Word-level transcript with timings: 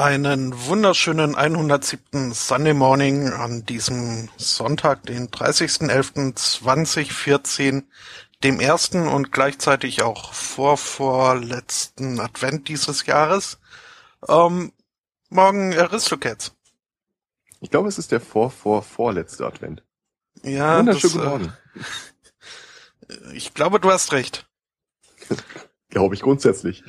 Einen 0.00 0.64
wunderschönen 0.64 1.34
107. 1.34 2.32
Sunday 2.32 2.72
Morning 2.72 3.34
an 3.34 3.66
diesem 3.66 4.30
Sonntag, 4.38 5.02
den 5.02 5.28
30.11.2014, 5.28 7.82
dem 8.42 8.60
ersten 8.60 9.06
und 9.06 9.30
gleichzeitig 9.30 10.00
auch 10.00 10.32
vorvorletzten 10.32 12.18
Advent 12.18 12.68
dieses 12.68 13.04
Jahres. 13.04 13.58
Ähm, 14.26 14.72
morgen 15.28 15.78
Aristocats. 15.78 16.56
Ich 17.60 17.70
glaube, 17.70 17.90
es 17.90 17.98
ist 17.98 18.10
der 18.10 18.22
vor, 18.22 18.50
vor, 18.50 18.82
vorletzte 18.82 19.44
Advent. 19.44 19.82
Ja, 20.42 20.78
Wunderschönen 20.78 21.02
das, 21.02 21.12
guten 21.12 21.28
Morgen. 21.28 21.52
Äh, 23.06 23.32
ich 23.36 23.52
glaube, 23.52 23.78
du 23.78 23.90
hast 23.90 24.12
recht. 24.12 24.48
Glaube 25.90 26.14
ich 26.14 26.22
grundsätzlich. 26.22 26.84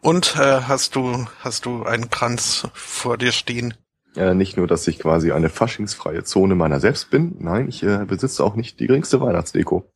Und 0.00 0.36
äh, 0.36 0.62
hast 0.62 0.94
du 0.96 1.26
hast 1.40 1.66
du 1.66 1.82
einen 1.84 2.10
Kranz 2.10 2.68
vor 2.72 3.18
dir 3.18 3.32
stehen? 3.32 3.74
Äh, 4.14 4.34
nicht 4.34 4.56
nur, 4.56 4.66
dass 4.66 4.86
ich 4.88 4.98
quasi 4.98 5.32
eine 5.32 5.48
faschingsfreie 5.48 6.24
Zone 6.24 6.54
meiner 6.54 6.80
selbst 6.80 7.10
bin, 7.10 7.36
nein, 7.38 7.68
ich 7.68 7.82
äh, 7.82 8.04
besitze 8.04 8.44
auch 8.44 8.54
nicht 8.54 8.80
die 8.80 8.86
geringste 8.86 9.20
Weihnachtsdeko. 9.20 9.90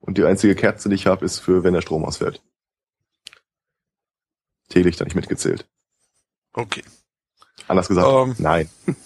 Und 0.00 0.18
die 0.18 0.24
einzige 0.24 0.54
Kerze, 0.54 0.88
die 0.88 0.94
ich 0.94 1.06
habe, 1.06 1.24
ist 1.24 1.40
für, 1.40 1.64
wenn 1.64 1.74
der 1.74 1.80
Strom 1.80 2.04
ausfällt. 2.04 2.42
Teelichter 4.68 5.04
nicht 5.04 5.16
mitgezählt. 5.16 5.66
Okay. 6.52 6.84
Anders 7.68 7.88
gesagt, 7.88 8.08
Ähm. 8.08 8.34
nein. 8.38 8.70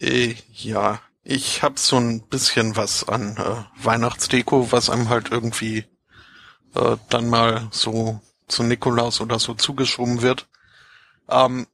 Äh, 0.00 0.36
ja, 0.52 1.00
ich 1.24 1.64
hab 1.64 1.76
so 1.80 1.96
ein 1.96 2.20
bisschen 2.28 2.76
was 2.76 3.08
an 3.08 3.36
äh, 3.36 3.84
Weihnachtsdeko, 3.84 4.70
was 4.70 4.90
einem 4.90 5.08
halt 5.08 5.32
irgendwie 5.32 5.86
äh, 6.74 6.96
dann 7.08 7.28
mal 7.28 7.68
so 7.70 8.20
zu 8.48 8.62
Nikolaus 8.62 9.20
oder 9.20 9.38
so 9.38 9.54
zugeschoben 9.54 10.22
wird. 10.22 10.48
Ähm, 11.28 11.66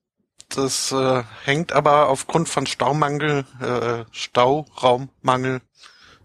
das 0.49 0.93
äh, 0.93 1.23
hängt 1.45 1.73
aber 1.73 2.09
aufgrund 2.09 2.49
von 2.49 2.67
Staumangel, 2.67 3.45
äh, 3.61 4.05
Stauraummangel 4.13 5.61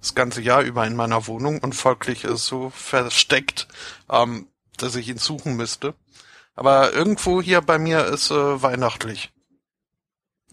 das 0.01 0.15
ganze 0.15 0.41
Jahr 0.41 0.61
über 0.61 0.85
in 0.85 0.95
meiner 0.95 1.27
Wohnung 1.27 1.59
und 1.59 1.75
folglich 1.75 2.23
ist 2.23 2.45
so 2.45 2.69
versteckt, 2.69 3.67
ähm, 4.09 4.47
dass 4.77 4.95
ich 4.95 5.09
ihn 5.09 5.17
suchen 5.17 5.55
müsste. 5.55 5.93
Aber 6.55 6.93
irgendwo 6.93 7.41
hier 7.41 7.61
bei 7.61 7.79
mir 7.79 8.05
ist 8.05 8.31
äh, 8.31 8.61
weihnachtlich. 8.61 9.31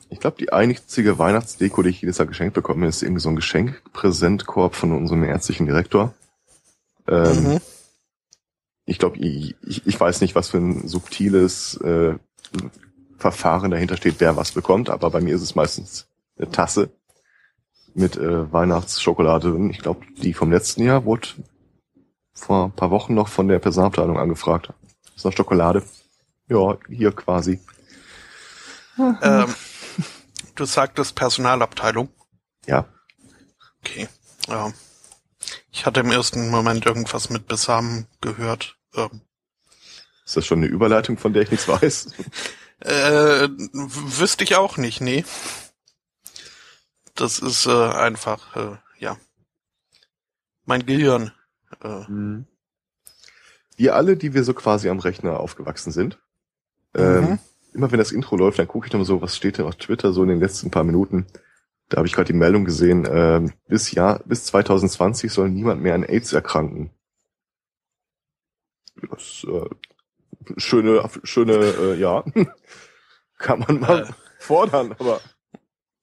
Ich 0.08 0.20
glaube, 0.20 0.36
die 0.38 0.52
einzige 0.52 1.18
Weihnachtsdeko, 1.18 1.82
die 1.82 1.90
ich 1.90 2.00
jedes 2.00 2.18
Jahr 2.18 2.28
geschenkt 2.28 2.54
bekomme, 2.54 2.86
ist 2.86 3.02
irgendwie 3.02 3.20
so 3.20 3.28
ein 3.28 3.36
Geschenkpräsentkorb 3.36 4.76
von 4.76 4.92
unserem 4.92 5.24
ärztlichen 5.24 5.66
Direktor. 5.66 6.14
Ähm, 7.08 7.44
Mhm. 7.44 7.60
Ich 8.86 8.98
glaube, 8.98 9.18
ich, 9.18 9.56
ich 9.62 10.00
weiß 10.00 10.20
nicht, 10.20 10.34
was 10.34 10.50
für 10.50 10.58
ein 10.58 10.86
subtiles 10.88 11.76
äh, 11.80 12.14
Verfahren 13.18 13.70
dahinter 13.70 13.96
steht, 13.96 14.16
wer 14.18 14.36
was 14.36 14.52
bekommt, 14.52 14.90
aber 14.90 15.10
bei 15.10 15.20
mir 15.20 15.34
ist 15.34 15.42
es 15.42 15.54
meistens 15.54 16.08
eine 16.38 16.50
Tasse 16.50 16.90
mit 17.94 18.16
äh, 18.16 18.52
Weihnachtsschokolade 18.52 19.50
drin. 19.50 19.70
Ich 19.70 19.80
glaube, 19.80 20.06
die 20.18 20.34
vom 20.34 20.52
letzten 20.52 20.82
Jahr 20.84 21.04
wurde 21.04 21.28
vor 22.32 22.66
ein 22.66 22.72
paar 22.72 22.90
Wochen 22.90 23.14
noch 23.14 23.28
von 23.28 23.48
der 23.48 23.58
Personalabteilung 23.58 24.18
angefragt. 24.18 24.72
Ist 25.14 25.24
noch 25.24 25.32
Schokolade? 25.32 25.82
Ja, 26.48 26.76
hier 26.88 27.12
quasi. 27.12 27.60
Ähm, 28.98 29.54
du 30.54 30.64
sagtest 30.64 31.14
Personalabteilung. 31.16 32.08
Ja, 32.66 32.86
Okay. 33.86 34.08
Ja. 34.48 34.72
Ich 35.70 35.86
hatte 35.86 36.00
im 36.00 36.10
ersten 36.10 36.50
Moment 36.50 36.86
irgendwas 36.86 37.30
mit 37.30 37.46
Besamen 37.46 38.06
gehört. 38.20 38.75
Ähm, 38.96 39.20
ist 40.24 40.36
das 40.36 40.46
schon 40.46 40.58
eine 40.58 40.66
Überleitung, 40.66 41.18
von 41.18 41.32
der 41.32 41.42
ich 41.42 41.50
nichts 41.50 41.68
weiß? 41.68 42.08
äh, 42.80 43.48
wüsste 43.72 44.44
ich 44.44 44.56
auch 44.56 44.76
nicht, 44.76 45.00
nee. 45.00 45.24
Das 47.14 47.38
ist 47.38 47.66
äh, 47.66 47.70
einfach, 47.70 48.56
äh, 48.56 48.76
ja. 48.98 49.16
Mein 50.64 50.84
Gehirn. 50.86 51.32
Äh, 51.82 52.04
Mhm. 52.08 52.46
Wir 53.78 53.94
alle, 53.94 54.16
die 54.16 54.32
wir 54.32 54.42
so 54.42 54.54
quasi 54.54 54.88
am 54.88 55.00
Rechner 55.00 55.38
aufgewachsen 55.38 55.92
sind, 55.92 56.18
ähm, 56.94 57.24
Mhm. 57.24 57.38
immer 57.74 57.90
wenn 57.92 57.98
das 57.98 58.10
Intro 58.10 58.36
läuft, 58.36 58.58
dann 58.58 58.66
gucke 58.68 58.86
ich 58.86 58.92
nochmal 58.92 59.04
so, 59.06 59.20
was 59.20 59.36
steht 59.36 59.58
denn 59.58 59.66
auf 59.66 59.76
Twitter 59.76 60.12
so 60.14 60.22
in 60.22 60.30
den 60.30 60.40
letzten 60.40 60.70
paar 60.70 60.84
Minuten. 60.84 61.26
Da 61.90 61.98
habe 61.98 62.06
ich 62.06 62.14
gerade 62.14 62.32
die 62.32 62.38
Meldung 62.38 62.64
gesehen, 62.64 63.06
ähm, 63.10 63.52
bis 63.68 63.92
Jahr, 63.92 64.20
bis 64.24 64.44
2020 64.46 65.30
soll 65.30 65.50
niemand 65.50 65.82
mehr 65.82 65.94
an 65.94 66.04
AIDS 66.04 66.32
erkranken. 66.32 66.90
Das 69.10 69.46
äh, 69.48 69.68
schöne, 70.56 71.08
schöne, 71.22 71.54
äh, 71.54 71.98
ja, 71.98 72.24
kann 73.38 73.60
man 73.60 73.80
mal 73.80 74.02
Äh. 74.02 74.12
fordern, 74.38 74.94
aber 74.98 75.20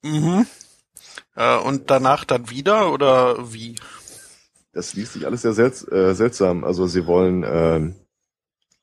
mhm. 0.02 0.46
Äh, 1.36 1.58
und 1.58 1.90
danach 1.90 2.24
dann 2.24 2.50
wieder 2.50 2.92
oder 2.92 3.52
wie? 3.52 3.76
das 4.74 4.94
liest 4.94 5.14
sich 5.14 5.26
alles 5.26 5.42
sehr 5.42 5.52
selts 5.54 5.86
äh, 5.90 6.14
seltsam. 6.14 6.64
Also 6.64 6.86
sie 6.86 7.06
wollen 7.06 7.44
ähm, 7.46 7.94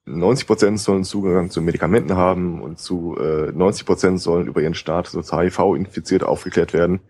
90 0.06 0.48
Prozent 0.48 0.80
sollen 0.80 1.04
Zugang 1.04 1.52
zu 1.52 1.62
Medikamenten 1.62 2.16
haben 2.16 2.62
und 2.62 2.80
zu 2.80 3.16
äh, 3.18 3.52
90 3.52 3.86
Prozent 3.86 4.22
sollen 4.22 4.48
über 4.48 4.62
ihren 4.62 4.74
Status 4.74 5.16
als 5.16 5.32
HIV-infiziert 5.32 6.24
aufgeklärt 6.24 6.74
werden. 6.74 7.02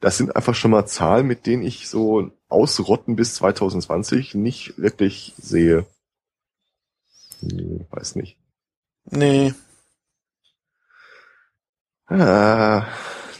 Das 0.00 0.18
sind 0.18 0.36
einfach 0.36 0.54
schon 0.54 0.70
mal 0.70 0.86
Zahlen, 0.86 1.26
mit 1.26 1.46
denen 1.46 1.62
ich 1.62 1.88
so 1.88 2.30
ausrotten 2.48 3.16
bis 3.16 3.34
2020 3.36 4.34
nicht 4.34 4.78
wirklich 4.78 5.34
sehe. 5.38 5.86
Hm, 7.40 7.86
weiß 7.90 8.16
nicht. 8.16 8.38
Nee. 9.10 9.54
Ah, 12.06 12.86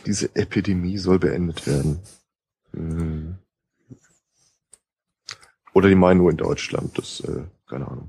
diese 0.05 0.35
Epidemie 0.35 0.99
soll 0.99 1.19
beendet 1.19 1.67
werden. 1.67 2.01
Hm. 2.73 3.39
Oder 5.73 5.89
die 5.89 5.95
meinen 5.95 6.19
nur 6.19 6.31
in 6.31 6.37
Deutschland, 6.37 6.97
das, 6.99 7.21
äh, 7.21 7.45
keine 7.69 7.87
Ahnung. 7.89 8.09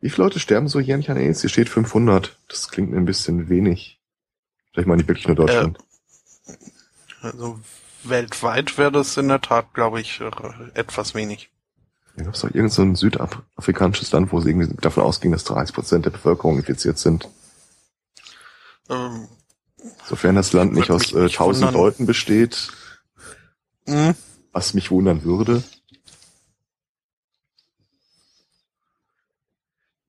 Wie 0.00 0.10
viele 0.10 0.24
Leute 0.24 0.38
sterben 0.38 0.68
so 0.68 0.78
jährlich 0.78 1.10
an 1.10 1.16
AIDS? 1.16 1.40
Hier 1.40 1.50
steht 1.50 1.68
500. 1.68 2.38
Das 2.48 2.68
klingt 2.68 2.90
mir 2.90 2.96
ein 2.96 3.04
bisschen 3.04 3.48
wenig. 3.48 4.00
Vielleicht 4.72 4.86
meine 4.86 5.02
ich 5.02 5.08
wirklich 5.08 5.26
nur 5.26 5.34
Deutschland. 5.34 5.78
Also 7.20 7.58
weltweit 8.04 8.78
wäre 8.78 8.92
das 8.92 9.16
in 9.16 9.28
der 9.28 9.40
Tat, 9.40 9.74
glaube 9.74 10.00
ich, 10.00 10.20
äh, 10.20 10.30
etwas 10.74 11.14
wenig. 11.14 11.50
Da 12.18 12.24
gab 12.24 12.34
es 12.34 12.40
doch 12.40 12.52
irgend 12.52 12.72
so 12.72 12.82
ein 12.82 12.96
südafrikanisches 12.96 14.10
Land, 14.10 14.32
wo 14.32 14.40
sie 14.40 14.50
irgendwie 14.50 14.74
davon 14.80 15.04
ausging, 15.04 15.30
dass 15.30 15.44
30 15.44 15.72
Prozent 15.74 16.04
der 16.04 16.10
Bevölkerung 16.10 16.56
infiziert 16.58 16.98
sind. 16.98 17.28
Ähm, 18.90 19.28
Sofern 20.04 20.34
das 20.34 20.52
Land 20.52 20.72
nicht 20.72 20.90
aus 20.90 21.12
äh, 21.12 21.28
tausend 21.28 21.72
Leuten 21.72 22.06
besteht, 22.06 22.72
Mhm. 23.86 24.14
was 24.52 24.74
mich 24.74 24.90
wundern 24.90 25.22
würde. 25.22 25.62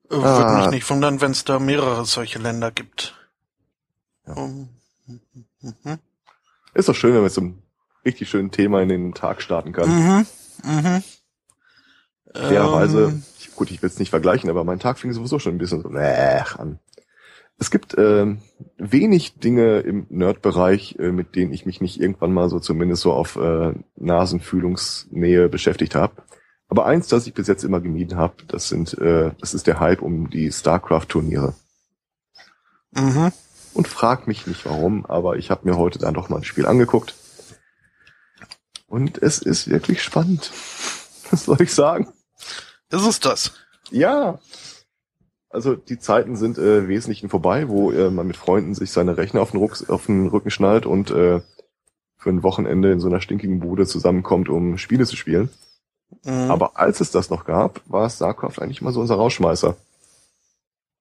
Äh, 0.09 0.15
Würde 0.15 0.25
Ah. 0.47 0.57
mich 0.63 0.71
nicht 0.71 0.89
wundern, 0.89 1.21
wenn 1.21 1.31
es 1.31 1.45
da 1.45 1.59
mehrere 1.59 2.03
solche 2.05 2.39
Länder 2.39 2.71
gibt. 2.71 3.15
Ja. 4.25 4.33
Um, 4.33 4.69
mhm. 5.62 6.00
Ist 6.73 6.89
doch 6.89 6.95
schön, 6.95 7.12
wenn 7.12 7.17
man 7.17 7.23
mit 7.25 7.33
so 7.33 7.41
einem 7.41 7.62
richtig 8.03 8.29
schönen 8.29 8.50
Thema 8.51 8.81
in 8.81 8.89
den 8.89 9.13
Tag 9.13 9.41
starten 9.44 9.71
kann. 9.71 9.89
Mhm. 9.89 10.25
Mhm. 10.63 11.03
Fairerweise, 12.33 13.05
Ähm, 13.05 13.23
gut, 13.55 13.71
ich 13.71 13.81
will 13.81 13.89
es 13.89 13.99
nicht 13.99 14.09
vergleichen, 14.09 14.49
aber 14.49 14.63
mein 14.63 14.79
Tag 14.79 14.99
fing 14.99 15.13
sowieso 15.13 15.39
schon 15.39 15.55
ein 15.55 15.57
bisschen 15.57 15.81
so 15.81 15.89
äh, 15.93 16.41
an. 16.57 16.79
Es 17.57 17.71
gibt 17.71 17.95
ähm, 17.97 18.39
wenig 18.77 19.39
Dinge 19.39 19.79
im 19.79 20.07
Nerd-Bereich, 20.09 20.95
äh, 20.97 21.11
mit 21.11 21.35
denen 21.35 21.51
ich 21.51 21.65
mich 21.65 21.81
nicht 21.81 21.99
irgendwann 21.99 22.31
mal 22.31 22.49
so 22.49 22.59
zumindest 22.59 23.01
so 23.01 23.11
auf 23.11 23.35
äh, 23.35 23.73
Nasenfühlungsnähe 23.97 25.49
beschäftigt 25.49 25.93
habe. 25.93 26.13
Aber 26.69 26.85
eins, 26.85 27.07
das 27.07 27.27
ich 27.27 27.33
bis 27.33 27.47
jetzt 27.47 27.63
immer 27.63 27.81
gemieden 27.81 28.17
habe, 28.17 28.35
das 28.47 28.69
sind, 28.69 28.97
äh, 28.99 29.31
das 29.39 29.53
ist 29.53 29.67
der 29.67 29.79
Hype 29.79 30.01
um 30.01 30.29
die 30.29 30.51
StarCraft-Turniere. 30.51 31.53
mhm. 32.91 33.31
Und 33.73 33.87
frag 33.87 34.27
mich 34.27 34.47
nicht 34.47 34.65
warum, 34.65 35.05
aber 35.05 35.37
ich 35.37 35.51
habe 35.51 35.69
mir 35.69 35.77
heute 35.77 35.99
dann 35.99 36.13
doch 36.13 36.29
mal 36.29 36.37
ein 36.37 36.43
Spiel 36.43 36.65
angeguckt. 36.65 37.15
Und 38.87 39.21
es 39.21 39.39
ist 39.39 39.69
wirklich 39.69 40.01
spannend. 40.01 40.51
Was 41.29 41.45
soll 41.45 41.61
ich 41.61 41.73
sagen? 41.73 42.07
Ist 42.89 43.06
es 43.06 43.19
das? 43.19 43.53
Ja. 43.91 44.39
Also 45.50 45.75
die 45.75 46.00
Zeiten 46.00 46.36
sind 46.36 46.57
äh, 46.57 46.88
wesentlichen 46.88 47.30
vorbei, 47.30 47.69
wo 47.69 47.91
äh, 47.91 48.12
man 48.12 48.27
mit 48.27 48.38
Freunden 48.38 48.75
sich 48.75 48.91
seine 48.91 49.18
Rechner 49.18 49.41
auf 49.41 49.51
den, 49.51 49.59
Rucks, 49.59 49.89
auf 49.89 50.06
den 50.06 50.27
Rücken 50.27 50.51
schnallt 50.51 50.86
und 50.86 51.09
äh, 51.12 51.41
für 52.18 52.30
ein 52.30 52.44
Wochenende 52.44 52.91
in 52.91 53.00
so 53.00 53.07
einer 53.07 53.21
stinkigen 53.21 53.59
Bude 53.59 53.88
zusammenkommt, 53.88 54.50
um 54.50 54.77
Spiele 54.77 55.06
zu 55.06 55.15
spielen. 55.15 55.50
Mhm. 56.24 56.51
Aber 56.51 56.77
als 56.77 57.01
es 57.01 57.12
das 57.12 57.30
noch 57.30 57.45
gab, 57.45 57.81
war 57.88 58.09
StarCraft 58.09 58.59
eigentlich 58.59 58.81
mal 58.81 58.94
so 58.94 59.00
unser 59.00 59.15
Rauschmeißer. 59.15 59.75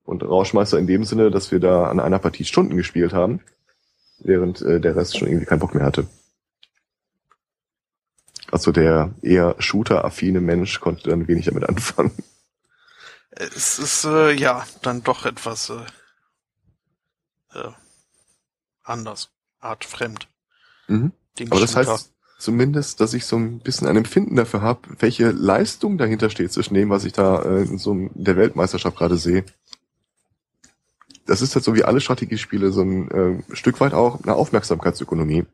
Und 0.04 0.22
Rauschmeißer 0.22 0.78
in 0.78 0.86
dem 0.86 1.04
Sinne, 1.04 1.30
dass 1.30 1.50
wir 1.52 1.60
da 1.60 1.88
an 1.88 2.00
einer 2.00 2.18
Partie 2.18 2.44
Stunden 2.44 2.76
gespielt 2.76 3.12
haben, 3.12 3.40
während 4.20 4.62
äh, 4.62 4.80
der 4.80 4.96
Rest 4.96 5.18
schon 5.18 5.28
irgendwie 5.28 5.46
keinen 5.46 5.58
Bock 5.58 5.74
mehr 5.74 5.84
hatte. 5.84 6.06
Also 8.50 8.72
der 8.72 9.14
eher 9.22 9.56
Shooter-affine 9.58 10.40
Mensch 10.40 10.80
konnte 10.80 11.10
dann 11.10 11.28
wenig 11.28 11.46
damit 11.46 11.68
anfangen. 11.68 12.12
Es 13.30 13.78
ist 13.78 14.04
äh, 14.04 14.32
ja 14.32 14.66
dann 14.82 15.02
doch 15.02 15.26
etwas 15.26 15.70
äh, 15.70 15.84
äh, 17.58 17.70
anders, 18.82 19.30
artfremd. 19.60 20.28
Mhm. 20.88 21.12
Aber 21.50 21.60
das 21.60 21.72
Shooter. 21.72 21.92
heißt 21.92 22.12
zumindest, 22.38 23.00
dass 23.00 23.14
ich 23.14 23.26
so 23.26 23.36
ein 23.36 23.58
bisschen 23.60 23.86
ein 23.86 23.96
Empfinden 23.96 24.36
dafür 24.36 24.62
habe, 24.62 24.80
welche 24.98 25.30
Leistung 25.30 25.98
dahinter 25.98 26.30
steht 26.30 26.52
zwischen 26.52 26.74
dem, 26.74 26.88
was 26.90 27.04
ich 27.04 27.12
da 27.12 27.42
äh, 27.42 27.62
in 27.62 27.78
so 27.78 27.90
einem- 27.92 28.10
der 28.14 28.36
Weltmeisterschaft 28.36 28.96
gerade 28.96 29.16
sehe. 29.16 29.44
Das 31.26 31.42
ist 31.42 31.54
halt 31.54 31.64
so 31.64 31.74
wie 31.74 31.84
alle 31.84 32.00
Strategiespiele 32.00 32.72
so 32.72 32.80
ein 32.82 33.10
äh, 33.50 33.54
Stück 33.56 33.80
weit 33.80 33.92
auch 33.92 34.22
eine 34.22 34.34
Aufmerksamkeitsökonomie. 34.34 35.44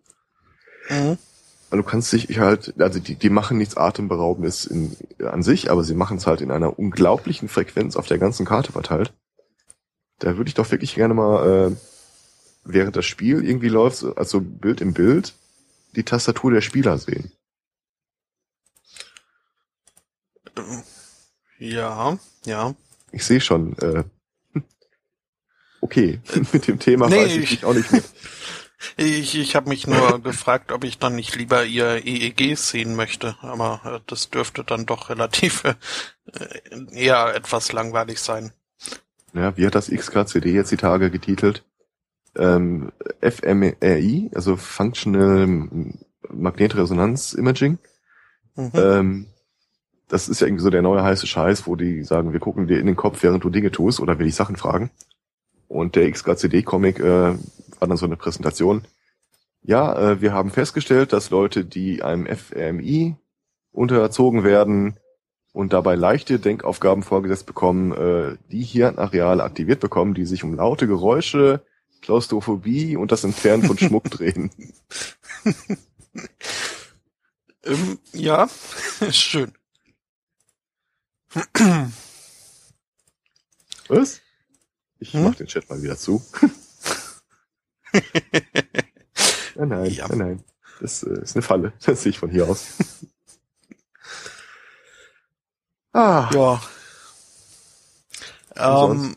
Mhm. 0.89 1.19
Weil 1.75 1.83
du 1.83 1.89
kannst 1.89 2.13
dich 2.13 2.39
halt, 2.39 2.73
also 2.81 3.01
die, 3.01 3.17
die 3.17 3.31
machen 3.31 3.59
nichts 3.59 3.77
Atemberaubendes 3.77 4.65
in, 4.65 4.97
an 5.19 5.43
sich, 5.43 5.73
aber 5.73 5.83
sie 5.83 5.97
machen 5.97 6.19
es 6.19 6.27
halt 6.29 6.41
in 6.41 6.53
einer 6.53 6.79
unglaublichen 6.79 7.49
Frequenz 7.49 7.97
auf 7.97 8.07
der 8.07 8.19
ganzen 8.19 8.47
Karte 8.47 8.71
verteilt. 8.71 9.13
Da 10.21 10.37
würde 10.37 10.47
ich 10.47 10.55
doch 10.55 10.71
wirklich 10.71 10.95
gerne 10.95 11.15
mal, 11.15 11.73
äh, 11.73 11.77
während 12.63 12.95
das 12.95 13.07
Spiel 13.07 13.45
irgendwie 13.45 13.71
läuft, 13.71 13.97
so- 13.97 14.15
also 14.15 14.41
Bild 14.41 14.81
im 14.83 14.93
Bild, 14.95 15.35
die 15.97 16.05
Tastatur 16.05 16.53
der 16.53 16.61
Spieler 16.61 16.97
sehen. 16.97 17.33
Ja, 21.59 22.17
ja. 22.45 22.75
Ich 23.11 23.25
sehe 23.27 23.41
schon, 23.41 23.77
äh, 23.79 24.05
okay, 25.81 26.21
mit 26.53 26.69
dem 26.69 26.79
Thema 26.79 27.09
Nee, 27.09 27.17
weiß 27.17 27.33
ich 27.33 27.39
ich- 27.43 27.51
mich 27.51 27.65
auch 27.65 27.75
nicht 27.75 27.91
mehr. 27.91 28.03
Ich, 28.97 29.39
ich 29.39 29.57
habe 29.57 29.69
mich 29.69 29.87
nur 29.87 30.19
gefragt, 30.23 30.73
ob 30.73 30.85
ich 30.85 30.99
dann 30.99 31.17
nicht 31.17 31.37
lieber 31.37 31.65
ihr 31.65 32.05
EEG 32.05 32.57
sehen 32.57 32.97
möchte, 32.97 33.37
aber 33.41 33.81
äh, 33.85 34.01
das 34.07 34.31
dürfte 34.31 34.65
dann 34.65 34.87
doch 34.87 35.11
relativ 35.11 35.65
äh, 35.65 35.77
eher 36.93 37.35
etwas 37.35 37.73
langweilig 37.73 38.21
sein. 38.21 38.53
Ja, 39.33 39.57
wie 39.57 39.67
hat 39.67 39.75
das 39.75 39.91
XKCD 39.91 40.53
jetzt 40.53 40.71
die 40.71 40.77
Tage 40.77 41.11
getitelt? 41.11 41.65
Ähm, 42.37 42.93
FMRI, 43.21 44.31
also 44.35 44.57
Functional 44.57 45.69
Magnetresonanz 46.31 47.33
Imaging. 47.33 47.79
Mhm. 48.57 48.71
Ähm, 48.75 49.27
das 50.09 50.29
ist 50.29 50.41
ja 50.41 50.47
irgendwie 50.47 50.63
so 50.63 50.71
der 50.71 50.83
neue 50.83 51.03
heiße 51.03 51.27
Scheiß, 51.27 51.67
wo 51.67 51.77
die 51.77 52.05
sagen, 52.05 52.33
wir 52.33 52.41
gucken 52.41 52.67
dir 52.67 52.79
in 52.79 52.87
den 52.87 52.97
Kopf, 52.97 53.23
während 53.23 53.43
du 53.45 53.51
Dinge 53.51 53.71
tust 53.71 54.01
oder 54.01 54.19
will 54.19 54.27
ich 54.27 54.35
Sachen 54.35 54.57
fragen. 54.57 54.91
Und 55.67 55.97
der 55.97 56.11
XKCD-Comic 56.11 57.01
äh, 57.01 57.35
war 57.81 57.89
dann 57.89 57.97
so 57.97 58.07
eine 58.07 58.17
Präsentation. 58.17 58.87
Ja, 59.63 60.13
äh, 60.13 60.21
wir 60.21 60.33
haben 60.33 60.51
festgestellt, 60.51 61.13
dass 61.13 61.31
Leute, 61.31 61.65
die 61.65 62.03
einem 62.03 62.27
FMI 62.27 63.17
unterzogen 63.73 64.45
werden 64.45 64.99
und 65.53 65.73
dabei 65.73 65.95
leichte 65.95 66.39
Denkaufgaben 66.39 67.03
vorgesetzt 67.03 67.47
bekommen, 67.47 67.93
äh, 67.93 68.37
die 68.51 68.63
Hirnareale 68.63 69.43
aktiviert 69.43 69.81
bekommen, 69.81 70.15
die 70.15 70.27
sich 70.27 70.45
um 70.45 70.55
laute 70.55 70.87
Geräusche, 70.87 71.63
Klaustrophobie 72.03 72.97
und 72.97 73.13
das 73.13 73.25
Entfernen 73.25 73.63
von 73.65 73.79
Schmuck 73.79 74.05
drehen. 74.11 74.51
Ähm, 77.65 77.99
ja, 78.13 78.49
schön. 79.11 79.53
Was? 83.89 84.21
Ich 84.99 85.13
Hm? 85.13 85.25
mach 85.25 85.35
den 85.35 85.47
Chat 85.47 85.69
mal 85.71 85.83
wieder 85.83 85.97
zu. 85.97 86.23
nein, 89.55 89.69
nein, 89.69 89.91
Ja. 89.91 90.09
nein, 90.09 90.19
nein. 90.19 90.45
Das 90.81 91.03
äh, 91.05 91.23
ist 91.23 91.37
eine 91.37 91.43
Falle. 91.43 91.73
Das 91.87 92.03
sehe 92.03 92.11
ich 92.11 92.19
von 92.19 92.31
hier 92.31 92.49
aus. 92.49 92.67
ah, 95.93 96.31
Ja. 96.33 96.61
Ähm, 98.57 99.17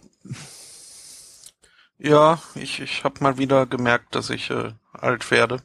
ja, 2.00 2.40
ich, 2.56 2.80
ich 2.80 3.04
habe 3.04 3.24
mal 3.24 3.38
wieder 3.38 3.66
gemerkt, 3.66 4.16
dass 4.16 4.30
ich 4.30 4.50
äh, 4.50 4.74
alt 4.94 5.30
werde. 5.32 5.62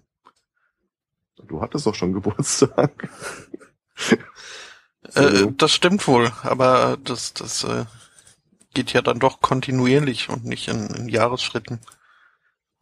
du 1.37 1.61
hattest 1.61 1.87
doch 1.87 1.95
schon 1.95 2.13
Geburtstag. 2.13 3.09
Äh, 5.15 5.47
das 5.57 5.73
stimmt 5.73 6.07
wohl, 6.07 6.33
aber 6.43 6.97
das, 7.03 7.35
das 7.35 7.65
äh, 7.65 7.85
geht 8.75 8.93
ja 8.93 9.03
dann 9.03 9.19
doch 9.19 9.41
kontinuierlich 9.41 10.29
und 10.29 10.45
nicht 10.45 10.69
in, 10.69 10.87
in 10.89 11.09
Jahresschritten. 11.09 11.81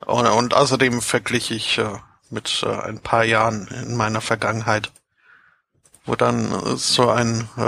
Und, 0.06 0.26
und 0.26 0.54
außerdem 0.54 1.02
verglich 1.02 1.50
ich 1.50 1.78
äh, 1.78 1.98
mit 2.30 2.62
äh, 2.64 2.68
ein 2.68 3.00
paar 3.00 3.24
Jahren 3.24 3.68
in 3.68 3.96
meiner 3.96 4.20
Vergangenheit, 4.20 4.92
wo 6.06 6.16
dann 6.16 6.52
äh, 6.52 6.76
so 6.76 7.10
ein 7.10 7.48
äh, 7.56 7.60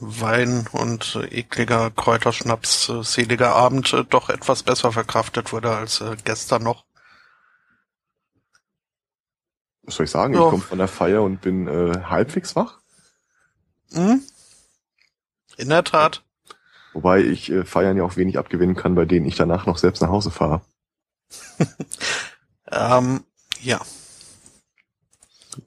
Wein 0.00 0.66
und 0.72 1.16
äh, 1.16 1.26
ekliger 1.26 1.90
Kräuterschnaps 1.90 2.90
seliger 3.02 3.54
Abend 3.54 3.94
doch 4.10 4.28
etwas 4.28 4.62
besser 4.62 4.92
verkraftet 4.92 5.52
wurde 5.52 5.74
als 5.76 6.02
gestern 6.24 6.64
noch. 6.64 6.84
Was 9.84 9.96
soll 9.96 10.04
ich 10.04 10.10
sagen? 10.10 10.34
Ja. 10.34 10.44
Ich 10.44 10.50
komme 10.50 10.62
von 10.62 10.78
der 10.78 10.88
Feier 10.88 11.22
und 11.22 11.40
bin 11.40 11.68
halbwegs 11.68 12.54
wach. 12.54 12.78
Hm? 13.92 14.22
In 15.56 15.68
der 15.68 15.84
Tat. 15.84 16.22
Wobei 16.92 17.20
ich 17.20 17.50
äh, 17.50 17.64
Feiern 17.64 17.96
ja 17.96 18.04
auch 18.04 18.16
wenig 18.16 18.38
abgewinnen 18.38 18.76
kann, 18.76 18.94
bei 18.94 19.04
denen 19.04 19.26
ich 19.26 19.36
danach 19.36 19.66
noch 19.66 19.78
selbst 19.78 20.02
nach 20.02 20.10
Hause 20.10 20.30
fahre. 20.30 20.62
Ähm, 22.72 23.24
ja. 23.60 23.80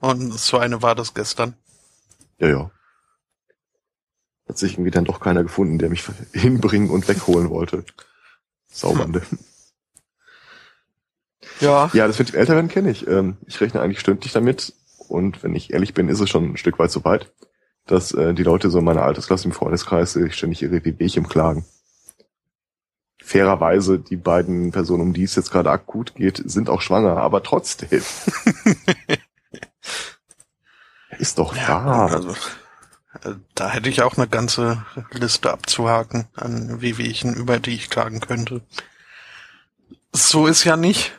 Und 0.00 0.32
so 0.32 0.58
eine 0.58 0.82
war 0.82 0.94
das 0.94 1.14
gestern. 1.14 1.54
Ja, 2.38 2.48
ja. 2.48 2.70
Hat 4.48 4.58
sich 4.58 4.74
irgendwie 4.74 4.90
dann 4.90 5.04
doch 5.04 5.20
keiner 5.20 5.42
gefunden, 5.42 5.78
der 5.78 5.88
mich 5.88 6.04
hinbringen 6.32 6.90
und 6.90 7.08
wegholen 7.08 7.50
wollte. 7.50 7.84
Saubernde. 8.68 9.22
Ja. 11.60 11.90
Ja, 11.94 12.06
das 12.06 12.18
mit 12.18 12.30
dem 12.30 12.34
Älterwerden 12.40 12.68
kenne 12.68 12.90
ich. 12.90 13.06
Ähm, 13.06 13.38
ich 13.46 13.60
rechne 13.60 13.80
eigentlich 13.80 14.00
stündlich 14.00 14.32
damit. 14.32 14.74
Und 15.08 15.42
wenn 15.42 15.54
ich 15.54 15.72
ehrlich 15.72 15.94
bin, 15.94 16.08
ist 16.08 16.20
es 16.20 16.28
schon 16.28 16.50
ein 16.50 16.56
Stück 16.58 16.78
weit 16.78 16.90
so 16.90 17.04
weit, 17.04 17.32
dass 17.86 18.12
äh, 18.12 18.34
die 18.34 18.42
Leute 18.42 18.68
so 18.68 18.80
in 18.80 18.84
meiner 18.84 19.04
Altersklasse 19.04 19.46
im 19.46 19.52
Freundeskreis 19.52 20.12
sich 20.12 20.34
ständig 20.34 20.62
ihre 20.62 20.84
Wehwehchen 20.84 21.28
klagen. 21.28 21.64
Fairerweise, 23.26 23.98
die 23.98 24.14
beiden 24.14 24.70
Personen, 24.70 25.02
um 25.02 25.12
die 25.12 25.24
es 25.24 25.34
jetzt 25.34 25.50
gerade 25.50 25.68
akut 25.68 26.14
geht, 26.14 26.40
sind 26.48 26.70
auch 26.70 26.80
schwanger, 26.80 27.16
aber 27.16 27.42
trotzdem. 27.42 27.88
ist 31.18 31.38
doch 31.38 31.56
Ja, 31.56 31.84
wahr. 31.84 32.12
also, 32.12 32.30
äh, 33.22 33.34
da 33.56 33.70
hätte 33.70 33.88
ich 33.88 34.02
auch 34.02 34.16
eine 34.16 34.28
ganze 34.28 34.86
Liste 35.10 35.50
abzuhaken 35.50 36.28
an 36.36 36.80
Wehwehchen, 36.80 37.34
über 37.34 37.58
die 37.58 37.74
ich 37.74 37.90
klagen 37.90 38.20
könnte. 38.20 38.62
So 40.12 40.46
ist 40.46 40.62
ja 40.62 40.76
nicht. 40.76 41.18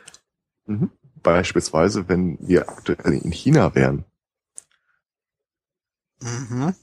Mhm. 0.66 0.92
Beispielsweise, 1.22 2.08
wenn 2.08 2.38
wir 2.40 2.70
aktuell 2.70 3.20
in 3.22 3.34
China 3.34 3.76
wären. 3.76 4.06
Mhm. 6.22 6.74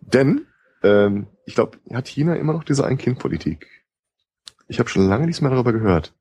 Denn 0.00 0.46
ähm, 0.82 1.26
ich 1.44 1.56
glaube, 1.56 1.76
hat 1.92 2.08
China 2.08 2.36
immer 2.36 2.54
noch 2.54 2.64
diese 2.64 2.86
Ein-Kind-Politik. 2.86 3.66
Ich 4.70 4.78
habe 4.78 4.88
schon 4.88 5.08
lange 5.08 5.26
nichts 5.26 5.40
mehr 5.40 5.50
darüber 5.50 5.72
gehört. 5.72 6.14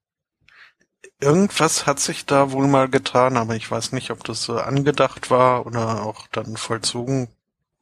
Irgendwas 1.22 1.86
hat 1.86 2.00
sich 2.00 2.26
da 2.26 2.52
wohl 2.52 2.68
mal 2.68 2.90
getan, 2.90 3.38
aber 3.38 3.56
ich 3.56 3.70
weiß 3.70 3.92
nicht, 3.92 4.10
ob 4.10 4.24
das 4.24 4.50
angedacht 4.50 5.30
war 5.30 5.68
oder 5.68 6.02
auch 6.04 6.26
dann 6.32 6.58
vollzogen. 6.58 7.28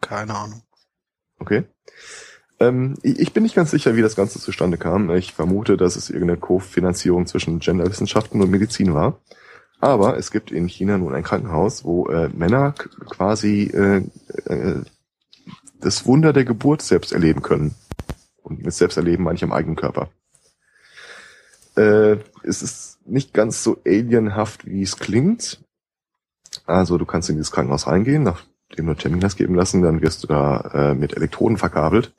Keine 0.01 0.35
Ahnung. 0.35 0.61
Okay. 1.39 1.63
Ähm, 2.59 2.95
ich 3.01 3.31
bin 3.31 3.43
nicht 3.43 3.55
ganz 3.55 3.71
sicher, 3.71 3.95
wie 3.95 4.01
das 4.01 4.17
Ganze 4.17 4.41
zustande 4.41 4.77
kam. 4.77 5.09
Ich 5.11 5.31
vermute, 5.31 5.77
dass 5.77 5.95
es 5.95 6.09
irgendeine 6.09 6.39
Kofinanzierung 6.39 7.27
zwischen 7.27 7.59
Genderwissenschaften 7.59 8.41
und 8.41 8.51
Medizin 8.51 8.93
war. 8.93 9.21
Aber 9.79 10.17
es 10.17 10.31
gibt 10.31 10.51
in 10.51 10.67
China 10.67 10.97
nun 10.97 11.15
ein 11.15 11.23
Krankenhaus, 11.23 11.85
wo 11.85 12.07
äh, 12.09 12.27
Männer 12.29 12.73
quasi 12.73 13.71
äh, 13.73 14.03
äh, 14.51 14.81
das 15.79 16.05
Wunder 16.05 16.33
der 16.33 16.43
Geburt 16.43 16.81
selbst 16.81 17.13
erleben 17.13 17.41
können. 17.41 17.73
Und 18.41 18.63
mit 18.63 18.73
selbst 18.73 18.97
erleben 18.97 19.23
meine 19.23 19.37
ich 19.37 19.43
am 19.45 19.53
eigenen 19.53 19.77
Körper. 19.77 20.09
Äh, 21.77 22.17
es 22.43 22.63
ist 22.63 22.99
nicht 23.05 23.33
ganz 23.33 23.63
so 23.63 23.79
alienhaft, 23.85 24.65
wie 24.65 24.81
es 24.81 24.97
klingt. 24.97 25.63
Also 26.65 26.97
du 26.97 27.05
kannst 27.05 27.29
in 27.29 27.35
dieses 27.35 27.51
Krankenhaus 27.51 27.87
reingehen, 27.87 28.23
nachdem 28.23 28.87
du 28.87 28.95
Termin 28.95 29.23
hast 29.23 29.37
geben 29.37 29.55
lassen, 29.55 29.81
dann 29.81 30.01
wirst 30.01 30.23
du 30.23 30.27
da 30.27 30.71
äh, 30.73 30.93
mit 30.95 31.15
Elektroden 31.15 31.57
verkabelt 31.57 32.13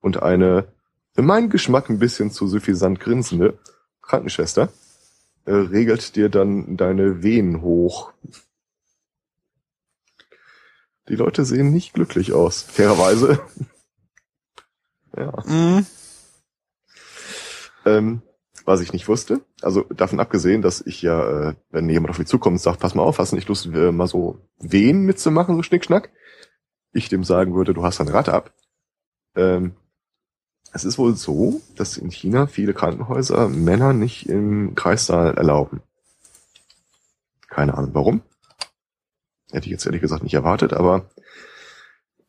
und 0.00 0.22
eine 0.22 0.66
für 1.14 1.22
meinen 1.22 1.50
Geschmack 1.50 1.88
ein 1.88 1.98
bisschen 1.98 2.30
zu 2.30 2.46
suffisant 2.46 3.00
grinsende 3.00 3.58
Krankenschwester 4.02 4.70
äh, 5.46 5.52
regelt 5.52 6.16
dir 6.16 6.28
dann 6.28 6.76
deine 6.76 7.22
Wehen 7.22 7.62
hoch. 7.62 8.12
Die 11.08 11.16
Leute 11.16 11.44
sehen 11.44 11.72
nicht 11.72 11.94
glücklich 11.94 12.32
aus, 12.32 12.62
fairerweise. 12.62 13.40
ja. 15.16 15.32
Mhm. 15.46 15.86
Ähm, 17.84 18.22
was 18.66 18.80
ich 18.80 18.92
nicht 18.92 19.08
wusste, 19.08 19.40
also 19.62 19.84
davon 19.84 20.20
abgesehen, 20.20 20.60
dass 20.60 20.84
ich 20.84 21.00
ja, 21.00 21.50
äh, 21.50 21.54
wenn 21.70 21.88
jemand 21.88 22.10
auf 22.10 22.18
mich 22.18 22.28
zukommt 22.28 22.54
und 22.54 22.60
sagt, 22.60 22.80
pass 22.80 22.94
mal 22.94 23.04
auf, 23.04 23.18
hast 23.18 23.30
du 23.30 23.36
nicht 23.36 23.48
Lust, 23.48 23.66
äh, 23.66 23.92
mal 23.92 24.08
so 24.08 24.40
Wehen 24.58 25.02
mitzumachen, 25.02 25.54
so 25.54 25.62
Schnickschnack, 25.62 26.10
ich 26.92 27.08
dem 27.08 27.22
sagen 27.22 27.54
würde, 27.54 27.74
du 27.74 27.84
hast 27.84 28.00
ein 28.00 28.08
Rad 28.08 28.28
ab. 28.28 28.52
Ähm, 29.36 29.76
es 30.72 30.84
ist 30.84 30.98
wohl 30.98 31.14
so, 31.14 31.60
dass 31.76 31.96
in 31.96 32.10
China 32.10 32.48
viele 32.48 32.74
Krankenhäuser 32.74 33.48
Männer 33.48 33.92
nicht 33.92 34.28
im 34.28 34.74
Kreissaal 34.74 35.34
erlauben. 35.34 35.80
Keine 37.48 37.74
Ahnung 37.74 37.90
warum. 37.94 38.22
Hätte 39.52 39.66
ich 39.66 39.72
jetzt 39.72 39.86
ehrlich 39.86 40.00
gesagt 40.00 40.24
nicht 40.24 40.34
erwartet, 40.34 40.72
aber 40.72 41.08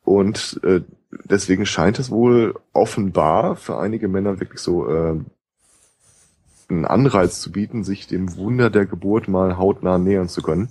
und 0.04 0.60
äh, 0.62 0.82
deswegen 1.24 1.66
scheint 1.66 1.98
es 1.98 2.10
wohl 2.10 2.54
offenbar 2.72 3.56
für 3.56 3.78
einige 3.78 4.08
Männer 4.08 4.40
wirklich 4.40 4.60
so 4.60 4.88
äh, 4.88 5.20
einen 6.68 6.84
Anreiz 6.84 7.40
zu 7.40 7.50
bieten, 7.50 7.84
sich 7.84 8.06
dem 8.06 8.36
Wunder 8.36 8.70
der 8.70 8.86
Geburt 8.86 9.28
mal 9.28 9.56
hautnah 9.56 9.98
nähern 9.98 10.28
zu 10.28 10.42
können. 10.42 10.70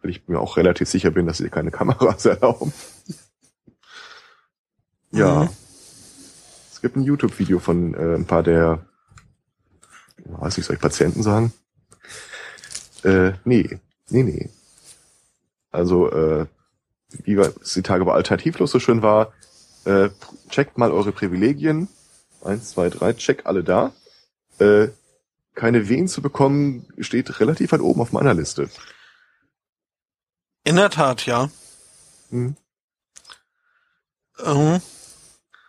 Weil 0.00 0.10
ich 0.10 0.28
mir 0.28 0.40
auch 0.40 0.56
relativ 0.56 0.88
sicher 0.88 1.10
bin, 1.10 1.26
dass 1.26 1.38
sie 1.38 1.48
keine 1.48 1.70
Kameras 1.72 2.24
erlauben. 2.26 2.72
Ja. 5.10 5.44
Mhm. 5.44 5.48
Es 6.72 6.80
gibt 6.82 6.96
ein 6.96 7.02
YouTube-Video 7.02 7.58
von 7.58 7.94
äh, 7.94 8.14
ein 8.14 8.26
paar 8.26 8.42
der, 8.42 8.84
weiß 10.24 10.56
nicht, 10.56 10.66
soll 10.66 10.76
ich 10.76 10.82
Patienten 10.82 11.22
sagen? 11.22 11.52
Äh, 13.02 13.32
nee, 13.44 13.80
nee, 14.10 14.22
nee. 14.22 14.50
Also, 15.70 16.10
äh, 16.12 16.46
wie 17.24 17.36
war- 17.38 17.52
es 17.62 17.74
die 17.74 17.82
Tage 17.82 18.04
bei 18.04 18.12
Alternativlos 18.12 18.70
so 18.70 18.78
schön 18.78 19.02
war, 19.02 19.32
äh, 19.84 20.10
checkt 20.50 20.78
mal 20.78 20.92
eure 20.92 21.12
Privilegien. 21.12 21.88
Eins, 22.44 22.70
zwei, 22.70 22.88
drei, 22.90 23.14
check 23.14 23.46
alle 23.46 23.64
da. 23.64 23.92
Äh, 24.58 24.88
keine 25.54 25.88
Wehen 25.88 26.06
zu 26.06 26.22
bekommen, 26.22 26.86
steht 26.98 27.40
relativ 27.40 27.72
weit 27.72 27.80
oben 27.80 28.00
auf 28.00 28.12
meiner 28.12 28.34
Liste. 28.34 28.68
In 30.64 30.76
der 30.76 30.90
Tat, 30.90 31.26
ja. 31.26 31.48
Hm. 32.30 32.56
Mhm. 34.44 34.82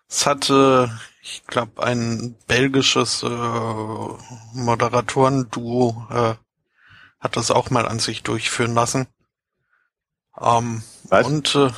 Es 0.09 0.25
hatte, 0.25 0.91
ich 1.21 1.45
glaube, 1.47 1.83
ein 1.83 2.35
belgisches 2.47 3.23
äh, 3.23 3.27
Moderatoren-Duo 4.53 6.07
äh, 6.09 6.35
hat 7.19 7.35
das 7.35 7.51
auch 7.51 7.69
mal 7.69 7.87
an 7.87 7.99
sich 7.99 8.23
durchführen 8.23 8.73
lassen. 8.73 9.07
Ähm, 10.39 10.83
und 11.09 11.55
äh, 11.55 11.71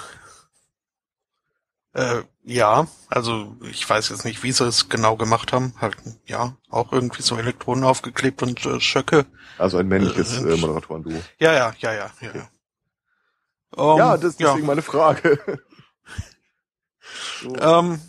äh, 1.94 2.24
ja, 2.43 2.88
also 3.10 3.55
ich 3.69 3.88
weiß 3.88 4.10
jetzt 4.10 4.25
nicht, 4.25 4.43
wie 4.43 4.51
sie 4.51 4.65
es 4.65 4.89
genau 4.89 5.15
gemacht 5.17 5.51
haben. 5.53 5.74
Halt, 5.79 5.98
ja, 6.25 6.55
auch 6.69 6.91
irgendwie 6.93 7.22
so 7.22 7.38
Elektronen 7.38 7.84
aufgeklebt 7.84 8.41
und 8.43 8.65
äh, 8.65 8.79
Schöcke. 8.79 9.25
Also 9.58 9.77
ein 9.77 9.88
männliches 9.88 10.41
Äh, 10.41 10.53
äh, 10.53 10.58
Moderatoren-Duo. 10.58 11.22
Ja, 11.39 11.53
ja, 11.53 11.74
ja, 11.79 11.93
ja, 11.93 12.12
ja. 12.22 12.31
ja. 12.36 12.50
Ähm, 13.77 13.98
ja, 13.98 14.17
das 14.17 14.31
ist 14.31 14.39
deswegen 14.39 14.65
meine 14.65 14.81
Frage. 14.81 15.39
so. 17.41 17.55
Ähm, 17.55 18.01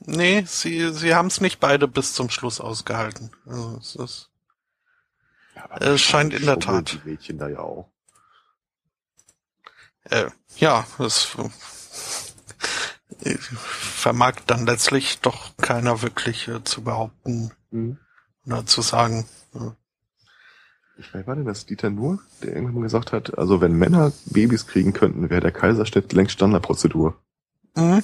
nee, 0.00 0.44
sie, 0.46 0.92
sie 0.92 1.14
haben 1.14 1.26
es 1.28 1.40
nicht 1.40 1.58
beide 1.58 1.88
bis 1.88 2.12
zum 2.14 2.30
Schluss 2.30 2.60
ausgehalten. 2.60 3.30
Also 3.46 3.78
es 3.80 3.96
ist, 3.96 4.30
Ja, 5.56 5.76
es 5.78 6.00
scheint 6.00 6.32
in 6.34 6.46
der 6.46 6.58
Tat. 6.60 6.92
Die 7.04 7.10
Mädchen 7.10 7.38
da 7.38 7.48
ja 7.48 7.60
auch. 7.60 7.90
äh, 10.04 10.30
ja, 10.56 10.86
es 10.98 11.34
äh, 11.38 11.48
vermag 13.56 14.36
dann 14.46 14.66
letztlich 14.66 15.20
doch 15.20 15.56
keiner 15.56 16.02
wirklich 16.02 16.48
äh, 16.48 16.62
zu 16.64 16.82
behaupten 16.82 17.52
Mhm. 17.70 17.98
oder 18.46 18.66
zu 18.66 18.82
sagen. 18.82 19.28
Ich 20.98 21.14
wer 21.14 21.26
war 21.26 21.36
denn 21.36 21.46
das? 21.46 21.66
Dieter 21.66 21.88
Nuhr, 21.90 22.18
der 22.42 22.54
irgendwann 22.54 22.82
gesagt 22.82 23.12
hat, 23.12 23.38
also 23.38 23.60
wenn 23.60 23.72
Männer 23.72 24.12
Babys 24.26 24.66
kriegen 24.66 24.92
könnten, 24.92 25.30
wäre 25.30 25.40
der 25.40 25.52
Kaiserschnitt 25.52 26.12
längst 26.12 26.32
Standardprozedur. 26.32 27.16
Mhm. 27.76 28.02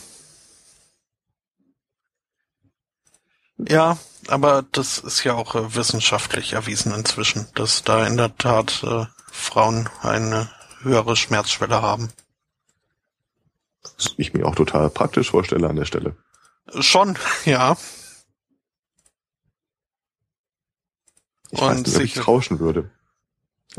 Ja, 3.58 3.98
aber 4.28 4.64
das 4.72 4.98
ist 4.98 5.24
ja 5.24 5.34
auch 5.34 5.54
äh, 5.54 5.74
wissenschaftlich 5.74 6.52
erwiesen 6.52 6.92
inzwischen, 6.92 7.46
dass 7.54 7.82
da 7.82 8.06
in 8.06 8.16
der 8.16 8.36
Tat 8.36 8.82
äh, 8.84 9.06
Frauen 9.30 9.88
eine 10.02 10.50
höhere 10.82 11.16
Schmerzschwelle 11.16 11.80
haben. 11.82 12.10
Was 13.96 14.14
ich 14.16 14.34
mir 14.34 14.46
auch 14.46 14.54
total 14.54 14.90
praktisch 14.90 15.30
vorstelle 15.30 15.68
an 15.68 15.76
der 15.76 15.84
Stelle. 15.84 16.16
Schon, 16.80 17.16
ja. 17.44 17.76
Ich 21.50 21.60
Und 21.60 21.68
weiß 21.68 21.86
nicht, 21.86 21.96
ob 21.96 22.02
ich 22.02 22.14
tauschen 22.14 22.58
würde. 22.58 22.90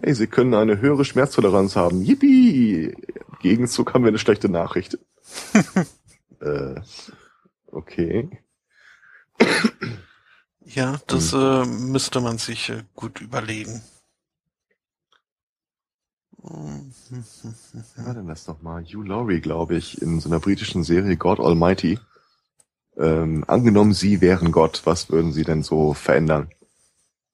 Hey, 0.01 0.13
Sie 0.13 0.27
können 0.27 0.53
eine 0.53 0.79
höhere 0.79 1.05
Schmerztoleranz 1.05 1.75
haben. 1.75 2.01
Yippie! 2.01 2.85
Im 2.85 3.39
Gegenzug 3.39 3.93
haben 3.93 4.03
wir 4.03 4.09
eine 4.09 4.19
schlechte 4.19 4.47
Nachricht. 4.47 4.97
äh, 6.39 6.75
okay. 7.71 8.29
Ja, 10.63 10.99
das 11.07 11.33
äh, 11.33 11.65
müsste 11.65 12.21
man 12.21 12.37
sich 12.37 12.69
äh, 12.69 12.83
gut 12.95 13.21
überlegen. 13.21 13.81
Wer 16.49 18.05
war 18.05 18.13
denn 18.13 18.27
das 18.27 18.47
nochmal? 18.47 18.83
Hugh 18.83 19.03
Laurie, 19.03 19.41
glaube 19.41 19.75
ich, 19.75 20.01
in 20.01 20.19
so 20.19 20.29
einer 20.29 20.39
britischen 20.39 20.83
Serie 20.83 21.17
God 21.17 21.39
Almighty. 21.39 21.99
Ähm, 22.97 23.43
angenommen, 23.47 23.93
Sie 23.93 24.21
wären 24.21 24.51
Gott, 24.51 24.81
was 24.85 25.09
würden 25.09 25.31
Sie 25.31 25.43
denn 25.43 25.63
so 25.63 25.93
verändern? 25.93 26.49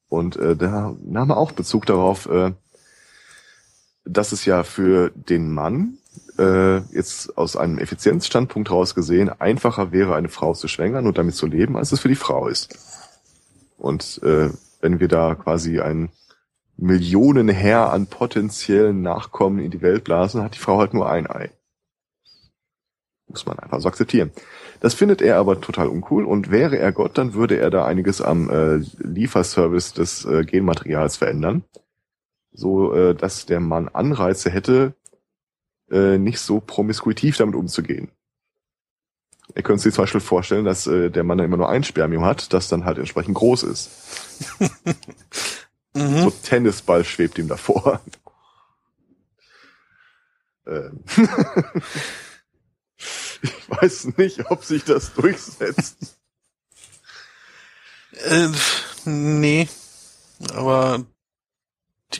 Und 0.10 0.36
äh, 0.36 0.56
da 0.56 0.96
nahm 1.04 1.32
er 1.32 1.38
auch 1.38 1.52
Bezug 1.52 1.86
darauf, 1.86 2.28
äh, 2.28 2.52
dass 4.06 4.32
es 4.32 4.46
ja 4.46 4.64
für 4.64 5.12
den 5.12 5.52
Mann 5.52 5.98
äh, 6.38 6.80
jetzt 6.94 7.38
aus 7.38 7.56
einem 7.56 7.78
Effizienzstandpunkt 7.78 8.70
raus 8.70 8.96
gesehen 8.96 9.30
einfacher 9.30 9.92
wäre, 9.92 10.16
eine 10.16 10.30
Frau 10.30 10.54
zu 10.54 10.68
schwängern 10.68 11.08
und 11.08 11.18
damit 11.18 11.36
zu 11.36 11.48
leben, 11.48 11.78
als 11.78 11.92
es 11.92 12.00
für 12.00 12.10
die 12.10 12.16
Frau 12.16 12.48
ist. 12.48 12.78
Und 13.78 14.22
äh, 14.24 14.50
wenn 14.82 15.00
wir 15.00 15.08
da 15.08 15.36
quasi 15.36 15.80
ein 15.80 16.10
Millionenheer 16.78 17.92
an 17.92 18.08
potenziellen 18.08 19.02
Nachkommen 19.02 19.60
in 19.60 19.72
die 19.72 19.82
Welt 19.82 20.04
blasen, 20.04 20.42
hat 20.42 20.56
die 20.56 20.60
Frau 20.60 20.80
halt 20.80 20.94
nur 20.94 21.10
ein 21.10 21.30
Ei. 21.30 21.52
Muss 23.28 23.46
man 23.46 23.60
einfach 23.60 23.80
so 23.80 23.88
akzeptieren. 23.88 24.32
Das 24.80 24.94
findet 24.94 25.22
er 25.22 25.38
aber 25.38 25.62
total 25.62 25.88
uncool 25.88 26.26
und 26.26 26.52
wäre 26.52 26.78
er 26.78 26.92
Gott, 26.92 27.18
dann 27.18 27.34
würde 27.34 27.58
er 27.58 27.70
da 27.70 27.86
einiges 27.86 28.22
am 28.22 28.50
äh, 28.50 28.78
Lieferservice 28.98 29.94
des 29.94 30.26
äh, 30.26 30.44
Genmaterials 30.44 31.16
verändern, 31.16 31.64
so 32.52 32.94
äh, 32.94 33.16
dass 33.16 33.46
der 33.46 33.60
Mann 33.60 33.88
Anreize 33.88 34.50
hätte, 34.50 34.94
äh, 35.90 36.18
nicht 36.18 36.40
so 36.40 36.60
promiskuitiv 36.60 37.38
damit 37.38 37.56
umzugehen. 37.56 38.10
Ihr 39.56 39.64
könnt 39.64 39.82
sich 39.82 39.94
zum 39.94 40.04
Beispiel 40.04 40.22
vorstellen, 40.22 40.66
dass 40.66 40.88
äh, 40.88 41.10
der 41.10 41.24
Mann 41.24 41.38
dann 41.38 41.46
immer 41.46 41.58
nur 41.58 41.70
ein 41.70 41.84
Spermium 41.84 42.26
hat, 42.26 42.54
das 42.54 42.70
dann 42.70 42.86
halt 42.86 42.98
entsprechend 42.98 43.36
groß 43.36 43.64
ist. 43.64 43.90
Mhm. 45.94 46.24
So 46.24 46.30
Tennisball 46.32 47.04
schwebt 47.04 47.38
ihm 47.38 47.48
davor. 47.48 48.02
Ähm. 50.66 51.04
ich 53.42 53.70
weiß 53.70 54.16
nicht, 54.16 54.50
ob 54.50 54.64
sich 54.64 54.86
das 54.86 55.14
durchsetzt. 55.14 56.16
Äh, 58.14 58.48
nee, 59.04 59.68
aber 60.54 61.04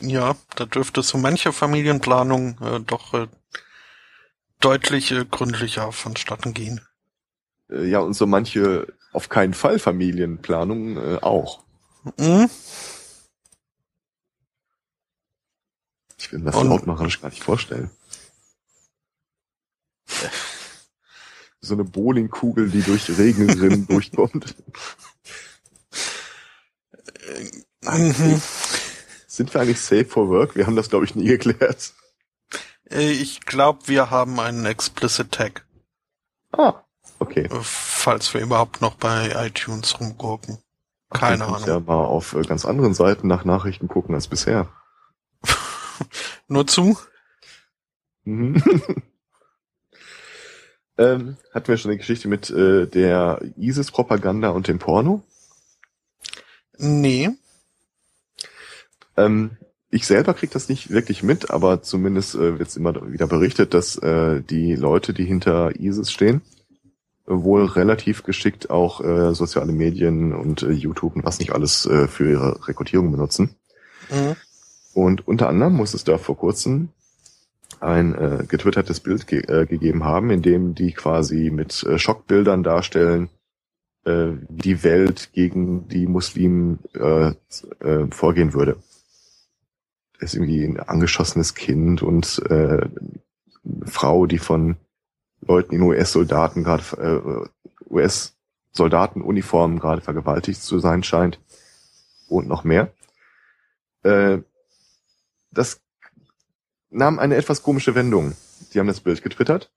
ja, 0.02 0.36
da 0.56 0.66
dürfte 0.66 1.02
so 1.02 1.16
manche 1.16 1.54
Familienplanung 1.54 2.58
äh, 2.60 2.80
doch 2.80 3.14
äh, 3.14 3.28
deutlich 4.60 5.12
äh, 5.12 5.24
gründlicher 5.24 5.92
vonstatten 5.92 6.52
gehen. 6.52 6.80
Äh, 7.70 7.86
ja, 7.86 8.00
und 8.00 8.14
so 8.14 8.26
manche 8.26 8.92
auf 9.12 9.28
keinen 9.28 9.54
Fall 9.54 9.78
Familienplanung 9.78 10.96
äh, 10.96 11.18
auch. 11.22 11.62
Mhm. 12.18 12.50
Ich 16.24 16.32
will 16.32 16.40
das 16.40 16.56
und, 16.56 16.68
laut 16.68 16.86
machen, 16.86 17.06
ich 17.06 17.20
gar 17.20 17.28
nicht 17.28 17.44
vorstellen. 17.44 17.90
so 21.60 21.74
eine 21.74 21.84
Bowlingkugel, 21.84 22.70
die 22.70 22.80
durch 22.80 23.10
Regenrinnen 23.10 23.86
durchkommt. 23.88 24.54
Mhm. 27.82 28.40
Sind 29.26 29.52
wir 29.52 29.60
eigentlich 29.60 29.82
safe 29.82 30.06
for 30.06 30.30
work? 30.30 30.56
Wir 30.56 30.66
haben 30.66 30.76
das, 30.76 30.88
glaube 30.88 31.04
ich, 31.04 31.14
nie 31.14 31.26
geklärt. 31.26 31.92
Äh, 32.90 33.10
ich 33.10 33.42
glaube, 33.42 33.80
wir 33.86 34.08
haben 34.10 34.40
einen 34.40 34.64
Explicit 34.64 35.30
Tag. 35.30 35.66
Ah, 36.52 36.84
okay. 37.18 37.50
Falls 37.60 38.32
wir 38.32 38.40
überhaupt 38.40 38.80
noch 38.80 38.94
bei 38.94 39.46
iTunes 39.46 40.00
rumgucken. 40.00 40.56
Keine 41.10 41.44
Ach, 41.44 41.56
Ahnung. 41.56 41.68
ja 41.68 41.80
mal 41.80 42.04
auf 42.04 42.34
äh, 42.34 42.42
ganz 42.42 42.64
anderen 42.64 42.94
Seiten 42.94 43.28
nach 43.28 43.44
Nachrichten 43.44 43.88
gucken 43.88 44.14
als 44.14 44.26
bisher. 44.26 44.70
Nur 46.48 46.66
zu? 46.66 46.96
Mhm. 48.24 48.62
ähm, 50.98 51.36
hatten 51.52 51.68
wir 51.68 51.76
schon 51.76 51.90
eine 51.90 51.98
Geschichte 51.98 52.28
mit 52.28 52.50
äh, 52.50 52.86
der 52.86 53.40
ISIS-Propaganda 53.56 54.50
und 54.50 54.68
dem 54.68 54.78
Porno? 54.78 55.22
Nee. 56.78 57.30
Ähm, 59.16 59.56
ich 59.90 60.06
selber 60.06 60.34
krieg 60.34 60.50
das 60.50 60.68
nicht 60.68 60.90
wirklich 60.90 61.22
mit, 61.22 61.50
aber 61.50 61.82
zumindest 61.82 62.34
äh, 62.34 62.58
wird 62.58 62.74
immer 62.76 63.12
wieder 63.12 63.28
berichtet, 63.28 63.74
dass 63.74 63.96
äh, 63.96 64.42
die 64.42 64.74
Leute, 64.74 65.14
die 65.14 65.24
hinter 65.24 65.78
ISIS 65.78 66.10
stehen, 66.10 66.42
wohl 67.26 67.64
relativ 67.64 68.22
geschickt 68.22 68.70
auch 68.70 69.00
äh, 69.00 69.34
soziale 69.34 69.72
Medien 69.72 70.34
und 70.34 70.62
äh, 70.62 70.72
YouTube 70.72 71.16
und 71.16 71.24
was 71.24 71.38
nicht 71.38 71.52
alles 71.52 71.86
äh, 71.86 72.08
für 72.08 72.28
ihre 72.28 72.68
Rekrutierung 72.68 73.12
benutzen. 73.12 73.54
Mhm. 74.10 74.36
Und 74.94 75.26
unter 75.26 75.48
anderem 75.48 75.74
muss 75.74 75.92
es 75.92 76.04
da 76.04 76.18
vor 76.18 76.36
kurzem 76.36 76.88
ein 77.80 78.14
äh, 78.14 78.44
getwittertes 78.48 79.00
Bild 79.00 79.26
ge 79.26 79.40
äh, 79.40 79.66
gegeben 79.66 80.04
haben, 80.04 80.30
in 80.30 80.40
dem 80.40 80.74
die 80.74 80.92
quasi 80.92 81.50
mit 81.50 81.82
äh, 81.82 81.98
Schockbildern 81.98 82.62
darstellen, 82.62 83.28
äh, 84.04 84.28
die 84.48 84.82
Welt 84.84 85.30
gegen 85.32 85.88
die 85.88 86.06
Muslimen 86.06 86.78
äh, 86.94 87.32
äh, 87.80 88.06
vorgehen 88.10 88.54
würde. 88.54 88.76
Da 90.18 90.24
ist 90.24 90.34
irgendwie 90.34 90.64
ein 90.64 90.78
angeschossenes 90.78 91.54
Kind 91.54 92.02
und 92.02 92.40
äh, 92.48 92.86
eine 93.64 93.86
Frau, 93.86 94.26
die 94.26 94.38
von 94.38 94.76
Leuten 95.40 95.74
in 95.74 95.82
US-Soldaten 95.82 96.64
gerade 96.64 96.84
äh, 96.96 97.92
US-Soldatenuniformen 97.92 99.78
gerade 99.78 100.00
vergewaltigt 100.00 100.62
zu 100.62 100.78
sein 100.78 101.02
scheint 101.02 101.40
und 102.28 102.48
noch 102.48 102.64
mehr. 102.64 102.92
Äh, 104.02 104.38
das 105.54 105.80
nahm 106.90 107.18
eine 107.18 107.36
etwas 107.36 107.62
komische 107.62 107.94
Wendung. 107.94 108.34
Die 108.72 108.78
haben 108.78 108.86
das 108.86 109.00
Bild 109.00 109.22
getwittert 109.22 109.72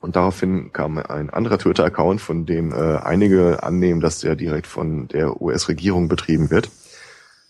und 0.00 0.16
daraufhin 0.16 0.72
kam 0.72 0.98
ein 0.98 1.30
anderer 1.30 1.58
Twitter-Account, 1.58 2.20
von 2.20 2.46
dem 2.46 2.72
äh, 2.72 2.96
einige 2.98 3.62
annehmen, 3.62 4.00
dass 4.00 4.20
der 4.20 4.36
direkt 4.36 4.66
von 4.66 5.08
der 5.08 5.40
US-Regierung 5.40 6.08
betrieben 6.08 6.50
wird 6.50 6.70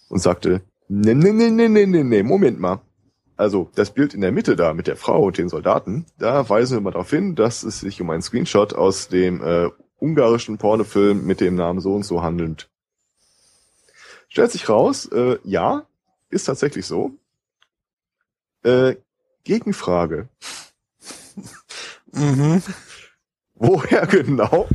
und 0.09 0.20
sagte, 0.20 0.62
nee, 0.88 1.14
nee, 1.14 1.33
nee, 1.33 1.50
nee, 1.50 1.68
nee, 1.68 1.87
nee, 1.87 2.05
nee, 2.05 2.22
Moment 2.22 2.61
mal. 2.61 2.81
Also 3.37 3.70
das 3.74 3.90
Bild 3.90 4.14
in 4.14 4.22
der 4.22 4.33
Mitte 4.33 4.57
da 4.57 4.72
mit 4.72 4.87
der 4.87 4.96
Frau 4.96 5.24
und 5.24 5.37
den 5.37 5.50
Soldaten, 5.50 6.07
da 6.18 6.48
weisen 6.48 6.79
wir 6.79 6.81
mal 6.81 6.92
darauf 6.92 7.11
hin, 7.11 7.35
dass 7.35 7.64
es 7.64 7.81
sich 7.81 8.00
um 8.00 8.09
einen 8.09 8.22
Screenshot 8.22 8.74
aus 8.74 9.09
dem 9.09 9.42
äh, 9.42 9.68
ungarischen 9.98 10.57
Pornofilm 10.57 11.27
mit 11.27 11.40
dem 11.40 11.55
Namen 11.55 11.81
so 11.81 11.94
und 11.94 12.05
so 12.05 12.22
handelt. 12.22 12.70
Stellt 14.29 14.53
sich 14.53 14.68
raus, 14.68 15.07
äh, 15.12 15.38
ja, 15.44 15.87
ist 16.31 16.44
tatsächlich 16.44 16.87
so. 16.87 17.12
Äh, 18.66 18.96
Gegenfrage. 19.44 20.29
mhm. 22.12 22.62
Woher 23.55 24.07
genau 24.09 24.68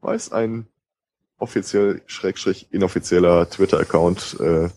weiß 0.00 0.32
ein 0.32 0.66
offiziell 1.38 2.02
schrägstrich 2.06 2.72
inoffizieller 2.72 3.48
Twitter-Account 3.48 4.40
äh, 4.40 4.68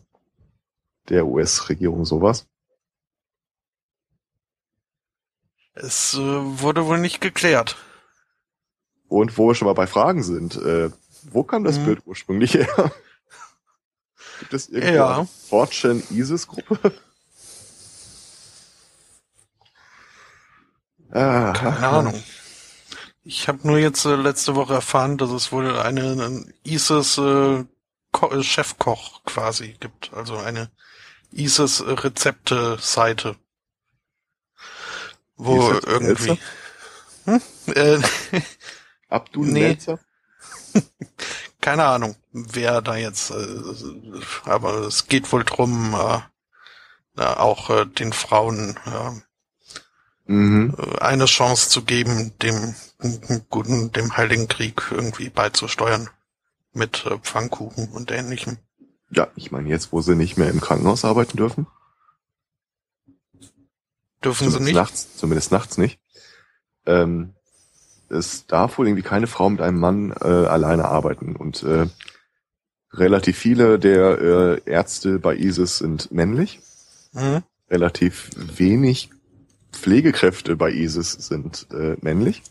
der 1.10 1.26
US-Regierung 1.26 2.06
sowas? 2.06 2.48
Es 5.74 6.14
äh, 6.14 6.20
wurde 6.20 6.86
wohl 6.86 7.00
nicht 7.00 7.22
geklärt. 7.22 7.76
Und 9.08 9.38
wo 9.40 9.48
wir 9.48 9.56
schon 9.56 9.68
mal 9.68 9.74
bei 9.74 9.88
Fragen 9.88 10.22
sind, 10.22 10.58
äh, 10.58 10.92
wo 11.24 11.44
kam 11.44 11.64
das 11.64 11.78
hm. 11.78 11.86
Bild 11.86 12.02
ursprünglich 12.06 12.54
her? 12.54 12.68
Gibt 14.40 14.54
es 14.54 14.70
irgendwo 14.70 14.96
ja. 14.96 15.26
Fortune 15.26 16.04
ISIS-Gruppe? 16.12 16.94
Ah, 21.12 21.54
Keine 21.54 21.88
Ahnung. 21.88 22.24
Ich 23.24 23.48
habe 23.48 23.68
nur 23.68 23.80
jetzt 23.80 24.06
äh, 24.06 24.16
letzte 24.16 24.56
Woche 24.56 24.74
erfahren, 24.74 25.18
dass 25.18 25.32
es 25.32 25.52
wohl 25.52 25.78
eine, 25.80 26.12
eine 26.12 26.46
ISIS 26.64 27.18
äh, 27.18 27.60
äh, 27.60 28.44
Chefkoch 28.44 29.24
quasi 29.24 29.76
gibt. 29.80 30.14
Also 30.14 30.38
eine 30.38 30.70
ISIS 31.32 31.84
Rezepte 31.86 32.78
Seite. 32.80 33.36
Wo 35.38 35.72
irgendwie. 35.72 36.40
Hm? 37.26 37.42
Äh, 37.74 38.00
Abdul 39.10 39.48
nee. 39.48 39.78
Keine 41.62 41.86
Ahnung, 41.86 42.16
wer 42.32 42.82
da 42.82 42.96
jetzt, 42.96 43.32
äh, 43.32 43.64
aber 44.44 44.82
es 44.82 45.08
geht 45.08 45.32
wohl 45.32 45.44
drum, 45.44 45.96
äh, 45.96 47.24
auch 47.24 47.70
äh, 47.72 47.86
den 47.86 48.14
Frauen 48.14 48.78
äh, 48.86 49.12
mhm. 50.26 50.76
eine 51.00 51.26
Chance 51.26 51.70
zu 51.70 51.84
geben, 51.84 52.34
dem 52.42 52.76
guten, 53.50 53.92
dem 53.92 54.16
Heiligen 54.18 54.48
Krieg 54.48 54.84
irgendwie 54.92 55.30
beizusteuern 55.30 56.10
mit 56.74 57.06
äh, 57.06 57.18
Pfannkuchen 57.20 57.90
und 57.90 58.12
ähnlichem. 58.12 58.58
Ja, 59.12 59.28
ich 59.36 59.52
meine 59.52 59.70
jetzt, 59.70 59.92
wo 59.92 60.02
sie 60.02 60.16
nicht 60.16 60.38
mehr 60.38 60.50
im 60.50 60.62
Krankenhaus 60.62 61.06
arbeiten 61.06 61.38
dürfen. 61.38 61.68
Dürfen 64.24 64.50
zumindest 64.52 64.58
sie 64.58 64.64
nicht? 64.64 64.76
Nachts, 64.76 65.18
zumindest 65.18 65.52
nachts 65.52 65.78
nicht. 65.78 66.00
Ähm, 66.86 67.36
es 68.10 68.46
darf 68.48 68.78
wohl 68.78 68.88
irgendwie 68.88 69.04
keine 69.04 69.28
Frau 69.28 69.50
mit 69.50 69.62
einem 69.62 69.80
Mann 69.80 70.12
äh, 70.12 70.26
alleine 70.26 70.86
arbeiten. 70.86 71.36
Und 71.36 71.64
äh, 71.64 71.88
relativ 72.92 73.38
viele 73.38 73.80
der 73.80 74.20
äh, 74.22 74.62
Ärzte 74.66 75.20
bei 75.20 75.36
ISIS 75.36 75.78
sind 75.78 76.12
männlich. 76.12 76.60
Mhm. 77.14 77.44
Relativ 77.70 78.30
wenig 78.36 79.10
Pflegekräfte 79.76 80.56
bei 80.56 80.72
ISIS 80.72 81.12
sind 81.12 81.68
äh, 81.72 81.96
männlich. 82.02 82.42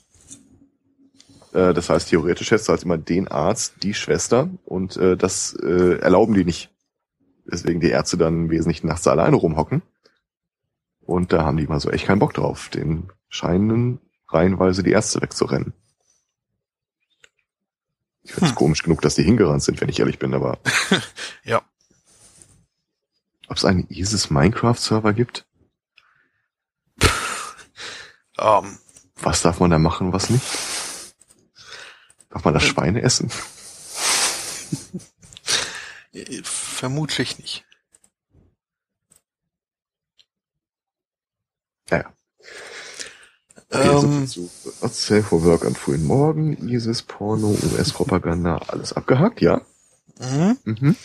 Äh, 1.53 1.73
das 1.73 1.89
heißt, 1.89 2.11
theoretisch 2.11 2.51
hättest 2.51 2.69
du 2.69 2.73
halt 2.73 2.83
immer 2.83 2.99
den 2.99 3.29
Arzt, 3.29 3.75
die 3.83 3.95
Schwester 3.95 4.51
und 4.65 4.97
äh, 4.97 5.17
das 5.17 5.55
äh, 5.55 5.99
erlauben 5.99 6.35
die 6.35 6.45
nicht. 6.45 6.71
Deswegen 7.47 7.81
die 7.81 7.91
Ärzte 7.91 8.17
dann 8.17 8.51
wesentlich 8.51 8.85
nachts 8.85 9.07
alleine 9.07 9.37
rumhocken. 9.37 9.83
Und 11.01 11.33
da 11.33 11.45
haben 11.45 11.59
die 11.59 11.67
mal 11.67 11.81
so 11.81 11.91
echt 11.91 12.07
keinen 12.07 12.19
Bock 12.19 12.33
drauf, 12.33 12.71
den 12.71 13.11
scheinen 13.29 14.01
reihenweise 14.29 14.83
die 14.83 14.93
Ärzte 14.93 15.21
wegzurennen. 15.21 15.75
Ich 18.23 18.33
finde 18.33 18.47
es 18.47 18.53
hm. 18.53 18.57
komisch 18.57 18.83
genug, 18.83 19.03
dass 19.03 19.15
die 19.15 19.23
hingerannt 19.23 19.63
sind, 19.63 19.81
wenn 19.81 19.91
ich 19.91 20.01
ehrlich 20.01 20.19
bin, 20.19 20.33
aber. 20.33 20.59
ja. 21.45 21.63
Ob 23.49 23.59
es 23.59 23.67
einen 23.67 23.87
ISIS 23.91 24.31
Minecraft-Server 24.31 25.13
gibt? 25.13 25.47
Ähm. 28.39 28.79
Was 29.17 29.43
darf 29.43 29.61
man 29.61 29.71
da 29.71 29.79
machen, 29.79 30.13
was 30.13 30.29
nicht? 30.29 30.45
Darf 32.31 32.45
man 32.45 32.53
das 32.55 32.65
Schweine 32.65 33.01
essen? 33.03 33.31
Vermutlich 36.43 37.39
nicht. 37.39 37.65
Naja. 41.91 42.13
Okay, 43.71 43.89
ähm, 43.89 44.27
so 44.27 44.51
Safe 44.81 45.23
for 45.23 45.43
Work 45.45 45.65
am 45.65 45.75
frühen 45.75 46.05
Morgen, 46.05 46.69
ISIS, 46.69 47.03
Porno, 47.03 47.57
US-Propaganda, 47.73 48.59
alles 48.69 48.93
abgehakt, 48.93 49.41
ja? 49.41 49.63
Mhm. 50.19 50.59
mhm. 50.65 50.97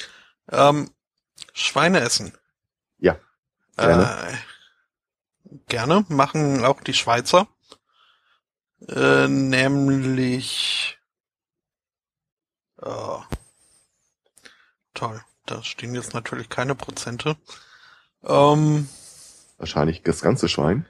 Ähm, 0.52 0.90
Schweine 1.54 2.02
essen. 2.02 2.34
Ja. 3.00 3.18
Äh, 3.78 4.06
gerne. 5.68 6.06
Machen 6.10 6.64
auch 6.64 6.82
die 6.82 6.94
Schweizer. 6.94 7.48
Äh, 8.88 9.28
nämlich. 9.28 11.00
Oh, 12.82 13.22
toll. 14.94 15.22
Da 15.46 15.62
stehen 15.64 15.96
jetzt 15.96 16.14
natürlich 16.14 16.48
keine 16.50 16.76
Prozente. 16.76 17.36
Ähm, 18.24 18.88
Wahrscheinlich 19.58 20.04
das 20.04 20.22
ganze 20.22 20.48
Schwein. 20.48 20.86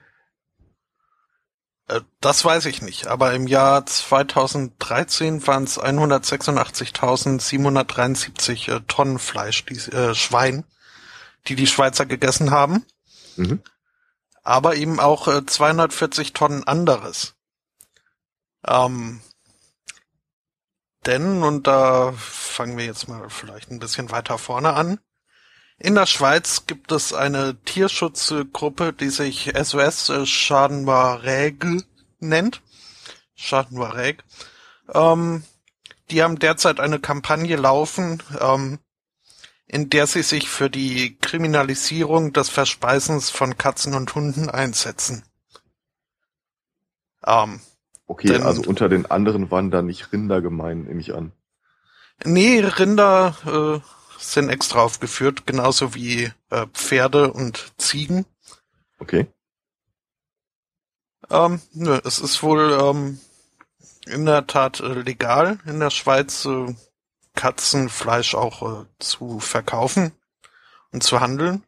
Äh, 1.88 2.02
das 2.22 2.45
weiß 2.45 2.65
ich 2.65 2.82
nicht, 2.82 3.08
aber 3.08 3.34
im 3.34 3.48
Jahr 3.48 3.86
2013 3.86 5.45
waren 5.48 5.63
es 5.63 5.80
186.773 5.80 8.76
äh, 8.76 8.82
Tonnen 8.88 9.19
Fleisch, 9.19 9.65
die, 9.65 9.78
äh, 9.91 10.13
Schwein, 10.13 10.65
die 11.48 11.56
die 11.56 11.67
Schweizer 11.67 12.06
gegessen 12.06 12.52
haben. 12.52 12.86
Mhm. 13.36 13.63
Aber 14.43 14.75
eben 14.75 14.99
auch 14.99 15.28
äh, 15.28 15.45
240 15.45 16.34
Tonnen 16.34 16.63
anderes. 16.65 17.36
Ähm, 18.65 19.21
denn, 21.06 21.43
und 21.43 21.67
da 21.67 22.13
fangen 22.17 22.78
wir 22.78 22.86
jetzt 22.86 23.08
mal 23.08 23.30
vielleicht 23.30 23.71
ein 23.71 23.80
bisschen 23.80 24.12
weiter 24.12 24.38
vorne 24.38 24.73
an, 24.73 24.99
in 25.82 25.95
der 25.95 26.08
Schweiz 26.08 26.65
gibt 26.67 26.91
es 26.91 27.13
eine 27.13 27.56
Tierschutzgruppe, 27.63 28.91
die 28.91 29.10
sich 29.10 29.54
SOS 29.56 30.12
Schadenwareg 30.25 31.65
nennt. 32.19 32.62
Schadenwareg. 33.34 34.25
Ähm, 34.93 35.45
die 36.12 36.21
haben 36.21 36.38
derzeit 36.38 36.82
eine 36.82 36.99
Kampagne 36.99 37.56
laufen, 37.56 38.21
ähm, 38.41 38.80
in 39.70 39.90
der 39.90 40.08
sie 40.08 40.24
sich 40.24 40.50
für 40.50 40.70
die 40.70 41.16
Kriminalisierung 41.22 42.34
des 42.34 42.50
Verspeisens 42.50 43.30
von 43.30 43.58
Katzen 43.58 43.94
und 43.94 44.14
Hunden 44.16 44.50
einsetzen. 44.50 45.24
Ähm, 47.26 47.62
okay, 48.08 48.30
denn, 48.30 48.44
also 48.44 48.64
unter 48.64 48.90
den 48.90 49.06
anderen 49.06 49.52
waren 49.52 49.70
da 49.70 49.84
nicht 49.84 50.12
Rinder 50.12 50.42
gemein, 50.42 50.84
nehme 50.84 51.00
ich 51.00 51.14
an. 51.14 51.34
Nee, 52.26 52.62
Rinder 52.62 53.82
äh, 53.86 54.20
sind 54.20 54.50
extra 54.50 54.82
aufgeführt, 54.82 55.46
genauso 55.46 55.94
wie 55.94 56.32
äh, 56.50 56.66
Pferde 56.74 57.32
und 57.32 57.72
Ziegen. 57.78 58.26
Okay. 58.98 59.28
Ähm, 61.30 61.62
nö, 61.74 62.00
es 62.04 62.18
ist 62.18 62.42
wohl 62.42 62.76
ähm, 62.82 63.20
in 64.08 64.26
der 64.26 64.48
Tat 64.48 64.80
äh, 64.80 64.94
legal 64.94 65.60
in 65.68 65.80
der 65.80 65.92
Schweiz 65.92 66.46
äh, 66.46 66.74
Katzenfleisch 67.36 68.36
auch 68.36 68.82
äh, 68.82 68.86
zu 69.00 69.39
verkaufen 69.39 70.12
und 70.92 71.04
zu 71.04 71.20
handeln. 71.20 71.63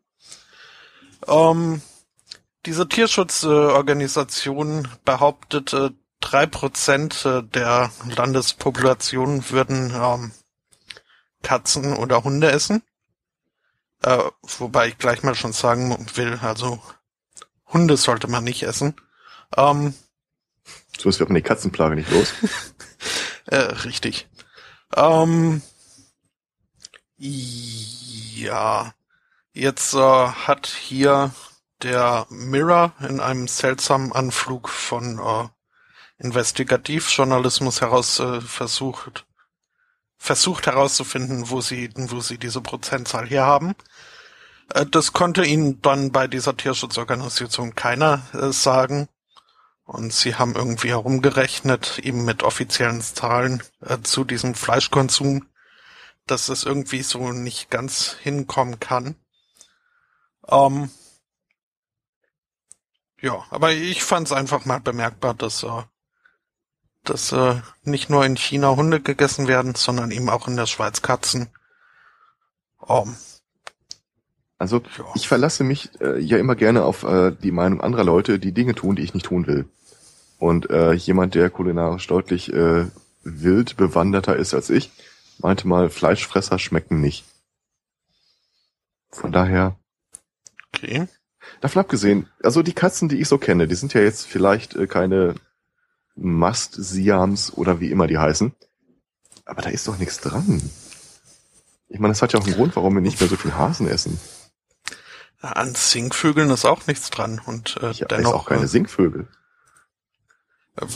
Ähm, 1.28 1.82
diese 2.65 2.88
Tierschutzorganisation 2.88 4.88
behauptet, 5.06 5.74
äh, 5.74 5.91
drei 6.19 6.45
Prozent 6.45 7.26
äh, 7.26 7.43
der 7.43 7.91
Landespopulation 8.15 9.50
würden 9.50 9.93
ähm, 9.95 10.32
Katzen 11.41 11.93
oder 11.93 12.24
Hunde 12.24 12.52
essen. 12.52 12.84
Äh, 14.04 14.19
wobei 14.60 14.89
ich 14.89 14.97
gleich 14.97 15.24
mal 15.24 15.36
schon 15.36 15.54
sagen 15.54 16.06
will, 16.15 16.39
also 16.41 16.82
Hunde 17.67 17.97
sollte 17.97 18.28
man 18.28 18.43
nicht 18.43 18.63
essen. 18.63 18.95
Ähm, 19.56 19.93
so 20.97 21.10
ist 21.10 21.19
wird 21.19 21.30
man 21.30 21.36
die 21.36 21.41
Katzenplage 21.41 21.95
nicht 21.95 22.12
los. 22.12 22.34
äh, 23.45 23.58
richtig. 23.58 24.28
Ähm, 24.95 25.62
ja, 27.17 28.93
jetzt 29.54 29.93
äh, 29.93 29.97
hat 29.97 30.67
hier 30.67 31.32
der 31.82 32.25
Mirror 32.30 32.93
in 33.08 33.19
einem 33.19 33.47
seltsamen 33.47 34.12
Anflug 34.12 34.69
von 34.69 35.19
äh, 35.19 35.47
Investigativjournalismus 36.23 37.82
heraus 37.82 38.19
äh, 38.19 38.41
versucht, 38.41 39.25
versucht 40.17 40.67
herauszufinden, 40.67 41.49
wo 41.49 41.62
sie, 41.62 41.89
wo 41.95 42.19
sie 42.19 42.38
diese 42.38 42.62
Prozentzahl 42.62 43.27
hier 43.27 43.45
haben. 43.45 43.75
Äh, 44.73 44.86
das 44.86 45.13
konnte 45.13 45.45
ihnen 45.45 45.82
dann 45.82 46.12
bei 46.12 46.27
dieser 46.27 46.56
Tierschutzorganisation 46.56 47.75
keiner 47.75 48.21
äh, 48.34 48.51
sagen. 48.51 49.08
Und 49.86 50.13
sie 50.13 50.36
haben 50.36 50.56
irgendwie 50.56 50.89
herumgerechnet, 50.89 52.00
eben 52.00 52.24
mit 52.24 52.44
offiziellen 52.44 53.02
Zahlen 53.02 53.62
äh, 53.82 54.00
zu 54.02 54.24
diesem 54.24 54.56
Fleischkonsum, 54.56 55.48
dass 56.28 56.50
es 56.50 56.63
irgendwie 56.63 57.02
so 57.02 57.32
nicht 57.32 57.70
ganz 57.70 58.15
hinkommen 58.22 58.80
kann. 58.80 59.15
Ähm, 60.48 60.89
ja, 63.20 63.46
aber 63.50 63.72
ich 63.74 64.04
fand 64.04 64.28
es 64.28 64.34
einfach 64.34 64.65
mal 64.65 64.80
bemerkbar, 64.80 65.34
dass 65.34 65.63
äh, 65.63 65.84
dass 67.04 67.32
äh, 67.32 67.62
nicht 67.84 68.10
nur 68.10 68.26
in 68.26 68.38
China 68.38 68.76
Hunde 68.76 69.02
gegessen 69.02 69.48
werden, 69.48 69.76
sondern 69.76 70.12
eben 70.12 70.30
auch 70.30 70.48
in 70.48 70.56
der 70.56 70.67
Schweiz 70.67 71.02
Katzen. 71.02 71.50
Um, 72.78 73.15
also 74.62 74.84
ja. 74.95 75.06
ich 75.15 75.28
verlasse 75.28 75.63
mich 75.63 75.89
äh, 76.02 76.19
ja 76.19 76.38
immer 76.38 76.56
gerne 76.56 76.84
auf 76.84 77.02
äh, 77.02 77.32
die 77.32 77.52
Meinung 77.52 77.82
anderer 77.82 78.04
Leute, 78.04 78.38
die 78.38 78.52
Dinge 78.52 78.76
tun, 78.76 78.95
die 78.95 79.02
ich 79.02 79.15
nicht 79.15 79.26
tun 79.26 79.47
will. 79.47 79.65
Und 80.38 80.69
äh, 80.69 80.93
jemand, 80.93 81.34
der 81.34 81.50
kulinarisch 81.50 82.06
deutlich 82.06 82.54
äh, 82.54 82.86
wild 83.24 83.76
bewanderter 83.76 84.36
ist 84.36 84.54
als 84.54 84.69
ich, 84.69 84.91
meinte 85.39 85.67
mal, 85.67 85.89
Fleischfresser 85.89 86.60
schmecken 86.60 87.02
nicht. 87.02 87.26
Von 89.10 89.32
daher. 89.32 89.78
Okay. 90.67 91.08
Davon 91.60 91.80
abgesehen, 91.80 92.30
also 92.43 92.62
die 92.62 92.74
Katzen, 92.74 93.10
die 93.10 93.19
ich 93.19 93.28
so 93.28 93.39
kenne, 93.39 93.67
die 93.67 93.76
sind 93.76 93.95
ja 93.95 94.02
jetzt 94.02 94.28
vielleicht 94.28 94.76
äh, 94.76 94.86
keine 94.86 95.34
Mast-Siams 96.15 97.58
oder 97.58 97.80
wie 97.80 97.89
immer 97.89 98.06
die 98.06 98.19
heißen. 98.19 98.54
Aber 99.45 99.63
da 99.63 99.71
ist 99.71 99.88
doch 99.88 99.97
nichts 99.97 100.19
dran. 100.19 100.62
Ich 101.89 102.00
meine, 102.00 102.12
das 102.12 102.21
hat 102.21 102.34
ja 102.34 102.39
auch 102.39 102.45
einen 102.45 102.56
Grund, 102.56 102.76
warum 102.76 102.93
wir 102.93 103.02
nicht 103.02 103.19
mehr 103.19 103.28
so 103.28 103.36
viel 103.36 103.56
Hasen 103.56 103.88
essen. 103.88 104.19
An 105.41 105.73
Singvögeln 105.73 106.49
ist 106.51 106.65
auch 106.65 106.88
nichts 106.88 107.10
dran 107.10 107.41
und 107.45 107.77
äh, 107.82 107.91
ja, 107.91 108.08
dennoch 108.08 108.34
auch 108.34 108.45
keine 108.45 108.63
äh, 108.63 108.67
Singvögel. 108.67 109.27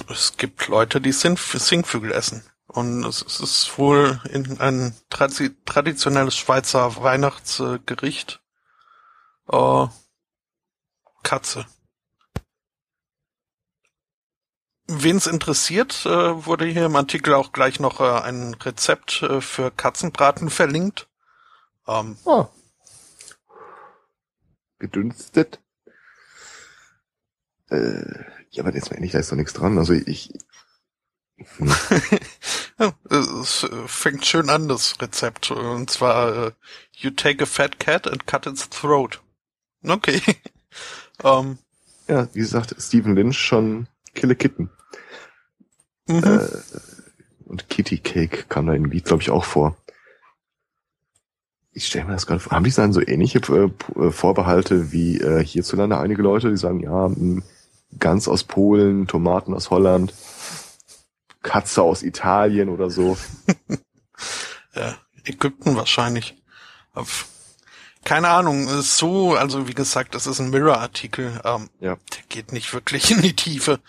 Es 0.10 0.38
gibt 0.38 0.68
Leute, 0.68 1.02
die 1.02 1.12
Singvögel 1.12 2.12
essen. 2.12 2.44
Und 2.68 3.06
es 3.06 3.22
ist 3.22 3.78
wohl 3.78 4.22
in 4.30 4.60
ein 4.60 4.96
traditionelles 5.10 6.36
Schweizer 6.36 7.02
Weihnachtsgericht. 7.02 8.42
Äh, 9.52 9.88
Katze. 11.24 11.66
Wen 14.88 15.18
es 15.18 15.26
interessiert, 15.26 16.06
äh, 16.06 16.46
wurde 16.46 16.66
hier 16.66 16.86
im 16.86 16.96
Artikel 16.96 17.34
auch 17.34 17.52
gleich 17.52 17.80
noch 17.80 18.00
äh, 18.00 18.22
ein 18.22 18.54
Rezept 18.54 19.24
äh, 19.24 19.42
für 19.42 19.72
Katzenbraten 19.72 20.50
verlinkt. 20.50 21.08
Ähm, 21.88 22.18
oh. 22.26 22.48
Gedünstet. 24.80 25.62
Äh, 27.70 28.24
ja, 28.52 28.64
aber 28.64 28.74
jetzt 28.74 28.92
meine 28.92 29.06
ich, 29.06 29.12
da 29.12 29.20
ist 29.20 29.32
doch 29.32 29.38
nichts 29.38 29.54
dran. 29.54 29.78
Also 29.78 29.94
ich. 29.94 30.34
Hm. 32.78 32.92
es 33.10 33.66
fängt 33.88 34.26
schön 34.26 34.50
an, 34.50 34.68
das 34.68 35.02
Rezept. 35.02 35.52
Und 35.52 35.90
zwar, 35.90 36.48
uh, 36.48 36.52
you 36.92 37.10
take 37.10 37.44
a 37.44 37.46
fat 37.46 37.80
cat 37.80 38.06
and 38.06 38.28
cut 38.28 38.48
its 38.48 38.70
throat. 38.70 39.22
Okay. 39.82 40.22
um, 41.24 41.30
ähm. 41.48 41.58
ja, 42.08 42.28
wie 42.34 42.40
gesagt, 42.40 42.76
Stephen 42.78 43.16
Lynch 43.16 43.38
schon 43.38 43.88
Kill 44.14 44.32
a 44.32 44.36
Kitten. 44.36 44.70
Mhm. 46.08 46.24
Äh, 46.24 46.48
und 47.46 47.70
Kitty 47.70 48.00
Cake 48.00 48.46
kam 48.50 48.68
da 48.68 48.74
in 48.74 48.90
Beat, 48.90 49.06
glaube 49.06 49.24
ich, 49.24 49.30
auch 49.30 49.46
vor. 49.46 49.78
Ich 51.78 51.88
stelle 51.88 52.06
mir 52.06 52.14
das 52.14 52.26
gerade 52.26 52.40
vor. 52.40 52.54
Haben 52.54 52.64
die 52.64 52.72
dann 52.72 52.94
so 52.94 53.02
ähnliche 53.06 53.40
äh, 53.40 54.00
äh, 54.00 54.12
Vorbehalte 54.12 54.94
wie 54.94 55.20
äh, 55.20 55.44
hierzulande 55.44 55.98
einige 55.98 56.22
Leute, 56.22 56.50
die 56.50 56.56
sagen, 56.56 56.80
ja, 56.80 57.12
Gans 58.00 58.30
aus 58.30 58.46
Polen, 58.46 59.08
Tomaten 59.08 59.54
aus 59.54 59.70
Holland, 59.72 60.14
Katze 61.44 61.84
aus 61.84 62.02
Italien 62.02 62.70
oder 62.70 62.90
so. 62.90 63.18
ja, 64.74 64.96
Ägypten 65.26 65.76
wahrscheinlich. 65.76 66.42
Keine 68.06 68.30
Ahnung, 68.30 68.70
so, 68.82 69.36
also 69.36 69.68
wie 69.68 69.74
gesagt, 69.74 70.16
das 70.16 70.28
ist 70.28 70.40
ein 70.40 70.52
Mirror-Artikel. 70.52 71.42
Ähm, 71.44 71.70
ja. 71.82 71.98
Der 72.14 72.24
geht 72.30 72.54
nicht 72.54 72.74
wirklich 72.74 73.12
in 73.16 73.22
die 73.22 73.36
Tiefe. 73.36 73.82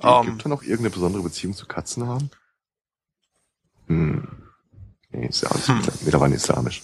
Die 0.00 0.06
um, 0.06 0.28
Ägypter 0.28 0.48
noch 0.48 0.62
irgendeine 0.62 0.90
besondere 0.90 1.24
Beziehung 1.24 1.54
zu 1.54 1.66
Katzen 1.66 2.06
haben? 2.06 2.30
Hm. 3.88 4.28
Nee, 5.10 5.26
ist 5.26 5.42
ja 5.42 5.50
alles 5.50 5.66
hm. 5.66 5.82
mittlerweile 6.04 6.36
islamisch. 6.36 6.82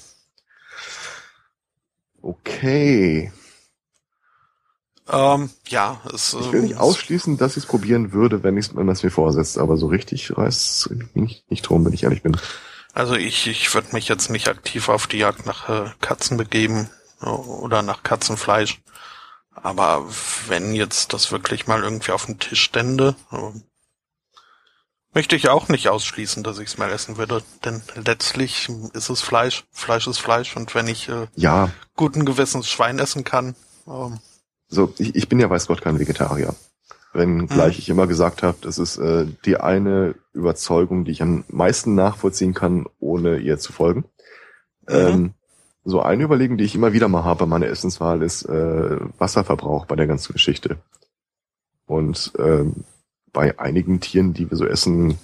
Okay. 2.22 3.32
Ähm, 5.10 5.50
ja, 5.68 6.00
es, 6.12 6.36
Ich 6.38 6.52
will 6.52 6.62
nicht 6.62 6.72
ähm, 6.72 6.78
ausschließen, 6.78 7.38
dass 7.38 7.56
ich 7.56 7.64
es 7.64 7.68
probieren 7.68 8.12
würde, 8.12 8.42
wenn, 8.42 8.62
man 8.74 8.88
es 8.90 9.02
mir 9.02 9.10
vorsetzt, 9.10 9.56
aber 9.56 9.76
so 9.76 9.86
richtig 9.86 10.36
reißt 10.36 10.86
es 10.86 10.90
nicht, 11.14 11.50
nicht 11.50 11.62
drum, 11.62 11.84
wenn 11.84 11.94
ich 11.94 12.04
ehrlich 12.04 12.22
bin. 12.22 12.36
Also 12.92 13.14
ich, 13.14 13.46
ich 13.46 13.72
würde 13.74 13.88
mich 13.92 14.08
jetzt 14.08 14.28
nicht 14.28 14.48
aktiv 14.48 14.88
auf 14.88 15.06
die 15.06 15.18
Jagd 15.18 15.46
nach 15.46 15.68
äh, 15.68 15.90
Katzen 16.00 16.36
begeben 16.36 16.90
oder 17.20 17.82
nach 17.82 18.02
Katzenfleisch. 18.02 18.80
Aber 19.54 20.06
wenn 20.46 20.74
jetzt 20.74 21.12
das 21.12 21.32
wirklich 21.32 21.66
mal 21.66 21.82
irgendwie 21.82 22.12
auf 22.12 22.26
dem 22.26 22.38
Tisch 22.38 22.62
stände, 22.62 23.16
äh, 23.32 23.58
möchte 25.14 25.36
ich 25.36 25.48
auch 25.48 25.68
nicht 25.68 25.88
ausschließen, 25.88 26.42
dass 26.42 26.58
ich 26.58 26.68
es 26.68 26.78
mal 26.78 26.90
essen 26.90 27.16
würde. 27.16 27.42
Denn 27.64 27.82
letztlich 27.94 28.68
ist 28.92 29.10
es 29.10 29.20
Fleisch. 29.20 29.64
Fleisch 29.72 30.06
ist 30.06 30.18
Fleisch. 30.18 30.56
Und 30.56 30.74
wenn 30.74 30.86
ich 30.86 31.08
äh, 31.08 31.26
ja. 31.34 31.70
guten 31.96 32.24
Gewissens 32.24 32.68
Schwein 32.68 32.98
essen 32.98 33.24
kann. 33.24 33.54
Ähm, 33.86 34.18
so, 34.68 34.92
ich, 34.98 35.14
ich 35.14 35.28
bin 35.28 35.40
ja 35.40 35.48
weiß 35.48 35.66
Gott 35.66 35.82
kein 35.82 35.98
Vegetarier. 35.98 36.54
Wenn 37.14 37.46
gleich 37.46 37.76
mhm. 37.76 37.80
ich 37.80 37.88
immer 37.88 38.06
gesagt 38.06 38.42
habe, 38.42 38.58
das 38.60 38.78
ist 38.78 38.98
äh, 38.98 39.26
die 39.44 39.56
eine 39.56 40.14
Überzeugung, 40.34 41.04
die 41.04 41.12
ich 41.12 41.22
am 41.22 41.44
meisten 41.48 41.94
nachvollziehen 41.94 42.54
kann, 42.54 42.86
ohne 43.00 43.38
ihr 43.38 43.58
zu 43.58 43.72
folgen. 43.72 44.04
Mhm. 44.88 44.94
Ähm, 44.94 45.34
so 45.84 46.02
eine 46.02 46.22
Überlegung, 46.22 46.58
die 46.58 46.64
ich 46.64 46.74
immer 46.74 46.92
wieder 46.92 47.08
mal 47.08 47.24
habe 47.24 47.40
bei 47.40 47.46
meiner 47.46 47.66
Essenswahl, 47.66 48.22
ist 48.22 48.42
äh, 48.42 48.98
Wasserverbrauch 49.18 49.86
bei 49.86 49.96
der 49.96 50.06
ganzen 50.06 50.34
Geschichte. 50.34 50.76
Und 51.86 52.32
ähm, 52.38 52.84
bei 53.32 53.58
einigen 53.58 54.00
Tieren, 54.00 54.34
die 54.34 54.50
wir 54.50 54.56
so 54.56 54.66
essen, 54.66 55.18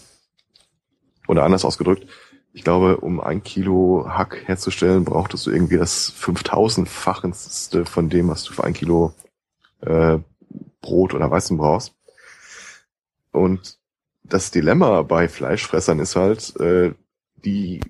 oder 1.27 1.45
anders 1.45 1.65
ausgedrückt, 1.65 2.07
ich 2.53 2.63
glaube, 2.63 2.99
um 2.99 3.21
ein 3.21 3.43
Kilo 3.43 4.07
Hack 4.09 4.43
herzustellen, 4.47 5.05
brauchtest 5.05 5.47
du 5.47 5.51
irgendwie 5.51 5.77
das 5.77 6.13
5000-fachste 6.15 7.85
von 7.85 8.09
dem, 8.09 8.29
was 8.29 8.45
du 8.45 8.53
für 8.53 8.63
ein 8.63 8.75
Kilo 8.75 9.13
äh, 9.81 10.19
Brot 10.81 11.15
oder 11.15 11.31
Weißen 11.31 11.57
brauchst. 11.57 11.95
Und 13.33 13.79
das 14.23 14.53
Dilemma 14.53 15.03
bei 15.03 15.29
Fleischfressern 15.29 15.99
ist 15.99 16.15
halt, 16.15 16.55
äh, 16.61 16.95
die 17.45 17.81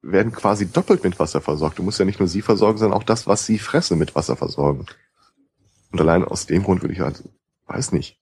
werden 0.00 0.32
quasi 0.32 0.70
doppelt 0.70 1.04
mit 1.04 1.18
Wasser 1.18 1.42
versorgt. 1.42 1.78
Du 1.78 1.82
musst 1.82 1.98
ja 1.98 2.04
nicht 2.06 2.18
nur 2.18 2.28
sie 2.28 2.42
versorgen, 2.42 2.78
sondern 2.78 2.98
auch 2.98 3.04
das, 3.04 3.26
was 3.26 3.44
sie 3.44 3.58
fressen, 3.58 3.98
mit 3.98 4.14
Wasser 4.14 4.36
versorgen. 4.36 4.86
Und 5.92 6.00
allein 6.00 6.24
aus 6.24 6.46
dem 6.46 6.62
Grund 6.62 6.82
würde 6.82 6.94
ich 6.94 7.00
halt, 7.00 7.24
weiß 7.66 7.92
nicht, 7.92 8.17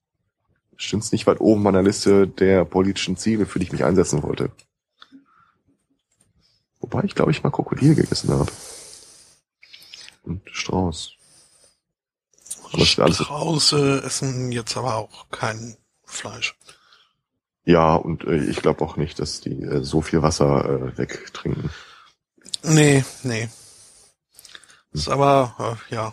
stimmt's 0.77 1.13
nicht 1.13 1.27
weit 1.27 1.41
oben 1.41 1.63
meiner 1.63 1.83
Liste 1.83 2.27
der 2.27 2.65
politischen 2.65 3.17
Ziele, 3.17 3.47
für 3.47 3.59
die 3.59 3.67
ich 3.67 3.73
mich 3.73 3.85
einsetzen 3.85 4.23
wollte. 4.23 4.51
Wobei 6.81 7.05
ich 7.05 7.15
glaube 7.15 7.31
ich 7.31 7.43
mal 7.43 7.51
Krokodil 7.51 7.95
gegessen 7.95 8.31
habe. 8.31 8.51
Und 10.23 10.43
Strauß. 10.51 11.13
Strauße 12.85 14.03
essen 14.05 14.53
jetzt 14.53 14.77
aber 14.77 14.97
auch 14.97 15.31
kein 15.31 15.77
Fleisch. 16.05 16.57
Ja, 17.65 17.97
und 17.97 18.25
äh, 18.25 18.37
ich 18.45 18.63
glaube 18.63 18.85
auch 18.85 18.97
nicht, 18.97 19.19
dass 19.19 19.41
die 19.41 19.61
äh, 19.63 19.83
so 19.83 20.01
viel 20.01 20.23
Wasser 20.23 20.65
äh, 20.65 20.99
wegtrinken. 20.99 21.71
Nee, 22.63 23.05
nee. 23.25 23.49
Ist 24.93 25.09
aber, 25.09 25.79
äh, 25.91 25.95
ja. 25.95 26.13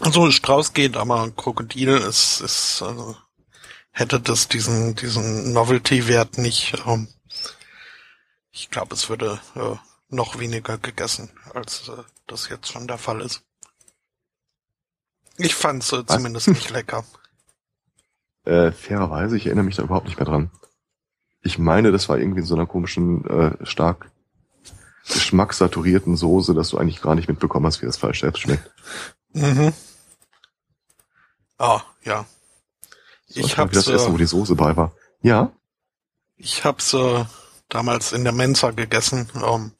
Also 0.00 0.30
Strauß 0.30 0.72
geht, 0.72 0.96
aber 0.96 1.30
Krokodil 1.30 1.88
ist, 1.88 2.40
ist 2.40 2.82
also, 2.82 3.16
hätte 3.90 4.20
das 4.20 4.48
diesen, 4.48 4.94
diesen 4.94 5.52
Novelty-Wert 5.52 6.38
nicht. 6.38 6.74
Ähm, 6.86 7.08
ich 8.50 8.70
glaube, 8.70 8.94
es 8.94 9.08
würde 9.08 9.40
äh, 9.54 9.76
noch 10.08 10.38
weniger 10.38 10.78
gegessen, 10.78 11.30
als 11.54 11.88
äh, 11.88 12.02
das 12.26 12.48
jetzt 12.48 12.72
schon 12.72 12.86
der 12.86 12.98
Fall 12.98 13.20
ist. 13.20 13.42
Ich 15.38 15.54
fand's 15.54 15.92
äh, 15.92 16.04
zumindest 16.06 16.48
nicht 16.48 16.70
lecker. 16.70 17.04
Äh, 18.44 18.70
fairerweise, 18.70 19.36
ich 19.36 19.46
erinnere 19.46 19.64
mich 19.64 19.74
da 19.74 19.82
überhaupt 19.82 20.06
nicht 20.06 20.20
mehr 20.20 20.24
dran. 20.24 20.52
Ich 21.42 21.58
meine, 21.58 21.90
das 21.90 22.08
war 22.08 22.16
irgendwie 22.16 22.42
in 22.42 22.46
so 22.46 22.54
einer 22.54 22.66
komischen, 22.66 23.24
äh, 23.24 23.66
stark 23.66 24.12
geschmackssaturierten 25.08 26.16
Soße, 26.16 26.54
dass 26.54 26.70
du 26.70 26.78
eigentlich 26.78 27.02
gar 27.02 27.16
nicht 27.16 27.28
mitbekommen 27.28 27.66
hast, 27.66 27.82
wie 27.82 27.86
das 27.86 27.96
Fleisch 27.96 28.20
selbst 28.20 28.42
schmeckt. 28.42 28.70
Mhm. 29.36 29.74
Ah, 31.58 31.82
ja. 32.04 32.24
So, 33.26 33.40
ich 33.40 33.58
hab's, 33.58 33.74
das 33.74 33.88
Essen, 33.88 34.12
wo 34.14 34.16
die 34.16 34.24
Soße 34.24 34.54
bei 34.54 34.76
war. 34.76 34.92
Ja? 35.20 35.52
Ich 36.36 36.64
hab's 36.64 36.94
äh, 36.94 37.24
damals 37.68 38.12
in 38.12 38.24
der 38.24 38.32
Mensa 38.32 38.70
gegessen. 38.70 39.28
Ähm, 39.44 39.72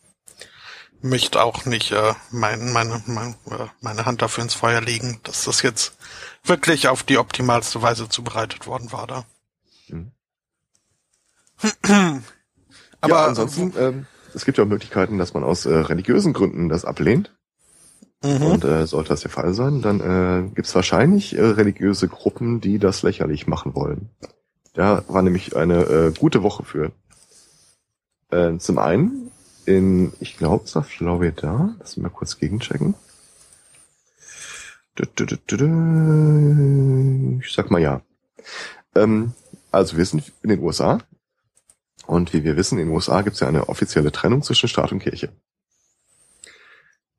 möchte 1.01 1.43
auch 1.43 1.65
nicht 1.65 1.93
äh, 1.93 2.13
mein, 2.31 2.73
meine, 2.73 3.03
mein, 3.07 3.35
äh, 3.51 3.67
meine 3.81 4.05
Hand 4.05 4.21
dafür 4.21 4.45
ins 4.45 4.55
Feuer 4.55 4.83
legen, 4.83 5.21
dass 5.23 5.45
das 5.45 5.63
jetzt 5.63 5.97
wirklich 6.45 6.89
auf 6.89 7.03
die 7.03 7.17
optimalste 7.17 7.81
Weise 7.81 8.11
zubereitet 8.11 8.67
worden 8.67 8.93
war 8.93 9.07
da. 9.07 9.25
Mhm. 9.89 10.13
Aber 13.01 13.15
ja, 13.15 13.27
ansonsten, 13.27 13.73
ähm, 13.79 14.07
es 14.35 14.45
gibt 14.45 14.59
ja 14.59 14.65
auch 14.65 14.69
Möglichkeiten, 14.69 15.17
dass 15.17 15.33
man 15.33 15.45
aus 15.45 15.65
äh, 15.65 15.75
religiösen 15.75 16.35
Gründen 16.35 16.69
das 16.69 16.85
ablehnt. 16.85 17.36
Mhm. 18.23 18.43
Und 18.43 18.65
äh, 18.65 18.87
sollte 18.87 19.11
das 19.11 19.21
der 19.21 19.31
Fall 19.31 19.53
sein, 19.55 19.83
dann 19.83 20.01
äh, 20.01 20.49
gibt 20.55 20.67
es 20.67 20.75
wahrscheinlich 20.75 21.37
äh, 21.37 21.43
religiöse 21.43 22.09
Gruppen, 22.09 22.61
die 22.61 22.79
das 22.79 23.03
lächerlich 23.03 23.47
machen 23.47 23.75
wollen. 23.75 24.11
Da 24.73 25.05
war 25.09 25.23
nämlich 25.23 25.57
eine 25.57 25.83
äh, 25.85 26.13
gute 26.19 26.43
Woche 26.43 26.65
für. 26.65 26.93
Äh, 28.31 28.59
zum 28.59 28.79
einen 28.79 29.31
in, 29.65 30.13
ich 30.21 30.37
glaube, 30.37 30.65
es 30.65 30.75
war 30.75 30.85
Florida. 30.85 31.75
Lass 31.79 31.97
mich 31.97 32.05
mal 32.05 32.11
kurz 32.11 32.39
gegenchecken. 32.39 32.95
Ich 34.99 37.53
sag 37.53 37.71
mal 37.71 37.81
ja. 37.81 38.01
Ähm, 38.95 39.35
also 39.71 39.97
wir 39.97 40.07
sind 40.07 40.33
in 40.43 40.51
den 40.51 40.61
USA. 40.61 41.01
Und 42.07 42.33
wie 42.33 42.45
wir 42.45 42.57
wissen, 42.57 42.79
in 42.79 42.87
den 42.87 42.95
USA 42.95 43.23
gibt 43.23 43.35
es 43.35 43.41
ja 43.41 43.49
eine 43.49 43.69
offizielle 43.69 44.13
Trennung 44.13 44.43
zwischen 44.43 44.69
Staat 44.69 44.93
und 44.93 45.01
Kirche. 45.01 45.33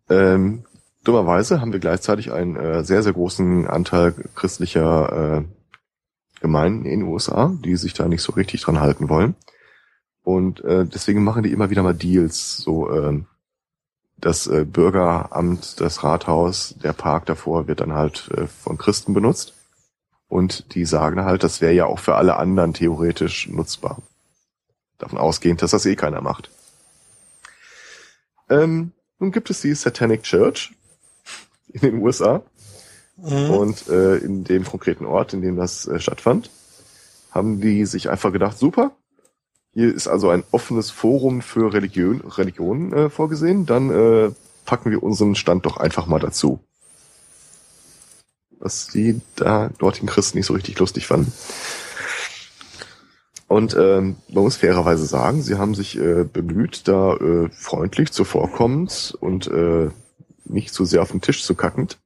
Ähm, 0.10 0.65
dummerweise 1.07 1.61
haben 1.61 1.73
wir 1.73 1.79
gleichzeitig 1.79 2.31
einen 2.31 2.55
äh, 2.55 2.83
sehr, 2.83 3.03
sehr 3.03 3.13
großen 3.13 3.67
Anteil 3.67 4.13
christlicher 4.35 5.39
äh, 5.39 5.43
Gemeinden 6.41 6.85
in 6.85 6.99
den 6.99 7.09
USA, 7.09 7.55
die 7.63 7.75
sich 7.77 7.93
da 7.93 8.07
nicht 8.07 8.21
so 8.21 8.33
richtig 8.33 8.61
dran 8.61 8.79
halten 8.79 9.09
wollen. 9.09 9.35
Und 10.23 10.63
äh, 10.63 10.85
deswegen 10.85 11.23
machen 11.23 11.43
die 11.43 11.51
immer 11.51 11.69
wieder 11.69 11.83
mal 11.83 11.95
Deals, 11.95 12.57
so 12.57 12.91
äh, 12.91 13.21
das 14.17 14.47
äh, 14.47 14.65
Bürgeramt, 14.65 15.79
das 15.79 16.03
Rathaus, 16.03 16.75
der 16.83 16.93
Park 16.93 17.25
davor 17.27 17.67
wird 17.67 17.81
dann 17.81 17.93
halt 17.93 18.29
äh, 18.35 18.47
von 18.47 18.77
Christen 18.77 19.13
benutzt. 19.13 19.53
Und 20.27 20.75
die 20.75 20.85
sagen 20.85 21.23
halt, 21.23 21.43
das 21.43 21.61
wäre 21.61 21.73
ja 21.73 21.85
auch 21.85 21.99
für 21.99 22.15
alle 22.15 22.35
anderen 22.35 22.73
theoretisch 22.73 23.47
nutzbar. 23.47 24.01
Davon 24.97 25.17
ausgehend, 25.17 25.61
dass 25.61 25.71
das 25.71 25.85
eh 25.85 25.95
keiner 25.95 26.21
macht. 26.21 26.49
Ähm, 28.49 28.91
nun 29.19 29.31
gibt 29.31 29.49
es 29.49 29.61
die 29.61 29.73
Satanic 29.73 30.23
Church 30.23 30.73
in 31.67 31.82
den 31.82 32.01
USA. 32.01 32.43
Mhm. 33.17 33.49
Und 33.49 33.88
äh, 33.89 34.17
in 34.17 34.43
dem 34.43 34.63
konkreten 34.63 35.06
Ort, 35.06 35.34
in 35.34 35.41
dem 35.41 35.56
das 35.56 35.88
äh, 35.88 35.99
stattfand, 35.99 36.49
haben 37.32 37.62
die 37.62 37.86
sich 37.86 38.10
einfach 38.10 38.32
gedacht, 38.32 38.58
super, 38.58 38.91
hier 39.73 39.93
ist 39.93 40.08
also 40.08 40.30
ein 40.30 40.43
offenes 40.51 40.89
Forum 40.89 41.41
für 41.41 41.71
Religion, 41.71 42.21
Religionen 42.21 42.93
äh, 42.93 43.10
vorgesehen. 43.10 43.65
Dann 43.67 43.91
äh, 43.91 44.32
packen 44.65 44.89
wir 44.89 45.03
unseren 45.03 45.36
Stand 45.36 45.65
doch 45.65 45.77
einfach 45.77 46.08
mal 46.08 46.19
dazu. 46.19 46.60
Was 48.60 48.88
die 48.88 49.21
da 49.36 49.69
dortigen 49.77 50.08
Christen 50.08 50.39
nicht 50.39 50.47
so 50.47 50.53
richtig 50.53 50.80
lustig 50.80 51.06
fanden. 51.06 51.32
Und 53.47 53.75
ähm, 53.80 54.17
man 54.30 54.43
muss 54.43 54.58
fairerweise 54.58 55.06
sagen, 55.06 55.41
sie 55.41 55.60
haben 55.60 55.75
sich 55.75 55.97
äh, 55.97 56.23
bemüht, 56.23 56.88
da 56.88 57.13
äh, 57.13 57.49
freundlich 57.49 58.12
zuvorkommend 58.12 59.15
und 59.21 59.47
äh, 59.47 59.89
nicht 60.49 60.73
zu 60.73 60.86
sehr 60.86 61.01
auf 61.01 61.12
den 61.12 61.21
Tisch 61.21 61.43
zu 61.43 61.55
kackend 61.55 61.97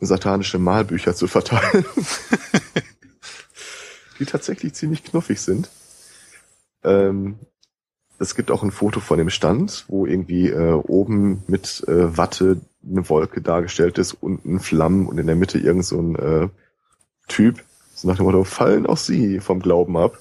satanische 0.00 0.58
Malbücher 0.58 1.14
zu 1.14 1.26
verteilen, 1.26 1.84
die 4.18 4.26
tatsächlich 4.26 4.74
ziemlich 4.74 5.04
knuffig 5.04 5.40
sind. 5.40 5.70
Ähm, 6.82 7.38
es 8.18 8.34
gibt 8.34 8.50
auch 8.50 8.62
ein 8.62 8.70
Foto 8.70 9.00
von 9.00 9.18
dem 9.18 9.30
Stand, 9.30 9.84
wo 9.88 10.06
irgendwie 10.06 10.48
äh, 10.48 10.72
oben 10.72 11.42
mit 11.46 11.84
äh, 11.88 12.16
Watte 12.16 12.60
eine 12.86 13.08
Wolke 13.08 13.40
dargestellt 13.40 13.98
ist, 13.98 14.12
unten 14.12 14.60
Flammen 14.60 15.06
und 15.06 15.18
in 15.18 15.26
der 15.26 15.36
Mitte 15.36 15.58
irgend 15.58 15.84
so 15.84 16.00
ein 16.00 16.16
äh, 16.16 16.48
Typ. 17.26 17.62
So 17.94 18.08
nach 18.08 18.16
dem 18.16 18.26
Motto, 18.26 18.44
fallen 18.44 18.86
auch 18.86 18.96
sie 18.96 19.40
vom 19.40 19.60
Glauben 19.60 19.96
ab. 19.96 20.18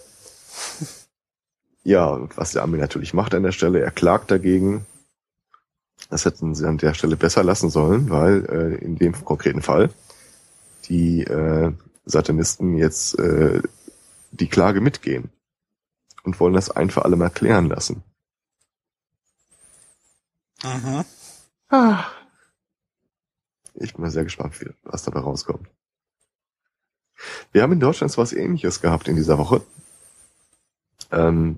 ja, 1.84 2.28
was 2.36 2.54
der 2.54 2.64
Ami 2.64 2.78
natürlich 2.78 3.14
macht 3.14 3.36
an 3.36 3.44
der 3.44 3.52
Stelle, 3.52 3.82
er 3.82 3.92
klagt 3.92 4.32
dagegen. 4.32 4.86
Das 6.14 6.26
hätten 6.26 6.54
sie 6.54 6.68
an 6.68 6.78
der 6.78 6.94
Stelle 6.94 7.18
besser 7.18 7.44
lassen 7.44 7.72
sollen, 7.72 8.12
weil 8.12 8.46
äh, 8.46 8.76
in 8.86 8.98
dem 8.98 9.14
konkreten 9.26 9.64
Fall 9.64 9.90
die 10.86 11.24
äh, 11.24 11.74
Satanisten 12.06 12.78
jetzt 12.78 13.18
äh, 13.18 13.64
die 14.30 14.48
Klage 14.48 14.80
mitgehen 14.80 15.32
und 16.24 16.40
wollen 16.40 16.54
das 16.54 16.70
ein 16.70 16.92
für 16.92 17.04
alle 17.04 17.16
mal 17.16 17.32
klären 17.32 17.68
lassen. 17.68 18.04
Mhm. 20.64 21.04
Ah. 21.70 22.06
Ich 23.74 23.94
bin 23.96 24.04
mal 24.04 24.12
sehr 24.12 24.26
gespannt, 24.26 24.54
was 24.84 25.02
dabei 25.02 25.22
rauskommt. 25.22 25.68
Wir 27.52 27.64
haben 27.64 27.74
in 27.74 27.80
Deutschland 27.80 28.16
was 28.20 28.34
ähnliches 28.34 28.82
gehabt 28.82 29.08
in 29.08 29.16
dieser 29.16 29.40
Woche. 29.40 29.64
Ähm, 31.10 31.58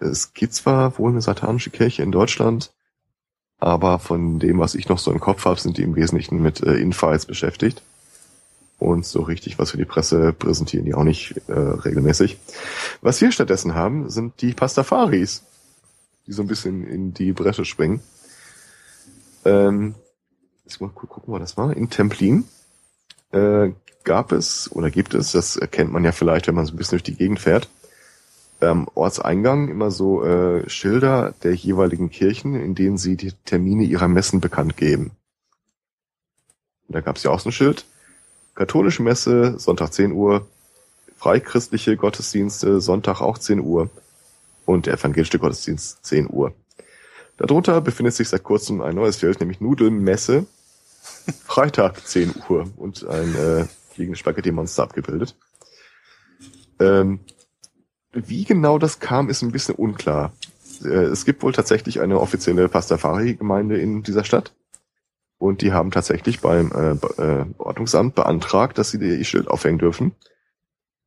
es 0.00 0.34
gibt 0.34 0.54
zwar 0.54 0.98
wohl 0.98 1.12
eine 1.12 1.22
satanische 1.22 1.70
Kirche 1.70 2.02
in 2.02 2.10
Deutschland, 2.10 2.74
aber 3.62 4.00
von 4.00 4.40
dem, 4.40 4.58
was 4.58 4.74
ich 4.74 4.88
noch 4.88 4.98
so 4.98 5.12
im 5.12 5.20
Kopf 5.20 5.44
habe, 5.44 5.60
sind 5.60 5.78
die 5.78 5.84
im 5.84 5.94
Wesentlichen 5.94 6.42
mit 6.42 6.60
äh, 6.64 6.74
Infights 6.74 7.26
beschäftigt. 7.26 7.80
Und 8.80 9.06
so 9.06 9.22
richtig 9.22 9.56
was 9.60 9.70
für 9.70 9.76
die 9.76 9.84
Presse 9.84 10.32
präsentieren 10.32 10.84
die 10.84 10.94
auch 10.94 11.04
nicht 11.04 11.36
äh, 11.46 11.52
regelmäßig. 11.52 12.38
Was 13.02 13.20
wir 13.20 13.30
stattdessen 13.30 13.76
haben, 13.76 14.10
sind 14.10 14.42
die 14.42 14.52
Pastafaris, 14.52 15.44
die 16.26 16.32
so 16.32 16.42
ein 16.42 16.48
bisschen 16.48 16.84
in 16.84 17.14
die 17.14 17.30
Bresche 17.30 17.64
springen. 17.64 18.00
Ähm, 19.44 19.94
jetzt 20.64 20.80
mal 20.80 20.90
gucken, 20.90 21.32
wo 21.32 21.38
das 21.38 21.56
war. 21.56 21.76
In 21.76 21.88
Templin 21.88 22.42
äh, 23.30 23.70
gab 24.02 24.32
es 24.32 24.72
oder 24.72 24.90
gibt 24.90 25.14
es, 25.14 25.30
das 25.30 25.56
erkennt 25.56 25.92
man 25.92 26.02
ja 26.02 26.10
vielleicht, 26.10 26.48
wenn 26.48 26.56
man 26.56 26.66
so 26.66 26.74
ein 26.74 26.78
bisschen 26.78 26.98
durch 26.98 27.04
die 27.04 27.14
Gegend 27.14 27.38
fährt, 27.38 27.68
am 28.62 28.88
Ortseingang 28.94 29.68
immer 29.68 29.90
so 29.90 30.24
äh, 30.24 30.68
Schilder 30.68 31.34
der 31.42 31.54
jeweiligen 31.54 32.10
Kirchen, 32.10 32.54
in 32.54 32.74
denen 32.74 32.98
sie 32.98 33.16
die 33.16 33.32
Termine 33.44 33.84
ihrer 33.84 34.08
Messen 34.08 34.40
bekannt 34.40 34.76
geben. 34.76 35.12
Und 36.88 36.94
da 36.94 37.00
gab 37.00 37.16
es 37.16 37.22
ja 37.22 37.30
auch 37.30 37.40
so 37.40 37.48
ein 37.48 37.52
Schild. 37.52 37.86
Katholische 38.54 39.02
Messe, 39.02 39.58
Sonntag 39.58 39.92
10 39.92 40.12
Uhr, 40.12 40.46
freichristliche 41.16 41.96
Gottesdienste, 41.96 42.80
Sonntag 42.80 43.20
auch 43.20 43.38
10 43.38 43.60
Uhr 43.60 43.88
und 44.66 44.86
der 44.86 44.94
evangelische 44.94 45.38
Gottesdienst 45.38 46.04
10 46.04 46.28
Uhr. 46.28 46.52
Darunter 47.38 47.80
befindet 47.80 48.14
sich 48.14 48.28
seit 48.28 48.42
kurzem 48.42 48.82
ein 48.82 48.94
neues 48.94 49.18
Schild, 49.18 49.40
nämlich 49.40 49.60
Nudelmesse, 49.60 50.46
Freitag 51.44 52.06
10 52.06 52.34
Uhr 52.48 52.70
und 52.76 53.06
ein 53.06 53.34
äh, 53.34 53.64
fliegendes 53.94 54.20
Spaghetti-Monster 54.20 54.82
abgebildet. 54.82 55.34
Ähm, 56.78 57.20
wie 58.12 58.44
genau 58.44 58.78
das 58.78 59.00
kam, 59.00 59.28
ist 59.28 59.42
ein 59.42 59.52
bisschen 59.52 59.74
unklar. 59.74 60.32
Äh, 60.84 60.88
es 60.88 61.24
gibt 61.24 61.42
wohl 61.42 61.52
tatsächlich 61.52 62.00
eine 62.00 62.20
offizielle 62.20 62.68
Pastafari-Gemeinde 62.68 63.78
in 63.78 64.02
dieser 64.02 64.24
Stadt. 64.24 64.52
Und 65.38 65.60
die 65.60 65.72
haben 65.72 65.90
tatsächlich 65.90 66.40
beim 66.40 66.70
äh, 66.70 67.22
äh, 67.22 67.46
Ordnungsamt 67.58 68.14
beantragt, 68.14 68.78
dass 68.78 68.90
sie 68.90 68.98
ihr 68.98 69.24
Schild 69.24 69.48
aufhängen 69.48 69.78
dürfen. 69.78 70.14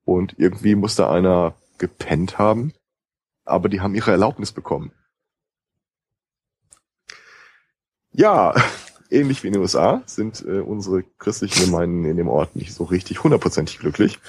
Und 0.03 0.35
irgendwie 0.37 0.75
musste 0.75 1.09
einer 1.09 1.55
gepennt 1.77 2.37
haben, 2.37 2.73
aber 3.45 3.69
die 3.69 3.81
haben 3.81 3.95
ihre 3.95 4.11
Erlaubnis 4.11 4.51
bekommen. 4.51 4.91
Ja, 8.11 8.53
ähnlich 9.09 9.43
wie 9.43 9.47
in 9.47 9.53
den 9.53 9.61
USA 9.61 10.03
sind 10.05 10.43
äh, 10.45 10.59
unsere 10.59 11.03
christlichen 11.17 11.65
Gemeinden 11.65 12.05
in 12.05 12.17
dem 12.17 12.27
Ort 12.27 12.55
nicht 12.55 12.73
so 12.73 12.83
richtig 12.83 13.23
hundertprozentig 13.23 13.79
glücklich. 13.79 14.19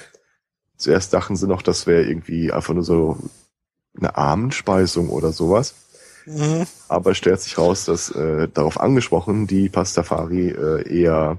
Zuerst 0.77 1.13
dachten 1.13 1.35
sie 1.35 1.47
noch, 1.47 1.61
das 1.61 1.87
wäre 1.87 2.03
irgendwie 2.03 2.51
einfach 2.51 2.73
nur 2.73 2.83
so 2.83 3.17
eine 3.97 4.15
Armenspeisung 4.15 5.09
oder 5.09 5.31
sowas. 5.31 5.73
Mhm. 6.25 6.67
Aber 6.87 7.11
es 7.11 7.17
stellt 7.17 7.41
sich 7.41 7.57
raus, 7.57 7.85
dass 7.85 8.11
äh, 8.11 8.47
darauf 8.53 8.79
angesprochen 8.79 9.47
die 9.47 9.69
Pastafari 9.69 10.49
äh, 10.49 11.01
eher 11.01 11.37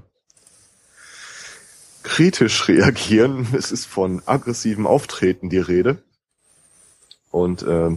kritisch 2.03 2.67
reagieren. 2.67 3.47
Es 3.53 3.71
ist 3.71 3.85
von 3.85 4.21
aggressivem 4.25 4.87
Auftreten 4.87 5.49
die 5.49 5.59
Rede. 5.59 6.01
Und 7.31 7.61
äh, 7.61 7.91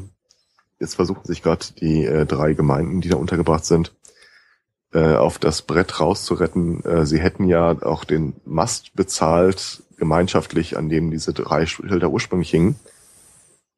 jetzt 0.79 0.95
versuchen 0.95 1.25
sich 1.25 1.43
gerade 1.43 1.67
die 1.81 2.05
äh, 2.05 2.27
drei 2.27 2.53
Gemeinden, 2.53 3.01
die 3.01 3.09
da 3.09 3.17
untergebracht 3.17 3.65
sind, 3.65 3.93
äh, 4.93 5.15
auf 5.15 5.39
das 5.39 5.63
Brett 5.63 5.99
rauszuretten. 5.99 6.85
Äh, 6.85 7.07
sie 7.07 7.19
hätten 7.19 7.45
ja 7.49 7.83
auch 7.83 8.05
den 8.05 8.35
Mast 8.45 8.95
bezahlt, 8.95 9.83
gemeinschaftlich, 10.03 10.77
an 10.77 10.89
dem 10.89 11.13
diese 11.13 11.33
drei 11.33 11.65
Schilder 11.65 12.11
ursprünglich 12.11 12.51
hingen. 12.51 12.75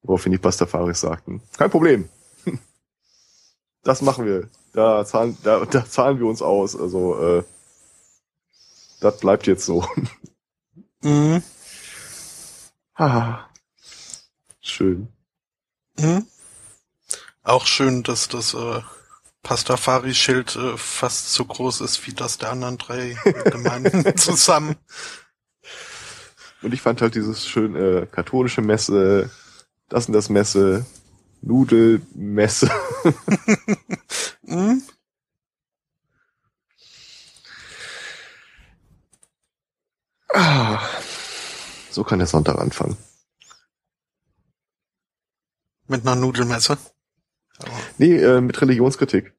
Woraufhin 0.01 0.33
die 0.33 0.39
Pastafaris 0.39 1.01
sagten, 1.01 1.43
kein 1.59 1.71
Problem. 1.71 2.09
Das 3.83 4.01
machen 4.01 4.25
wir. 4.25 4.49
Da 4.73 5.05
zahlen, 5.05 5.37
da, 5.43 5.67
da 5.67 5.85
zahlen 5.85 6.19
wir 6.19 6.25
uns 6.25 6.41
aus. 6.41 6.75
Also 6.75 7.21
äh, 7.23 7.45
das 9.01 9.19
bleibt 9.19 9.47
jetzt 9.47 9.67
so. 9.67 9.87
Mhm. 11.03 11.43
Ah, 12.95 13.41
schön. 14.63 15.09
Mhm. 15.99 16.27
Auch 17.43 17.67
schön, 17.67 18.03
dass 18.03 18.29
das 18.29 18.55
äh, 18.55 18.81
Pastafari-Schild 19.43 20.57
äh, 20.57 20.79
fast 20.79 21.35
so 21.35 21.45
groß 21.45 21.83
ist 21.83 22.07
wie 22.07 22.15
das 22.15 22.39
der 22.39 22.53
anderen 22.53 22.79
drei 22.79 23.19
Gemeinden 23.51 24.17
zusammen. 24.17 24.77
Und 26.65 26.73
ich 26.73 26.81
fand 26.81 27.03
halt 27.03 27.15
dieses 27.15 27.47
schön 27.47 27.77
äh, 27.77 28.07
katholische 28.11 28.63
Messe, 28.63 29.31
das 29.91 30.07
und 30.07 30.15
das 30.15 30.31
Messe, 30.31 30.87
Nudelmesse. 31.43 32.71
hm? 34.47 34.83
ah, 40.33 40.81
so 41.91 42.03
kann 42.03 42.19
der 42.19 42.29
Sonntag 42.29 42.59
anfangen. 42.59 42.97
Mit 45.87 46.07
einer 46.07 46.17
Nudelmesse? 46.17 46.79
Nee, 47.99 48.17
äh, 48.17 48.41
mit 48.41 48.59
Religionskritik. 48.59 49.35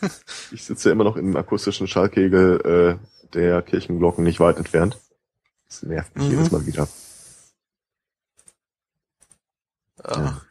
ich 0.52 0.64
sitze 0.64 0.90
immer 0.90 1.04
noch 1.04 1.16
im 1.16 1.34
akustischen 1.34 1.88
Schallkegel 1.88 2.98
äh, 3.00 3.32
der 3.32 3.62
Kirchenglocken 3.62 4.22
nicht 4.22 4.38
weit 4.38 4.58
entfernt. 4.58 4.98
Das 5.68 5.82
nervt 5.82 6.16
mich 6.16 6.26
mhm. 6.26 6.30
jedes 6.30 6.50
Mal 6.50 6.66
wieder. 6.66 6.88
Ah. 10.02 10.18
Ja. 10.18 10.42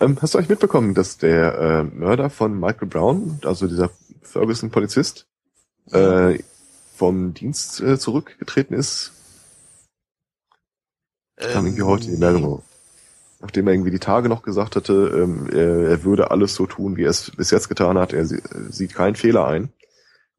Ähm, 0.00 0.16
hast 0.20 0.34
du 0.34 0.38
eigentlich 0.38 0.50
mitbekommen, 0.50 0.94
dass 0.94 1.18
der 1.18 1.58
äh, 1.58 1.82
Mörder 1.84 2.30
von 2.30 2.58
Michael 2.58 2.88
Brown, 2.88 3.40
also 3.44 3.66
dieser 3.66 3.90
Ferguson-Polizist, 4.22 5.26
äh, 5.92 6.38
vom 6.96 7.34
Dienst 7.34 7.80
äh, 7.80 7.98
zurückgetreten 7.98 8.74
ist? 8.74 9.12
Ähm, 11.36 11.52
Kam 11.52 11.66
irgendwie 11.66 11.82
heute 11.82 12.06
die 12.06 12.16
Meldung 12.16 12.62
nachdem 13.40 13.66
er 13.66 13.74
irgendwie 13.74 13.90
die 13.90 13.98
Tage 13.98 14.28
noch 14.28 14.42
gesagt 14.42 14.76
hatte, 14.76 14.92
ähm, 14.92 15.48
er, 15.50 15.88
er, 15.88 16.04
würde 16.04 16.30
alles 16.30 16.54
so 16.54 16.66
tun, 16.66 16.96
wie 16.96 17.04
er 17.04 17.10
es 17.10 17.30
bis 17.30 17.50
jetzt 17.50 17.68
getan 17.68 17.98
hat, 17.98 18.12
er 18.12 18.26
sieht 18.26 18.94
keinen 18.94 19.16
Fehler 19.16 19.46
ein, 19.46 19.72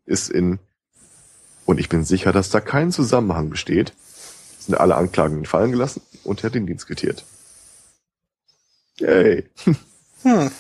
ist 0.06 0.30
in, 0.30 0.60
und 1.66 1.80
ich 1.80 1.90
bin 1.90 2.04
sicher, 2.04 2.32
dass 2.32 2.50
da 2.50 2.60
kein 2.60 2.92
Zusammenhang 2.92 3.50
besteht, 3.50 3.94
sind 4.72 4.80
alle 4.80 4.96
Anklagen 4.96 5.46
fallen 5.46 5.72
gelassen 5.72 6.02
und 6.24 6.42
er 6.42 6.48
hat 6.48 6.56
den 6.56 6.66
Dienst 6.66 6.88
quittiert. 6.88 7.26
Yay. 8.98 9.46
Hm. 10.24 10.52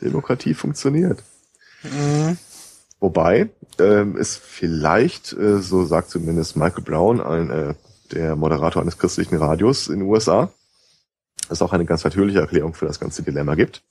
Demokratie 0.00 0.54
funktioniert. 0.54 1.22
Mhm. 1.82 2.38
Wobei 3.00 3.50
ähm, 3.78 4.16
es 4.16 4.38
vielleicht, 4.38 5.34
äh, 5.34 5.60
so 5.60 5.84
sagt 5.84 6.08
zumindest 6.08 6.56
Michael 6.56 6.84
Brown, 6.84 7.20
ein, 7.20 7.50
äh, 7.50 7.74
der 8.12 8.34
Moderator 8.34 8.80
eines 8.80 8.96
christlichen 8.96 9.36
Radios 9.36 9.88
in 9.88 9.98
den 9.98 10.08
USA, 10.08 10.50
es 11.50 11.60
auch 11.60 11.74
eine 11.74 11.84
ganz 11.84 12.02
natürliche 12.02 12.40
Erklärung 12.40 12.72
für 12.72 12.86
das 12.86 12.98
ganze 12.98 13.22
Dilemma 13.22 13.56
gibt. 13.56 13.82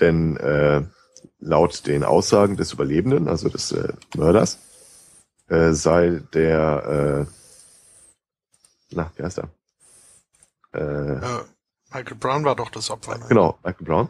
Denn 0.00 0.38
äh, 0.38 0.80
laut 1.40 1.86
den 1.86 2.04
Aussagen 2.04 2.56
des 2.56 2.72
Überlebenden, 2.72 3.28
also 3.28 3.50
des 3.50 3.70
äh, 3.72 3.92
Mörders, 4.16 4.60
äh, 5.48 5.72
sei 5.72 6.22
der, 6.32 7.26
äh, 7.28 7.32
na, 8.90 9.10
wie 9.16 9.22
heißt 9.22 9.38
er? 9.38 9.48
Äh, 10.72 11.20
Michael 11.92 12.16
Brown 12.16 12.44
war 12.44 12.56
doch 12.56 12.70
das 12.70 12.90
Opfer. 12.90 13.18
Ne? 13.18 13.24
Genau, 13.28 13.58
Michael 13.64 13.86
Brown. 13.86 14.08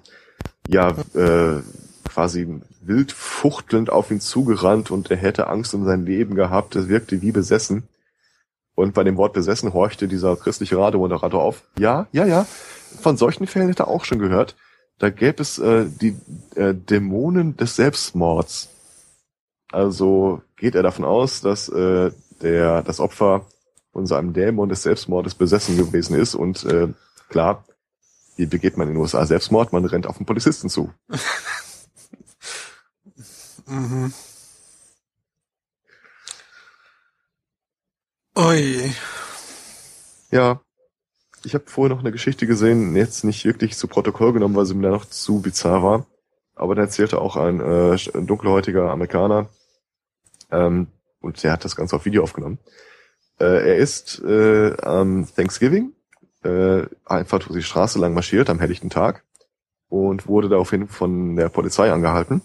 Ja, 0.67 0.91
äh, 1.15 1.63
quasi 2.09 2.61
wild 2.81 3.13
fuchtelnd 3.13 3.91
auf 3.91 4.11
ihn 4.11 4.21
zugerannt 4.21 4.91
und 4.91 5.11
er 5.11 5.17
hätte 5.17 5.49
Angst 5.49 5.75
um 5.75 5.85
sein 5.85 6.05
Leben 6.05 6.35
gehabt. 6.35 6.75
Es 6.77 6.89
wirkte 6.89 7.23
wie 7.23 7.33
besessen. 7.33 7.89
Und 8.75 8.95
bei 8.95 9.05
dem 9.05 9.17
Wort 9.17 9.33
besessen 9.33 9.73
horchte 9.73 10.09
dieser 10.09 10.37
christliche 10.37 10.79
Radiomoderator 10.79 11.43
auf. 11.43 11.63
Ja, 11.79 12.07
ja, 12.13 12.27
ja. 12.27 12.47
Von 13.01 13.17
solchen 13.17 13.47
Fällen 13.47 13.69
hätte 13.69 13.85
er 13.85 13.89
auch 13.89 14.05
schon 14.05 14.19
gehört. 14.19 14.57
Da 14.99 15.11
gäbe 15.11 15.43
es 15.43 15.59
äh, 15.59 15.87
die 15.87 16.17
äh, 16.55 16.75
Dämonen 16.75 17.57
des 17.57 17.77
Selbstmords. 17.77 18.69
Also 19.71 20.43
geht 20.57 20.75
er 20.75 20.83
davon 20.83 21.05
aus, 21.05 21.41
dass 21.41 21.69
äh, 21.69 22.11
der 22.41 22.83
das 22.83 23.01
Opfer 23.01 23.47
von 23.99 24.07
seinem 24.07 24.33
Dämon 24.33 24.69
des 24.69 24.85
Selbstmordes 24.85 25.35
besessen 25.35 25.77
gewesen 25.77 26.15
ist 26.15 26.37
und 26.37 26.65
äh, 26.67 26.87
klar, 27.29 27.65
wie 28.37 28.47
begeht 28.47 28.77
man 28.77 28.87
in 28.87 28.95
den 28.95 29.01
USA 29.01 29.27
Selbstmord? 29.27 29.73
Man 29.73 29.85
rennt 29.85 30.07
auf 30.07 30.19
einen 30.19 30.25
Polizisten 30.25 30.69
zu. 30.69 30.93
mhm. 33.67 34.13
Ui. 38.37 38.93
Ja. 40.31 40.61
Ich 41.43 41.55
habe 41.55 41.65
vorher 41.67 41.93
noch 41.93 42.01
eine 42.01 42.13
Geschichte 42.13 42.47
gesehen, 42.47 42.95
jetzt 42.95 43.25
nicht 43.25 43.45
wirklich 43.45 43.77
zu 43.77 43.89
Protokoll 43.89 44.33
genommen, 44.33 44.55
weil 44.55 44.67
sie 44.67 44.75
mir 44.75 44.83
da 44.83 44.91
noch 44.91 45.07
zu 45.07 45.41
bizarr 45.41 45.83
war. 45.83 46.07
Aber 46.55 46.77
da 46.77 46.83
erzählte 46.83 47.21
auch 47.21 47.35
ein, 47.35 47.59
äh, 47.59 47.97
dunkelhäutiger 48.13 48.93
Amerikaner, 48.93 49.49
ähm, 50.53 50.87
und 51.21 51.43
der 51.43 51.51
hat 51.51 51.65
das 51.65 51.75
Ganze 51.75 51.97
auf 51.97 52.05
Video 52.05 52.23
aufgenommen. 52.23 52.61
Äh, 53.41 53.71
er 53.71 53.77
ist 53.77 54.21
äh, 54.25 54.77
am 54.83 55.27
Thanksgiving 55.35 55.93
äh, 56.43 56.87
einfach 57.05 57.39
durch 57.41 57.55
die 57.55 57.63
Straße 57.63 57.99
lang 57.99 58.15
marschiert 58.15 58.51
am 58.51 58.61
helllichten 58.61 58.91
Tag 58.91 59.25
und 59.89 60.27
wurde 60.27 60.49
daraufhin 60.49 60.89
von 60.89 61.37
der 61.37 61.49
Polizei 61.49 61.93
angehalten. 61.93 62.43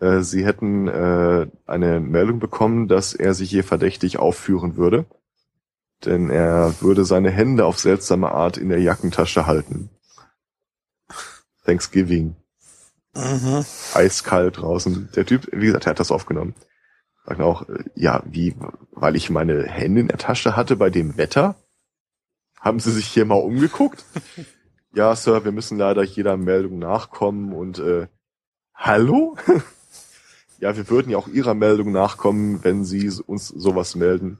Äh, 0.00 0.20
sie 0.20 0.44
hätten 0.44 0.88
äh, 0.88 1.46
eine 1.66 2.00
Meldung 2.00 2.38
bekommen, 2.38 2.88
dass 2.88 3.14
er 3.14 3.34
sich 3.34 3.50
hier 3.50 3.64
verdächtig 3.64 4.18
aufführen 4.18 4.76
würde, 4.76 5.06
denn 6.04 6.30
er 6.30 6.74
würde 6.80 7.04
seine 7.04 7.30
Hände 7.30 7.64
auf 7.64 7.78
seltsame 7.78 8.32
Art 8.32 8.56
in 8.56 8.68
der 8.68 8.80
Jackentasche 8.80 9.46
halten. 9.46 9.90
Thanksgiving. 11.64 12.36
Mhm. 13.14 13.64
Eiskalt 13.94 14.58
draußen. 14.58 15.08
Der 15.14 15.24
Typ, 15.24 15.48
wie 15.52 15.66
gesagt, 15.66 15.86
er 15.86 15.90
hat 15.90 16.00
das 16.00 16.10
aufgenommen. 16.10 16.54
Sagt 17.24 17.40
auch, 17.40 17.68
äh, 17.68 17.84
ja, 17.94 18.22
wie, 18.26 18.54
weil 18.92 19.16
ich 19.16 19.30
meine 19.30 19.64
Hände 19.64 20.02
in 20.02 20.08
der 20.08 20.18
Tasche 20.18 20.56
hatte 20.56 20.76
bei 20.76 20.90
dem 20.90 21.16
Wetter? 21.16 21.56
Haben 22.60 22.80
Sie 22.80 22.92
sich 22.92 23.06
hier 23.06 23.24
mal 23.24 23.34
umgeguckt? 23.34 24.04
ja, 24.94 25.14
Sir, 25.16 25.44
wir 25.44 25.52
müssen 25.52 25.78
leider 25.78 26.02
jeder 26.02 26.36
Meldung 26.36 26.78
nachkommen 26.78 27.52
und 27.52 27.78
äh, 27.78 28.08
hallo? 28.74 29.36
ja, 30.58 30.76
wir 30.76 30.88
würden 30.88 31.10
ja 31.10 31.18
auch 31.18 31.28
Ihrer 31.28 31.54
Meldung 31.54 31.92
nachkommen, 31.92 32.62
wenn 32.62 32.84
Sie 32.84 33.10
uns 33.26 33.48
sowas 33.48 33.94
melden. 33.94 34.38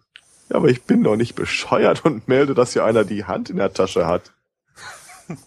Ja, 0.51 0.57
aber 0.57 0.69
ich 0.69 0.83
bin 0.83 1.03
doch 1.03 1.17
nicht 1.17 1.35
bescheuert 1.35 2.05
und 2.05 2.29
melde, 2.29 2.55
dass 2.55 2.75
hier 2.75 2.85
einer 2.85 3.05
die 3.05 3.25
Hand 3.25 3.49
in 3.49 3.57
der 3.57 3.73
Tasche 3.73 4.07
hat. 4.07 4.35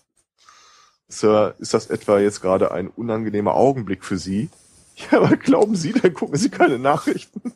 Sir, 1.08 1.54
ist 1.60 1.76
das 1.76 1.88
etwa 1.88 2.20
jetzt 2.20 2.42
gerade 2.42 2.72
ein 2.72 2.88
unangenehmer 2.88 3.54
Augenblick 3.54 4.04
für 4.04 4.18
Sie? 4.18 4.50
Ja, 4.98 5.20
aber 5.20 5.38
glauben 5.38 5.76
Sie, 5.76 5.94
dann 5.94 6.14
gucken 6.14 6.38
Sie 6.38 6.50
keine 6.50 6.80
Nachrichten. 6.80 7.54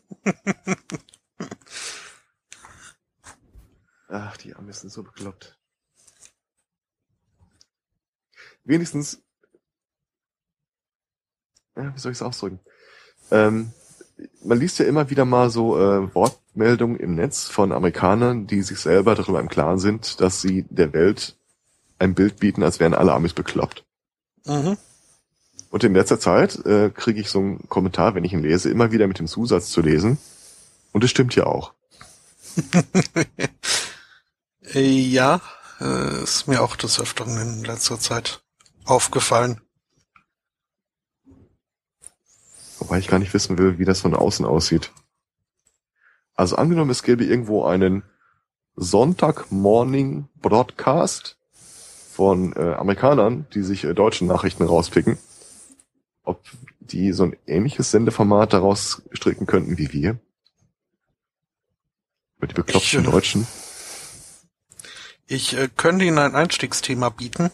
Ach, 4.08 4.38
die 4.38 4.56
Amis 4.56 4.82
sind 4.82 4.92
so 4.92 5.04
bekloppt. 5.04 5.58
Wenigstens, 8.64 9.24
ja, 11.76 11.96
wie 11.96 12.00
soll 12.00 12.12
ich 12.12 12.20
es 12.20 12.22
ausdrücken? 12.22 12.60
Ähm, 13.32 13.72
man 14.44 14.60
liest 14.60 14.78
ja 14.78 14.86
immer 14.86 15.10
wieder 15.10 15.26
mal 15.26 15.50
so 15.50 15.80
äh, 15.80 16.14
Wortmeldungen 16.14 17.00
im 17.00 17.16
Netz 17.16 17.48
von 17.48 17.72
Amerikanern, 17.72 18.46
die 18.46 18.62
sich 18.62 18.80
selber 18.80 19.16
darüber 19.16 19.40
im 19.40 19.50
Klaren 19.50 19.80
sind, 19.80 20.22
dass 20.22 20.42
sie 20.42 20.66
der 20.70 20.94
Welt 20.94 21.38
ein 21.98 22.14
Bild 22.14 22.40
bieten, 22.40 22.62
als 22.62 22.80
wären 22.80 22.94
alle 22.94 23.14
Amis 23.14 23.34
bekloppt. 23.34 23.84
Mhm. 24.46 24.78
Und 25.72 25.86
in 25.86 25.94
letzter 25.94 26.20
Zeit 26.20 26.64
äh, 26.66 26.90
kriege 26.90 27.22
ich 27.22 27.30
so 27.30 27.40
einen 27.40 27.70
Kommentar, 27.70 28.14
wenn 28.14 28.26
ich 28.26 28.34
ihn 28.34 28.44
lese, 28.44 28.70
immer 28.70 28.92
wieder 28.92 29.08
mit 29.08 29.20
dem 29.20 29.28
Zusatz 29.28 29.70
zu 29.70 29.82
lesen. 29.82 30.18
Und 30.92 31.04
es 31.04 31.10
stimmt 31.10 31.34
ja 31.34 31.46
auch. 31.46 31.74
ja, 34.74 35.40
äh, 35.80 36.24
ist 36.24 36.50
mir 36.50 36.62
auch 36.62 36.76
des 36.76 37.00
Öfteren 37.00 37.38
in 37.38 37.64
letzter 37.64 37.98
Zeit 37.98 38.44
aufgefallen. 38.84 39.62
Wobei 42.80 43.00
ich 43.00 43.08
gar 43.08 43.20
nicht 43.20 43.34
wissen 43.34 43.58
will, 43.58 43.80
wie 43.80 43.86
das 43.86 44.02
von 44.02 44.14
außen 44.14 44.46
aussieht. 44.46 44.92
Also 46.34 46.58
angenommen, 46.58 46.92
es 46.92 47.04
gäbe 47.04 47.24
irgendwo 47.24 47.64
einen 47.64 48.04
Sonntag-Morning 48.76 50.28
Broadcast 50.42 51.38
von 52.12 52.54
äh, 52.58 52.74
Amerikanern, 52.74 53.46
die 53.54 53.62
sich 53.62 53.86
äh, 53.86 53.94
deutschen 53.94 54.28
Nachrichten 54.28 54.64
rauspicken, 54.64 55.18
ob 56.24 56.44
die 56.80 57.14
so 57.14 57.24
ein 57.24 57.38
ähnliches 57.48 57.92
Sendeformat 57.92 58.54
daraus 58.54 59.02
stricken 59.12 59.46
könnten 59.46 59.78
wie 59.78 59.92
wir. 59.94 60.20
Über 62.38 62.48
die 62.48 62.54
bekloppten 62.54 63.02
Ich, 63.02 63.08
äh, 63.08 63.12
Deutschen. 63.12 63.48
Ich 65.28 65.58
äh, 65.58 65.70
könnte 65.76 66.06
Ihnen 66.06 66.18
ein 66.18 66.36
Einstiegsthema 66.36 67.10
bieten, 67.10 67.52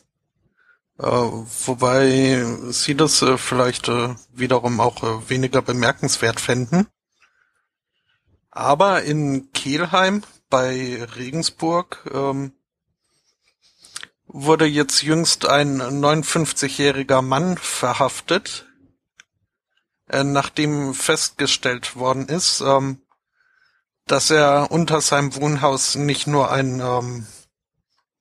äh, 0.98 1.04
wobei 1.06 2.44
Sie 2.70 2.96
das 2.96 3.22
äh, 3.22 3.38
vielleicht 3.38 3.88
äh, 3.88 4.16
wiederum 4.34 4.80
auch 4.80 5.04
äh, 5.04 5.30
weniger 5.30 5.62
bemerkenswert 5.62 6.40
fänden. 6.40 6.88
Aber 8.50 9.04
in 9.04 9.52
Kelheim 9.52 10.24
bei 10.50 11.04
Regensburg 11.16 12.10
ähm, 12.12 12.54
wurde 14.28 14.66
jetzt 14.66 15.02
jüngst 15.02 15.48
ein 15.48 15.82
59-jähriger 15.82 17.22
Mann 17.22 17.58
verhaftet, 17.58 18.68
äh, 20.08 20.24
nachdem 20.24 20.94
festgestellt 20.94 21.96
worden 21.96 22.28
ist, 22.28 22.62
ähm, 22.62 23.02
dass 24.06 24.30
er 24.30 24.72
unter 24.72 25.02
seinem 25.02 25.36
Wohnhaus 25.36 25.96
nicht 25.96 26.28
nur 26.28 26.52
ein 26.52 26.80
ähm, 26.80 27.28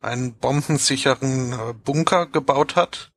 einen 0.06 0.34
bombensicheren 0.34 1.52
äh, 1.52 1.74
Bunker 1.74 2.26
gebaut 2.26 2.76
hat. 2.76 3.12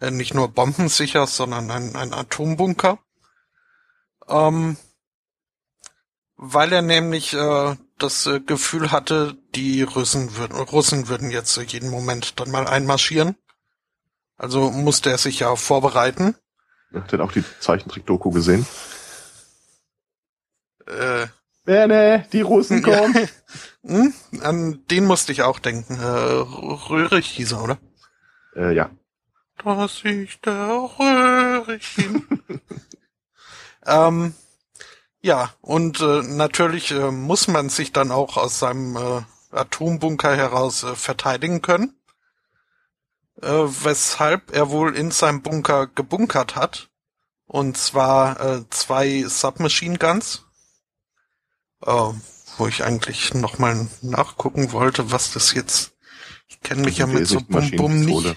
Äh, 0.00 0.10
nicht 0.10 0.34
nur 0.34 0.48
bombensicher, 0.48 1.26
sondern 1.26 1.70
ein, 1.70 1.96
ein 1.96 2.12
Atombunker. 2.12 2.98
Ähm, 4.28 4.76
weil 6.36 6.72
er 6.72 6.82
nämlich 6.82 7.34
äh, 7.34 7.76
das 8.02 8.26
äh, 8.26 8.40
Gefühl 8.40 8.92
hatte, 8.92 9.36
die 9.54 9.82
Russen 9.82 10.36
würden, 10.36 10.56
Russen 10.56 11.08
würden 11.08 11.30
jetzt 11.30 11.56
jeden 11.72 11.90
Moment 11.90 12.38
dann 12.40 12.50
mal 12.50 12.66
einmarschieren. 12.66 13.36
Also 14.36 14.70
musste 14.70 15.10
er 15.10 15.18
sich 15.18 15.40
ja 15.40 15.54
vorbereiten. 15.56 16.34
Habt 16.94 17.12
ihr 17.12 17.20
auch 17.20 17.32
die 17.32 17.44
Zeichentrick-Doku 17.60 18.30
gesehen? 18.30 18.66
Äh, 20.86 21.26
Bene, 21.64 22.26
die 22.32 22.40
Russen 22.40 22.82
kommen. 22.82 23.28
hm? 23.84 24.14
An 24.42 24.84
den 24.90 25.04
musste 25.04 25.32
ich 25.32 25.42
auch 25.42 25.58
denken. 25.58 26.00
Äh, 26.00 26.04
Röhrig 26.04 27.26
hieß 27.28 27.52
er, 27.52 27.62
oder? 27.62 27.78
äh, 28.56 28.74
ja. 28.74 28.90
Das 29.62 30.02
ist 30.04 30.44
der 30.46 30.90
Röhrchen. 30.98 32.26
ähm, 33.86 34.34
ja, 35.22 35.54
und 35.60 36.00
äh, 36.00 36.22
natürlich 36.22 36.90
äh, 36.92 37.10
muss 37.10 37.48
man 37.48 37.68
sich 37.68 37.92
dann 37.92 38.10
auch 38.10 38.36
aus 38.36 38.58
seinem 38.58 38.96
äh, 38.96 39.22
Atombunker 39.50 40.36
heraus 40.36 40.82
äh, 40.82 40.94
verteidigen 40.94 41.62
können. 41.62 41.94
Äh, 43.42 43.48
weshalb 43.48 44.54
er 44.54 44.70
wohl 44.70 44.96
in 44.96 45.10
seinem 45.10 45.42
Bunker 45.42 45.86
gebunkert 45.86 46.56
hat. 46.56 46.90
Und 47.46 47.76
zwar 47.76 48.40
äh, 48.40 48.64
zwei 48.70 49.24
Submachine 49.26 49.98
Guns. 49.98 50.44
Äh, 51.84 52.12
wo 52.56 52.66
ich 52.66 52.84
eigentlich 52.84 53.32
nochmal 53.32 53.88
nachgucken 54.02 54.72
wollte, 54.72 55.10
was 55.10 55.32
das 55.32 55.54
jetzt. 55.54 55.92
Ich 56.46 56.60
kenne 56.60 56.82
mich 56.82 56.98
ja 56.98 57.06
mit 57.06 57.26
so 57.26 57.40
Bum 57.40 57.70
Bum 57.72 58.00
nicht. 58.00 58.36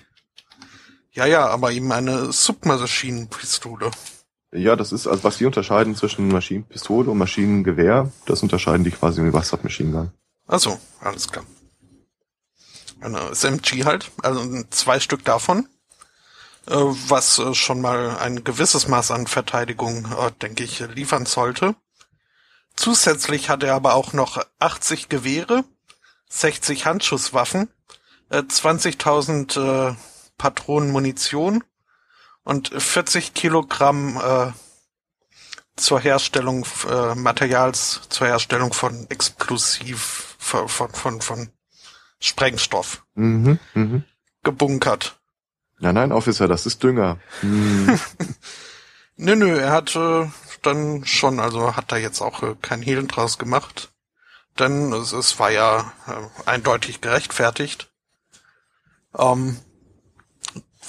Ja, 1.11 1.25
ja, 1.25 1.47
aber 1.47 1.71
eben 1.71 1.91
eine 1.91 2.31
Submaschinenpistole. 2.31 3.91
Ja, 4.53 4.75
das 4.75 4.91
ist, 4.91 5.07
also 5.07 5.23
was 5.23 5.37
die 5.37 5.45
unterscheiden 5.45 5.95
zwischen 5.95 6.27
Maschinenpistole 6.27 7.09
und 7.09 7.17
Maschinengewehr, 7.17 8.11
das 8.25 8.43
unterscheiden 8.43 8.83
die 8.83 8.91
quasi 8.91 9.21
mit 9.21 9.33
Wassermaschinengun. 9.33 10.11
Ach 10.47 10.59
so, 10.59 10.79
alles 10.99 11.27
klar. 11.27 11.45
Eine 13.01 13.33
SMG 13.33 13.83
halt, 13.83 14.11
also 14.21 14.63
zwei 14.69 14.99
Stück 14.99 15.25
davon, 15.25 15.67
äh, 16.67 16.75
was 16.75 17.39
äh, 17.39 17.55
schon 17.55 17.81
mal 17.81 18.17
ein 18.17 18.43
gewisses 18.43 18.87
Maß 18.87 19.11
an 19.11 19.25
Verteidigung, 19.25 20.05
äh, 20.05 20.31
denke 20.41 20.63
ich, 20.63 20.79
liefern 20.81 21.25
sollte. 21.25 21.75
Zusätzlich 22.75 23.49
hat 23.49 23.63
er 23.63 23.73
aber 23.73 23.95
auch 23.95 24.13
noch 24.13 24.43
80 24.59 25.09
Gewehre, 25.09 25.63
60 26.29 26.85
Handschusswaffen, 26.85 27.69
äh, 28.29 28.43
20.000 28.43 29.89
äh, 29.91 29.95
Patronen 30.37 30.91
Munition 30.91 31.63
und 32.43 32.69
40 32.69 33.33
Kilogramm 33.33 34.17
äh, 34.17 34.51
zur 35.75 35.99
Herstellung 35.99 36.65
äh, 36.89 37.15
Materials 37.15 38.01
zur 38.09 38.27
Herstellung 38.27 38.73
von 38.73 39.09
Explosiv 39.09 40.35
von 40.37 40.67
von 40.67 41.21
von, 41.21 41.49
Sprengstoff 42.19 43.03
Mhm, 43.15 43.59
mhm. 43.73 44.03
gebunkert. 44.43 45.19
Nein, 45.79 45.95
nein, 45.95 46.11
Officer, 46.13 46.47
das 46.47 46.65
ist 46.65 46.81
Dünger. 46.83 47.19
Hm. 47.41 47.99
Nö, 49.15 49.35
nö, 49.35 49.59
er 49.59 49.71
hat 49.71 49.95
äh, 49.95 50.27
dann 50.63 51.05
schon, 51.05 51.39
also 51.39 51.75
hat 51.75 51.91
da 51.91 51.97
jetzt 51.97 52.21
auch 52.21 52.41
äh, 52.41 52.55
kein 52.61 52.81
Hehl 52.81 53.05
draus 53.05 53.37
gemacht. 53.37 53.91
Denn 54.57 54.91
es, 54.93 55.11
es 55.11 55.39
war 55.39 55.51
ja 55.51 55.93
äh, 56.07 56.49
eindeutig 56.49 57.01
gerechtfertigt. 57.01 57.91
Ähm, 59.15 59.59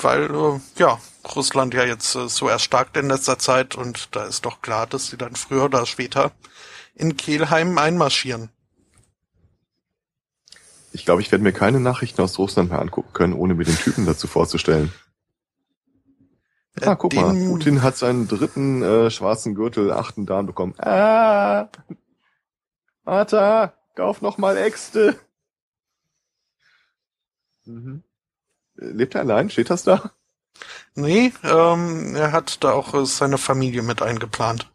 weil, 0.00 0.24
äh, 0.34 0.60
ja, 0.76 0.98
Russland 1.34 1.74
ja 1.74 1.84
jetzt 1.84 2.14
äh, 2.14 2.28
so 2.28 2.48
erstarkt 2.48 2.96
in 2.96 3.08
letzter 3.08 3.38
Zeit 3.38 3.74
und 3.76 4.14
da 4.14 4.24
ist 4.24 4.44
doch 4.44 4.60
klar, 4.62 4.86
dass 4.86 5.08
sie 5.08 5.16
dann 5.16 5.34
früher 5.36 5.64
oder 5.64 5.86
später 5.86 6.32
in 6.94 7.16
Kelheim 7.16 7.78
einmarschieren. 7.78 8.50
Ich 10.92 11.04
glaube, 11.04 11.22
ich 11.22 11.32
werde 11.32 11.42
mir 11.42 11.52
keine 11.52 11.80
Nachrichten 11.80 12.22
aus 12.22 12.38
Russland 12.38 12.70
mehr 12.70 12.80
angucken 12.80 13.12
können, 13.12 13.32
ohne 13.32 13.54
mir 13.54 13.64
den 13.64 13.76
Typen 13.76 14.06
dazu 14.06 14.26
vorzustellen. 14.28 14.92
Äh, 16.80 16.86
Ah, 16.86 16.94
guck 16.94 17.10
den- 17.10 17.20
mal, 17.20 17.48
Putin 17.48 17.82
hat 17.82 17.96
seinen 17.96 18.28
dritten 18.28 18.82
äh, 18.82 19.10
schwarzen 19.10 19.54
Gürtel, 19.54 19.92
achten 19.92 20.26
Dan 20.26 20.46
bekommen. 20.46 20.74
Ah! 20.78 21.68
Vater, 23.04 23.74
kauf 23.96 24.22
noch 24.22 24.38
mal 24.38 24.56
Äxte. 24.56 25.18
Mhm. 27.64 28.02
Lebt 28.76 29.14
er 29.14 29.22
allein? 29.22 29.50
Steht 29.50 29.70
das 29.70 29.84
da? 29.84 30.12
Nee, 30.94 31.32
ähm, 31.42 32.14
er 32.14 32.32
hat 32.32 32.62
da 32.62 32.72
auch 32.72 32.94
äh, 32.94 33.06
seine 33.06 33.38
Familie 33.38 33.82
mit 33.82 34.02
eingeplant. 34.02 34.70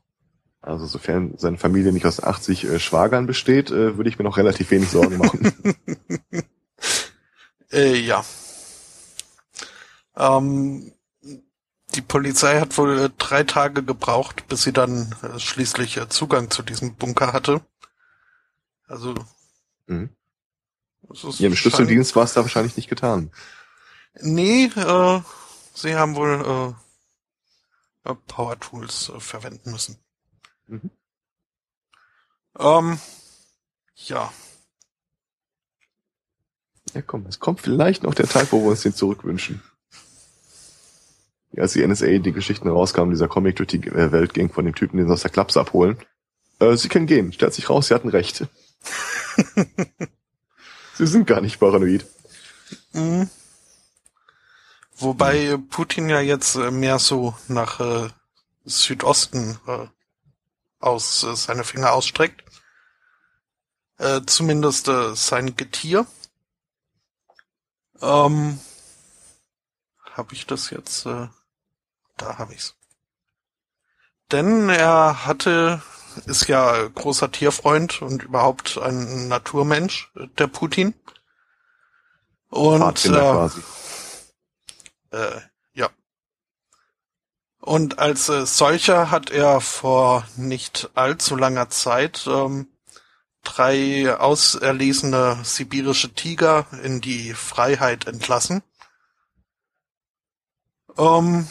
Also 0.62 0.86
sofern 0.86 1.36
seine 1.38 1.58
Familie 1.58 1.94
nicht 1.94 2.06
aus 2.06 2.22
80 2.22 2.66
äh, 2.66 2.80
Schwagern 2.80 3.26
besteht, 3.26 3.72
äh, 3.72 3.96
würde 3.98 4.10
ich 4.10 4.20
mir 4.20 4.26
noch 4.26 4.38
relativ 4.38 4.72
wenig 4.72 4.90
Sorgen 4.90 5.18
machen. 5.18 5.54
äh, 7.72 7.96
ja. 7.96 8.26
Ähm, 10.18 10.92
die 11.96 12.02
Polizei 12.02 12.60
hat 12.60 12.78
wohl 12.78 13.00
äh, 13.00 13.10
drei 13.18 13.44
Tage 13.44 13.84
gebraucht, 13.84 14.48
bis 14.50 14.64
sie 14.64 14.74
dann 14.74 15.16
äh, 15.24 15.40
schließlich 15.40 16.02
Zugang 16.10 16.52
zu 16.52 16.62
diesem 16.62 16.96
Bunker 16.96 17.32
hatte. 17.32 17.62
Also. 18.88 19.16
Mhm. 19.88 20.10
Ihrem 21.40 21.56
Schlüsseldienst 21.56 22.16
war 22.16 22.26
es 22.26 22.34
da 22.34 22.42
wahrscheinlich 22.42 22.76
nicht 22.76 22.90
getan. 22.90 23.32
Nee, 24.16 24.66
äh, 24.66 25.22
sie 25.74 25.96
haben 25.96 26.16
wohl 26.16 26.76
äh, 28.06 28.16
Power 28.28 28.60
Tools 28.60 29.10
äh, 29.10 29.20
verwenden 29.20 29.72
müssen. 29.72 29.98
Mhm. 30.68 30.92
Ähm, 32.58 33.00
ja. 33.96 34.32
Ja, 36.94 37.02
komm, 37.02 37.26
es 37.28 37.40
kommt 37.40 37.62
vielleicht 37.62 38.04
noch 38.04 38.14
der 38.14 38.28
Tag, 38.28 38.52
wo 38.52 38.64
wir 38.64 38.72
uns 38.72 38.82
den 38.82 38.94
zurückwünschen. 38.94 39.62
Als 41.58 41.74
die 41.74 41.86
NSA 41.86 42.20
die 42.20 42.32
Geschichten 42.32 42.68
rauskamen, 42.68 43.12
dieser 43.12 43.28
Comic 43.28 43.58
durch 43.58 43.70
die 43.70 43.88
äh, 43.88 44.12
Welt 44.12 44.34
ging 44.34 44.52
von 44.52 44.66
dem 44.66 44.76
Typen, 44.76 44.98
den 44.98 45.08
sie 45.08 45.14
aus 45.14 45.22
der 45.22 45.32
Klapse 45.32 45.60
abholen. 45.60 45.98
Äh, 46.60 46.76
sie 46.78 46.90
können 46.90 47.08
gehen. 47.08 47.34
Stellt 47.34 47.54
sich 47.54 47.70
raus, 47.70 47.88
sie 47.88 47.96
hatten 47.96 48.10
recht. 48.10 48.48
sie 50.96 51.08
sind 51.08 51.28
gar 51.28 51.42
nicht 51.42 51.60
paranoid. 51.60 52.06
Mhm. 52.94 53.30
Wobei 55.00 55.58
Putin 55.70 56.10
ja 56.10 56.20
jetzt 56.20 56.56
äh, 56.56 56.72
mehr 56.72 57.00
so 57.00 57.34
nach 57.48 57.80
äh, 57.80 58.10
Südosten 58.66 59.58
äh, 59.66 59.88
aus 60.80 61.24
äh, 61.24 61.36
seine 61.36 61.64
Finger 61.64 61.94
ausstreckt. 61.94 62.44
Äh, 63.98 64.22
zumindest 64.26 64.90
äh, 64.90 65.16
sein 65.16 65.56
Getier. 65.56 66.06
Ähm, 68.02 68.60
habe 70.14 70.34
ich 70.34 70.46
das 70.46 70.70
jetzt? 70.70 71.06
Äh, 71.06 71.28
da 72.18 72.38
habe 72.38 72.54
ich's. 72.54 72.76
Denn 74.32 74.70
er 74.70 75.26
hatte, 75.26 75.82
ist 76.26 76.48
ja 76.48 76.88
großer 76.88 77.32
Tierfreund 77.32 78.02
und 78.02 78.24
überhaupt 78.24 78.78
ein 78.78 79.28
Naturmensch, 79.28 80.12
der 80.38 80.48
Putin. 80.48 80.94
Und 82.50 83.06
äh, 83.06 83.50
äh, 85.12 85.42
ja. 85.74 85.90
Und 87.60 88.00
als 88.00 88.30
äh, 88.30 88.46
solcher 88.46 89.12
hat 89.12 89.30
er 89.32 89.62
vor 89.62 90.26
nicht 90.38 90.90
allzu 90.96 91.36
langer 91.36 91.70
Zeit 91.70 92.26
ähm, 92.28 92.68
drei 93.44 94.16
auserlesene 94.18 95.40
sibirische 95.44 96.14
Tiger 96.14 96.68
in 96.84 97.02
die 97.02 97.34
Freiheit 97.34 98.08
entlassen. 98.08 98.64
Ähm, 100.98 101.48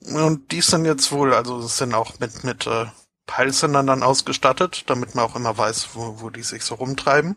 und 0.00 0.52
die 0.52 0.60
sind 0.60 0.84
jetzt 0.84 1.12
wohl, 1.12 1.32
also 1.32 1.62
sind 1.62 1.94
auch 1.94 2.18
mit, 2.18 2.44
mit 2.44 2.66
äh, 2.66 2.86
Peilsendern 3.26 3.86
dann 3.86 4.02
ausgestattet, 4.02 4.84
damit 4.88 5.14
man 5.14 5.24
auch 5.24 5.36
immer 5.36 5.56
weiß, 5.56 5.90
wo, 5.94 6.20
wo 6.20 6.30
die 6.30 6.42
sich 6.42 6.64
so 6.64 6.74
rumtreiben. 6.74 7.36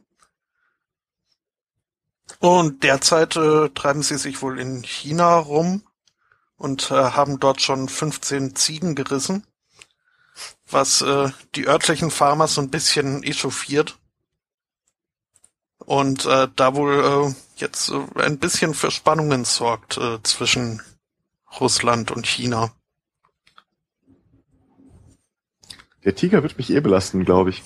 Und 2.40 2.84
derzeit 2.84 3.36
äh, 3.36 3.70
treiben 3.70 4.04
sie 4.04 4.18
sich 4.18 4.42
wohl 4.42 4.60
in 4.60 4.84
China 4.84 5.38
rum 5.38 5.84
und 6.58 6.92
äh, 6.92 6.96
haben 6.96 7.40
dort 7.40 7.62
schon 7.62 7.88
15 7.88 8.56
Ziegen 8.56 8.96
gerissen, 8.96 9.46
was 10.70 11.02
äh, 11.02 11.30
die 11.56 11.68
örtlichen 11.68 12.12
Farmer 12.12 12.48
so 12.48 12.62
ein 12.62 12.70
bisschen 12.70 13.24
echauffiert. 13.24 13.98
Und 15.78 16.26
äh, 16.26 16.48
da 16.56 16.76
wohl 16.76 16.94
äh, 17.30 17.60
jetzt 17.60 17.90
äh, 17.90 18.22
ein 18.22 18.40
bisschen 18.40 18.74
für 18.74 18.92
Spannungen 18.92 19.46
sorgt 19.46 19.98
äh, 19.98 20.22
zwischen 20.24 20.82
Russland 21.60 22.12
und 22.12 22.26
China. 22.26 22.72
Der 26.04 26.16
Tiger 26.16 26.44
wird 26.44 26.58
mich 26.58 26.70
eh 26.70 26.80
belasten, 26.80 27.26
glaube 27.26 27.52
ich. 27.52 27.64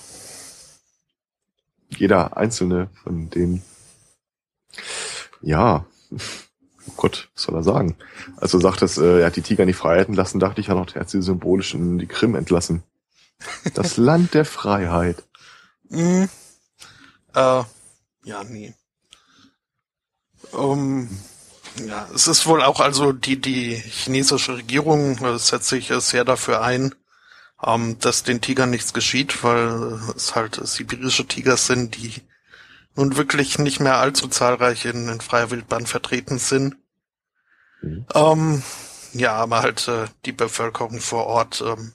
Jeder 1.88 2.36
einzelne 2.36 2.88
von 3.02 3.28
denen. 3.30 3.62
Ja. 5.40 5.86
Oh 6.12 6.92
Gott, 6.96 7.28
was 7.34 7.44
soll 7.44 7.54
er 7.54 7.62
sagen? 7.62 7.96
Als 8.36 8.52
du 8.52 8.60
sagtest, 8.60 8.98
äh, 8.98 9.20
er 9.20 9.26
hat 9.26 9.36
die 9.36 9.42
Tiger 9.42 9.62
in 9.62 9.68
die 9.68 9.74
Freiheit 9.74 10.08
entlassen, 10.08 10.40
dachte 10.40 10.60
ich 10.60 10.68
ja 10.68 10.74
noch, 10.74 10.94
er 10.94 11.02
hat 11.02 11.10
sie 11.10 11.22
symbolisch 11.22 11.74
in 11.74 11.98
die 11.98 12.06
Krim 12.06 12.34
entlassen. 12.34 12.82
Das 13.74 13.96
Land 13.96 14.34
der 14.34 14.44
Freiheit. 14.44 15.24
Mm, 15.88 16.24
äh, 17.34 17.62
ja, 18.24 18.44
nee. 18.48 18.74
Um, 20.52 21.08
ja, 21.86 22.08
es 22.14 22.26
ist 22.26 22.46
wohl 22.46 22.62
auch 22.62 22.80
also 22.80 23.12
die, 23.12 23.40
die 23.40 23.74
chinesische 23.74 24.56
Regierung 24.56 25.18
äh, 25.18 25.38
setzt 25.38 25.68
sich 25.68 25.90
äh, 25.90 26.00
sehr 26.00 26.24
dafür 26.24 26.62
ein, 26.62 26.94
ähm, 27.62 27.98
dass 28.00 28.24
den 28.24 28.40
Tigern 28.40 28.70
nichts 28.70 28.92
geschieht, 28.92 29.44
weil 29.44 30.00
es 30.16 30.34
halt 30.34 30.60
sibirische 30.66 31.26
Tiger 31.26 31.56
sind, 31.56 31.96
die 31.96 32.22
nun 32.96 33.16
wirklich 33.16 33.58
nicht 33.58 33.80
mehr 33.80 33.98
allzu 33.98 34.28
zahlreich 34.28 34.84
in, 34.84 35.08
in 35.08 35.20
freier 35.20 35.50
Wildbahn 35.50 35.86
vertreten 35.86 36.38
sind. 36.38 36.76
Mhm. 37.82 38.06
Ähm, 38.14 38.62
ja, 39.12 39.34
aber 39.34 39.62
halt 39.62 39.88
äh, 39.88 40.06
die 40.24 40.32
Bevölkerung 40.32 41.00
vor 41.00 41.26
Ort 41.26 41.62
ähm, 41.66 41.94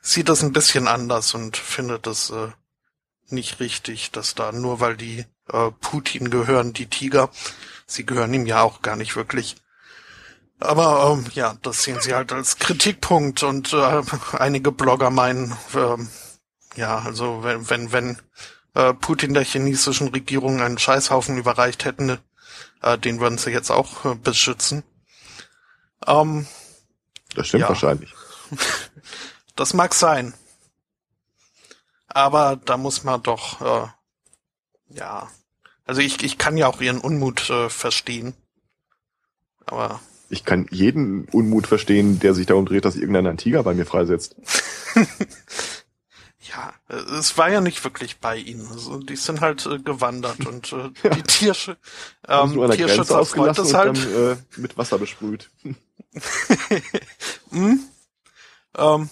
sieht 0.00 0.28
das 0.28 0.42
ein 0.42 0.52
bisschen 0.52 0.88
anders 0.88 1.34
und 1.34 1.56
findet 1.56 2.06
es 2.06 2.30
äh, 2.30 2.48
nicht 3.28 3.60
richtig, 3.60 4.12
dass 4.12 4.34
da 4.34 4.52
nur 4.52 4.80
weil 4.80 4.96
die 4.96 5.24
äh, 5.52 5.70
Putin 5.80 6.30
gehören, 6.30 6.72
die 6.72 6.86
Tiger, 6.86 7.30
sie 7.86 8.06
gehören 8.06 8.34
ihm 8.34 8.46
ja 8.46 8.62
auch 8.62 8.82
gar 8.82 8.96
nicht 8.96 9.16
wirklich. 9.16 9.56
Aber 10.58 11.12
ähm, 11.12 11.26
ja, 11.34 11.56
das 11.62 11.82
sehen 11.82 12.00
sie 12.00 12.14
halt 12.14 12.32
als 12.32 12.58
Kritikpunkt 12.58 13.42
und 13.42 13.72
äh, 13.72 14.02
einige 14.32 14.72
Blogger 14.72 15.10
meinen, 15.10 15.52
äh, 15.74 15.96
ja, 16.80 16.98
also 16.98 17.42
wenn, 17.42 17.68
wenn, 17.68 17.92
wenn 17.92 18.18
äh, 18.76 18.92
Putin 18.92 19.32
der 19.32 19.44
chinesischen 19.44 20.08
Regierung 20.08 20.60
einen 20.60 20.78
Scheißhaufen 20.78 21.38
überreicht 21.38 21.86
hätten, 21.86 22.18
äh, 22.82 22.98
den 22.98 23.20
würden 23.20 23.38
sie 23.38 23.50
jetzt 23.50 23.70
auch 23.70 24.04
äh, 24.04 24.14
beschützen. 24.14 24.84
Ähm, 26.06 26.46
das 27.34 27.48
stimmt 27.48 27.62
ja. 27.62 27.68
wahrscheinlich. 27.70 28.14
Das 29.58 29.72
mag 29.72 29.94
sein. 29.94 30.34
Aber 32.08 32.60
da 32.62 32.76
muss 32.76 33.04
man 33.04 33.22
doch, 33.22 33.62
äh, 33.62 33.88
ja, 34.90 35.30
also 35.86 36.02
ich, 36.02 36.22
ich 36.22 36.36
kann 36.36 36.58
ja 36.58 36.66
auch 36.66 36.82
ihren 36.82 37.00
Unmut 37.00 37.48
äh, 37.48 37.70
verstehen. 37.70 38.34
Aber. 39.64 39.98
Ich 40.28 40.44
kann 40.44 40.66
jeden 40.70 41.24
Unmut 41.30 41.66
verstehen, 41.66 42.20
der 42.20 42.34
sich 42.34 42.44
darum 42.44 42.66
dreht, 42.66 42.84
dass 42.84 42.96
irgendeiner 42.96 43.30
einen 43.30 43.38
Tiger 43.38 43.62
bei 43.62 43.72
mir 43.72 43.86
freisetzt. 43.86 44.36
ja, 46.56 46.72
es 47.18 47.36
war 47.36 47.50
ja 47.50 47.60
nicht 47.60 47.82
wirklich 47.84 48.18
bei 48.18 48.36
ihnen. 48.36 48.66
Also 48.68 48.98
die 48.98 49.16
sind 49.16 49.40
halt 49.40 49.66
äh, 49.66 49.78
gewandert 49.78 50.46
und 50.46 50.72
äh, 50.72 50.90
ja. 51.02 51.10
die 51.10 51.22
Tiersch 51.22 51.70
ähm, 52.28 52.70
Tierschützer 52.70 53.24
freut 53.24 53.58
das 53.58 53.74
halt. 53.74 53.96
Dann, 53.98 54.32
äh, 54.32 54.36
mit 54.56 54.76
Wasser 54.78 54.98
besprüht. 54.98 55.50
hm? 57.50 57.80
ähm, 58.76 59.10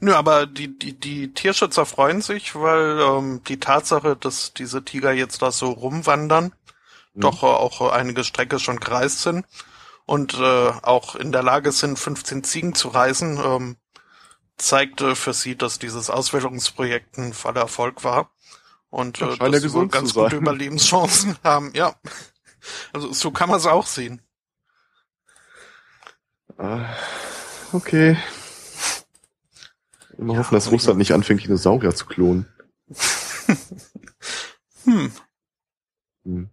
nö, 0.00 0.14
aber 0.14 0.46
die, 0.46 0.78
die, 0.78 0.98
die 0.98 1.32
Tierschützer 1.32 1.86
freuen 1.86 2.20
sich, 2.20 2.54
weil 2.54 3.00
ähm, 3.00 3.42
die 3.48 3.58
Tatsache, 3.58 4.16
dass 4.16 4.52
diese 4.52 4.84
Tiger 4.84 5.12
jetzt 5.12 5.40
da 5.42 5.50
so 5.50 5.70
rumwandern, 5.70 6.52
hm. 7.14 7.20
doch 7.20 7.42
äh, 7.42 7.46
auch 7.46 7.90
einige 7.90 8.24
Strecke 8.24 8.58
schon 8.58 8.80
gereist 8.80 9.22
sind 9.22 9.46
und 10.04 10.34
äh, 10.34 10.68
auch 10.82 11.14
in 11.14 11.32
der 11.32 11.42
Lage 11.42 11.72
sind, 11.72 11.98
15 11.98 12.44
Ziegen 12.44 12.74
zu 12.74 12.88
reisen, 12.88 13.40
ähm, 13.42 13.76
zeigte 14.62 15.16
für 15.16 15.32
sie, 15.32 15.56
dass 15.56 15.78
dieses 15.78 16.08
Auswählungsprojekt 16.08 17.18
ein 17.18 17.32
voller 17.32 17.62
Erfolg 17.62 18.04
war 18.04 18.30
und 18.90 19.20
äh, 19.20 19.36
dass 19.36 19.62
sie 19.62 19.88
ganz 19.88 20.14
gute 20.14 20.36
Überlebenschancen 20.36 21.36
haben. 21.44 21.72
Ja, 21.74 21.96
also 22.92 23.12
so 23.12 23.30
kann 23.30 23.48
man 23.48 23.58
es 23.58 23.66
auch 23.66 23.86
sehen. 23.86 24.22
Ah, 26.58 26.94
okay. 27.72 28.16
Immer 30.16 30.34
ja, 30.34 30.40
hoffen, 30.40 30.54
dass 30.54 30.70
Russland 30.70 30.98
nicht 30.98 31.12
anfängt, 31.12 31.42
Dinosaurier 31.42 31.94
zu 31.94 32.06
klonen. 32.06 32.46
hm. 34.84 35.12
Hm. 36.24 36.50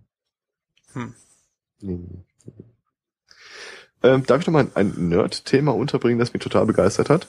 Hm. 0.94 1.16
hm. 1.82 2.26
Ähm, 4.02 4.26
darf 4.26 4.40
ich 4.40 4.48
noch 4.48 4.54
mal 4.54 4.72
ein 4.76 5.10
Nerd-Thema 5.10 5.76
unterbringen, 5.76 6.20
das 6.20 6.34
mich 6.34 6.42
total 6.42 6.66
begeistert 6.66 7.10
hat? 7.10 7.28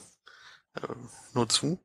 Äh, 0.75 0.87
nur 1.33 1.49
zu. 1.49 1.79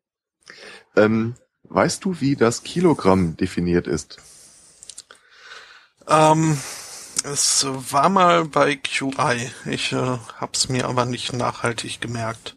Ähm, 0.94 1.34
weißt 1.64 2.04
du, 2.04 2.20
wie 2.20 2.36
das 2.36 2.62
Kilogramm 2.62 3.36
definiert 3.36 3.86
ist? 3.86 4.18
Ähm, 6.08 6.56
Es 7.24 7.66
war 7.66 8.08
mal 8.08 8.44
bei 8.44 8.76
QI. 8.76 9.50
Ich 9.68 9.92
äh, 9.92 10.18
hab's 10.36 10.68
mir 10.68 10.86
aber 10.86 11.04
nicht 11.06 11.32
nachhaltig 11.32 12.00
gemerkt. 12.00 12.56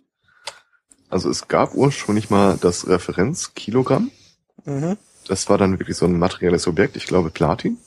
Also 1.09 1.29
es 1.29 1.47
gab 1.47 1.73
ursprünglich 1.73 2.29
mal 2.29 2.57
das 2.61 2.87
Referenzkilogramm. 2.87 4.11
Mhm. 4.65 4.97
Das 5.27 5.49
war 5.49 5.57
dann 5.57 5.79
wirklich 5.79 5.97
so 5.97 6.05
ein 6.05 6.19
materielles 6.19 6.67
Objekt, 6.67 6.97
ich 6.97 7.07
glaube 7.07 7.31
Platin. 7.31 7.77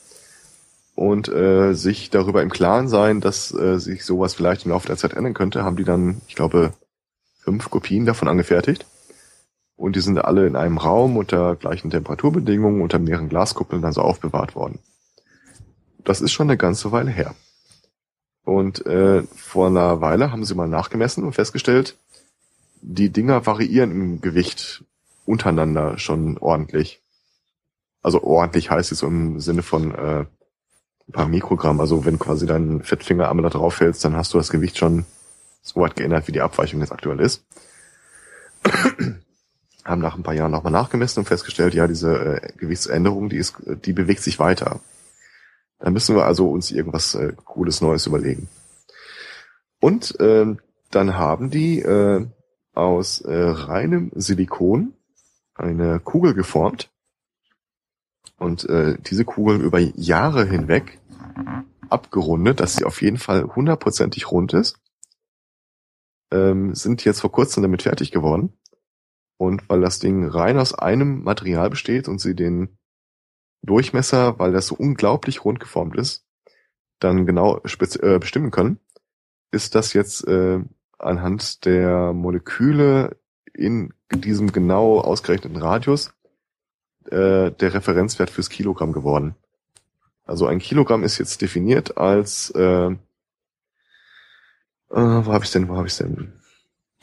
Und 0.97 1.29
äh, 1.29 1.75
sich 1.75 2.11
darüber 2.11 2.43
im 2.43 2.51
Klaren 2.51 2.89
sein, 2.89 3.21
dass 3.21 3.55
äh, 3.55 3.79
sich 3.79 4.05
sowas 4.05 4.35
vielleicht 4.35 4.65
im 4.65 4.73
Laufe 4.73 4.89
der 4.89 4.97
Zeit 4.97 5.13
ändern 5.15 5.35
könnte, 5.35 5.63
haben 5.63 5.77
die 5.77 5.85
dann, 5.85 6.21
ich 6.27 6.35
glaube, 6.35 6.73
fünf 7.43 7.71
Kopien 7.71 8.07
davon 8.07 8.29
angefertigt. 8.29 8.87
Und 9.77 9.97
die 9.97 10.01
sind 10.01 10.19
alle 10.19 10.47
in 10.47 10.55
einem 10.55 10.79
Raum 10.79 11.17
unter 11.17 11.57
gleichen 11.57 11.91
Temperaturbedingungen, 11.91 12.83
unter 12.83 12.99
mehreren 12.99 13.29
Glaskuppeln 13.29 13.83
dann 13.83 13.93
so 13.93 14.03
aufbewahrt 14.03 14.55
worden. 14.55 14.79
Das 16.05 16.21
ist 16.21 16.33
schon 16.33 16.49
eine 16.49 16.57
ganze 16.57 16.93
Weile 16.93 17.11
her. 17.11 17.35
Und 18.45 18.87
äh, 18.87 19.23
vor 19.35 19.69
einer 19.69 20.01
Weile 20.01 20.31
haben 20.31 20.45
sie 20.45 20.55
mal 20.55 20.69
nachgemessen 20.69 21.25
und 21.25 21.33
festgestellt, 21.33 21.97
die 22.81 23.11
Dinger 23.11 23.47
variieren 23.47 23.91
im 23.91 24.21
Gewicht 24.21 24.85
untereinander 25.25 25.99
schon 25.99 26.39
ordentlich. 26.39 27.01
Also 28.03 28.23
ordentlich 28.23 28.71
heißt 28.71 28.91
es 28.91 29.03
im 29.03 29.39
Sinne 29.41 29.63
von 29.63 29.95
äh, 29.95 30.25
ein 31.09 31.13
paar 31.13 31.29
Mikrogramm. 31.29 31.81
Also 31.81 32.05
wenn 32.05 32.19
quasi 32.19 32.47
dein 32.47 32.83
Fettfinger 32.83 33.29
einmal 33.29 33.45
da 33.45 33.51
drauf 33.51 33.75
fällst, 33.75 34.05
dann 34.05 34.17
hast 34.17 34.35
du 34.35 34.39
das 34.39 34.51
Gewicht 34.51 34.77
schon 34.79 35.07
so 35.63 35.81
weit 35.81 35.97
geändert, 35.97 36.29
wie 36.29 36.33
die 36.33 36.41
Abweichung 36.41 36.81
jetzt 36.81 36.93
aktuell 36.93 37.21
ist. 37.21 37.45
Haben 39.85 40.01
nach 40.01 40.17
ein 40.17 40.23
paar 40.23 40.35
Jahren 40.35 40.51
nochmal 40.51 40.73
nachgemessen 40.73 41.21
und 41.21 41.27
festgestellt, 41.27 41.75
ja, 41.75 41.87
diese 41.89 42.43
äh, 42.43 42.53
Gewichtsänderung, 42.57 43.31
die 43.31 43.39
ist, 43.39 43.55
die 43.85 43.93
bewegt 43.93 44.23
sich 44.23 44.39
weiter. 44.39 44.81
Da 45.79 45.91
müssen 45.91 46.15
wir 46.15 46.25
also 46.25 46.51
uns 46.51 46.71
irgendwas 46.71 47.15
äh, 47.15 47.33
Cooles 47.45 47.81
Neues 47.81 48.07
überlegen. 48.07 48.49
Und 49.81 50.19
äh, 50.21 50.55
dann 50.91 51.17
haben 51.17 51.51
die 51.51 51.81
äh, 51.81 52.27
aus 52.75 53.21
äh, 53.23 53.35
reinem 53.35 54.13
Silikon 54.15 54.95
eine 55.55 56.01
Kugel 56.01 56.35
geformt 56.35 56.91
und 58.39 58.69
äh, 58.69 58.97
diese 58.99 59.25
Kugel 59.25 59.61
über 59.61 59.79
Jahre 59.79 60.45
hinweg 60.45 61.01
abgerundet, 61.89 62.61
dass 62.61 62.77
sie 62.77 62.85
auf 62.85 63.03
jeden 63.03 63.19
Fall 63.19 63.45
hundertprozentig 63.45 64.31
rund 64.31 64.53
ist, 64.53 64.79
ähm, 66.33 66.75
sind 66.75 67.05
jetzt 67.05 67.21
vor 67.21 67.31
kurzem 67.31 67.63
damit 67.63 67.83
fertig 67.83 68.11
geworden. 68.11 68.53
Und 69.37 69.69
weil 69.69 69.81
das 69.81 69.99
Ding 69.99 70.27
rein 70.27 70.59
aus 70.59 70.75
einem 70.75 71.23
Material 71.23 71.71
besteht 71.71 72.09
und 72.09 72.21
sie 72.21 72.35
den 72.35 72.79
Durchmesser, 73.63 74.39
weil 74.39 74.53
das 74.53 74.67
so 74.67 74.75
unglaublich 74.75 75.45
rund 75.45 75.61
geformt 75.61 75.97
ist, 75.97 76.27
dann 76.99 77.27
genau 77.27 77.59
äh, 77.59 78.19
bestimmen 78.19 78.51
können, 78.51 78.79
ist 79.51 79.75
das 79.75 79.93
jetzt 79.93 80.27
äh, 80.27 80.61
anhand 80.99 81.65
der 81.65 82.13
Moleküle 82.13 83.17
in 83.53 83.93
diesem 84.13 84.53
genau 84.53 85.01
ausgerechneten 85.01 85.61
Radius 85.61 86.13
äh, 87.07 87.51
der 87.51 87.75
Referenzwert 87.75 88.31
fürs 88.31 88.49
Kilogramm 88.49 88.93
geworden. 88.93 89.35
Also 90.25 90.47
ein 90.47 90.61
Kilogramm 90.61 91.03
ist 91.03 91.19
jetzt 91.19 91.43
definiert 91.43 91.99
als 91.99 92.51
äh, 92.51 92.95
äh, 94.93 95.27
wo 95.27 95.33
habe 95.33 95.45
ich 95.45 95.51
denn, 95.51 95.69
wo 95.69 95.77
habe 95.77 95.89
ich 95.89 95.97
denn? 95.97 96.33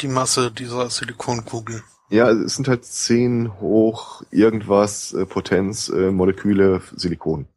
Die 0.02 0.08
Masse 0.08 0.52
dieser 0.52 0.90
Silikonkugel. 0.90 1.84
Ja, 2.10 2.30
es 2.32 2.56
sind 2.56 2.68
halt 2.68 2.86
10 2.86 3.60
hoch 3.60 4.24
irgendwas 4.32 5.14
äh, 5.14 5.26
Potenz 5.26 5.90
äh, 5.90 6.12
Moleküle 6.12 6.82
Silikon. 6.96 7.48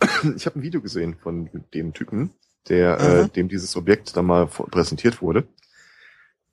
Ich 0.36 0.46
habe 0.46 0.58
ein 0.58 0.62
Video 0.62 0.80
gesehen 0.80 1.16
von 1.16 1.48
dem 1.74 1.92
Typen, 1.92 2.30
der 2.68 3.00
äh, 3.00 3.22
mhm. 3.22 3.32
dem 3.32 3.48
dieses 3.48 3.76
Objekt 3.76 4.16
dann 4.16 4.26
mal 4.26 4.46
präsentiert 4.46 5.22
wurde. 5.22 5.46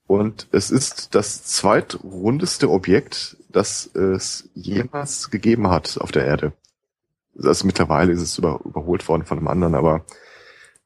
Und 0.07 0.47
es 0.51 0.71
ist 0.71 1.15
das 1.15 1.43
zweitrundeste 1.43 2.69
Objekt, 2.69 3.37
das 3.49 3.87
es 3.95 4.49
jemals 4.53 5.31
gegeben 5.31 5.69
hat 5.69 5.97
auf 5.99 6.11
der 6.11 6.25
Erde. 6.25 6.53
Also 7.41 7.65
mittlerweile 7.65 8.13
ist 8.13 8.21
es 8.21 8.37
über, 8.37 8.61
überholt 8.63 9.07
worden 9.07 9.25
von 9.25 9.39
einem 9.39 9.47
anderen, 9.47 9.75
aber 9.75 10.05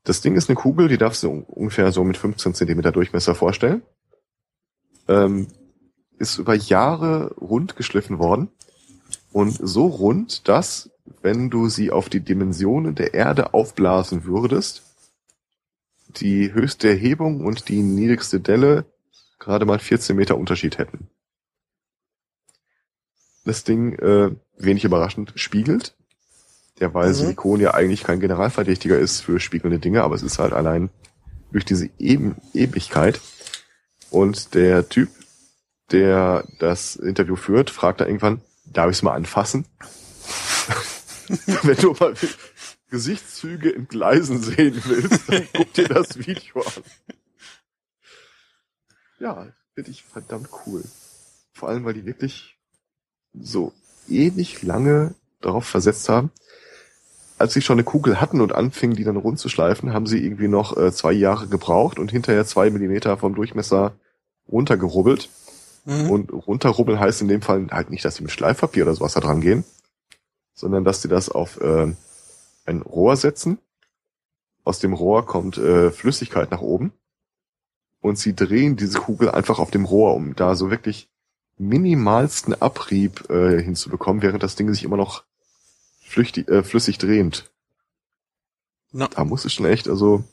das 0.09 0.21
Ding 0.21 0.35
ist 0.35 0.49
eine 0.49 0.55
Kugel, 0.55 0.87
die 0.87 0.97
darfst 0.97 1.23
du 1.23 1.29
ungefähr 1.47 1.91
so 1.91 2.03
mit 2.03 2.17
15 2.17 2.53
Zentimeter 2.53 2.91
Durchmesser 2.91 3.35
vorstellen 3.35 3.83
ähm, 5.09 5.47
ist 6.17 6.37
über 6.37 6.53
Jahre 6.53 7.33
rund 7.35 7.75
geschliffen 7.75 8.19
worden 8.19 8.49
und 9.31 9.51
so 9.51 9.87
rund, 9.87 10.47
dass 10.47 10.91
wenn 11.21 11.49
du 11.49 11.67
sie 11.67 11.91
auf 11.91 12.07
die 12.07 12.19
Dimensionen 12.21 12.95
der 12.95 13.13
Erde 13.13 13.53
aufblasen 13.53 14.23
würdest, 14.25 14.83
die 16.07 16.53
höchste 16.53 16.89
Erhebung 16.89 17.45
und 17.45 17.67
die 17.69 17.81
niedrigste 17.81 18.39
Delle 18.39 18.85
gerade 19.39 19.65
mal 19.65 19.79
14 19.79 20.15
Meter 20.15 20.37
Unterschied 20.37 20.77
hätten. 20.77 21.09
Das 23.45 23.63
Ding, 23.63 23.93
äh, 23.93 24.31
wenig 24.57 24.83
überraschend, 24.83 25.33
spiegelt. 25.35 25.95
Der 26.79 26.93
weil 26.93 27.09
mhm. 27.09 27.13
Silikon 27.13 27.59
ja 27.59 27.73
eigentlich 27.73 28.03
kein 28.03 28.19
Generalverdächtiger 28.19 28.97
ist 28.97 29.21
für 29.21 29.39
spiegelnde 29.39 29.79
Dinge, 29.79 30.03
aber 30.03 30.15
es 30.15 30.23
ist 30.23 30.39
halt 30.39 30.53
allein 30.53 30.89
durch 31.51 31.65
diese 31.65 31.89
Eben 31.97 32.35
Ewigkeit 32.53 33.19
und 34.11 34.53
der 34.53 34.87
Typ, 34.89 35.09
der 35.91 36.45
das 36.59 36.95
Interview 36.95 37.35
führt, 37.35 37.69
fragt 37.69 38.01
da 38.01 38.05
irgendwann, 38.05 38.41
darf 38.65 38.89
ich 38.89 38.97
es 38.97 39.03
mal 39.03 39.13
anfassen? 39.13 39.65
Wenn 41.63 41.77
du 41.77 41.95
mal 41.99 42.13
Gesichtszüge 42.89 43.69
in 43.69 43.87
Gleisen 43.87 44.41
sehen 44.41 44.81
willst, 44.85 45.29
dann 45.29 45.47
guck 45.55 45.73
dir 45.73 45.87
das 45.87 46.17
Video 46.17 46.61
an. 46.61 46.83
Ja, 49.19 49.47
finde 49.75 49.91
ich 49.91 50.03
verdammt 50.03 50.49
cool. 50.65 50.83
Vor 51.53 51.69
allem, 51.69 51.85
weil 51.85 51.93
die 51.93 52.05
wirklich 52.05 52.57
so 53.33 53.73
ewig 54.07 54.63
lange 54.63 55.13
darauf 55.41 55.65
versetzt 55.65 56.09
haben. 56.09 56.31
Als 57.39 57.53
sie 57.53 57.61
schon 57.61 57.75
eine 57.75 57.85
Kugel 57.85 58.19
hatten 58.19 58.41
und 58.41 58.53
anfingen, 58.53 58.97
die 58.97 59.05
dann 59.05 59.15
rund 59.15 59.39
zu 59.39 59.47
schleifen, 59.47 59.93
haben 59.93 60.05
sie 60.05 60.23
irgendwie 60.23 60.49
noch 60.49 60.75
äh, 60.77 60.91
zwei 60.91 61.13
Jahre 61.13 61.47
gebraucht 61.47 61.97
und 61.97 62.11
hinterher 62.11 62.45
zwei 62.45 62.69
Millimeter 62.69 63.17
vom 63.17 63.33
Durchmesser 63.33 63.93
runtergerubbelt. 64.51 65.29
Mhm. 65.85 66.09
Und 66.09 66.33
runterrubbeln 66.33 66.99
heißt 66.99 67.21
in 67.21 67.29
dem 67.29 67.41
Fall 67.41 67.67
halt 67.71 67.91
nicht, 67.91 68.03
dass 68.03 68.15
sie 68.15 68.23
mit 68.23 68.31
Schleifpapier 68.31 68.83
oder 68.83 68.93
sowas 68.93 69.13
da 69.13 69.21
dran 69.21 69.39
gehen, 69.39 69.63
sondern 70.53 70.83
dass 70.83 71.01
sie 71.01 71.07
das 71.07 71.29
auf 71.29 71.61
äh, 71.61 71.93
ein 72.65 72.81
Rohr 72.81 73.15
setzen. 73.15 73.57
Aus 74.65 74.79
dem 74.79 74.93
Rohr 74.93 75.25
kommt 75.25 75.57
äh, 75.57 75.91
Flüssigkeit 75.91 76.51
nach 76.51 76.61
oben. 76.61 76.91
Und 78.01 78.17
sie 78.17 78.35
drehen 78.35 78.75
diese 78.75 78.99
Kugel 78.99 79.31
einfach 79.31 79.59
auf 79.59 79.71
dem 79.71 79.85
Rohr, 79.85 80.13
um 80.13 80.35
da 80.35 80.55
so 80.55 80.69
wirklich 80.69 81.09
minimalsten 81.57 82.61
Abrieb 82.61 83.29
äh, 83.29 83.61
hinzubekommen, 83.61 84.21
während 84.21 84.43
das 84.43 84.55
Ding 84.55 84.73
sich 84.73 84.83
immer 84.83 84.97
noch 84.97 85.23
flüchtig, 86.09 86.47
äh, 86.49 86.63
flüssig 86.63 86.97
drehend. 86.97 87.51
No. 88.91 89.07
Da 89.07 89.23
muss 89.23 89.45
es 89.45 89.53
schon 89.53 89.67
echt, 89.67 89.87
also 89.87 90.23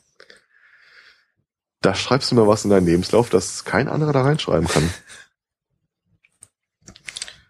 da 1.81 1.93
schreibst 1.93 2.31
du 2.31 2.35
mal 2.35 2.47
was 2.47 2.63
in 2.63 2.71
deinen 2.71 2.87
Lebenslauf, 2.87 3.29
das 3.29 3.63
kein 3.63 3.87
anderer 3.87 4.11
da 4.11 4.23
reinschreiben 4.23 4.67
kann. 4.67 4.89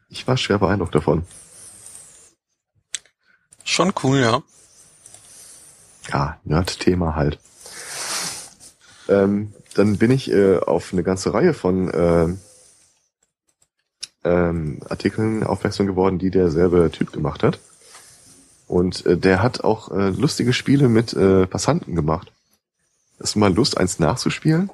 Ich 0.09 0.25
war 0.25 0.37
schwer 0.37 0.57
beeindruckt 0.57 0.95
davon. 0.95 1.25
Schon 3.65 3.93
cool, 4.01 4.19
ja. 4.19 4.41
Ja, 6.07 6.39
Nerd-Thema 6.45 7.13
halt. 7.15 7.39
Ähm, 9.09 9.53
dann 9.75 9.97
bin 9.97 10.09
ich 10.09 10.31
äh, 10.31 10.59
auf 10.59 10.93
eine 10.93 11.03
ganze 11.03 11.33
Reihe 11.33 11.53
von 11.53 11.89
äh, 11.89 12.35
ähm, 14.23 14.79
Artikeln 14.89 15.43
aufmerksam 15.43 15.87
geworden, 15.87 16.19
die 16.19 16.31
derselbe 16.31 16.89
Typ 16.89 17.11
gemacht 17.11 17.43
hat. 17.43 17.59
Und 18.67 19.05
äh, 19.05 19.17
der 19.17 19.41
hat 19.41 19.63
auch 19.63 19.91
äh, 19.91 20.09
lustige 20.09 20.53
Spiele 20.53 20.89
mit 20.89 21.13
äh, 21.13 21.47
Passanten 21.47 21.95
gemacht. 21.95 22.31
Hast 23.19 23.35
du 23.35 23.39
mal 23.39 23.53
Lust, 23.53 23.77
eins 23.77 23.99
nachzuspielen? 23.99 24.69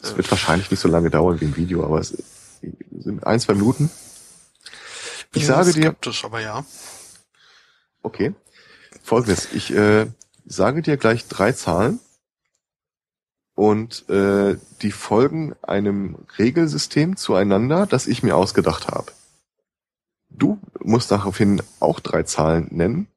Es 0.00 0.16
wird 0.16 0.30
wahrscheinlich 0.30 0.70
nicht 0.70 0.80
so 0.80 0.88
lange 0.88 1.10
dauern 1.10 1.40
wie 1.40 1.46
ein 1.46 1.56
Video, 1.56 1.84
aber 1.84 1.98
es 1.98 2.16
sind 2.92 3.26
ein, 3.26 3.40
zwei 3.40 3.54
Minuten. 3.54 3.90
Ich 5.34 5.42
ja, 5.42 5.64
sage 5.64 5.72
dir. 5.72 5.96
aber 6.22 6.40
ja. 6.40 6.64
Okay. 8.02 8.34
Folgendes. 9.02 9.48
Ich 9.52 9.74
äh, 9.74 10.06
sage 10.44 10.82
dir 10.82 10.96
gleich 10.96 11.26
drei 11.26 11.52
Zahlen 11.52 11.98
und 13.54 14.08
äh, 14.08 14.56
die 14.82 14.92
folgen 14.92 15.54
einem 15.62 16.16
Regelsystem 16.38 17.16
zueinander, 17.16 17.86
das 17.86 18.06
ich 18.06 18.22
mir 18.22 18.36
ausgedacht 18.36 18.88
habe. 18.88 19.12
Du 20.38 20.58
musst 20.80 21.10
daraufhin 21.10 21.62
auch 21.80 22.00
drei 22.00 22.22
Zahlen 22.22 22.68
nennen, 22.70 23.08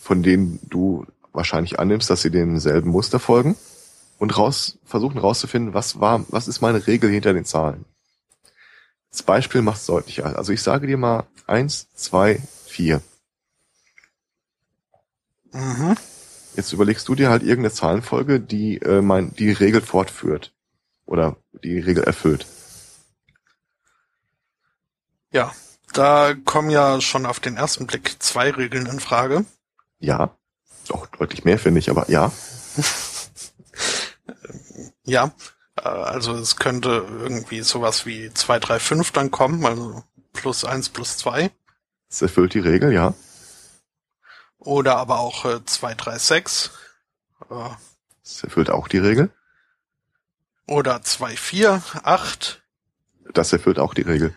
von 0.00 0.22
denen 0.22 0.58
du 0.68 1.06
wahrscheinlich 1.32 1.78
annimmst, 1.78 2.10
dass 2.10 2.22
sie 2.22 2.30
demselben 2.30 2.90
Muster 2.90 3.20
folgen 3.20 3.56
und 4.18 4.36
raus, 4.36 4.78
versuchen 4.84 5.18
rauszufinden, 5.18 5.74
was 5.74 6.00
war, 6.00 6.24
was 6.28 6.48
ist 6.48 6.60
meine 6.60 6.86
Regel 6.86 7.10
hinter 7.10 7.32
den 7.32 7.44
Zahlen. 7.44 7.84
Das 9.10 9.22
Beispiel 9.22 9.62
macht 9.62 9.78
es 9.78 9.86
deutlicher. 9.86 10.36
Also 10.36 10.52
ich 10.52 10.62
sage 10.62 10.86
dir 10.86 10.96
mal 10.96 11.26
eins, 11.46 11.88
zwei, 11.94 12.42
vier. 12.66 13.00
Mhm. 15.52 15.96
Jetzt 16.56 16.72
überlegst 16.72 17.08
du 17.08 17.14
dir 17.14 17.30
halt 17.30 17.42
irgendeine 17.42 17.72
Zahlenfolge, 17.72 18.40
die 18.40 18.78
äh, 18.78 19.02
mein, 19.02 19.34
die 19.34 19.52
Regel 19.52 19.80
fortführt. 19.80 20.52
Oder 21.06 21.36
die 21.62 21.78
Regel 21.78 22.02
erfüllt. 22.04 22.46
Ja, 25.30 25.52
da 25.94 26.34
kommen 26.44 26.70
ja 26.70 27.00
schon 27.00 27.24
auf 27.26 27.40
den 27.40 27.56
ersten 27.56 27.86
Blick 27.86 28.16
zwei 28.22 28.50
Regeln 28.50 28.86
in 28.86 29.00
Frage. 29.00 29.44
Ja. 29.98 30.36
Auch 30.90 31.06
deutlich 31.06 31.44
mehr, 31.44 31.58
finde 31.58 31.78
ich, 31.80 31.88
aber 31.90 32.10
ja. 32.10 32.30
Ja, 35.06 35.32
also 35.76 36.34
es 36.34 36.56
könnte 36.56 37.04
irgendwie 37.20 37.60
sowas 37.60 38.06
wie 38.06 38.32
2, 38.32 38.58
3, 38.58 38.78
5 38.78 39.12
dann 39.12 39.30
kommen, 39.30 39.66
also 39.66 40.02
plus 40.32 40.64
1 40.64 40.88
plus 40.90 41.18
2. 41.18 41.50
Das 42.08 42.22
erfüllt 42.22 42.54
die 42.54 42.60
Regel, 42.60 42.92
ja. 42.92 43.12
Oder 44.58 44.96
aber 44.96 45.18
auch 45.18 45.44
äh, 45.44 45.62
2, 45.64 45.94
3, 45.94 46.18
6. 46.18 46.70
Äh, 47.50 47.54
Das 48.22 48.42
erfüllt 48.44 48.70
auch 48.70 48.88
die 48.88 48.98
Regel. 48.98 49.30
oder 50.66 51.02
2, 51.02 51.36
4, 51.36 51.82
8. 52.02 52.62
Das 53.34 53.52
erfüllt 53.52 53.78
auch 53.78 53.92
die 53.92 54.02
Regel. 54.02 54.34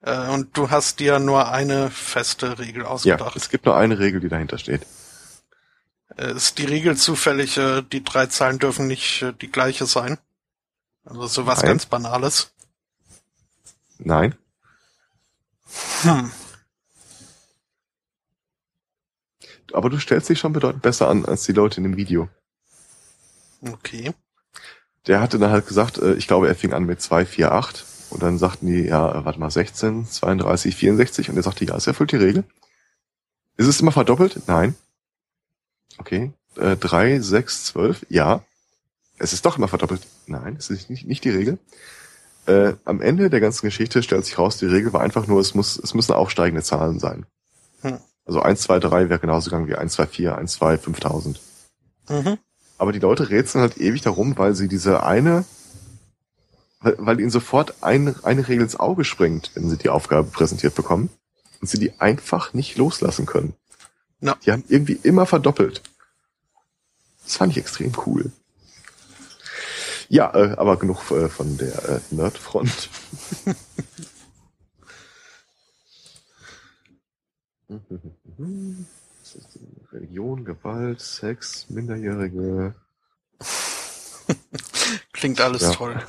Äh, 0.00 0.28
und 0.28 0.56
du 0.56 0.70
hast 0.70 1.00
dir 1.00 1.18
nur 1.18 1.50
eine 1.50 1.90
feste 1.90 2.58
Regel 2.58 2.82
Ja, 2.82 2.88
ausgedacht. 2.88 3.36
es 3.36 3.48
gibt 3.50 3.66
nur 3.66 3.76
eine 3.76 3.98
Regel, 3.98 4.20
die 4.20 4.28
dahinter 4.28 4.58
steht. 4.58 4.86
Äh, 6.16 6.32
ist 6.34 6.58
die 6.58 6.64
Regel 6.64 6.96
zufällig, 6.96 7.56
äh, 7.58 7.82
die 7.82 8.04
drei 8.04 8.26
Zahlen 8.26 8.58
dürfen 8.58 8.86
nicht 8.86 9.22
äh, 9.22 9.32
die 9.32 9.50
gleiche 9.50 9.86
sein? 9.86 10.18
Also 11.04 11.26
sowas 11.26 11.60
Nein. 11.60 11.68
ganz 11.68 11.86
Banales. 11.86 12.52
Nein. 13.98 14.36
Hm. 16.02 16.30
Aber 19.72 19.90
du 19.90 19.98
stellst 19.98 20.28
dich 20.28 20.38
schon 20.38 20.52
bedeutend 20.52 20.82
besser 20.82 21.08
an 21.08 21.24
als 21.26 21.44
die 21.44 21.52
Leute 21.52 21.78
in 21.78 21.82
dem 21.84 21.96
Video. 21.96 22.28
Okay. 23.60 24.14
Der 25.06 25.20
hatte 25.20 25.38
dann 25.38 25.50
halt 25.50 25.66
gesagt, 25.66 25.98
äh, 25.98 26.14
ich 26.14 26.26
glaube, 26.26 26.48
er 26.48 26.54
fing 26.54 26.72
an 26.72 26.84
mit 26.84 27.02
2, 27.02 27.26
4, 27.26 27.52
8. 27.52 27.84
Und 28.10 28.22
dann 28.22 28.38
sagten 28.38 28.66
die, 28.66 28.84
ja, 28.84 29.20
äh, 29.20 29.24
warte 29.24 29.40
mal, 29.40 29.50
16, 29.50 30.06
32, 30.06 30.74
64. 30.74 31.30
Und 31.30 31.36
er 31.36 31.42
sagte, 31.42 31.64
ja, 31.64 31.76
es 31.76 31.86
erfüllt 31.86 32.12
die 32.12 32.16
Regel. 32.16 32.44
Ist 33.56 33.66
es 33.66 33.80
immer 33.80 33.92
verdoppelt? 33.92 34.40
Nein. 34.46 34.74
Okay. 35.98 36.32
Äh, 36.56 36.76
3, 36.76 37.20
6, 37.20 37.64
12? 37.64 38.06
Ja. 38.08 38.42
Es 39.18 39.32
ist 39.32 39.44
doch 39.44 39.58
immer 39.58 39.68
verdoppelt. 39.68 40.06
Nein, 40.26 40.56
es 40.58 40.70
ist 40.70 40.90
nicht, 40.90 41.06
nicht 41.06 41.24
die 41.24 41.30
Regel. 41.30 41.58
Äh, 42.46 42.74
am 42.84 43.00
Ende 43.00 43.30
der 43.30 43.40
ganzen 43.40 43.66
Geschichte 43.66 44.02
stellt 44.02 44.24
sich 44.24 44.38
raus, 44.38 44.56
die 44.58 44.66
Regel 44.66 44.92
war 44.92 45.00
einfach 45.00 45.26
nur, 45.26 45.40
es 45.40 45.54
muss, 45.54 45.76
es 45.76 45.92
müssen 45.92 46.12
aufsteigende 46.12 46.62
Zahlen 46.62 46.98
sein. 46.98 47.26
Hm. 47.82 47.98
Also 48.24 48.40
1, 48.40 48.60
2, 48.62 48.78
3 48.78 49.08
wäre 49.08 49.20
genauso 49.20 49.50
gegangen 49.50 49.68
wie 49.68 49.74
1, 49.74 49.92
2, 49.92 50.06
4, 50.06 50.38
1, 50.38 50.52
2, 50.52 50.78
5000. 50.78 51.40
Mhm. 52.08 52.38
Aber 52.76 52.92
die 52.92 52.98
Leute 53.00 53.30
rätseln 53.30 53.62
halt 53.62 53.78
ewig 53.78 54.02
darum, 54.02 54.38
weil 54.38 54.54
sie 54.54 54.68
diese 54.68 55.02
eine, 55.02 55.44
weil, 56.80 56.96
weil 56.98 57.20
ihnen 57.20 57.30
sofort 57.30 57.82
ein, 57.82 58.14
eine 58.24 58.46
Regel 58.48 58.62
ins 58.62 58.78
Auge 58.78 59.04
springt, 59.04 59.50
wenn 59.54 59.68
sie 59.68 59.78
die 59.78 59.88
Aufgabe 59.88 60.30
präsentiert 60.30 60.74
bekommen 60.74 61.10
und 61.60 61.68
sie 61.68 61.78
die 61.78 62.00
einfach 62.00 62.54
nicht 62.54 62.76
loslassen 62.76 63.26
können. 63.26 63.54
Ja. 64.20 64.36
Die 64.44 64.52
haben 64.52 64.64
irgendwie 64.68 64.98
immer 65.02 65.26
verdoppelt. 65.26 65.82
Das 67.24 67.36
fand 67.36 67.52
ich 67.52 67.58
extrem 67.58 67.92
cool. 68.06 68.32
Ja, 70.08 70.34
äh, 70.34 70.54
aber 70.56 70.78
genug 70.78 71.10
äh, 71.10 71.28
von 71.28 71.58
der 71.58 71.88
äh, 71.88 72.00
Nerdfront. 72.10 72.88
Religion, 79.92 80.44
Gewalt, 80.44 81.00
Sex, 81.00 81.66
Minderjährige. 81.68 82.74
Klingt 85.12 85.40
alles 85.40 85.62
Ja. 85.62 85.72
toll. 85.72 86.02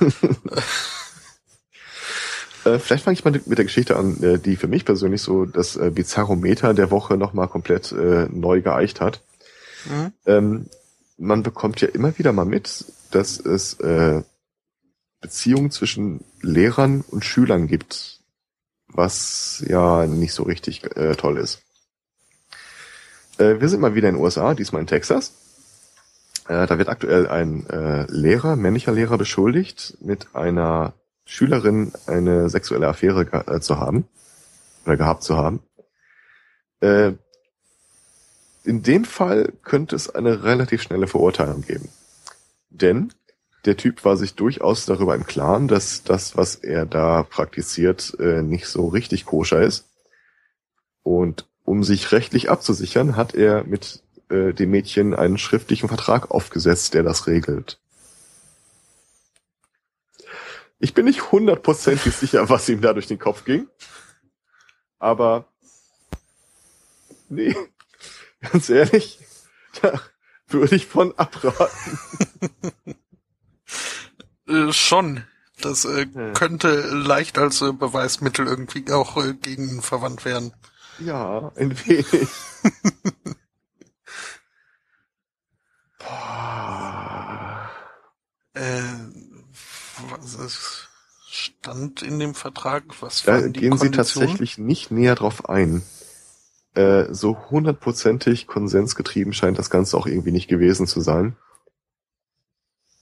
Äh, 2.64 2.78
vielleicht 2.78 3.04
fange 3.04 3.14
ich 3.14 3.24
mal 3.24 3.30
mit 3.46 3.56
der 3.56 3.64
Geschichte 3.64 3.96
an, 3.96 4.22
äh, 4.22 4.38
die 4.38 4.54
für 4.56 4.68
mich 4.68 4.84
persönlich 4.84 5.22
so 5.22 5.46
das 5.46 5.76
äh, 5.76 5.90
Bizarrometer 5.90 6.74
der 6.74 6.90
Woche 6.90 7.16
nochmal 7.16 7.48
komplett 7.48 7.90
äh, 7.92 8.26
neu 8.30 8.60
geeicht 8.60 9.00
hat. 9.00 9.22
Mhm. 9.86 10.12
Ähm, 10.26 10.66
man 11.16 11.42
bekommt 11.42 11.80
ja 11.80 11.88
immer 11.88 12.18
wieder 12.18 12.32
mal 12.32 12.44
mit, 12.44 12.84
dass 13.12 13.40
es 13.40 13.80
äh, 13.80 14.22
Beziehungen 15.22 15.70
zwischen 15.70 16.22
Lehrern 16.42 17.02
und 17.08 17.24
Schülern 17.24 17.66
gibt, 17.66 18.20
was 18.88 19.64
ja 19.66 20.06
nicht 20.06 20.34
so 20.34 20.42
richtig 20.42 20.84
äh, 20.96 21.14
toll 21.16 21.38
ist. 21.38 21.62
Äh, 23.38 23.60
wir 23.60 23.70
sind 23.70 23.80
mal 23.80 23.94
wieder 23.94 24.10
in 24.10 24.16
den 24.16 24.22
USA, 24.22 24.52
diesmal 24.54 24.82
in 24.82 24.86
Texas. 24.86 25.32
Äh, 26.50 26.66
da 26.66 26.78
wird 26.78 26.88
aktuell 26.88 27.28
ein 27.28 27.64
äh, 27.70 28.06
Lehrer, 28.10 28.56
männlicher 28.56 28.90
Lehrer, 28.90 29.16
beschuldigt, 29.16 29.96
mit 30.00 30.34
einer 30.34 30.94
Schülerin 31.24 31.92
eine 32.08 32.48
sexuelle 32.48 32.88
Affäre 32.88 33.22
äh, 33.46 33.60
zu 33.60 33.78
haben 33.78 34.08
oder 34.84 34.96
gehabt 34.96 35.22
zu 35.22 35.36
haben. 35.36 35.62
Äh, 36.80 37.12
in 38.64 38.82
dem 38.82 39.04
Fall 39.04 39.52
könnte 39.62 39.94
es 39.94 40.12
eine 40.12 40.42
relativ 40.42 40.82
schnelle 40.82 41.06
Verurteilung 41.06 41.62
geben. 41.62 41.88
Denn 42.68 43.12
der 43.64 43.76
Typ 43.76 44.04
war 44.04 44.16
sich 44.16 44.34
durchaus 44.34 44.86
darüber 44.86 45.14
im 45.14 45.26
Klaren, 45.26 45.68
dass 45.68 46.02
das, 46.02 46.36
was 46.36 46.56
er 46.56 46.84
da 46.84 47.22
praktiziert, 47.22 48.16
äh, 48.18 48.42
nicht 48.42 48.66
so 48.66 48.88
richtig 48.88 49.24
koscher 49.24 49.62
ist. 49.62 49.88
Und 51.04 51.46
um 51.62 51.84
sich 51.84 52.10
rechtlich 52.10 52.50
abzusichern, 52.50 53.14
hat 53.14 53.36
er 53.36 53.62
mit 53.62 54.02
äh, 54.30 54.52
dem 54.52 54.70
Mädchen 54.70 55.14
einen 55.14 55.38
schriftlichen 55.38 55.88
Vertrag 55.88 56.30
aufgesetzt, 56.30 56.94
der 56.94 57.02
das 57.02 57.26
regelt. 57.26 57.78
Ich 60.78 60.94
bin 60.94 61.04
nicht 61.04 61.30
hundertprozentig 61.32 62.14
sicher, 62.16 62.48
was 62.48 62.68
ihm 62.68 62.80
da 62.80 62.92
durch 62.92 63.06
den 63.06 63.18
Kopf 63.18 63.44
ging. 63.44 63.68
Aber 64.98 65.46
nee, 67.28 67.54
ganz 68.52 68.68
ehrlich, 68.68 69.18
da 69.82 70.00
würde 70.48 70.74
ich 70.76 70.86
von 70.86 71.16
abraten. 71.18 71.98
Äh, 74.48 74.72
schon. 74.72 75.22
Das 75.60 75.84
äh, 75.84 76.06
Ja. 76.12 76.32
könnte 76.32 76.80
leicht 76.90 77.38
als 77.38 77.62
äh, 77.62 77.72
Beweismittel 77.72 78.48
irgendwie 78.48 78.90
auch 78.90 79.16
äh, 79.22 79.34
gegen 79.34 79.68
ihn 79.68 79.80
verwandt 79.80 80.24
werden. 80.24 80.52
Ja, 80.98 81.52
ein 81.54 81.78
wenig. 81.86 82.26
Boah. 86.10 87.70
Äh, 88.54 88.82
was 90.10 90.34
ist, 90.34 90.88
stand 91.28 92.02
in 92.02 92.18
dem 92.18 92.34
Vertrag? 92.34 92.84
Was 93.00 93.22
Da 93.22 93.46
gehen 93.46 93.76
Sie 93.78 93.90
tatsächlich 93.90 94.58
nicht 94.58 94.90
näher 94.90 95.14
drauf 95.14 95.48
ein. 95.48 95.82
Äh, 96.74 97.12
so 97.12 97.36
hundertprozentig 97.50 98.46
konsensgetrieben 98.46 99.32
scheint 99.32 99.58
das 99.58 99.70
Ganze 99.70 99.96
auch 99.96 100.06
irgendwie 100.06 100.32
nicht 100.32 100.48
gewesen 100.48 100.86
zu 100.86 101.00
sein. 101.00 101.36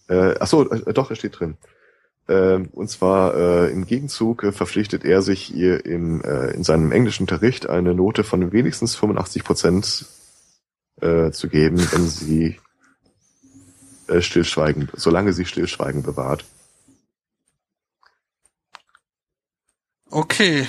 Äh, 0.09 0.37
ach 0.41 0.47
so, 0.47 0.71
äh, 0.71 0.93
doch, 0.93 1.11
er 1.11 1.17
steht 1.17 1.39
drin. 1.39 1.59
Äh, 2.29 2.61
und 2.73 2.89
zwar 2.89 3.35
äh, 3.35 3.71
im 3.71 3.87
Gegenzug 3.87 4.43
äh, 4.43 4.53
verpflichtet 4.53 5.05
er 5.05 5.23
sich 5.23 5.55
ihr 5.55 5.85
im, 5.85 6.23
äh, 6.23 6.51
in 6.51 6.65
seinem 6.65 6.93
englischen 6.93 7.25
Unterricht 7.25 7.69
eine 7.69 7.95
Note 7.95 8.25
von 8.25 8.53
wenigstens 8.53 8.97
85 8.97 9.45
Prozent 9.45 10.07
äh, 11.01 11.31
zu 11.31 11.49
geben, 11.49 11.79
wenn 11.93 12.07
sie 12.07 12.59
äh, 14.09 14.23
stillschweigen, 14.23 14.89
solange 14.95 15.33
sie 15.33 15.45
stillschweigen 15.45 16.03
bewahrt. 16.03 16.45
Okay. 20.11 20.67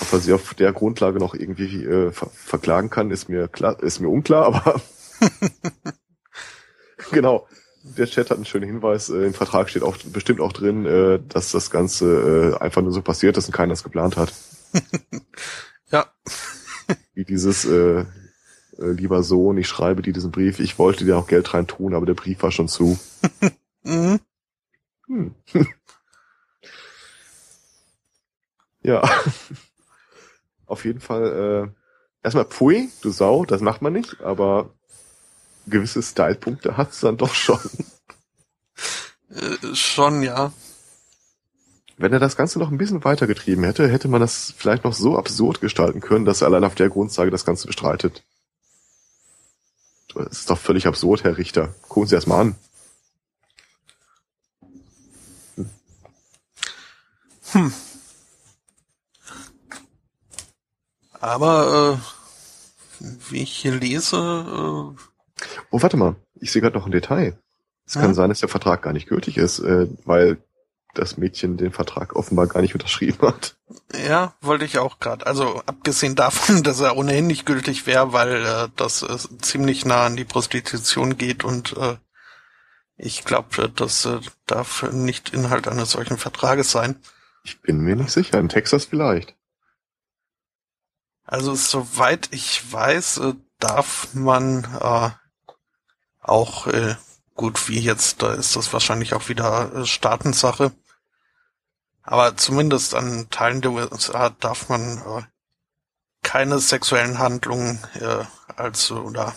Ob 0.00 0.12
er 0.12 0.18
sie 0.18 0.32
auf 0.32 0.54
der 0.54 0.72
Grundlage 0.72 1.18
noch 1.18 1.34
irgendwie 1.34 1.84
äh, 1.84 2.10
ver 2.10 2.28
verklagen 2.30 2.90
kann, 2.90 3.10
ist 3.10 3.28
mir 3.28 3.48
klar, 3.48 3.80
ist 3.82 4.00
mir 4.00 4.08
unklar, 4.08 4.46
aber 4.46 4.80
genau. 7.10 7.46
Der 7.84 8.06
Chat 8.06 8.30
hat 8.30 8.36
einen 8.36 8.46
schönen 8.46 8.66
Hinweis. 8.66 9.08
Äh, 9.08 9.26
Im 9.26 9.34
Vertrag 9.34 9.68
steht 9.68 9.82
auch 9.82 9.96
bestimmt 9.96 10.40
auch 10.40 10.52
drin, 10.52 10.86
äh, 10.86 11.18
dass 11.28 11.50
das 11.50 11.70
Ganze 11.70 12.54
äh, 12.56 12.62
einfach 12.62 12.80
nur 12.80 12.92
so 12.92 13.02
passiert 13.02 13.36
ist 13.36 13.46
und 13.46 13.54
keiner 13.54 13.72
es 13.72 13.82
geplant 13.82 14.16
hat. 14.16 14.32
Ja. 15.92 16.06
Wie 17.12 17.24
dieses 17.24 17.66
äh, 17.66 18.06
äh, 18.78 18.90
lieber 18.90 19.22
Sohn, 19.22 19.58
ich 19.58 19.68
schreibe 19.68 20.02
dir 20.02 20.12
diesen 20.12 20.30
Brief, 20.30 20.60
ich 20.60 20.78
wollte 20.78 21.04
dir 21.04 21.16
auch 21.16 21.26
Geld 21.26 21.52
rein 21.54 21.66
tun, 21.66 21.94
aber 21.94 22.06
der 22.06 22.14
Brief 22.14 22.42
war 22.42 22.50
schon 22.50 22.68
zu. 22.68 22.98
Mhm. 23.84 24.20
Hm. 25.08 25.34
ja. 28.82 29.02
Auf 30.66 30.84
jeden 30.84 31.00
Fall, 31.00 31.72
äh, 31.72 32.24
erstmal 32.24 32.44
Pfui, 32.44 32.90
du 33.02 33.10
Sau, 33.10 33.44
das 33.44 33.60
macht 33.60 33.82
man 33.82 33.92
nicht, 33.92 34.20
aber 34.20 34.70
gewisse 35.66 36.02
Stylepunkte 36.02 36.76
hat's 36.76 37.00
dann 37.00 37.16
doch 37.16 37.34
schon. 37.34 37.58
Äh, 39.30 39.74
schon, 39.74 40.22
ja. 40.22 40.52
Wenn 41.98 42.12
er 42.12 42.20
das 42.20 42.36
Ganze 42.36 42.58
noch 42.58 42.70
ein 42.70 42.78
bisschen 42.78 43.04
weitergetrieben 43.04 43.64
hätte, 43.64 43.88
hätte 43.88 44.08
man 44.08 44.20
das 44.20 44.54
vielleicht 44.56 44.84
noch 44.84 44.94
so 44.94 45.18
absurd 45.18 45.60
gestalten 45.60 46.00
können, 46.00 46.24
dass 46.24 46.40
er 46.40 46.48
allein 46.48 46.64
auf 46.64 46.74
der 46.74 46.88
Grundlage 46.88 47.30
das 47.30 47.44
Ganze 47.44 47.66
bestreitet. 47.66 48.24
Das 50.14 50.40
ist 50.40 50.50
doch 50.50 50.58
völlig 50.58 50.86
absurd, 50.86 51.24
Herr 51.24 51.38
Richter. 51.38 51.74
Gucken 51.88 52.08
Sie 52.08 52.14
erst 52.14 52.26
mal 52.26 52.40
an. 52.40 52.54
Hm. 57.52 57.72
Aber 61.20 61.98
äh, 63.00 63.04
wie 63.30 63.42
ich 63.42 63.56
hier 63.56 63.74
lese. 63.74 64.16
Äh, 64.16 65.44
oh, 65.70 65.82
warte 65.82 65.96
mal. 65.96 66.16
Ich 66.40 66.50
sehe 66.52 66.62
gerade 66.62 66.76
noch 66.76 66.86
ein 66.86 66.92
Detail. 66.92 67.38
Es 67.86 67.94
kann 67.94 68.10
Ja. 68.10 68.14
sein, 68.14 68.28
dass 68.30 68.40
der 68.40 68.48
Vertrag 68.48 68.82
gar 68.82 68.92
nicht 68.92 69.08
gültig 69.08 69.36
ist, 69.36 69.58
äh, 69.60 69.86
weil 70.04 70.38
das 70.94 71.16
Mädchen 71.16 71.56
den 71.56 71.72
Vertrag 71.72 72.16
offenbar 72.16 72.46
gar 72.46 72.60
nicht 72.60 72.74
unterschrieben 72.74 73.26
hat. 73.26 73.56
ja, 73.94 74.34
wollte 74.40 74.64
ich 74.64 74.78
auch 74.78 74.98
gerade. 74.98 75.26
Also 75.26 75.62
abgesehen 75.66 76.14
davon, 76.14 76.62
dass 76.64 76.80
er 76.80 76.96
ohnehin 76.96 77.26
nicht 77.26 77.46
gültig 77.46 77.86
wäre, 77.86 78.12
weil 78.12 78.44
äh, 78.44 78.68
das 78.76 79.02
äh, 79.02 79.16
ziemlich 79.40 79.84
nah 79.84 80.06
an 80.06 80.16
die 80.16 80.24
Prostitution 80.24 81.16
geht 81.16 81.44
und 81.44 81.76
äh, 81.76 81.96
ich 82.96 83.24
glaube, 83.24 83.68
das 83.74 84.04
äh, 84.04 84.20
darf 84.46 84.82
nicht 84.92 85.30
Inhalt 85.30 85.66
eines 85.66 85.90
solchen 85.90 86.18
Vertrages 86.18 86.70
sein. 86.70 86.96
Ich 87.44 87.60
bin 87.60 87.78
mir 87.78 87.96
nicht 87.96 88.10
sicher. 88.10 88.38
In 88.38 88.48
Texas 88.48 88.84
vielleicht. 88.84 89.34
Also 91.24 91.54
soweit 91.54 92.28
ich 92.32 92.72
weiß, 92.72 93.18
äh, 93.18 93.34
darf 93.58 94.14
man 94.14 94.64
äh, 94.80 95.10
auch 96.20 96.66
äh, 96.66 96.96
gut 97.34 97.68
wie 97.68 97.80
jetzt, 97.80 98.22
da 98.22 98.34
ist 98.34 98.56
das 98.56 98.72
wahrscheinlich 98.72 99.14
auch 99.14 99.28
wieder 99.28 99.74
äh, 99.74 99.86
Staatensache. 99.86 100.72
Aber 102.02 102.36
zumindest 102.36 102.94
an 102.94 103.28
Teilen 103.30 103.60
der 103.60 103.72
USA 103.72 104.30
darf 104.30 104.68
man 104.68 104.98
äh, 104.98 105.22
keine 106.22 106.58
sexuellen 106.58 107.18
Handlungen 107.18 107.78
äh, 107.94 108.24
als 108.56 108.90
oder 108.90 109.34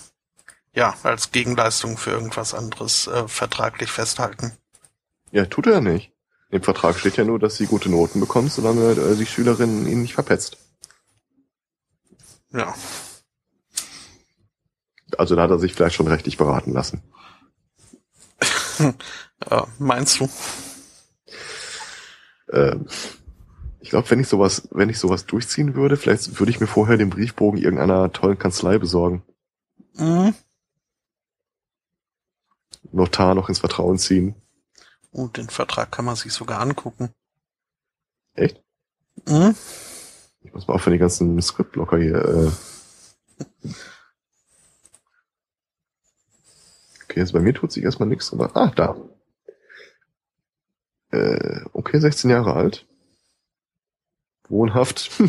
ja 0.74 0.96
als 1.04 1.32
Gegenleistung 1.32 1.98
für 1.98 2.12
irgendwas 2.12 2.54
anderes 2.54 3.08
äh, 3.08 3.28
vertraglich 3.28 3.92
festhalten. 3.92 4.52
Ja, 5.32 5.46
tut 5.46 5.68
er 5.68 5.82
nicht. 5.82 6.12
Im 6.50 6.64
Vertrag 6.64 6.98
steht 6.98 7.18
ja 7.18 7.24
nur, 7.24 7.40
dass 7.40 7.58
sie 7.58 7.66
gute 7.66 7.90
Noten 7.90 8.20
bekommt, 8.20 8.52
solange 8.52 8.92
äh, 8.92 9.16
die 9.16 9.26
Schülerin 9.26 9.88
ihn 9.88 10.02
nicht 10.02 10.14
verpetzt. 10.14 10.58
Ja, 12.52 12.74
Also 15.18 15.36
da 15.36 15.44
hat 15.44 15.50
er 15.50 15.60
sich 15.60 15.74
vielleicht 15.74 15.96
schon 15.96 16.08
rechtlich 16.08 16.38
beraten 16.38 16.74
lassen. 16.74 17.02
äh, 18.80 19.62
meinst 19.80 20.20
du? 20.20 20.30
Ähm, 22.56 22.88
ich 23.80 23.90
glaube, 23.92 24.10
wenn 24.10 24.20
ich 24.20 24.28
sowas, 24.28 24.68
wenn 24.72 24.90
ich 24.90 24.98
sowas 24.98 25.28
durchziehen 25.28 25.76
würde, 25.76 25.98
vielleicht 25.98 26.40
würde 26.40 26.50
ich 26.50 26.60
mir 26.60 26.68
vorher 26.68 26.98
den 26.98 27.12
Briefbogen 27.12 27.60
irgendeiner 27.62 28.12
tollen 28.12 28.40
Kanzlei 28.40 28.80
besorgen. 28.80 29.24
Mhm. 29.94 30.34
Notar 32.92 33.36
noch 33.36 33.50
ins 33.50 33.60
Vertrauen 33.60 33.98
ziehen. 34.00 34.36
Oh, 35.12 35.28
den 35.28 35.50
Vertrag 35.50 35.92
kann 35.92 36.06
man 36.06 36.16
sich 36.16 36.34
sogar 36.34 36.62
angucken. 36.62 37.10
Echt? 38.34 38.64
Mhm. 39.28 39.56
Ich 40.42 40.54
muss 40.54 40.68
mal 40.68 40.76
auch 40.76 40.82
für 40.82 40.92
die 40.92 40.98
ganzen 40.98 41.42
Skriptblocker 41.42 41.98
hier. 41.98 42.16
Äh. 42.16 43.76
Okay, 47.04 47.20
jetzt 47.20 47.34
bei 47.34 47.40
mir 47.40 47.54
tut 47.54 47.72
sich 47.72 47.84
erstmal 47.84 48.10
nichts, 48.10 48.34
aber 48.34 48.56
ah, 48.56 48.72
da. 48.76 48.96
Äh, 51.16 51.62
okay, 51.74 52.00
16 52.00 52.30
Jahre 52.30 52.54
alt. 52.54 52.86
Wohnhaft. 54.50 55.12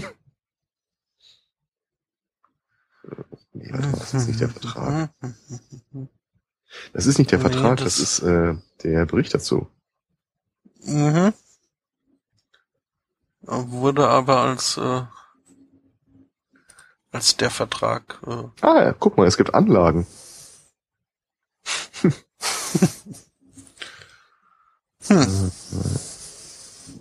Äh, 3.05 3.23
nee, 3.53 3.71
warte 3.73 3.87
mal, 3.87 3.93
das 4.01 4.15
ist 4.15 4.27
nicht 4.27 4.41
der 4.41 4.49
Vertrag. 4.49 5.11
Das 6.93 7.07
ist 7.07 7.19
nicht 7.19 7.31
der 7.31 7.39
Vertrag, 7.41 7.77
das- 7.77 7.85
das 7.97 7.99
ist 8.01 8.19
äh, 8.21 8.55
der 8.83 9.07
Bericht 9.07 9.33
dazu. 9.33 9.69
Mhm. 10.83 11.33
Wurde 13.43 14.09
aber 14.09 14.41
als 14.41 14.77
äh, 14.77 15.03
als 17.13 17.37
der 17.37 17.51
Vertrag. 17.51 18.21
Äh, 18.27 18.49
Ah, 18.61 18.83
ja, 18.83 18.93
guck 18.93 19.17
mal, 19.17 19.27
es 19.29 19.37
gibt 19.37 19.55
Anlagen. 19.55 20.05
hm. 25.09 25.53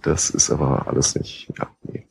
Das 0.02 0.30
ist 0.30 0.52
aber 0.52 0.88
alles 0.88 1.16
nicht, 1.16 1.52
ja, 1.58 1.68
nee. 1.84 2.08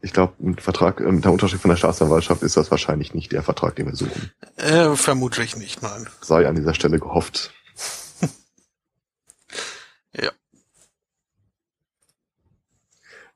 Ich 0.00 0.12
glaube, 0.12 0.34
ein 0.42 0.56
Vertrag 0.58 1.00
mit 1.00 1.24
der 1.24 1.32
Unterschrift 1.32 1.62
von 1.62 1.70
der 1.70 1.78
Staatsanwaltschaft 1.78 2.42
ist 2.42 2.58
das 2.58 2.70
wahrscheinlich 2.70 3.14
nicht 3.14 3.32
der 3.32 3.42
Vertrag, 3.42 3.74
den 3.76 3.86
wir 3.86 3.96
suchen. 3.96 4.30
äh, 4.56 4.94
vermutlich 4.96 5.56
nicht, 5.56 5.82
nein. 5.82 6.06
Sei 6.20 6.46
an 6.46 6.54
dieser 6.54 6.74
Stelle 6.74 6.98
gehofft. 6.98 7.52
Ja. 10.16 10.30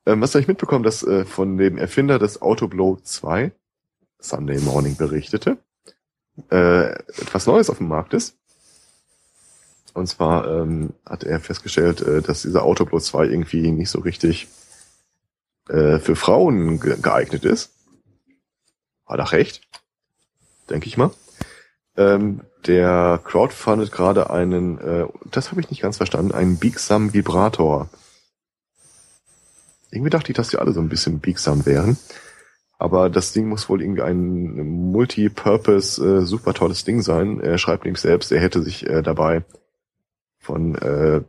Ähm, 0.05 0.21
was 0.21 0.33
habe 0.33 0.41
ich 0.41 0.47
mitbekommen, 0.47 0.83
dass 0.85 1.03
äh, 1.03 1.25
von 1.25 1.57
dem 1.57 1.77
Erfinder 1.77 2.19
des 2.19 2.41
Autoblow 2.41 3.01
2, 3.03 3.51
Sunday 4.19 4.61
Morning 4.61 4.95
berichtete, 4.95 5.57
äh, 6.51 6.93
etwas 6.93 7.47
Neues 7.47 7.69
auf 7.69 7.79
dem 7.79 7.89
Markt 7.89 8.13
ist. 8.13 8.38
Und 9.93 10.07
zwar 10.07 10.47
ähm, 10.47 10.93
hat 11.05 11.23
er 11.23 11.39
festgestellt, 11.39 12.01
äh, 12.01 12.21
dass 12.21 12.43
dieser 12.43 12.63
Autoblow 12.63 12.99
2 12.99 13.25
irgendwie 13.25 13.71
nicht 13.71 13.89
so 13.89 13.99
richtig 13.99 14.47
äh, 15.69 15.99
für 15.99 16.15
Frauen 16.15 16.79
ge 16.79 16.97
geeignet 17.01 17.45
ist. 17.45 17.71
Hat 19.05 19.19
er 19.19 19.31
recht, 19.31 19.61
denke 20.69 20.87
ich 20.87 20.97
mal. 20.97 21.11
Ähm, 21.97 22.41
der 22.65 23.19
crowdfundet 23.23 23.91
gerade 23.91 24.29
einen, 24.29 24.77
äh, 24.79 25.05
das 25.31 25.51
habe 25.51 25.61
ich 25.61 25.69
nicht 25.69 25.81
ganz 25.81 25.97
verstanden, 25.97 26.31
einen 26.31 26.57
biegsam 26.57 27.13
Vibrator. 27.13 27.89
Irgendwie 29.91 30.09
dachte 30.09 30.31
ich, 30.31 30.35
dass 30.35 30.49
die 30.49 30.57
alle 30.57 30.71
so 30.71 30.79
ein 30.79 30.89
bisschen 30.89 31.19
biegsam 31.19 31.65
wären. 31.65 31.97
Aber 32.77 33.09
das 33.09 33.33
Ding 33.33 33.49
muss 33.49 33.67
wohl 33.67 33.81
irgendwie 33.81 34.03
ein 34.03 34.91
Multipurpose, 34.91 36.19
äh, 36.19 36.25
super 36.25 36.53
tolles 36.53 36.85
Ding 36.85 37.01
sein. 37.01 37.41
Er 37.41 37.57
schreibt 37.57 37.83
nämlich 37.83 38.01
selbst, 38.01 38.31
er 38.31 38.39
hätte 38.39 38.61
sich 38.61 38.87
äh, 38.87 39.01
dabei 39.01 39.43
von 40.39 40.75
äh, 40.75 41.21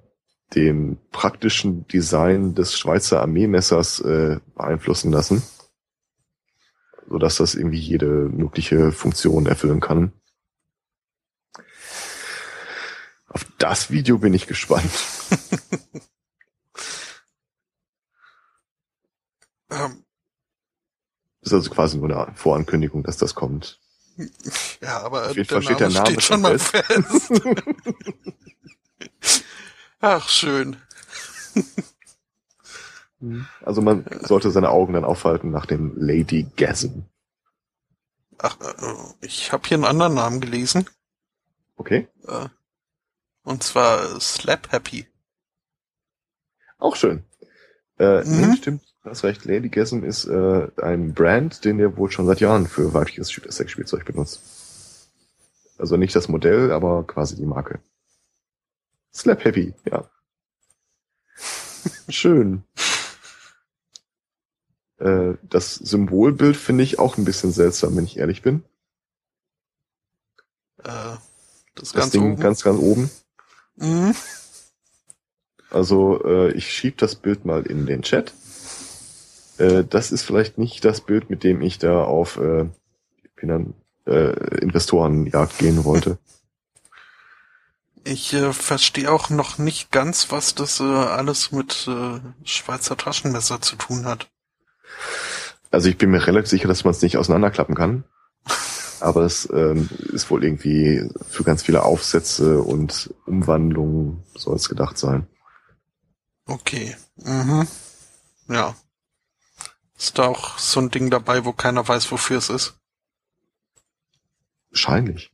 dem 0.54 0.98
praktischen 1.12 1.86
Design 1.86 2.54
des 2.54 2.76
Schweizer 2.78 3.20
Armeemessers 3.20 4.00
äh, 4.00 4.40
beeinflussen 4.54 5.12
lassen, 5.12 5.42
sodass 7.08 7.36
das 7.36 7.54
irgendwie 7.54 7.78
jede 7.78 8.06
mögliche 8.06 8.92
Funktion 8.92 9.46
erfüllen 9.46 9.80
kann. 9.80 10.12
Auf 13.28 13.46
das 13.58 13.90
Video 13.90 14.18
bin 14.18 14.34
ich 14.34 14.46
gespannt. 14.46 14.90
Ähm, 19.72 20.04
Das 21.42 21.52
ist 21.52 21.54
also 21.54 21.70
quasi 21.70 21.96
nur 21.98 22.11
eine 22.11 22.34
Vorankündigung, 22.34 23.04
dass 23.04 23.16
das 23.16 23.34
kommt. 23.36 23.78
ja, 24.82 25.00
aber 25.00 25.30
Auf 25.30 25.36
jeden 25.36 25.48
Fall 25.48 25.62
steht 25.62 25.80
der 25.80 25.90
Name 25.90 26.06
steht 26.06 26.22
schon 26.22 26.34
schon 26.34 26.42
mal 26.42 26.58
fest. 26.58 27.40
Ach, 30.01 30.28
schön. 30.28 30.76
Also 33.62 33.82
man 33.82 34.07
sollte 34.22 34.51
seine 34.51 34.70
Augen 34.70 34.94
dann 34.94 35.05
aufhalten 35.05 35.51
nach 35.51 35.66
dem 35.66 35.92
Lady 35.96 36.46
Gasm. 36.57 37.01
Ach, 38.38 38.57
äh, 38.61 39.26
ich 39.26 39.53
habe 39.53 39.68
hier 39.68 39.76
einen 39.76 39.84
anderen 39.84 40.14
Namen 40.14 40.40
gelesen. 40.40 40.88
Okay? 41.76 42.09
Äh, 42.26 42.48
und 43.42 43.62
zwar 43.62 44.18
Slap 44.22 44.72
Happy. 44.72 45.07
Auch 46.78 46.96
schön. 46.96 47.22
Äh, 47.98 48.24
Mhm. 48.24 48.51
nee, 48.53 48.57
stimmt, 48.57 48.82
du 49.05 49.11
hast 49.11 49.22
recht. 49.22 49.44
Lady 49.44 49.68
Gasm 49.68 50.03
ist 50.03 50.24
äh, 50.24 50.68
ein 50.80 51.12
Brand, 51.12 51.66
den 51.66 51.78
er 51.78 51.98
wohl 51.98 52.11
schon 52.11 52.24
seit 52.24 52.40
Jahren 52.40 52.66
für 52.66 52.94
weibliches 52.94 53.28
Sexspielzeug 53.28 54.07
benutzt. 54.07 54.40
Also 55.76 55.98
nicht 55.98 56.16
das 56.16 56.28
Modell, 56.28 56.72
aber 56.72 57.07
quasi 57.07 57.36
die 57.36 57.44
Marke. 57.44 57.80
Slap 59.12 59.44
Happy, 59.44 59.74
ja. 59.90 60.08
Schön. 62.08 62.62
Äh, 64.98 65.34
das 65.42 65.74
Symbolbild 65.76 66.56
finde 66.56 66.84
ich 66.84 66.98
auch 66.98 67.16
ein 67.16 67.24
bisschen 67.24 67.52
seltsam, 67.52 67.96
wenn 67.96 68.04
ich 68.04 68.18
ehrlich 68.18 68.42
bin. 68.42 68.62
Äh, 70.78 70.84
das, 70.84 71.20
Das 71.74 71.92
ganz 71.94 72.11
Ding 72.11 72.32
oben. 72.32 72.40
ganz, 72.42 72.62
ganz 72.62 72.78
oben. 72.78 73.11
Mhm. 73.76 74.14
Also 75.70 76.22
äh, 76.24 76.52
ich 76.52 76.72
schieb 76.72 76.98
das 76.98 77.14
Bild 77.14 77.44
mal 77.44 77.62
in 77.62 77.86
den 77.86 78.02
Chat. 78.02 78.34
Äh, 79.58 79.84
das 79.84 80.12
ist 80.12 80.22
vielleicht 80.22 80.58
nicht 80.58 80.84
das 80.84 81.00
Bild, 81.00 81.30
mit 81.30 81.44
dem 81.44 81.62
ich 81.62 81.78
da 81.78 82.04
auf 82.04 82.36
äh, 82.38 82.66
Finan 83.36 83.74
äh, 84.06 84.32
Investorenjagd 84.61 85.58
gehen 85.58 85.84
wollte. 85.84 86.18
Ich 88.05 88.32
äh, 88.32 88.53
verstehe 88.53 89.11
auch 89.11 89.28
noch 89.30 89.59
nicht 89.59 89.90
ganz, 89.90 90.30
was 90.30 90.55
das 90.55 90.80
äh, 90.80 90.84
alles 90.84 91.53
mit 91.53 91.86
äh, 91.86 92.20
Schweizer 92.44 92.96
Taschenmesser 92.96 93.61
zu 93.61 93.76
tun 93.76 94.07
hat. 94.07 94.30
Also 95.70 95.88
ich 95.88 95.98
bin 95.98 96.11
mir 96.11 96.26
relativ 96.26 96.51
sicher, 96.51 96.68
dass 96.68 96.84
man 96.84 96.92
es 96.92 97.03
nicht 97.03 97.16
auseinanderklappen 97.16 97.74
kann. 97.74 98.05
Aber 99.01 99.22
es 99.22 99.48
ähm, 99.53 99.88
ist 100.12 100.30
wohl 100.30 100.44
irgendwie 100.44 101.09
für 101.28 101.44
ganz 101.44 101.62
viele 101.62 101.82
Aufsätze 101.82 102.61
und 102.61 103.14
Umwandlungen 103.26 104.24
soll 104.34 104.57
es 104.57 104.68
gedacht 104.68 104.98
sein. 104.98 105.26
Okay. 106.46 106.96
Mhm. 107.16 107.66
Ja. 108.48 108.74
Ist 109.96 110.18
da 110.18 110.26
auch 110.26 110.59
so 110.59 110.80
ein 110.80 110.90
Ding 110.90 111.11
dabei, 111.11 111.44
wo 111.44 111.53
keiner 111.53 111.86
weiß, 111.86 112.11
wofür 112.11 112.38
es 112.38 112.51
ist? 112.51 112.74
Wahrscheinlich. 114.70 115.32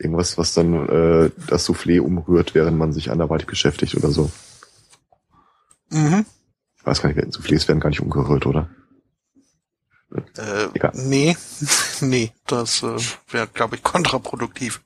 Irgendwas, 0.00 0.38
was 0.38 0.54
dann 0.54 0.88
äh, 0.88 1.30
das 1.46 1.68
Soufflé 1.68 2.00
umrührt, 2.00 2.54
während 2.54 2.78
man 2.78 2.92
sich 2.92 3.10
anderweitig 3.10 3.46
beschäftigt 3.46 3.94
oder 3.94 4.10
so. 4.10 4.30
Mhm. 5.90 6.24
Ich 6.78 6.86
weiß 6.86 7.02
gar 7.02 7.12
nicht, 7.12 7.18
Soufflés 7.36 7.68
werden 7.68 7.80
gar 7.80 7.90
nicht 7.90 8.00
umgerührt, 8.00 8.46
oder? 8.46 8.70
Äh, 10.38 10.68
nee, 10.94 11.36
nee, 12.00 12.32
das 12.46 12.82
äh, 12.82 12.96
wäre, 13.28 13.46
glaube 13.48 13.76
ich, 13.76 13.82
kontraproduktiv. 13.82 14.80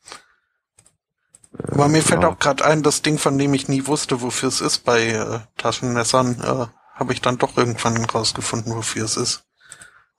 Aber 1.56 1.86
mir 1.86 2.02
fällt 2.02 2.22
ja. 2.22 2.28
auch 2.28 2.38
gerade 2.40 2.64
ein, 2.64 2.82
das 2.82 3.02
Ding, 3.02 3.16
von 3.18 3.38
dem 3.38 3.54
ich 3.54 3.68
nie 3.68 3.86
wusste, 3.86 4.20
wofür 4.20 4.48
es 4.48 4.60
ist 4.60 4.78
bei 4.78 5.06
äh, 5.10 5.38
Taschenmessern, 5.56 6.40
äh, 6.40 6.66
habe 6.98 7.12
ich 7.12 7.20
dann 7.20 7.38
doch 7.38 7.56
irgendwann 7.56 8.04
rausgefunden, 8.04 8.74
wofür 8.74 9.04
es 9.04 9.16
ist. 9.16 9.44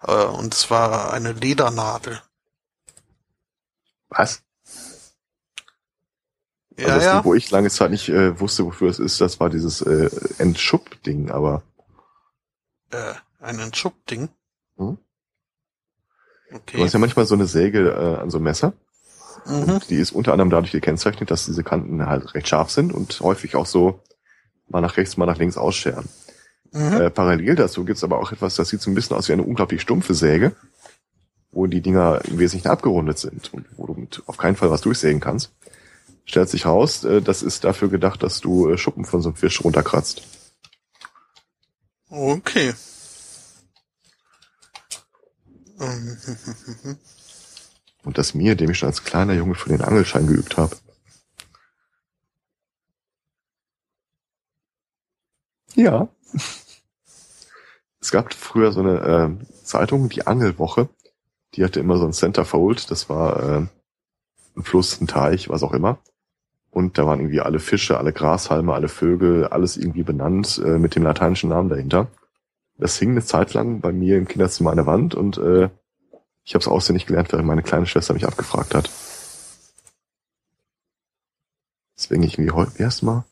Äh, 0.01 0.23
und 0.23 0.53
zwar 0.53 1.11
eine 1.11 1.33
Ledernadel. 1.33 2.21
Was? 4.07 4.44
Ja, 6.77 6.85
also 6.87 6.97
das 6.97 7.05
ja. 7.05 7.15
Ding, 7.15 7.25
wo 7.25 7.33
ich 7.33 7.49
lange 7.51 7.69
Zeit 7.69 7.91
nicht 7.91 8.09
äh, 8.09 8.39
wusste, 8.39 8.65
wofür 8.65 8.89
es 8.89 8.99
ist, 8.99 9.21
das 9.21 9.39
war 9.39 9.49
dieses 9.49 9.81
äh, 9.81 10.09
Entschub-Ding, 10.39 11.31
aber 11.31 11.63
Äh, 12.91 13.13
ein 13.39 13.59
Entschub-Ding. 13.59 14.29
Du 14.77 14.97
Okay. 16.53 16.83
hast 16.83 16.93
ja 16.93 16.99
manchmal 16.99 17.25
so 17.25 17.35
eine 17.35 17.47
Säge 17.47 17.89
äh, 17.89 18.21
an 18.21 18.29
so 18.29 18.37
einem 18.37 18.45
Messer. 18.45 18.73
Mhm. 19.45 19.63
Und 19.63 19.89
die 19.89 19.95
ist 19.97 20.11
unter 20.11 20.31
anderem 20.31 20.49
dadurch 20.49 20.71
gekennzeichnet, 20.71 21.29
dass 21.31 21.45
diese 21.45 21.63
Kanten 21.63 22.05
halt 22.05 22.33
recht 22.33 22.47
scharf 22.47 22.71
sind 22.71 22.93
und 22.93 23.19
häufig 23.19 23.55
auch 23.55 23.65
so 23.65 23.99
mal 24.67 24.81
nach 24.81 24.97
rechts, 24.97 25.17
mal 25.17 25.25
nach 25.25 25.37
links 25.37 25.57
ausscheren. 25.57 26.07
Mhm. 26.71 26.93
Äh, 26.93 27.09
parallel 27.09 27.55
dazu 27.55 27.83
gibt's 27.85 28.03
aber 28.03 28.19
auch 28.19 28.31
etwas, 28.31 28.55
das 28.55 28.69
sieht 28.69 28.81
so 28.81 28.91
ein 28.91 28.95
bisschen 28.95 29.15
aus 29.15 29.27
wie 29.27 29.33
eine 29.33 29.43
unglaublich 29.43 29.81
stumpfe 29.81 30.13
Säge, 30.13 30.53
wo 31.51 31.67
die 31.67 31.81
Dinger 31.81 32.21
im 32.25 32.39
Wesentlichen 32.39 32.69
abgerundet 32.69 33.17
sind 33.19 33.53
und 33.53 33.65
wo 33.77 33.87
du 33.87 33.93
mit 33.93 34.23
auf 34.25 34.37
keinen 34.37 34.55
Fall 34.55 34.71
was 34.71 34.81
durchsägen 34.81 35.19
kannst. 35.19 35.51
Stellt 36.25 36.49
sich 36.49 36.65
raus, 36.65 37.03
äh, 37.03 37.21
das 37.21 37.43
ist 37.43 37.63
dafür 37.63 37.89
gedacht, 37.89 38.23
dass 38.23 38.41
du 38.41 38.69
äh, 38.69 38.77
Schuppen 38.77 39.05
von 39.05 39.21
so 39.21 39.29
einem 39.29 39.35
Fisch 39.35 39.63
runterkratzt. 39.63 40.23
Okay. 42.09 42.73
Und 48.03 48.17
das 48.17 48.33
mir, 48.33 48.55
dem 48.55 48.69
ich 48.71 48.77
schon 48.79 48.89
als 48.89 49.03
kleiner 49.03 49.33
Junge 49.33 49.55
für 49.55 49.69
den 49.69 49.81
Angelschein 49.81 50.27
geübt 50.27 50.57
habe. 50.57 50.75
Ja. 55.75 56.07
Es 57.99 58.11
gab 58.11 58.33
früher 58.33 58.71
so 58.71 58.79
eine 58.79 59.39
äh, 59.41 59.63
Zeitung, 59.63 60.09
die 60.09 60.25
Angelwoche. 60.25 60.89
Die 61.55 61.63
hatte 61.63 61.79
immer 61.79 61.97
so 61.97 62.05
ein 62.05 62.13
Centerfold. 62.13 62.89
Das 62.91 63.09
war 63.09 63.43
äh, 63.43 63.67
ein 64.55 64.63
Fluss, 64.63 65.01
ein 65.01 65.07
Teich, 65.07 65.49
was 65.49 65.63
auch 65.63 65.73
immer. 65.73 65.99
Und 66.75 66.97
da 66.97 67.07
waren 67.07 67.21
irgendwie 67.21 67.39
alle 67.39 67.59
Fische, 67.59 67.97
alle 67.97 68.11
Grashalme, 68.11 68.73
alle 68.73 68.89
Vögel, 68.89 69.47
alles 69.47 69.77
irgendwie 69.77 70.03
benannt 70.03 70.61
äh, 70.61 70.77
mit 70.77 70.93
dem 70.97 71.03
lateinischen 71.03 71.47
Namen 71.47 71.69
dahinter. 71.69 72.09
Das 72.77 72.99
hing 72.99 73.11
eine 73.11 73.23
Zeit 73.23 73.53
lang 73.53 73.79
bei 73.79 73.93
mir 73.93 74.17
im 74.17 74.27
Kinderzimmer 74.27 74.71
an 74.71 74.75
der 74.75 74.85
Wand 74.85 75.15
und 75.15 75.37
äh, 75.37 75.69
ich 76.43 76.53
habe 76.53 76.61
es 76.61 76.67
auswendig 76.67 77.05
gelernt, 77.05 77.31
während 77.31 77.47
meine 77.47 77.63
kleine 77.63 77.85
Schwester 77.85 78.13
mich 78.13 78.27
abgefragt 78.27 78.75
hat. 78.75 78.89
Deswegen 81.97 82.23
ich 82.23 82.33
irgendwie 82.33 82.51
heute 82.51 82.77
erstmal. 82.77 83.23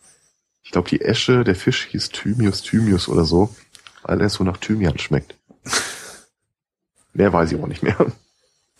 Ich 0.61 0.71
glaube, 0.71 0.87
die 0.87 1.01
Esche, 1.01 1.43
der 1.43 1.55
Fisch 1.55 1.87
hieß 1.87 2.11
Thymius 2.11 2.61
Thymius 2.61 3.09
oder 3.09 3.25
so, 3.25 3.53
weil 4.03 4.21
er 4.21 4.29
so 4.29 4.45
nach 4.45 4.55
Thymian 4.55 4.97
schmeckt. 4.99 5.37
Mehr 7.11 7.33
weiß 7.33 7.51
ich 7.51 7.61
auch 7.61 7.67
nicht 7.67 7.83
mehr. 7.83 7.97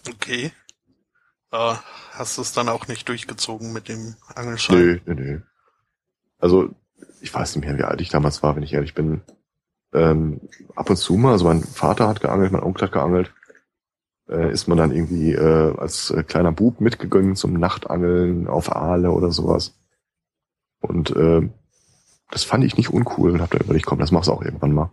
okay. 0.09 0.53
Äh, 1.53 1.75
hast 2.13 2.37
du 2.37 2.41
es 2.41 2.51
dann 2.51 2.67
auch 2.67 2.87
nicht 2.87 3.07
durchgezogen 3.07 3.71
mit 3.73 3.87
dem 3.87 4.15
Angelschein? 4.33 4.75
Nö, 4.75 4.99
nö, 5.05 5.13
nö. 5.13 5.39
Also, 6.39 6.69
ich 7.21 7.31
weiß 7.31 7.55
nicht 7.55 7.65
mehr, 7.65 7.77
wie 7.77 7.83
alt 7.83 8.01
ich 8.01 8.09
damals 8.09 8.41
war, 8.41 8.55
wenn 8.55 8.63
ich 8.63 8.73
ehrlich 8.73 8.95
bin. 8.95 9.21
Ähm, 9.93 10.41
ab 10.75 10.89
und 10.89 10.95
zu 10.95 11.15
mal, 11.15 11.33
also 11.33 11.45
mein 11.45 11.61
Vater 11.61 12.07
hat 12.07 12.21
geangelt, 12.21 12.51
mein 12.51 12.63
Onkel 12.63 12.87
hat 12.87 12.91
geangelt. 12.91 13.31
Äh, 14.27 14.51
ist 14.51 14.67
man 14.67 14.79
dann 14.79 14.91
irgendwie 14.91 15.33
äh, 15.33 15.77
als 15.77 16.09
äh, 16.09 16.23
kleiner 16.23 16.51
Bub 16.51 16.81
mitgegangen 16.81 17.35
zum 17.35 17.53
Nachtangeln 17.53 18.47
auf 18.47 18.75
Aale 18.75 19.11
oder 19.11 19.31
sowas. 19.31 19.75
Und 20.79 21.15
äh, 21.15 21.47
das 22.31 22.43
fand 22.43 22.63
ich 22.63 22.77
nicht 22.77 22.89
uncool 22.89 23.31
und 23.31 23.41
hab 23.41 23.51
da 23.51 23.59
überlegt, 23.59 23.85
komm, 23.85 23.99
das 23.99 24.11
machst 24.11 24.27
du 24.27 24.33
auch 24.33 24.41
irgendwann 24.41 24.71
mal. 24.71 24.91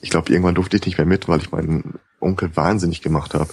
Ich 0.00 0.10
glaube, 0.10 0.32
irgendwann 0.32 0.56
durfte 0.56 0.76
ich 0.76 0.86
nicht 0.86 0.98
mehr 0.98 1.06
mit, 1.06 1.28
weil 1.28 1.40
ich 1.40 1.52
meinen 1.52 2.00
Onkel 2.20 2.56
wahnsinnig 2.56 3.02
gemacht 3.02 3.34
habe. 3.34 3.48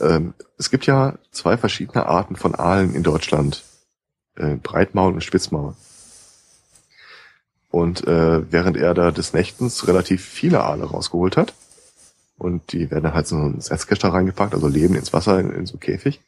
Ähm, 0.00 0.34
es 0.58 0.70
gibt 0.70 0.86
ja 0.86 1.14
zwei 1.30 1.56
verschiedene 1.56 2.06
Arten 2.06 2.36
von 2.36 2.54
Aalen 2.54 2.94
in 2.94 3.02
Deutschland. 3.02 3.64
Äh, 4.36 4.56
Breitmaul 4.56 5.12
und 5.12 5.22
Spitzmaul. 5.22 5.74
Und 7.70 8.06
äh, 8.06 8.52
während 8.52 8.76
er 8.76 8.94
da 8.94 9.10
des 9.10 9.32
Nächtens 9.32 9.88
relativ 9.88 10.24
viele 10.24 10.62
Aale 10.62 10.84
rausgeholt 10.84 11.36
hat, 11.36 11.54
und 12.36 12.72
die 12.72 12.90
werden 12.90 13.04
dann 13.04 13.14
halt 13.14 13.26
so 13.26 13.36
einen 13.36 13.60
Setzkäster 13.60 14.08
reingepackt, 14.08 14.54
also 14.54 14.66
leben 14.66 14.96
ins 14.96 15.12
Wasser 15.12 15.38
in, 15.38 15.50
in 15.50 15.66
so 15.66 15.74
einem 15.74 15.80
Käfig, 15.80 16.20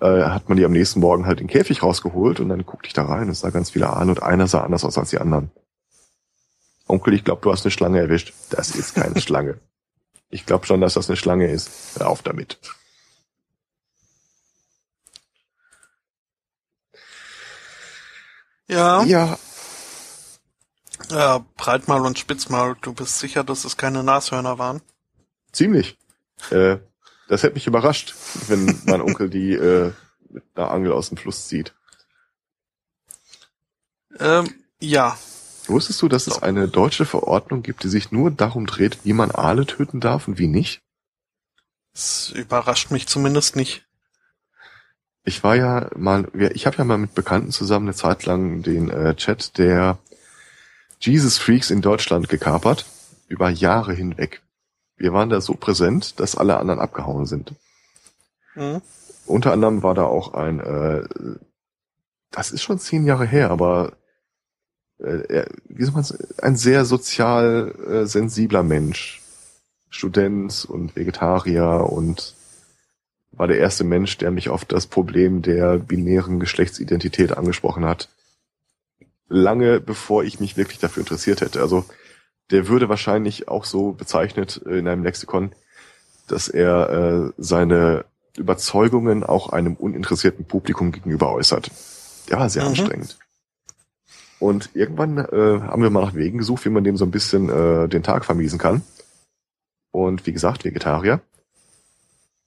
äh, 0.00 0.24
hat 0.24 0.48
man 0.48 0.58
die 0.58 0.64
am 0.64 0.72
nächsten 0.72 1.00
Morgen 1.00 1.26
halt 1.26 1.40
den 1.40 1.48
Käfig 1.48 1.82
rausgeholt 1.82 2.40
und 2.40 2.48
dann 2.48 2.64
guckte 2.66 2.88
ich 2.88 2.92
da 2.92 3.04
rein 3.04 3.28
und 3.28 3.34
sah 3.34 3.50
ganz 3.50 3.70
viele 3.70 3.90
Aale 3.90 4.10
und 4.10 4.22
einer 4.22 4.46
sah 4.46 4.62
anders 4.62 4.84
aus 4.84 4.98
als 4.98 5.10
die 5.10 5.18
anderen. 5.18 5.50
Onkel, 6.86 7.14
ich 7.14 7.24
glaube, 7.24 7.42
du 7.42 7.52
hast 7.52 7.64
eine 7.64 7.70
Schlange 7.70 8.00
erwischt. 8.00 8.32
Das 8.50 8.74
ist 8.74 8.94
keine 8.94 9.20
Schlange. 9.20 9.58
Ich 10.30 10.46
glaube 10.46 10.66
schon, 10.66 10.80
dass 10.80 10.94
das 10.94 11.08
eine 11.08 11.16
Schlange 11.16 11.50
ist. 11.50 11.70
Hör 11.98 12.08
auf 12.08 12.22
damit. 12.22 12.58
Ja. 18.66 19.02
Ja, 19.04 19.38
Ja, 21.10 21.44
Breitmaul 21.56 22.04
und 22.04 22.18
Spitzmaul, 22.18 22.76
du 22.82 22.92
bist 22.92 23.18
sicher, 23.18 23.42
dass 23.42 23.64
es 23.64 23.76
keine 23.76 24.02
Nashörner 24.02 24.58
waren? 24.58 24.82
ziemlich. 25.52 25.96
Äh, 26.50 26.76
das 27.28 27.42
hätte 27.42 27.54
mich 27.54 27.66
überrascht, 27.66 28.14
wenn 28.46 28.80
mein 28.84 29.00
Onkel 29.00 29.30
die 29.30 29.52
äh, 29.54 29.92
mit 30.28 30.44
einer 30.54 30.70
Angel 30.70 30.92
aus 30.92 31.08
dem 31.08 31.16
Fluss 31.16 31.48
zieht. 31.48 31.74
Ähm, 34.18 34.52
ja. 34.80 35.18
Wusstest 35.68 36.00
du, 36.00 36.08
dass 36.08 36.26
es 36.26 36.42
eine 36.42 36.68
deutsche 36.68 37.04
Verordnung 37.04 37.62
gibt, 37.62 37.84
die 37.84 37.88
sich 37.88 38.10
nur 38.10 38.30
darum 38.30 38.66
dreht, 38.66 38.98
wie 39.04 39.12
man 39.12 39.30
Aale 39.30 39.66
töten 39.66 40.00
darf 40.00 40.26
und 40.26 40.38
wie 40.38 40.46
nicht? 40.46 40.80
Es 41.94 42.30
überrascht 42.30 42.90
mich 42.90 43.06
zumindest 43.06 43.56
nicht. 43.56 43.86
Ich 45.24 45.44
war 45.44 45.56
ja 45.56 45.90
mal, 45.94 46.28
ich 46.54 46.66
habe 46.66 46.78
ja 46.78 46.84
mal 46.84 46.96
mit 46.96 47.14
Bekannten 47.14 47.50
zusammen 47.50 47.86
eine 47.86 47.94
Zeit 47.94 48.24
lang 48.24 48.62
den 48.62 48.88
äh, 48.88 49.14
Chat 49.14 49.58
der 49.58 49.98
Jesus 51.00 51.36
Freaks 51.36 51.70
in 51.70 51.82
Deutschland 51.82 52.28
gekapert, 52.28 52.86
über 53.28 53.50
Jahre 53.50 53.92
hinweg. 53.92 54.42
Wir 54.96 55.12
waren 55.12 55.28
da 55.28 55.40
so 55.40 55.54
präsent, 55.54 56.18
dass 56.18 56.34
alle 56.34 56.56
anderen 56.56 56.80
abgehauen 56.80 57.26
sind. 57.26 57.52
Hm? 58.54 58.80
Unter 59.26 59.52
anderem 59.52 59.82
war 59.82 59.94
da 59.94 60.04
auch 60.04 60.32
ein, 60.32 60.60
äh, 60.60 61.06
das 62.30 62.50
ist 62.50 62.62
schon 62.62 62.78
zehn 62.78 63.04
Jahre 63.04 63.26
her, 63.26 63.50
aber 63.50 63.92
äh, 64.98 65.46
wie 65.68 65.84
soll 65.84 65.94
man 65.94 66.04
ein 66.42 66.56
sehr 66.56 66.84
sozial 66.84 67.74
äh, 67.88 68.06
sensibler 68.06 68.62
Mensch. 68.62 69.22
Student 69.90 70.66
und 70.68 70.96
Vegetarier 70.96 71.88
und 71.90 72.34
war 73.32 73.46
der 73.46 73.58
erste 73.58 73.84
Mensch, 73.84 74.18
der 74.18 74.30
mich 74.30 74.48
auf 74.50 74.64
das 74.64 74.86
Problem 74.86 75.42
der 75.42 75.78
binären 75.78 76.40
Geschlechtsidentität 76.40 77.36
angesprochen 77.36 77.84
hat. 77.84 78.08
Lange 79.28 79.80
bevor 79.80 80.24
ich 80.24 80.40
mich 80.40 80.56
wirklich 80.56 80.78
dafür 80.78 81.02
interessiert 81.02 81.40
hätte. 81.40 81.60
Also 81.60 81.84
der 82.50 82.68
würde 82.68 82.88
wahrscheinlich 82.88 83.48
auch 83.48 83.64
so 83.64 83.92
bezeichnet 83.92 84.60
äh, 84.66 84.78
in 84.78 84.88
einem 84.88 85.04
Lexikon, 85.04 85.52
dass 86.26 86.48
er 86.48 86.90
äh, 86.90 87.32
seine 87.38 88.04
Überzeugungen 88.36 89.24
auch 89.24 89.50
einem 89.50 89.74
uninteressierten 89.74 90.44
Publikum 90.44 90.92
gegenüber 90.92 91.32
äußert. 91.32 91.70
Der 92.28 92.38
war 92.38 92.48
sehr 92.50 92.62
Mhm. 92.62 92.68
anstrengend. 92.68 93.18
Und 94.38 94.70
irgendwann 94.74 95.18
äh, 95.18 95.60
haben 95.60 95.82
wir 95.82 95.90
mal 95.90 96.04
nach 96.04 96.14
Wegen 96.14 96.38
gesucht, 96.38 96.64
wie 96.64 96.70
man 96.70 96.84
dem 96.84 96.96
so 96.96 97.04
ein 97.04 97.10
bisschen 97.10 97.48
äh, 97.48 97.88
den 97.88 98.02
Tag 98.02 98.24
vermiesen 98.24 98.58
kann. 98.58 98.82
Und 99.90 100.26
wie 100.26 100.32
gesagt, 100.32 100.64
Vegetarier. 100.64 101.20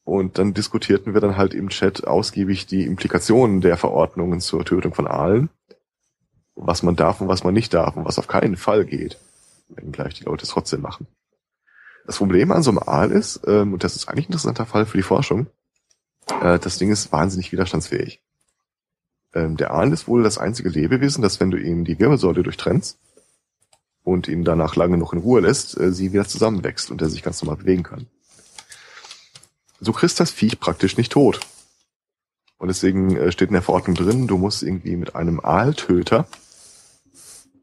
Und 0.03 0.37
dann 0.37 0.53
diskutierten 0.53 1.13
wir 1.13 1.21
dann 1.21 1.37
halt 1.37 1.53
im 1.53 1.69
Chat 1.69 2.07
ausgiebig 2.07 2.65
die 2.65 2.85
Implikationen 2.85 3.61
der 3.61 3.77
Verordnungen 3.77 4.39
zur 4.39 4.65
Tötung 4.65 4.93
von 4.93 5.07
Aalen. 5.07 5.49
Was 6.55 6.83
man 6.83 6.95
darf 6.95 7.21
und 7.21 7.27
was 7.27 7.43
man 7.43 7.53
nicht 7.53 7.73
darf 7.73 7.95
und 7.95 8.05
was 8.05 8.19
auf 8.19 8.27
keinen 8.27 8.57
Fall 8.57 8.85
geht. 8.85 9.17
Wenn 9.69 9.91
gleich 9.91 10.13
die 10.13 10.23
Leute 10.23 10.43
es 10.43 10.49
trotzdem 10.49 10.81
machen. 10.81 11.07
Das 12.05 12.17
Problem 12.17 12.51
an 12.51 12.63
so 12.63 12.71
einem 12.71 12.79
Aal 12.79 13.11
ist, 13.11 13.41
ähm, 13.47 13.73
und 13.73 13.83
das 13.83 13.95
ist 13.95 14.07
eigentlich 14.07 14.25
ein 14.25 14.33
interessanter 14.33 14.65
Fall 14.65 14.85
für 14.85 14.97
die 14.97 15.03
Forschung, 15.03 15.47
äh, 16.41 16.59
das 16.59 16.77
Ding 16.77 16.91
ist 16.91 17.11
wahnsinnig 17.11 17.51
widerstandsfähig. 17.51 18.21
Ähm, 19.33 19.57
der 19.57 19.71
Aal 19.71 19.93
ist 19.93 20.07
wohl 20.07 20.23
das 20.23 20.37
einzige 20.37 20.69
Lebewesen, 20.69 21.21
das, 21.21 21.39
wenn 21.39 21.51
du 21.51 21.57
ihm 21.57 21.85
die 21.85 21.99
Wirbelsäule 21.99 22.43
durchtrennst 22.43 22.97
und 24.03 24.27
ihn 24.27 24.43
danach 24.43 24.75
lange 24.75 24.97
noch 24.97 25.13
in 25.13 25.19
Ruhe 25.19 25.41
lässt, 25.41 25.79
äh, 25.79 25.91
sie 25.91 26.11
wieder 26.13 26.27
zusammenwächst 26.27 26.91
und 26.91 27.01
er 27.01 27.09
sich 27.09 27.23
ganz 27.23 27.41
normal 27.41 27.57
bewegen 27.57 27.83
kann. 27.83 28.07
So 29.79 29.93
kriegst 29.93 30.19
das 30.19 30.31
Viech 30.31 30.59
praktisch 30.59 30.97
nicht 30.97 31.11
tot. 31.11 31.39
Und 32.57 32.67
deswegen 32.67 33.15
äh, 33.15 33.31
steht 33.31 33.49
in 33.49 33.53
der 33.53 33.63
Verordnung 33.63 33.95
drin, 33.95 34.27
du 34.27 34.37
musst 34.37 34.63
irgendwie 34.63 34.95
mit 34.95 35.15
einem 35.15 35.39
Aaltöter, 35.39 36.27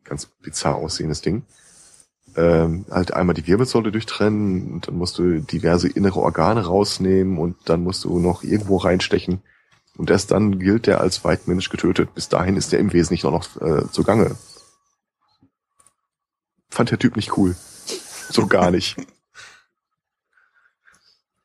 ganz 0.05 0.27
bizarr 0.27 0.77
aussehendes 0.77 1.21
Ding, 1.21 1.43
ähm, 2.35 2.87
halt 2.91 3.12
einmal 3.12 3.35
die 3.35 3.47
Wirbelsäule 3.47 3.93
durchtrennen 3.93 4.73
und 4.73 4.89
dann 4.89 4.97
musst 4.97 5.19
du 5.19 5.41
diverse 5.41 5.89
innere 5.89 6.21
Organe 6.21 6.64
rausnehmen 6.64 7.39
und 7.39 7.57
dann 7.66 7.83
musst 7.85 8.05
du 8.05 8.19
noch 8.19 8.43
irgendwo 8.43 8.79
reinstechen 8.79 9.43
und 9.99 10.11
erst 10.11 10.30
dann 10.30 10.59
gilt 10.59 10.86
der 10.86 11.01
als 11.01 11.24
weitmännisch 11.24 11.68
getötet. 11.68 12.14
Bis 12.14 12.28
dahin 12.28 12.57
ist 12.57 12.72
der 12.72 12.78
im 12.78 12.92
Wesentlichen 12.92 13.26
auch 13.26 13.32
noch 13.32 13.61
äh, 13.61 13.90
zugange. 13.90 14.36
Fand 16.70 16.90
der 16.90 16.99
Typ 16.99 17.16
nicht 17.16 17.36
cool. 17.36 17.55
So 18.30 18.46
gar 18.46 18.70
nicht. 18.70 18.94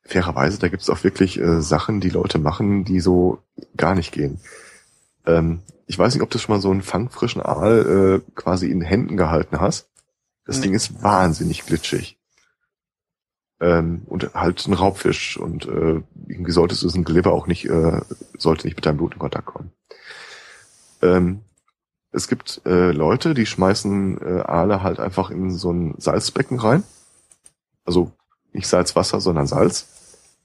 Fairerweise, 0.02 0.58
da 0.58 0.68
gibt's 0.68 0.90
auch 0.90 1.02
wirklich 1.02 1.40
äh, 1.40 1.62
Sachen, 1.62 2.00
die 2.00 2.10
Leute 2.10 2.38
machen, 2.38 2.84
die 2.84 3.00
so 3.00 3.42
gar 3.74 3.94
nicht 3.94 4.12
gehen. 4.12 4.38
Ähm, 5.24 5.62
ich 5.86 5.98
weiß 5.98 6.12
nicht, 6.12 6.22
ob 6.22 6.28
du 6.28 6.36
schon 6.38 6.54
mal 6.54 6.60
so 6.60 6.70
einen 6.70 6.82
fangfrischen 6.82 7.40
Aal 7.40 8.22
äh, 8.22 8.32
quasi 8.34 8.70
in 8.70 8.82
Händen 8.82 9.16
gehalten 9.16 9.62
hast. 9.62 9.88
Das 10.44 10.56
nee. 10.56 10.64
Ding 10.64 10.74
ist 10.74 11.02
wahnsinnig 11.02 11.64
glitschig. 11.64 12.18
Ähm, 13.64 14.02
und 14.04 14.34
halt 14.34 14.66
ein 14.66 14.74
Raubfisch 14.74 15.38
und 15.38 15.64
äh, 15.64 16.02
irgendwie 16.28 16.52
solltest 16.52 16.82
du 16.82 16.88
ein 16.88 17.04
Glibber 17.04 17.32
auch 17.32 17.46
nicht, 17.46 17.64
äh, 17.64 18.02
sollte 18.36 18.66
nicht 18.66 18.76
mit 18.76 18.84
deinem 18.84 18.98
Blut 18.98 19.14
in 19.14 19.18
Kontakt 19.18 19.46
kommen. 19.46 19.72
Ähm, 21.00 21.40
es 22.12 22.28
gibt 22.28 22.60
äh, 22.66 22.92
Leute, 22.92 23.32
die 23.32 23.46
schmeißen 23.46 24.20
äh, 24.20 24.40
Aale 24.42 24.82
halt 24.82 25.00
einfach 25.00 25.30
in 25.30 25.50
so 25.50 25.72
ein 25.72 25.94
Salzbecken 25.96 26.58
rein. 26.58 26.82
Also 27.86 28.12
nicht 28.52 28.68
Salzwasser, 28.68 29.22
sondern 29.22 29.46
Salz. 29.46 29.86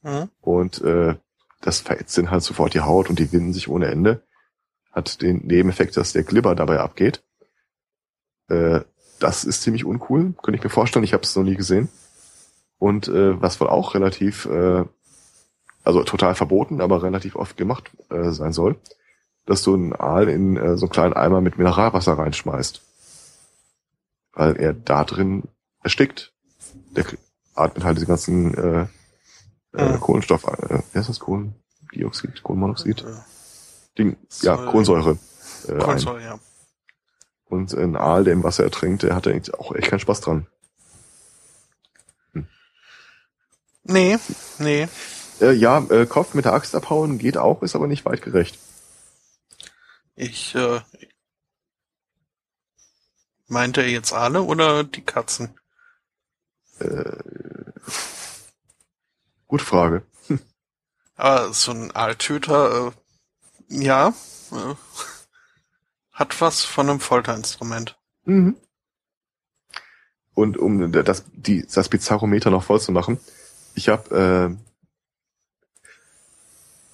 Mhm. 0.01 0.29
Und 0.39 0.81
äh, 0.81 1.15
das 1.59 1.81
verätzt 1.81 2.17
dann 2.17 2.31
halt 2.31 2.43
sofort 2.43 2.73
die 2.73 2.79
Haut 2.79 3.09
und 3.09 3.19
die 3.19 3.33
winden 3.33 3.51
sich 3.51 3.67
ohne 3.67 3.87
Ende. 3.87 4.23
Hat 4.93 5.21
den 5.21 5.45
Nebeneffekt, 5.45 5.97
dass 5.97 6.13
der 6.13 6.23
Glibber 6.23 6.55
dabei 6.55 6.79
abgeht. 6.79 7.21
Äh, 8.47 8.79
das 9.19 9.43
ist 9.43 9.61
ziemlich 9.63 9.83
uncool, 9.83 10.35
könnte 10.41 10.57
ich 10.57 10.63
mir 10.63 10.69
vorstellen. 10.69 11.03
Ich 11.03 11.11
habe 11.11 11.23
es 11.23 11.35
noch 11.35 11.43
nie 11.43 11.55
gesehen. 11.55 11.89
Und 12.79 13.07
äh, 13.07 13.39
was 13.41 13.59
wohl 13.59 13.67
auch 13.67 13.93
relativ, 13.93 14.45
äh, 14.45 14.85
also 15.83 16.03
total 16.03 16.33
verboten, 16.33 16.81
aber 16.81 17.03
relativ 17.03 17.35
oft 17.35 17.57
gemacht 17.57 17.91
äh, 18.09 18.31
sein 18.31 18.53
soll, 18.53 18.77
dass 19.45 19.63
du 19.63 19.73
einen 19.73 19.93
Aal 19.93 20.29
in 20.29 20.57
äh, 20.57 20.77
so 20.77 20.85
einen 20.85 20.91
kleinen 20.91 21.13
Eimer 21.13 21.41
mit 21.41 21.57
Mineralwasser 21.57 22.13
reinschmeißt. 22.13 22.81
Weil 24.33 24.55
er 24.55 24.73
da 24.73 25.03
drin 25.03 25.43
erstickt. 25.83 26.33
Der 26.95 27.05
atmet 27.55 27.83
halt 27.83 27.97
diese 27.97 28.05
ganzen 28.05 28.53
äh, 28.53 28.87
äh, 29.73 29.93
mhm. 29.93 29.99
Kohlenstoff, 29.99 30.45
äh, 30.45 30.79
wie 30.91 30.97
heißt 30.97 31.09
das? 31.09 31.19
Kohlendioxid, 31.19 32.43
Kohlenmonoxid? 32.43 33.05
Ding, 33.97 34.17
ja, 34.41 34.55
Kohlensäure. 34.55 35.17
Äh, 35.67 35.77
Kohlensäure, 35.77 36.17
ein. 36.17 36.23
ja. 36.23 36.39
Und 37.45 37.73
ein 37.73 37.95
Aal, 37.95 38.23
der 38.23 38.33
im 38.33 38.43
Wasser 38.43 38.63
ertrinkt, 38.63 39.03
der 39.03 39.15
hat 39.15 39.25
ja 39.25 39.33
auch 39.57 39.73
echt 39.73 39.89
keinen 39.89 39.99
Spaß 39.99 40.21
dran. 40.21 40.47
Hm. 42.33 42.47
Nee, 43.89 44.19
nee. 44.59 44.87
Äh, 45.41 45.53
ja, 45.53 45.79
äh, 45.89 46.05
Kopf 46.05 46.35
mit 46.35 46.45
der 46.45 46.53
Axt 46.53 46.75
abhauen 46.75 47.17
geht 47.17 47.37
auch, 47.37 47.63
ist 47.63 47.75
aber 47.75 47.87
nicht 47.87 48.05
weit 48.05 48.21
gerecht. 48.21 48.59
Ich, 50.15 50.53
äh, 50.53 50.81
meint 53.47 53.77
er 53.77 53.89
jetzt 53.89 54.13
alle 54.13 54.43
oder 54.43 54.83
die 54.83 55.01
Katzen? 55.01 55.59
Äh, 56.77 57.17
gute 59.47 59.65
Frage. 59.65 60.03
Hm. 60.27 60.39
Aber 61.15 61.51
so 61.51 61.71
ein 61.71 61.91
Aaltöter, 61.95 62.93
äh, 63.69 63.83
ja, 63.83 64.13
äh, 64.51 64.75
hat 66.11 66.39
was 66.41 66.63
von 66.63 66.91
einem 66.91 66.99
Folterinstrument. 66.99 67.97
Mhm. 68.25 68.55
Und 70.35 70.57
um 70.57 70.91
das, 70.91 71.25
die, 71.33 71.65
das 71.65 71.89
Bizarrometer 71.89 72.51
noch 72.51 72.63
voll 72.63 72.79
zu 72.79 72.91
machen, 72.91 73.19
ich 73.75 73.89
habe 73.89 74.57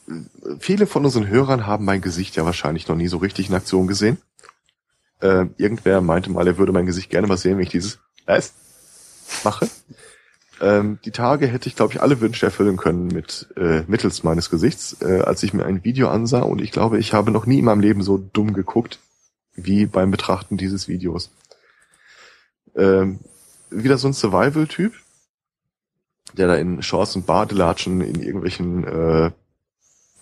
äh, 0.07 0.15
viele 0.59 0.88
von 0.88 1.05
unseren 1.05 1.28
Hörern 1.28 1.65
haben 1.65 1.86
mein 1.86 2.01
Gesicht 2.01 2.36
ja 2.36 2.45
wahrscheinlich 2.45 2.88
noch 2.88 2.95
nie 2.95 3.07
so 3.07 3.17
richtig 3.17 3.49
in 3.49 3.55
Aktion 3.55 3.88
gesehen. 3.88 4.17
Äh, 5.21 5.45
irgendwer 5.57 6.01
meinte 6.01 6.30
mal, 6.30 6.47
er 6.47 6.57
würde 6.57 6.71
mein 6.71 6.86
Gesicht 6.86 7.09
gerne 7.09 7.28
mal 7.28 7.38
sehen, 7.38 7.57
wenn 7.57 7.63
ich 7.63 7.69
dieses 7.69 7.99
was 8.26 8.53
mache. 9.43 9.69
Ähm, 10.61 10.99
die 11.03 11.11
Tage 11.11 11.47
hätte 11.47 11.67
ich, 11.67 11.76
glaube 11.76 11.93
ich, 11.93 12.01
alle 12.01 12.21
Wünsche 12.21 12.45
erfüllen 12.45 12.78
können 12.78 13.07
mit 13.07 13.47
äh, 13.57 13.84
mittels 13.88 14.23
meines 14.23 14.49
Gesichts, 14.49 14.95
äh, 15.01 15.21
als 15.21 15.43
ich 15.43 15.53
mir 15.53 15.65
ein 15.65 15.84
Video 15.84 16.07
ansah 16.09 16.41
und 16.41 16.61
ich 16.61 16.71
glaube, 16.71 16.97
ich 16.97 17.13
habe 17.13 17.32
noch 17.32 17.45
nie 17.45 17.59
in 17.59 17.65
meinem 17.65 17.82
Leben 17.82 18.01
so 18.01 18.17
dumm 18.17 18.53
geguckt 18.53 18.99
wie 19.53 19.86
beim 19.86 20.11
Betrachten 20.11 20.57
dieses 20.57 20.88
Videos. 20.88 21.32
Ähm, 22.76 23.19
wieder 23.69 23.97
so 23.97 24.07
ein 24.07 24.13
Survival-Typ, 24.13 24.93
der 26.36 26.48
da 26.48 26.56
in 26.56 26.82
Shorts 26.82 27.16
und 27.16 27.26
Badelatschen 27.26 28.02
in 28.02 28.22
irgendwelchen 28.22 28.84
äh, 28.84 29.32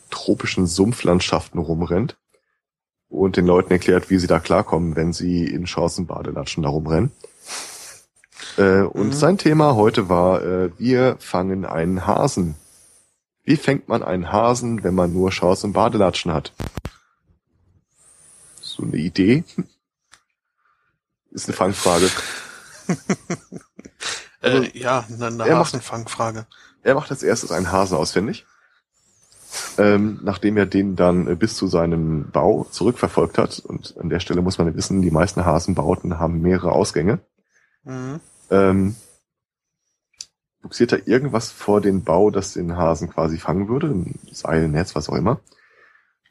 tropischen 0.09 0.67
Sumpflandschaften 0.67 1.59
rumrennt 1.59 2.17
und 3.09 3.37
den 3.37 3.45
Leuten 3.45 3.71
erklärt, 3.71 4.09
wie 4.09 4.17
sie 4.17 4.27
da 4.27 4.39
klarkommen, 4.39 4.95
wenn 4.95 5.13
sie 5.13 5.45
in 5.45 5.67
Shorts 5.67 5.97
und 5.97 6.07
Badelatschen 6.07 6.63
da 6.63 6.69
rumrennen. 6.69 7.11
Äh, 8.57 8.81
und 8.81 9.07
mhm. 9.07 9.13
sein 9.13 9.37
Thema 9.37 9.75
heute 9.75 10.09
war, 10.09 10.43
äh, 10.43 10.69
wir 10.77 11.17
fangen 11.19 11.65
einen 11.65 12.05
Hasen. 12.05 12.55
Wie 13.43 13.57
fängt 13.57 13.87
man 13.87 14.03
einen 14.03 14.31
Hasen, 14.31 14.83
wenn 14.83 14.95
man 14.95 15.11
nur 15.11 15.31
Shorts 15.31 15.63
und 15.63 15.73
Badelatschen 15.73 16.31
hat? 16.31 16.53
so 18.73 18.83
eine 18.83 18.97
Idee? 18.97 19.43
Ist 21.31 21.47
eine 21.47 21.55
Fangfrage. 21.55 22.09
äh, 24.43 24.49
also, 24.49 24.69
ja, 24.73 25.05
eine, 25.09 25.43
eine 25.43 25.57
Hasenfangfrage. 25.57 26.45
Er 26.83 26.95
macht 26.95 27.11
als 27.11 27.23
erstes 27.23 27.51
einen 27.51 27.71
Hasen 27.71 27.97
auswendig. 27.97 28.45
Ähm, 29.77 30.19
nachdem 30.23 30.57
er 30.57 30.65
den 30.65 30.95
dann 30.95 31.27
äh, 31.27 31.35
bis 31.35 31.55
zu 31.55 31.67
seinem 31.67 32.31
Bau 32.31 32.65
zurückverfolgt 32.71 33.37
hat. 33.37 33.59
Und 33.59 33.95
an 33.97 34.09
der 34.09 34.19
Stelle 34.19 34.41
muss 34.41 34.57
man 34.57 34.75
wissen, 34.75 35.01
die 35.01 35.11
meisten 35.11 35.45
Hasenbauten 35.45 36.19
haben 36.19 36.41
mehrere 36.41 36.71
Ausgänge. 36.71 37.19
Mhm. 37.83 38.19
Ähm, 38.49 38.95
buxiert 40.61 40.91
er 40.91 41.07
irgendwas 41.07 41.51
vor 41.51 41.81
den 41.81 42.03
Bau, 42.03 42.31
das 42.31 42.53
den 42.53 42.75
Hasen 42.77 43.09
quasi 43.09 43.37
fangen 43.37 43.67
würde, 43.67 43.87
ein 43.87 44.19
Seil, 44.31 44.67
Netz, 44.69 44.95
was 44.95 45.09
auch 45.09 45.15
immer. 45.15 45.39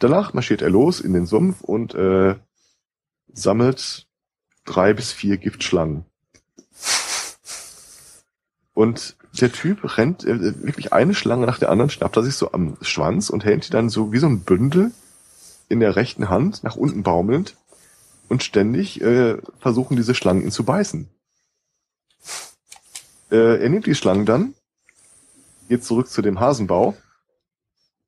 Danach 0.01 0.35
marschiert 0.35 0.63
er 0.63 0.71
los 0.71 1.01
in 1.01 1.13
den 1.13 1.27
Sumpf 1.27 1.61
und 1.61 1.95
äh, 1.95 2.35
sammelt 3.33 4.09
drei 4.65 4.95
bis 4.95 5.13
vier 5.13 5.37
Giftschlangen. 5.37 6.07
Und 8.74 9.16
der 9.40 9.53
Typ 9.53 9.97
rennt 9.99 10.24
äh, 10.24 10.65
wirklich 10.65 10.93
eine 10.93 11.15
Schlange 11.15 11.47
nach 11.47 11.59
der 11.59 11.70
anderen, 11.70 11.90
schnappt 11.90 12.16
er 12.16 12.23
sich 12.23 12.36
so 12.36 12.53
am 12.53 12.77
Schwanz 12.81 13.31
und 13.31 13.44
hält 13.44 13.66
die 13.66 13.70
dann 13.73 13.89
so 13.89 14.12
wie 14.12 14.19
so 14.19 14.27
ein 14.27 14.40
Bündel 14.40 14.93
in 15.69 15.81
der 15.81 15.97
rechten 15.97 16.28
Hand 16.28 16.65
nach 16.65 16.77
unten 16.77 17.03
baumelnd 17.03 17.57
und 18.28 18.43
ständig 18.43 19.01
äh, 19.03 19.36
versuchen 19.59 19.97
diese 19.97 20.15
Schlangen 20.15 20.43
ihn 20.43 20.51
zu 20.51 20.65
beißen. 20.65 21.09
Äh, 23.31 23.62
er 23.62 23.69
nimmt 23.69 23.86
die 23.86 23.94
Schlangen 23.94 24.27
dann, 24.27 24.55
geht 25.69 25.85
zurück 25.85 26.09
zu 26.09 26.23
dem 26.23 26.40
Hasenbau 26.40 26.94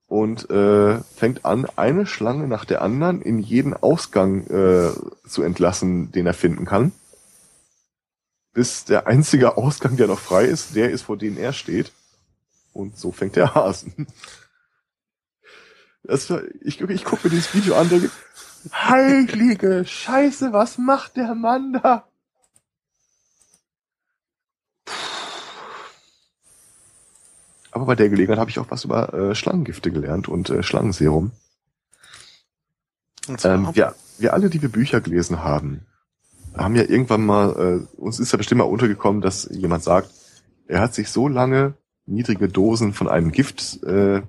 und 0.07 0.49
äh, 0.51 0.99
fängt 1.01 1.45
an, 1.45 1.67
eine 1.77 2.07
Schlange 2.07 2.47
nach 2.47 2.65
der 2.65 2.83
anderen 2.83 3.23
in 3.23 3.39
jeden 3.39 3.75
Ausgang 3.75 4.47
äh, 4.47 4.91
zu 5.27 5.43
entlassen, 5.43 6.13
den 6.13 6.27
er 6.27 6.35
finden 6.35 6.67
kann. 6.67 6.93
Bis 8.55 8.85
der 8.85 9.07
einzige 9.07 9.57
Ausgang, 9.57 9.97
der 9.97 10.07
noch 10.07 10.21
frei 10.21 10.45
ist, 10.45 10.75
der 10.77 10.91
ist, 10.91 11.03
vor 11.03 11.19
dem 11.19 11.37
er 11.37 11.53
steht. 11.53 11.93
Und 12.73 12.97
so 12.97 13.13
fängt 13.13 13.37
der 13.37 13.55
Hasen. 13.55 14.07
Das, 16.05 16.31
ich 16.61 16.81
ich 16.81 17.05
gucke 17.05 17.27
mir 17.27 17.31
dieses 17.31 17.55
Video 17.55 17.75
an, 17.77 17.89
denke, 17.89 18.11
heilige 18.73 19.85
Scheiße, 19.85 20.53
was 20.53 20.79
macht 20.79 21.17
der 21.17 21.35
Mann 21.35 21.81
da? 21.83 22.07
Aber 27.71 27.87
bei 27.87 27.97
der 27.97 28.09
Gelegenheit 28.09 28.39
habe 28.39 28.51
ich 28.51 28.61
auch 28.61 28.71
was 28.71 28.85
über 28.85 29.13
äh, 29.13 29.35
Schlangengifte 29.35 29.91
gelernt 29.91 30.29
und 30.29 30.49
äh, 30.49 30.63
Schlangenserum. 30.63 31.33
Ähm, 33.43 33.75
wir, 33.75 33.97
wir 34.19 34.33
alle, 34.33 34.49
die 34.49 34.63
wir 34.63 34.69
Bücher 34.69 35.01
gelesen 35.01 35.43
haben, 35.43 35.87
haben 36.57 36.77
ja 36.77 36.83
irgendwann 36.83 37.25
mal, 37.25 37.87
äh, 37.97 38.01
uns 38.01 38.21
ist 38.21 38.33
ja 38.33 38.39
bestimmt 38.39 38.61
mal 38.61 38.65
untergekommen, 38.65 39.21
dass 39.21 39.49
jemand 39.51 39.83
sagt, 39.83 40.11
Er 40.67 40.81
hat 40.81 40.95
sich 40.95 41.11
so 41.11 41.29
lange 41.29 41.75
niedrige 42.07 42.49
Dosen 42.49 42.95
von 42.95 43.09
einem 43.09 43.33
Gift 43.33 43.83
äh, 43.83 44.23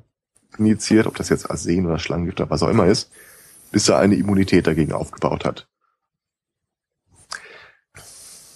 injiziert, 0.57 1.07
ob 1.07 1.15
das 1.15 1.29
jetzt 1.29 1.49
Arsen 1.49 1.85
oder 1.85 1.99
Schlangengift 1.99 2.41
oder 2.41 2.49
was 2.49 2.63
auch 2.63 2.69
immer 2.69 2.87
ist, 2.87 3.09
bis 3.71 3.87
er 3.87 3.99
eine 3.99 4.15
Immunität 4.15 4.67
dagegen 4.67 4.91
aufgebaut 4.91 5.45
hat. 5.45 5.67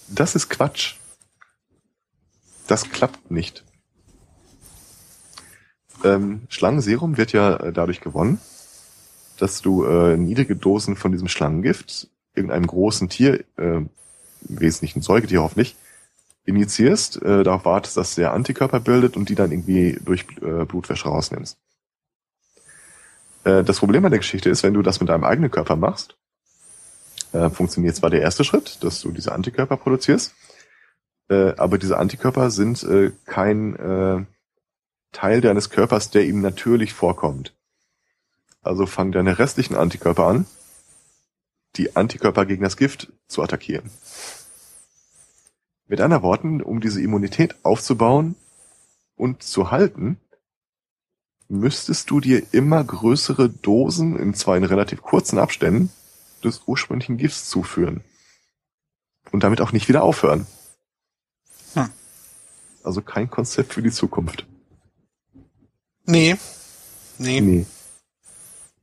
Das 0.10 0.36
ist 0.36 0.50
Quatsch. 0.50 0.96
Das 2.68 2.90
klappt 2.90 3.32
nicht. 3.32 3.64
Ähm, 6.04 6.44
Schlangenserum 6.50 7.18
wird 7.18 7.32
ja 7.32 7.56
äh, 7.58 7.74
dadurch 7.74 8.02
gewonnen, 8.02 8.40
dass 9.38 9.62
du 9.62 9.86
äh, 9.86 10.18
niedrige 10.18 10.56
Dosen 10.56 10.96
von 10.96 11.12
diesem 11.12 11.28
Schlangengift 11.28 12.10
irgendeinem 12.36 12.68
großen 12.68 13.10
Tier, 13.10 13.44
äh, 13.58 13.82
im 13.82 13.90
Wesentlichen 14.48 15.02
Säugetier 15.02 15.42
hoffentlich, 15.42 15.76
injizierst, 16.46 17.22
äh, 17.22 17.44
darauf 17.44 17.66
wartest, 17.66 17.98
dass 17.98 18.16
der 18.16 18.34
Antikörper 18.34 18.80
bildet 18.80 19.18
und 19.18 19.30
die 19.30 19.36
dann 19.36 19.52
irgendwie 19.52 20.00
durch 20.04 20.26
äh, 20.42 20.66
Blutwäsche 20.66 21.08
rausnimmst. 21.08 21.58
Äh, 23.44 23.64
das 23.64 23.80
Problem 23.80 24.04
an 24.06 24.12
der 24.12 24.20
Geschichte 24.20 24.50
ist, 24.50 24.64
wenn 24.64 24.74
du 24.74 24.82
das 24.82 25.00
mit 25.00 25.10
deinem 25.10 25.24
eigenen 25.24 25.52
Körper 25.52 25.76
machst, 25.76 26.18
äh, 27.34 27.50
funktioniert 27.50 27.96
zwar 27.96 28.10
der 28.10 28.22
erste 28.22 28.44
Schritt, 28.44 28.84
dass 28.84 29.02
du 29.02 29.12
diese 29.12 29.32
Antikörper 29.32 29.78
produzierst, 29.78 30.34
äh, 31.30 31.54
aber 31.58 31.78
diese 31.78 31.98
Antikörper 31.98 32.50
sind 32.50 32.84
äh, 32.84 33.12
kein 33.26 33.76
äh, 33.76 34.26
Teil 35.12 35.42
deines 35.42 35.70
Körpers, 35.70 36.10
der 36.10 36.26
ihm 36.26 36.42
natürlich 36.42 36.94
vorkommt. 36.94 37.56
Also 38.62 38.86
fangen 38.86 39.12
deine 39.12 39.40
restlichen 39.40 39.76
Antikörper 39.76 40.26
an, 40.26 40.46
die 41.76 41.96
Antikörper 41.96 42.46
gegen 42.46 42.64
das 42.64 42.78
Gift 42.78 43.12
zu 43.28 43.42
attackieren. 43.42 43.90
Mit 45.88 46.02
anderen 46.02 46.24
Worten, 46.24 46.62
um 46.62 46.82
diese 46.82 47.02
Immunität 47.02 47.56
aufzubauen 47.64 48.36
und 49.16 49.44
zu 49.44 49.72
halten, 49.72 50.20
müsstest 51.48 52.10
du 52.12 52.20
dir 52.20 52.44
immer 52.52 52.84
größere 52.84 53.50
Dosen 53.50 54.18
in 54.18 54.34
zwar 54.34 54.56
in 54.56 54.64
relativ 54.64 55.02
kurzen 55.02 55.40
Abständen 55.40 55.92
des 56.44 56.62
ursprünglichen 56.68 57.18
Gifts 57.18 57.50
zuführen. 57.50 58.04
Und 59.32 59.44
damit 59.44 59.62
auch 59.62 59.72
nicht 59.72 59.90
wieder 59.90 60.04
aufhören. 60.04 60.46
Hm. 61.74 61.90
Also 62.84 63.02
kein 63.02 63.30
Konzept 63.30 63.74
für 63.74 63.82
die 63.82 63.92
Zukunft. 63.92 64.46
Nee. 66.06 66.38
Nee. 67.18 67.42
Nee. 67.42 67.66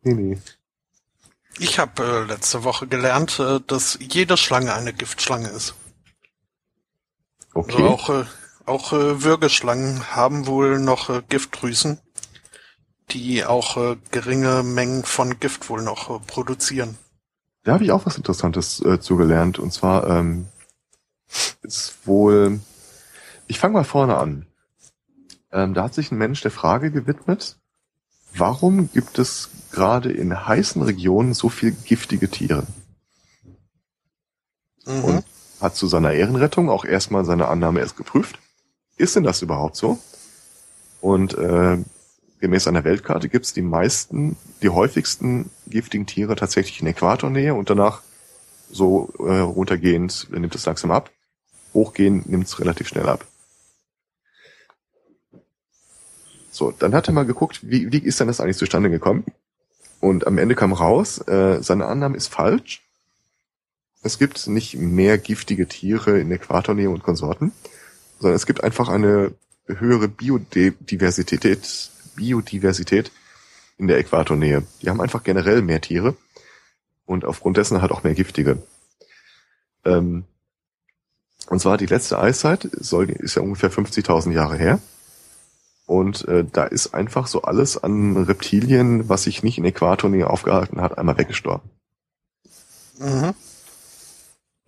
Nee, 0.03 0.15
nee. 0.15 0.39
Ich 1.59 1.79
habe 1.79 2.03
äh, 2.03 2.25
letzte 2.25 2.65
Woche 2.65 2.87
gelernt, 2.87 3.39
äh, 3.39 3.61
dass 3.67 3.99
jede 4.01 4.37
Schlange 4.37 4.75
eine 4.75 4.93
Giftschlange 4.93 5.49
ist. 5.49 5.75
Okay. 7.55 7.83
Also 7.83 7.89
auch 7.89 8.11
äh, 8.11 8.25
auch 8.67 8.93
äh, 8.93 9.23
Würgeschlangen 9.23 10.17
haben 10.17 10.47
wohl 10.47 10.81
noch 10.81 11.09
äh, 11.09 11.23
Giftdrüsen, 11.29 12.01
die 13.11 13.45
auch 13.45 13.77
äh, 13.77 13.97
geringe 14.11 14.65
Mengen 14.65 15.05
von 15.05 15.39
Gift 15.39 15.71
wohl 15.71 15.83
noch 15.83 16.11
äh, 16.11 16.19
produzieren. 16.27 16.99
Da 17.63 17.75
habe 17.75 17.85
ich 17.85 17.93
auch 17.93 18.07
was 18.07 18.17
Interessantes 18.17 18.81
äh, 18.85 19.01
zugelernt. 19.01 19.59
Und 19.59 19.73
zwar 19.73 20.09
ähm, 20.09 20.47
ist 21.63 22.07
wohl. 22.07 22.61
Ich 23.47 23.61
fange 23.61 23.75
mal 23.75 23.85
vorne 23.85 24.17
an. 24.17 24.47
Ähm, 25.53 25.75
da 25.75 25.85
hat 25.85 25.95
sich 25.95 26.11
ein 26.11 26.19
Mensch 26.19 26.41
der 26.41 26.51
Frage 26.51 26.91
gewidmet, 26.91 27.59
warum 28.39 28.91
gibt 28.93 29.19
es 29.19 29.51
gerade 29.73 30.13
in 30.13 30.47
heißen 30.47 30.83
Regionen 30.83 31.35
so 31.35 31.49
viel 31.49 31.73
giftige 31.73 32.31
Tiere? 32.31 32.67
Mhm. 34.87 35.05
Und 35.05 35.25
hat 35.61 35.77
zu 35.77 35.87
seiner 35.87 36.13
Ehrenrettung 36.13 36.69
auch 36.69 36.85
erstmal 36.85 37.25
seine 37.25 37.49
Annahme 37.49 37.81
erst 37.81 37.97
geprüft. 37.97 38.39
Ist 38.97 39.17
denn 39.17 39.25
das 39.25 39.43
überhaupt 39.43 39.77
so? 39.77 39.99
Und 41.01 41.35
äh, 41.35 41.79
gemäß 42.41 42.69
einer 42.69 42.85
Weltkarte 42.85 43.29
gibt 43.29 43.47
es 43.47 43.53
die 43.53 43.63
meisten, 43.63 44.37
die 44.63 44.69
häufigsten 44.69 45.51
giftigen 45.67 46.07
Tiere 46.07 46.37
tatsächlich 46.37 46.81
in 46.81 46.87
Äquatornähe 46.87 47.55
und 47.55 47.71
danach 47.71 48.03
so 48.71 49.13
äh, 49.19 49.39
runtergehend 49.39 50.29
nimmt 50.31 50.55
es 50.55 50.67
langsam 50.67 50.91
ab. 50.91 51.11
Hochgehend 51.75 52.29
nimmt 52.29 52.47
es 52.47 52.59
relativ 52.59 52.89
schnell 52.89 53.09
ab. 53.09 53.25
So, 56.57 56.71
dann 56.71 56.95
hat 56.95 57.07
er 57.07 57.13
mal 57.13 57.27
geguckt, 57.27 57.61
wie, 57.63 57.93
wie 57.93 57.99
ist 57.99 58.19
denn 58.19 58.29
das 58.29 58.41
eigentlich 58.41 58.57
zustande 58.57 58.89
gekommen? 58.89 59.27
Und 60.01 60.27
am 60.27 60.39
Ende 60.39 60.55
kam 60.55 60.73
raus, 60.73 61.19
äh, 61.29 61.63
seine 61.63 61.85
Annahme 61.85 62.17
ist 62.17 62.29
falsch. 62.29 62.83
Es 64.03 64.19
gibt 64.19 64.47
nicht 64.47 64.75
mehr 64.79 65.19
giftige 65.19 65.69
Tiere 65.69 66.19
in 66.19 66.33
Äquatornähe 66.33 66.89
und 66.89 67.03
Konsorten, 67.03 67.53
sondern 68.21 68.37
es 68.37 68.47
gibt 68.47 68.65
einfach 68.65 68.89
eine 68.89 69.35
höhere 69.67 70.09
Biodiversität, 70.09 71.91
Biodiversität 72.15 73.13
in 73.77 73.87
der 73.87 73.99
Äquatornähe. 73.99 74.63
Die 74.81 74.89
haben 74.89 75.03
einfach 75.03 75.25
generell 75.25 75.61
mehr 75.61 75.83
Tiere 75.83 76.17
und 77.05 77.27
aufgrund 77.27 77.59
dessen 77.59 77.83
halt 77.83 77.93
auch 77.93 78.03
mehr 78.03 78.15
giftige. 78.15 78.63
Ähm, 79.85 80.25
und 81.49 81.61
zwar 81.61 81.77
die 81.77 81.85
letzte 81.85 82.19
Eiszeit 82.19 82.67
soll, 82.73 83.11
ist 83.11 83.35
ja 83.35 83.43
ungefähr 83.43 83.71
50.000 83.71 84.33
Jahre 84.33 84.57
her. 84.57 84.81
Und 85.87 86.27
äh, 86.27 86.45
da 86.45 86.65
ist 86.65 86.95
einfach 86.95 87.29
so 87.29 87.43
alles 87.43 87.83
an 87.83 88.17
Reptilien, 88.17 89.09
was 89.09 89.23
sich 89.23 89.45
nicht 89.45 89.57
in 89.57 89.65
Äquatornähe 89.65 90.29
aufgehalten 90.29 90.81
hat, 90.81 90.99
einmal 90.99 91.17
weggestorben. 91.17 91.71
Mhm. 92.99 93.35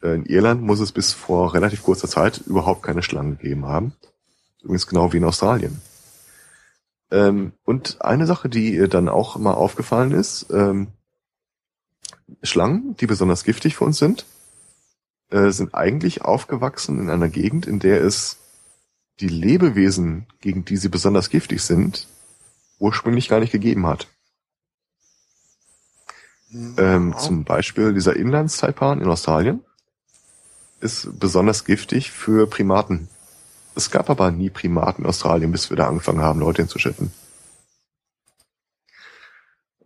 Äh, 0.00 0.14
in 0.14 0.26
Irland 0.26 0.62
muss 0.62 0.78
es 0.80 0.92
bis 0.92 1.12
vor 1.12 1.54
relativ 1.54 1.82
kurzer 1.82 2.08
Zeit 2.08 2.38
überhaupt 2.46 2.84
keine 2.84 3.02
Schlangen 3.02 3.36
gegeben 3.36 3.66
haben. 3.66 3.92
Übrigens 4.62 4.86
genau 4.86 5.12
wie 5.12 5.16
in 5.16 5.24
Australien. 5.24 5.80
Ähm, 7.10 7.52
und 7.64 8.00
eine 8.02 8.26
Sache, 8.26 8.48
die 8.48 8.74
ihr 8.74 8.88
dann 8.88 9.08
auch 9.08 9.36
mal 9.36 9.54
aufgefallen 9.54 10.12
ist, 10.12 10.46
ähm, 10.50 10.88
Schlangen, 12.42 12.96
die 12.96 13.06
besonders 13.06 13.44
giftig 13.44 13.76
für 13.76 13.84
uns 13.84 13.98
sind, 13.98 14.26
äh, 15.30 15.50
sind 15.50 15.74
eigentlich 15.74 16.22
aufgewachsen 16.22 16.98
in 17.00 17.10
einer 17.10 17.28
Gegend, 17.28 17.66
in 17.66 17.78
der 17.80 18.02
es 18.02 18.36
die 19.20 19.28
Lebewesen, 19.28 20.26
gegen 20.40 20.64
die 20.64 20.76
sie 20.76 20.88
besonders 20.88 21.30
giftig 21.30 21.62
sind, 21.62 22.06
ursprünglich 22.78 23.28
gar 23.28 23.40
nicht 23.40 23.52
gegeben 23.52 23.86
hat. 23.86 24.06
Ähm, 26.78 27.14
zum 27.18 27.44
Beispiel 27.44 27.92
dieser 27.92 28.16
Inlandstaipan 28.16 29.00
in 29.00 29.08
Australien 29.08 29.62
ist 30.80 31.18
besonders 31.18 31.64
giftig 31.64 32.10
für 32.10 32.46
Primaten. 32.46 33.08
Es 33.74 33.90
gab 33.90 34.08
aber 34.08 34.30
nie 34.30 34.50
Primaten 34.50 35.02
in 35.02 35.08
Australien, 35.08 35.52
bis 35.52 35.70
wir 35.70 35.76
da 35.76 35.88
angefangen 35.88 36.20
haben, 36.20 36.40
Leute 36.40 36.62
hinzuschiffen. 36.62 37.12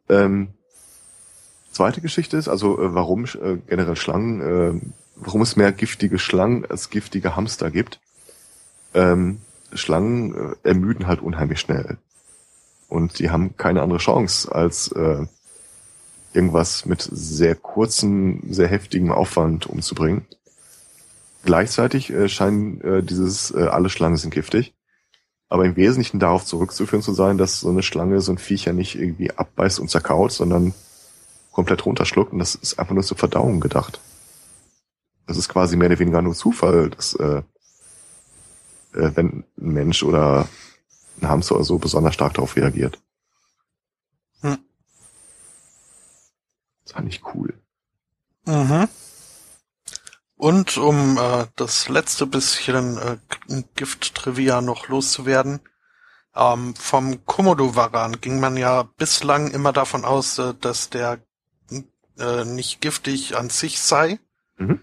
Ähm, 0.08 0.54
zweite 1.70 2.00
Geschichte 2.00 2.36
ist 2.36 2.48
also, 2.48 2.80
äh, 2.80 2.94
warum 2.94 3.24
äh, 3.24 3.56
generell 3.66 3.96
Schlangen, 3.96 4.40
äh, 4.40 4.80
warum 5.16 5.42
es 5.42 5.56
mehr 5.56 5.72
giftige 5.72 6.18
Schlangen 6.18 6.64
als 6.66 6.90
giftige 6.90 7.34
Hamster 7.34 7.70
gibt. 7.70 8.00
Ähm, 8.94 9.40
Schlangen 9.72 10.34
äh, 10.34 10.68
ermüden 10.68 11.06
halt 11.06 11.20
unheimlich 11.20 11.60
schnell. 11.60 11.98
Und 12.88 13.18
die 13.18 13.30
haben 13.30 13.56
keine 13.56 13.82
andere 13.82 13.98
Chance, 13.98 14.54
als 14.54 14.92
äh, 14.92 15.26
irgendwas 16.34 16.86
mit 16.86 17.02
sehr 17.10 17.54
kurzem, 17.54 18.42
sehr 18.50 18.68
heftigem 18.68 19.10
Aufwand 19.10 19.66
umzubringen. 19.66 20.26
Gleichzeitig 21.44 22.10
äh, 22.10 22.28
scheinen 22.28 22.80
äh, 22.82 23.02
dieses 23.02 23.50
äh, 23.50 23.64
alle 23.64 23.88
Schlangen 23.88 24.16
sind 24.16 24.32
giftig, 24.32 24.74
aber 25.48 25.64
im 25.64 25.76
Wesentlichen 25.76 26.20
darauf 26.20 26.44
zurückzuführen 26.44 27.02
zu 27.02 27.12
sein, 27.12 27.38
dass 27.38 27.60
so 27.60 27.70
eine 27.70 27.82
Schlange 27.82 28.20
so 28.20 28.32
ein 28.32 28.38
Viecher 28.38 28.72
nicht 28.72 28.94
irgendwie 28.94 29.30
abbeißt 29.30 29.80
und 29.80 29.90
zerkaut, 29.90 30.32
sondern 30.32 30.74
komplett 31.50 31.84
runterschluckt 31.84 32.32
und 32.32 32.38
das 32.38 32.54
ist 32.54 32.78
einfach 32.78 32.94
nur 32.94 33.04
zur 33.04 33.18
Verdauung 33.18 33.60
gedacht. 33.60 34.00
Das 35.26 35.36
ist 35.36 35.48
quasi 35.48 35.76
mehr 35.76 35.88
oder 35.88 35.98
weniger 35.98 36.22
nur 36.22 36.34
Zufall, 36.34 36.90
dass 36.90 37.14
äh, 37.14 37.42
wenn 38.92 39.26
ein 39.26 39.44
Mensch 39.56 40.02
oder 40.02 40.48
ein 41.20 41.28
Hamster 41.28 41.56
oder 41.56 41.64
so 41.64 41.78
besonders 41.78 42.14
stark 42.14 42.34
darauf 42.34 42.56
reagiert. 42.56 43.00
Hm. 44.40 44.58
Das 46.84 46.92
fand 46.92 47.08
ich 47.08 47.22
cool. 47.34 47.54
Mhm. 48.44 48.88
Und 50.36 50.76
um 50.76 51.16
äh, 51.18 51.46
das 51.54 51.88
letzte 51.88 52.26
bisschen 52.26 52.98
äh, 52.98 53.18
Gift-Trivia 53.76 54.60
noch 54.60 54.88
loszuwerden, 54.88 55.60
ähm, 56.34 56.74
vom 56.74 57.24
Komodo-Varan 57.24 58.20
ging 58.20 58.40
man 58.40 58.56
ja 58.56 58.82
bislang 58.82 59.50
immer 59.50 59.72
davon 59.72 60.04
aus, 60.04 60.38
äh, 60.38 60.54
dass 60.60 60.90
der 60.90 61.20
äh, 62.18 62.44
nicht 62.44 62.80
giftig 62.80 63.36
an 63.36 63.50
sich 63.50 63.80
sei, 63.80 64.18
Mhm. 64.62 64.80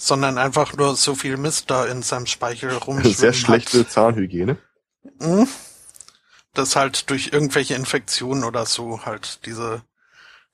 Sondern 0.00 0.38
einfach 0.38 0.74
nur 0.74 0.96
so 0.96 1.16
viel 1.16 1.36
Mist 1.36 1.70
da 1.70 1.84
in 1.84 2.02
seinem 2.02 2.26
Speichel 2.26 2.72
rumschwimmen 2.72 3.16
Sehr 3.16 3.32
schlechte 3.32 3.80
hat. 3.80 3.90
Zahnhygiene. 3.90 4.56
Mhm. 5.18 5.48
Das 6.54 6.76
halt 6.76 7.10
durch 7.10 7.32
irgendwelche 7.32 7.74
Infektionen 7.74 8.44
oder 8.44 8.64
so 8.64 9.04
halt 9.04 9.44
diese 9.44 9.82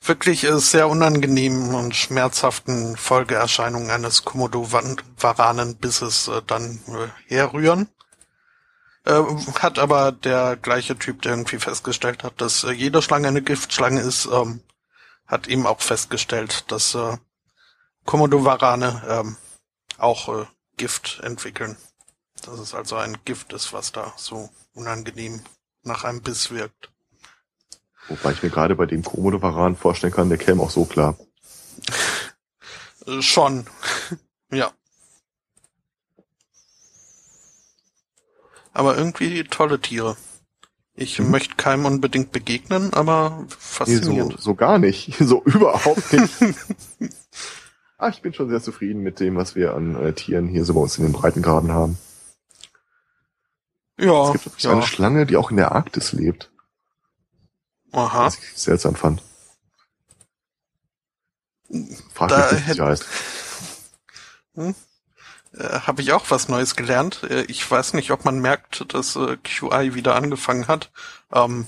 wirklich 0.01 0.45
äh, 0.45 0.59
sehr 0.59 0.89
unangenehmen 0.89 1.75
und 1.75 1.95
schmerzhaften 1.95 2.97
Folgeerscheinungen 2.97 3.91
eines 3.91 4.25
Komodo-Varanen-Bisses 4.25 6.29
äh, 6.29 6.43
dann 6.47 6.81
äh, 6.89 7.35
herrühren. 7.35 7.89
Hat 9.59 9.79
aber 9.79 10.12
der 10.12 10.57
gleiche 10.57 10.97
Typ, 10.97 11.21
der 11.21 11.33
irgendwie 11.33 11.59
festgestellt 11.59 12.25
hat, 12.25 12.41
dass 12.41 12.62
jede 12.62 13.03
Schlange 13.03 13.29
eine 13.29 13.43
Giftschlange 13.43 14.01
ist, 14.01 14.27
ähm, 14.33 14.62
hat 15.27 15.47
eben 15.47 15.66
auch 15.66 15.83
festgestellt, 15.83 16.65
dass 16.69 16.97
Komodowarane 18.05 19.02
ähm, 19.09 19.36
auch 19.98 20.28
äh, 20.28 20.47
Gift 20.76 21.20
entwickeln. 21.22 21.76
Dass 22.43 22.59
es 22.59 22.74
also 22.74 22.97
ein 22.97 23.16
Gift 23.24 23.52
ist, 23.52 23.72
was 23.72 23.93
da 23.93 24.12
so 24.16 24.51
unangenehm 24.74 25.40
nach 25.82 26.05
einem 26.05 26.20
Biss 26.20 26.51
wirkt. 26.51 26.90
Wobei 28.09 28.32
ich 28.32 28.43
mir 28.43 28.51
gerade 28.51 28.74
bei 28.74 28.86
dem 28.86 29.02
Komodowaran 29.02 29.76
vorstellen 29.76 30.12
kann, 30.12 30.28
der 30.28 30.39
käme 30.39 30.62
auch 30.62 30.70
so 30.70 30.85
klar. 30.85 31.16
Äh, 33.06 33.22
schon. 33.22 33.66
ja. 34.51 34.72
Aber 38.72 38.97
irgendwie 38.97 39.44
tolle 39.44 39.81
Tiere. 39.81 40.16
Ich 40.94 41.18
mhm. 41.18 41.31
möchte 41.31 41.55
keinem 41.56 41.86
unbedingt 41.86 42.32
begegnen, 42.32 42.93
aber 42.93 43.47
faszinierend. 43.48 44.32
Nee, 44.32 44.36
so, 44.36 44.43
so 44.43 44.55
gar 44.55 44.78
nicht. 44.78 45.14
So 45.18 45.43
überhaupt 45.44 46.12
nicht. 46.12 46.35
ah, 47.99 48.09
ich 48.09 48.23
bin 48.23 48.35
schon 48.35 48.49
sehr 48.49 48.62
zufrieden 48.62 49.03
mit 49.03 49.21
dem, 49.21 49.37
was 49.37 49.55
wir 49.55 49.75
an 49.75 49.97
äh, 49.97 50.12
Tieren 50.12 50.49
hier 50.49 50.65
so 50.65 50.75
bei 50.75 50.81
uns 50.81 50.99
in 50.99 51.05
den 51.05 51.12
Breitengraden 51.12 51.73
haben. 51.73 51.99
Ja. 53.99 54.33
Es 54.33 54.43
gibt 54.43 54.62
ja. 54.62 54.73
eine 54.73 54.83
Schlange, 54.83 55.27
die 55.27 55.37
auch 55.37 55.51
in 55.51 55.57
der 55.57 55.73
Arktis 55.73 56.12
lebt. 56.12 56.51
Aha. 57.93 58.27
Was 58.27 58.39
ich 58.39 58.45
seltsam 58.55 58.97
fand. 58.97 59.23
Frag 62.12 62.29
da 62.29 62.53
mich, 62.53 62.69
wie 62.69 62.73
sie 62.73 62.85
heißt. 62.85 63.07
Hm? 64.55 64.75
Äh, 65.53 65.81
Habe 65.81 66.03
ich 66.03 66.12
auch 66.12 66.31
was 66.31 66.49
Neues 66.49 66.77
gelernt. 66.77 67.23
Äh, 67.25 67.43
ich 67.43 67.69
weiß 67.69 67.95
nicht, 67.95 68.11
ob 68.11 68.25
man 68.25 68.41
merkt, 68.41 68.93
dass 68.93 69.16
äh, 69.16 69.37
QI 69.37 69.95
wieder 69.95 70.16
angefangen 70.16 70.69
hat. 70.69 70.91
Ähm, 71.33 71.66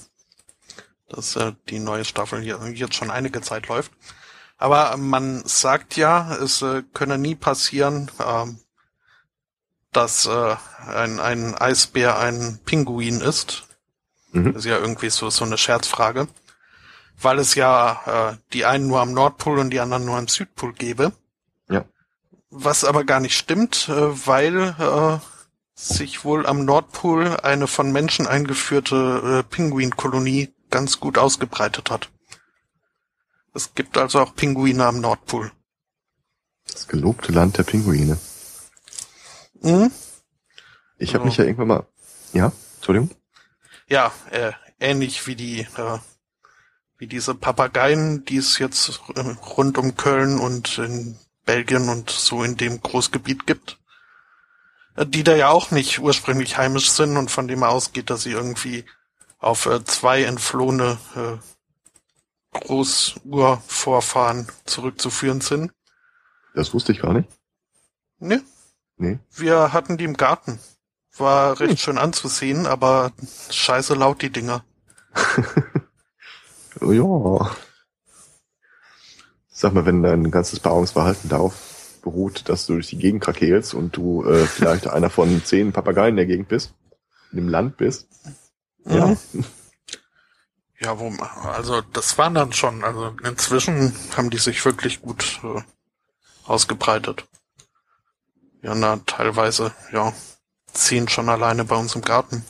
dass 1.09 1.37
äh, 1.37 1.53
die 1.69 1.79
neue 1.79 2.05
Staffel 2.05 2.43
hier 2.43 2.61
jetzt 2.75 2.95
schon 2.95 3.11
einige 3.11 3.41
Zeit 3.41 3.69
läuft. 3.69 3.93
Aber 4.59 4.97
man 4.97 5.43
sagt 5.45 5.97
ja, 5.97 6.35
es 6.37 6.63
äh, 6.63 6.83
könne 6.95 7.19
nie 7.19 7.35
passieren, 7.35 8.11
ähm, 8.25 8.59
dass 9.93 10.27
äh, 10.27 10.57
ein, 10.89 11.21
ein 11.21 11.55
Eisbär 11.55 12.19
ein 12.19 12.59
Pinguin 12.65 13.21
ist. 13.21 13.65
Mhm. 14.33 14.55
Das 14.55 14.65
ist 14.65 14.71
ja 14.71 14.79
irgendwie 14.79 15.11
so, 15.11 15.31
so 15.31 15.45
eine 15.45 15.59
Scherzfrage. 15.59 16.29
Weil 17.21 17.39
es 17.39 17.55
ja 17.55 18.33
äh, 18.33 18.37
die 18.53 18.67
einen 18.67 18.89
nur 18.89 19.01
am 19.01 19.13
Nordpol 19.13 19.59
und 19.59 19.71
die 19.71 19.81
anderen 19.81 20.05
nur 20.05 20.17
am 20.17 20.29
Südpol 20.29 20.73
gäbe. 20.73 21.13
Ja. 21.69 21.85
Was 22.51 22.85
aber 22.85 23.05
gar 23.05 23.21
nicht 23.21 23.37
stimmt, 23.37 23.89
äh, 23.89 24.27
weil 24.27 24.75
äh, 24.79 25.19
sich 25.75 26.25
wohl 26.25 26.47
am 26.47 26.65
Nordpol 26.65 27.37
eine 27.43 27.67
von 27.67 27.93
Menschen 27.93 28.27
eingeführte 28.27 29.43
äh, 29.45 29.49
Pinguinkolonie 29.49 30.53
ganz 30.71 31.01
gut 31.01 31.19
ausgebreitet 31.19 31.91
hat. 31.91 32.11
Es 33.57 33.75
gibt 33.75 33.97
also 33.97 34.21
auch 34.21 34.35
Pinguine 34.37 34.85
am 34.85 35.01
Nordpol. 35.01 35.51
Das 36.71 36.89
gelobte 36.89 37.33
Land 37.33 37.57
der 37.57 37.63
Pinguine. 37.63 38.19
Mhm. 39.63 39.91
Ich 40.99 41.15
habe 41.15 41.25
mich 41.25 41.39
ja 41.39 41.45
irgendwann 41.45 41.69
mal. 41.69 41.87
Ja, 42.35 42.53
Entschuldigung. 42.75 43.11
Ja, 43.89 44.13
äh, 44.31 44.53
ähnlich 44.79 45.27
wie 45.27 45.37
die 45.37 45.61
äh, 45.61 45.99
wie 46.99 47.07
diese 47.07 47.35
Papageien, 47.35 48.27
die 48.27 48.37
es 48.37 48.59
jetzt 48.59 49.01
äh, 49.15 49.21
rund 49.21 49.79
um 49.79 49.97
Köln 49.97 50.39
und 50.39 50.77
in 50.77 51.19
Belgien 51.47 51.89
und 51.89 52.11
so 52.11 52.43
in 52.43 52.59
dem 52.59 52.83
Großgebiet 52.83 53.47
gibt, 53.47 53.79
äh, 54.97 55.07
die 55.07 55.25
da 55.25 55.35
ja 55.35 55.49
auch 55.49 55.71
nicht 55.71 56.01
ursprünglich 56.01 56.59
heimisch 56.59 56.91
sind 56.91 57.17
und 57.17 57.31
von 57.31 57.49
dem 57.49 57.63
ausgeht, 57.63 58.11
dass 58.11 58.25
sie 58.25 58.33
irgendwie 58.33 58.85
auf 59.39 59.65
äh, 59.65 59.83
zwei 59.85 60.25
entflohene 60.25 60.99
äh, 61.15 61.56
Großurvorfahren 62.61 64.47
zurückzuführen 64.65 65.41
sind. 65.41 65.73
Das 66.55 66.73
wusste 66.75 66.93
ich 66.93 67.01
gar 67.01 67.13
nicht. 67.13 67.29
Ne? 68.19 68.43
Nee. 68.97 69.19
Wir 69.35 69.73
hatten 69.73 69.97
die 69.97 70.05
im 70.05 70.17
Garten. 70.17 70.59
War 71.19 71.61
recht 71.61 71.73
hm. 71.73 71.77
schön 71.77 71.99
anzusehen, 71.99 72.67
aber 72.67 73.13
scheiße 73.51 73.95
laut 73.95 74.23
die 74.23 74.31
Dinger. 74.31 74.65
ja. 76.81 77.51
Sag 79.49 79.73
mal, 79.73 79.87
wenn 79.87 80.03
dein 80.03 80.31
ganzes 80.31 80.61
Paarungsverhalten 80.61 81.31
darauf 81.31 81.99
beruht, 82.03 82.49
dass 82.49 82.67
du 82.67 82.75
durch 82.75 82.89
die 82.89 82.99
Gegend 82.99 83.25
krakelst 83.25 83.75
und 83.75 83.97
du 83.97 84.25
äh, 84.25 84.47
vielleicht 84.47 84.87
einer 84.87 85.11
von 85.11 85.43
zehn 85.45 85.73
Papageien 85.73 86.11
in 86.11 86.17
der 86.17 86.27
Gegend 86.27 86.49
bist, 86.49 86.75
in 87.33 87.39
dem 87.39 87.49
Land 87.49 87.77
bist. 87.77 88.09
Ja. 88.85 89.17
Mhm. 89.33 89.45
Ja, 90.79 90.99
wo, 90.99 91.11
also 91.45 91.81
das 91.81 92.19
waren 92.19 92.35
dann 92.35 92.53
schon, 92.53 92.85
also 92.85 93.17
inzwischen 93.25 93.95
haben 94.17 94.31
die 94.31 94.39
sich 94.39 94.63
wirklich 94.65 95.01
gut 95.01 95.41
äh, 95.43 95.63
ausgebreitet. 96.45 97.27
Ja, 98.63 98.75
na, 98.75 98.99
teilweise, 99.07 99.73
ja, 99.93 100.13
ziehen 100.73 101.09
schon 101.09 101.29
alleine 101.29 101.65
bei 101.65 101.77
uns 101.77 101.95
im 101.95 102.03
Garten. 102.03 102.45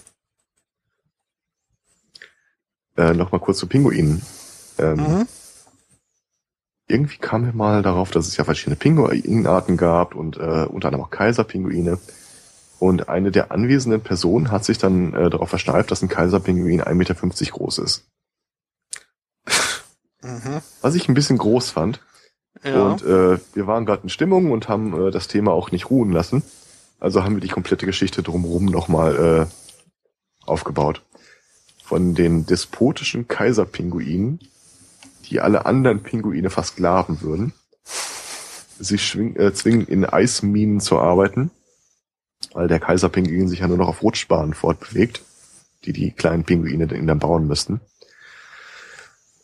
Äh, 2.96 3.12
Nochmal 3.12 3.40
kurz 3.40 3.58
zu 3.58 3.66
Pinguinen. 3.66 4.22
Ähm, 4.78 4.96
mhm. 4.96 5.28
Irgendwie 6.88 7.18
kam 7.18 7.42
mir 7.42 7.52
mal 7.52 7.82
darauf, 7.82 8.10
dass 8.10 8.26
es 8.26 8.36
ja 8.36 8.44
verschiedene 8.44 8.76
Pinguinarten 8.76 9.76
gab 9.76 10.14
und 10.14 10.36
äh, 10.36 10.66
unter 10.66 10.88
anderem 10.88 11.04
auch 11.04 11.10
Kaiserpinguine. 11.10 11.98
Und 12.78 13.08
eine 13.08 13.30
der 13.30 13.52
anwesenden 13.52 14.02
Personen 14.02 14.50
hat 14.50 14.64
sich 14.64 14.78
dann 14.78 15.14
äh, 15.14 15.30
darauf 15.30 15.48
versteift, 15.48 15.90
dass 15.90 16.02
ein 16.02 16.08
Kaiserpinguin 16.08 16.82
1,50 16.82 16.94
Meter 16.94 17.14
groß 17.14 17.78
ist. 17.78 18.04
Mhm. 20.22 20.60
Was 20.82 20.94
ich 20.94 21.08
ein 21.08 21.14
bisschen 21.14 21.38
groß 21.38 21.70
fand. 21.70 22.00
Ja. 22.64 22.82
Und 22.82 23.02
äh, 23.02 23.38
wir 23.54 23.66
waren 23.66 23.86
gerade 23.86 24.02
in 24.02 24.08
Stimmung 24.08 24.50
und 24.50 24.68
haben 24.68 25.08
äh, 25.08 25.10
das 25.10 25.28
Thema 25.28 25.52
auch 25.52 25.70
nicht 25.70 25.90
ruhen 25.90 26.10
lassen. 26.10 26.42
Also 26.98 27.22
haben 27.22 27.36
wir 27.36 27.40
die 27.40 27.48
komplette 27.48 27.86
Geschichte 27.86 28.22
drumherum 28.22 28.64
nochmal 28.66 29.48
äh, 29.48 30.46
aufgebaut. 30.46 31.02
Von 31.84 32.14
den 32.14 32.46
despotischen 32.46 33.28
Kaiserpinguinen, 33.28 34.40
die 35.26 35.40
alle 35.40 35.66
anderen 35.66 36.02
Pinguine 36.02 36.50
versklaven 36.50 37.20
würden. 37.20 37.52
Sie 38.78 38.98
schwing, 38.98 39.36
äh, 39.36 39.52
zwingen 39.54 39.86
in 39.86 40.04
Eisminen 40.04 40.80
zu 40.80 40.98
arbeiten, 40.98 41.50
weil 42.56 42.68
der 42.68 42.80
Kaiserpinguin 42.80 43.48
sich 43.48 43.58
ja 43.58 43.68
nur 43.68 43.76
noch 43.76 43.88
auf 43.88 44.02
Rutschbahnen 44.02 44.54
fortbewegt, 44.54 45.22
die 45.84 45.92
die 45.92 46.10
kleinen 46.10 46.44
Pinguine 46.44 46.86
dann 46.86 47.18
bauen 47.18 47.46
müssten. 47.46 47.82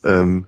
Ähm, 0.02 0.46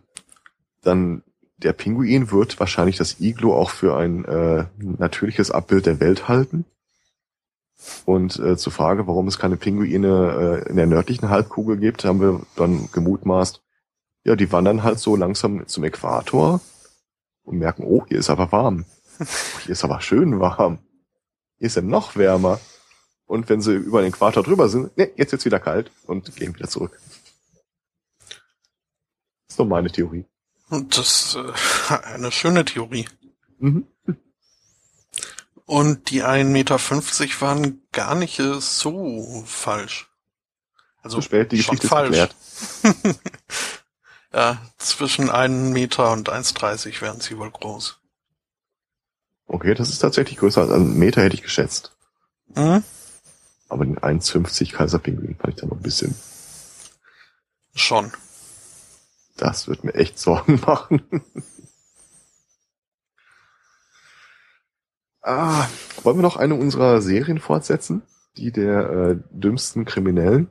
dann 0.80 1.22
der 1.58 1.74
Pinguin 1.74 2.30
wird 2.30 2.58
wahrscheinlich 2.58 2.96
das 2.96 3.20
Iglo 3.20 3.54
auch 3.54 3.68
für 3.68 3.98
ein 3.98 4.24
äh, 4.24 4.64
natürliches 4.78 5.50
Abbild 5.50 5.84
der 5.84 6.00
Welt 6.00 6.26
halten. 6.26 6.64
Und 8.06 8.38
äh, 8.38 8.56
zur 8.56 8.72
Frage, 8.72 9.06
warum 9.06 9.28
es 9.28 9.38
keine 9.38 9.58
Pinguine 9.58 10.62
äh, 10.64 10.70
in 10.70 10.76
der 10.76 10.86
nördlichen 10.86 11.28
Halbkugel 11.28 11.76
gibt, 11.76 12.06
haben 12.06 12.22
wir 12.22 12.40
dann 12.56 12.88
gemutmaßt, 12.92 13.62
ja, 14.24 14.36
die 14.36 14.50
wandern 14.50 14.82
halt 14.82 14.98
so 14.98 15.16
langsam 15.16 15.66
zum 15.66 15.84
Äquator 15.84 16.62
und 17.42 17.58
merken, 17.58 17.84
oh, 17.84 18.06
hier 18.08 18.20
ist 18.20 18.30
aber 18.30 18.50
warm. 18.52 18.86
Hier 19.64 19.72
ist 19.72 19.84
aber 19.84 20.00
schön 20.00 20.40
warm. 20.40 20.78
Hier 21.58 21.66
ist 21.66 21.76
ja 21.76 21.82
noch 21.82 22.16
wärmer. 22.16 22.60
Und 23.26 23.48
wenn 23.48 23.60
sie 23.60 23.74
über 23.74 24.02
den 24.02 24.12
Äquator 24.12 24.42
drüber 24.42 24.68
sind, 24.68 24.96
ne, 24.96 25.10
jetzt 25.16 25.32
wird's 25.32 25.44
wieder 25.44 25.60
kalt 25.60 25.90
und 26.06 26.36
gehen 26.36 26.54
wieder 26.54 26.68
zurück. 26.68 26.98
Das 28.28 28.38
ist 29.50 29.58
doch 29.58 29.66
meine 29.66 29.90
Theorie. 29.90 30.26
Und 30.68 30.96
das 30.96 31.34
ist 31.34 31.36
äh, 31.36 31.94
eine 32.04 32.32
schöne 32.32 32.64
Theorie. 32.64 33.08
Mhm. 33.58 33.86
Und 35.66 36.10
die 36.10 36.22
1,50 36.22 36.44
Meter 36.44 36.78
waren 37.40 37.82
gar 37.92 38.14
nicht 38.14 38.38
äh, 38.38 38.60
so 38.60 39.42
falsch. 39.46 40.10
Also 41.02 41.16
so 41.16 41.22
spät, 41.22 41.52
die 41.52 41.62
schon 41.62 41.76
Geschichte 41.76 41.88
falsch. 41.88 42.28
ja, 44.32 44.60
zwischen 44.78 45.30
1 45.30 45.72
Meter 45.72 46.12
und 46.12 46.30
1,30 46.30 47.00
wären 47.00 47.20
sie 47.20 47.38
wohl 47.38 47.50
groß. 47.50 48.00
Okay, 49.46 49.74
das 49.74 49.90
ist 49.90 49.98
tatsächlich 49.98 50.38
größer 50.38 50.62
als 50.62 50.70
einen 50.70 50.98
Meter 50.98 51.22
hätte 51.22 51.34
ich 51.34 51.42
geschätzt. 51.42 51.96
Mhm. 52.54 52.82
Aber 53.68 53.84
den 53.84 53.98
1,50 53.98 54.72
Kaiserpinguin 54.72 55.36
fand 55.36 55.54
ich 55.54 55.60
dann 55.60 55.70
noch 55.70 55.76
ein 55.76 55.82
bisschen. 55.82 56.14
Schon. 57.74 58.12
Das 59.36 59.66
wird 59.66 59.84
mir 59.84 59.94
echt 59.94 60.18
Sorgen 60.18 60.60
machen. 60.66 61.02
ah, 65.22 65.66
wollen 66.02 66.18
wir 66.18 66.22
noch 66.22 66.36
eine 66.36 66.54
unserer 66.54 67.00
Serien 67.02 67.38
fortsetzen? 67.38 68.02
Die 68.36 68.52
der 68.52 68.90
äh, 68.90 69.16
dümmsten 69.30 69.84
Kriminellen? 69.84 70.50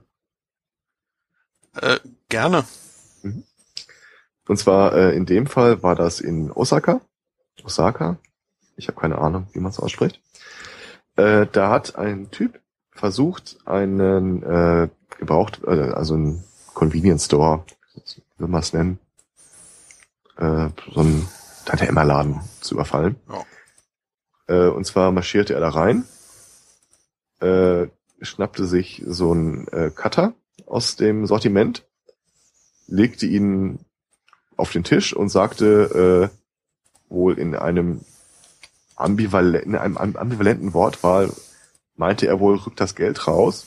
Äh, 1.75 1.99
gerne. 2.29 2.65
Mhm. 3.21 3.43
Und 4.47 4.57
zwar 4.57 4.93
äh, 4.93 5.15
in 5.15 5.25
dem 5.25 5.47
Fall 5.47 5.83
war 5.83 5.95
das 5.95 6.19
in 6.19 6.51
Osaka. 6.51 7.01
Osaka? 7.63 8.17
Ich 8.75 8.87
habe 8.87 8.99
keine 8.99 9.19
Ahnung, 9.19 9.47
wie 9.53 9.59
man 9.59 9.71
es 9.71 9.79
ausspricht. 9.79 10.21
Äh, 11.15 11.47
da 11.51 11.69
hat 11.69 11.95
ein 11.95 12.31
Typ 12.31 12.59
versucht, 12.91 13.57
einen 13.65 14.43
äh, 14.43 14.89
gebraucht, 15.17 15.61
äh, 15.65 15.91
also 15.91 16.15
ein 16.15 16.43
Convenience 16.73 17.25
Store, 17.25 17.63
wie 18.37 18.47
man 18.47 18.61
es 18.61 18.73
nennen, 18.73 18.99
äh, 20.37 20.69
so 20.93 21.01
ein 21.01 21.27
Tante 21.65 21.87
Emma 21.87 22.03
Laden 22.03 22.41
zu 22.59 22.75
überfallen. 22.75 23.15
Ja. 23.29 23.45
Äh, 24.47 24.69
und 24.69 24.85
zwar 24.85 25.11
marschierte 25.11 25.53
er 25.53 25.61
da 25.61 25.69
rein, 25.69 26.05
äh, 27.39 27.87
schnappte 28.21 28.65
sich 28.65 29.03
so 29.05 29.31
einen 29.31 29.67
äh, 29.69 29.91
Cutter 29.93 30.33
aus 30.65 30.95
dem 30.95 31.25
Sortiment, 31.25 31.85
legte 32.87 33.25
ihn 33.25 33.79
auf 34.57 34.71
den 34.71 34.83
Tisch 34.83 35.15
und 35.15 35.29
sagte 35.29 36.29
äh, 36.31 37.13
wohl 37.13 37.37
in 37.37 37.55
einem 37.55 38.01
ambivalenten, 38.95 39.73
in 39.73 39.79
einem 39.79 40.15
ambivalenten 40.15 40.73
Wortwahl, 40.73 41.31
meinte 41.95 42.27
er 42.27 42.39
wohl, 42.39 42.55
rückt 42.55 42.79
das 42.79 42.95
Geld 42.95 43.27
raus. 43.27 43.65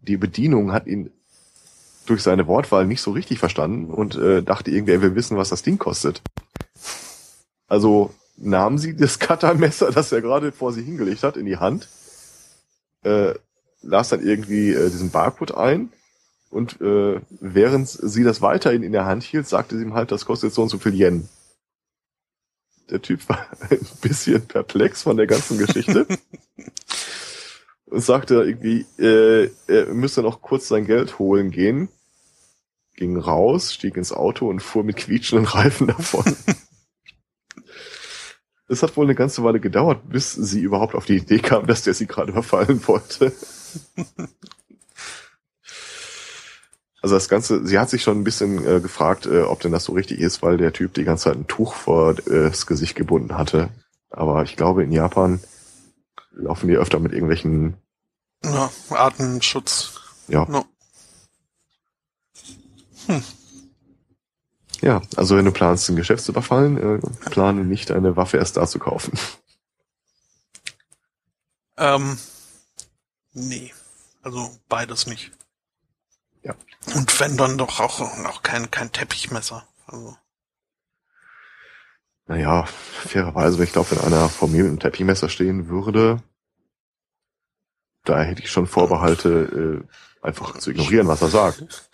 Die 0.00 0.16
Bedienung 0.16 0.72
hat 0.72 0.86
ihn 0.86 1.10
durch 2.06 2.22
seine 2.22 2.46
Wortwahl 2.46 2.86
nicht 2.86 3.00
so 3.00 3.12
richtig 3.12 3.38
verstanden 3.38 3.92
und 3.92 4.16
äh, 4.16 4.42
dachte 4.42 4.70
irgendwie, 4.70 4.92
er 4.92 5.02
will 5.02 5.14
wissen, 5.14 5.36
was 5.36 5.50
das 5.50 5.62
Ding 5.62 5.78
kostet. 5.78 6.22
Also 7.68 8.12
nahm 8.36 8.78
sie 8.78 8.96
das 8.96 9.18
Cuttermesser, 9.18 9.90
das 9.90 10.12
er 10.12 10.20
gerade 10.20 10.52
vor 10.52 10.72
sie 10.72 10.82
hingelegt 10.82 11.22
hat, 11.22 11.36
in 11.36 11.46
die 11.46 11.58
Hand, 11.58 11.88
äh, 13.04 13.34
las 13.82 14.08
dann 14.08 14.22
irgendwie 14.26 14.70
äh, 14.70 14.90
diesen 14.90 15.10
Barcode 15.10 15.56
ein 15.56 15.92
und 16.50 16.80
äh, 16.80 17.20
während 17.40 17.88
sie 17.88 18.24
das 18.24 18.42
weiterhin 18.42 18.82
in 18.82 18.92
der 18.92 19.06
Hand 19.06 19.22
hielt, 19.22 19.48
sagte 19.48 19.76
sie 19.76 19.84
ihm 19.84 19.94
halt, 19.94 20.12
das 20.12 20.26
kostet 20.26 20.52
so 20.52 20.62
und 20.62 20.68
so 20.68 20.78
viel 20.78 20.94
Yen. 20.94 21.28
Der 22.92 23.00
Typ 23.00 23.26
war 23.26 23.48
ein 23.70 23.80
bisschen 24.02 24.46
perplex 24.46 25.02
von 25.02 25.16
der 25.16 25.26
ganzen 25.26 25.56
Geschichte 25.56 26.06
und 27.86 28.02
sagte 28.02 28.34
irgendwie, 28.34 28.84
äh, 28.98 29.50
er 29.66 29.86
müsste 29.94 30.20
noch 30.20 30.42
kurz 30.42 30.68
sein 30.68 30.84
Geld 30.86 31.18
holen 31.18 31.50
gehen, 31.50 31.88
ging 32.94 33.16
raus, 33.16 33.72
stieg 33.72 33.96
ins 33.96 34.12
Auto 34.12 34.46
und 34.46 34.60
fuhr 34.60 34.84
mit 34.84 34.96
quietschenden 34.96 35.46
Reifen 35.46 35.86
davon. 35.88 36.24
Es 38.68 38.82
hat 38.82 38.96
wohl 38.96 39.04
eine 39.04 39.14
ganze 39.14 39.44
Weile 39.44 39.60
gedauert, 39.60 40.08
bis 40.08 40.32
sie 40.32 40.60
überhaupt 40.60 40.94
auf 40.94 41.04
die 41.04 41.16
Idee 41.16 41.40
kam, 41.40 41.66
dass 41.66 41.82
der 41.82 41.92
sie 41.92 42.06
gerade 42.06 42.32
überfallen 42.32 42.80
wollte. 42.86 43.30
Also 47.02 47.16
das 47.16 47.28
Ganze, 47.28 47.66
sie 47.66 47.80
hat 47.80 47.90
sich 47.90 48.02
schon 48.02 48.20
ein 48.20 48.24
bisschen 48.24 48.64
äh, 48.64 48.80
gefragt, 48.80 49.26
äh, 49.26 49.42
ob 49.42 49.58
denn 49.60 49.72
das 49.72 49.84
so 49.84 49.92
richtig 49.92 50.20
ist, 50.20 50.40
weil 50.40 50.56
der 50.56 50.72
Typ 50.72 50.94
die 50.94 51.02
ganze 51.02 51.24
Zeit 51.24 51.36
ein 51.36 51.48
Tuch 51.48 51.74
vor 51.74 52.16
äh, 52.28 52.48
das 52.48 52.66
Gesicht 52.66 52.94
gebunden 52.94 53.36
hatte. 53.36 53.70
Aber 54.08 54.44
ich 54.44 54.56
glaube, 54.56 54.84
in 54.84 54.92
Japan 54.92 55.40
laufen 56.30 56.68
die 56.68 56.76
öfter 56.76 57.00
mit 57.00 57.12
irgendwelchen 57.12 57.74
Ja, 58.44 58.70
Artenschutz. 58.90 59.94
Ja. 60.28 60.46
No. 60.48 60.64
Hm. 63.06 63.22
Ja, 64.80 65.02
also 65.16 65.36
wenn 65.36 65.44
du 65.44 65.52
planst, 65.52 65.88
ein 65.88 65.96
Geschäft 65.96 66.24
zu 66.24 66.30
überfallen, 66.30 66.76
äh, 66.76 67.00
plane 67.30 67.64
nicht 67.64 67.90
eine 67.90 68.16
Waffe 68.16 68.36
erst 68.36 68.56
da 68.56 68.66
zu 68.66 68.78
kaufen. 68.78 69.18
Ähm, 71.76 72.16
nee. 73.32 73.72
Also 74.22 74.50
beides 74.68 75.06
nicht. 75.06 75.32
Ja. 76.42 76.54
Und 76.94 77.20
wenn 77.20 77.36
dann 77.36 77.58
doch 77.58 77.80
auch, 77.80 78.00
auch 78.00 78.42
kein, 78.42 78.70
kein 78.70 78.92
Teppichmesser. 78.92 79.66
Also. 79.86 80.16
Naja, 82.26 82.64
fairerweise, 82.64 83.62
ich 83.62 83.72
glaube, 83.72 83.92
wenn 83.92 84.00
einer 84.00 84.28
vor 84.28 84.48
mir 84.48 84.62
mit 84.62 84.70
einem 84.70 84.80
Teppichmesser 84.80 85.28
stehen 85.28 85.68
würde, 85.68 86.22
da 88.04 88.22
hätte 88.22 88.42
ich 88.42 88.50
schon 88.50 88.66
Vorbehalte, 88.66 89.84
äh, 90.22 90.26
einfach 90.26 90.58
zu 90.58 90.70
ignorieren, 90.70 91.08
was 91.08 91.22
er 91.22 91.28
sagt. 91.28 91.90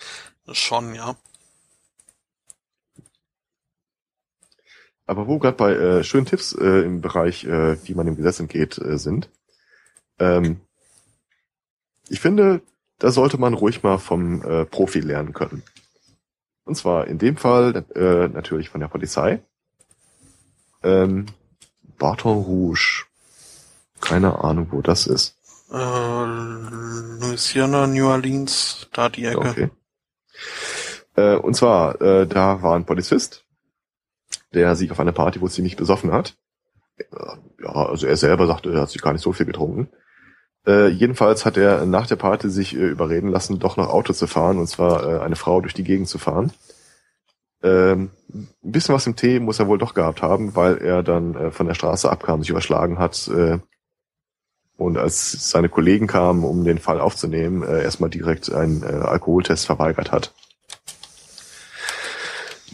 Schon, 0.52 0.94
ja. 0.94 1.16
Aber 5.06 5.26
wo 5.26 5.38
gerade 5.38 5.56
bei 5.56 5.72
äh, 5.72 6.04
schönen 6.04 6.26
Tipps 6.26 6.52
äh, 6.52 6.82
im 6.82 7.00
Bereich, 7.00 7.44
äh, 7.44 7.82
wie 7.86 7.94
man 7.94 8.06
dem 8.06 8.16
Gesetz 8.16 8.40
entgeht, 8.40 8.76
äh, 8.78 8.98
sind, 8.98 9.30
ähm, 10.18 10.60
ich 12.08 12.20
finde, 12.20 12.62
da 12.98 13.10
sollte 13.10 13.38
man 13.38 13.54
ruhig 13.54 13.82
mal 13.82 13.98
vom 13.98 14.42
äh, 14.42 14.64
Profi 14.64 15.00
lernen 15.00 15.32
können. 15.32 15.62
Und 16.64 16.74
zwar 16.74 17.06
in 17.06 17.18
dem 17.18 17.36
Fall 17.36 17.84
äh, 17.94 18.28
natürlich 18.28 18.68
von 18.68 18.80
der 18.80 18.88
Polizei. 18.88 19.40
Ähm, 20.82 21.26
Baton 21.98 22.42
Rouge. 22.42 23.04
Keine 24.00 24.44
Ahnung, 24.44 24.68
wo 24.70 24.82
das 24.82 25.06
ist. 25.06 25.36
Äh, 25.70 25.76
Louisiana, 25.76 27.86
New 27.86 28.06
Orleans, 28.06 28.88
da 28.92 29.08
die 29.08 29.24
Ecke. 29.24 29.38
Okay. 29.38 29.70
Äh, 31.16 31.36
und 31.36 31.54
zwar, 31.54 32.00
äh, 32.00 32.26
da 32.26 32.62
war 32.62 32.76
ein 32.76 32.86
Polizist, 32.86 33.44
der 34.54 34.76
sich 34.76 34.90
auf 34.90 35.00
einer 35.00 35.12
Party 35.12 35.40
wohl 35.40 35.50
ziemlich 35.50 35.76
besoffen 35.76 36.12
hat. 36.12 36.36
Äh, 36.96 37.04
ja, 37.62 37.70
also 37.70 38.06
er 38.06 38.16
selber 38.16 38.46
sagte, 38.46 38.72
er 38.72 38.82
hat 38.82 38.90
sich 38.90 39.02
gar 39.02 39.12
nicht 39.12 39.22
so 39.22 39.32
viel 39.32 39.46
getrunken. 39.46 39.88
Äh, 40.68 40.88
jedenfalls 40.88 41.46
hat 41.46 41.56
er 41.56 41.86
nach 41.86 42.06
der 42.06 42.16
Party 42.16 42.50
sich 42.50 42.76
äh, 42.76 42.88
überreden 42.88 43.30
lassen, 43.30 43.58
doch 43.58 43.78
noch 43.78 43.88
Auto 43.88 44.12
zu 44.12 44.26
fahren, 44.26 44.58
und 44.58 44.66
zwar 44.66 45.02
äh, 45.02 45.20
eine 45.20 45.34
Frau 45.34 45.62
durch 45.62 45.72
die 45.72 45.82
Gegend 45.82 46.08
zu 46.08 46.18
fahren. 46.18 46.52
Ähm, 47.62 48.10
ein 48.34 48.48
bisschen 48.60 48.94
was 48.94 49.06
im 49.06 49.16
Tee 49.16 49.40
muss 49.40 49.58
er 49.58 49.66
wohl 49.66 49.78
doch 49.78 49.94
gehabt 49.94 50.20
haben, 50.20 50.54
weil 50.54 50.76
er 50.76 51.02
dann 51.02 51.34
äh, 51.34 51.50
von 51.52 51.66
der 51.66 51.74
Straße 51.74 52.10
abkam, 52.10 52.42
sich 52.42 52.50
überschlagen 52.50 52.98
hat 52.98 53.28
äh, 53.28 53.60
und 54.76 54.98
als 54.98 55.50
seine 55.50 55.70
Kollegen 55.70 56.06
kamen, 56.06 56.44
um 56.44 56.64
den 56.64 56.78
Fall 56.78 57.00
aufzunehmen, 57.00 57.64
erstmal 57.64 58.10
direkt 58.10 58.52
einen 58.52 58.84
Alkoholtest 58.84 59.66
verweigert 59.66 60.12
hat. 60.12 60.32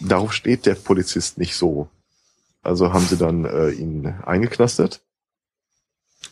Darauf 0.03 0.35
steht 0.35 0.67
der 0.67 0.75
Polizist 0.75 1.39
nicht 1.39 1.57
so. 1.57 1.89
Also 2.63 2.93
haben 2.93 3.07
sie 3.07 3.17
dann 3.17 3.47
ihn 3.73 4.07
eingeknastet 4.27 5.01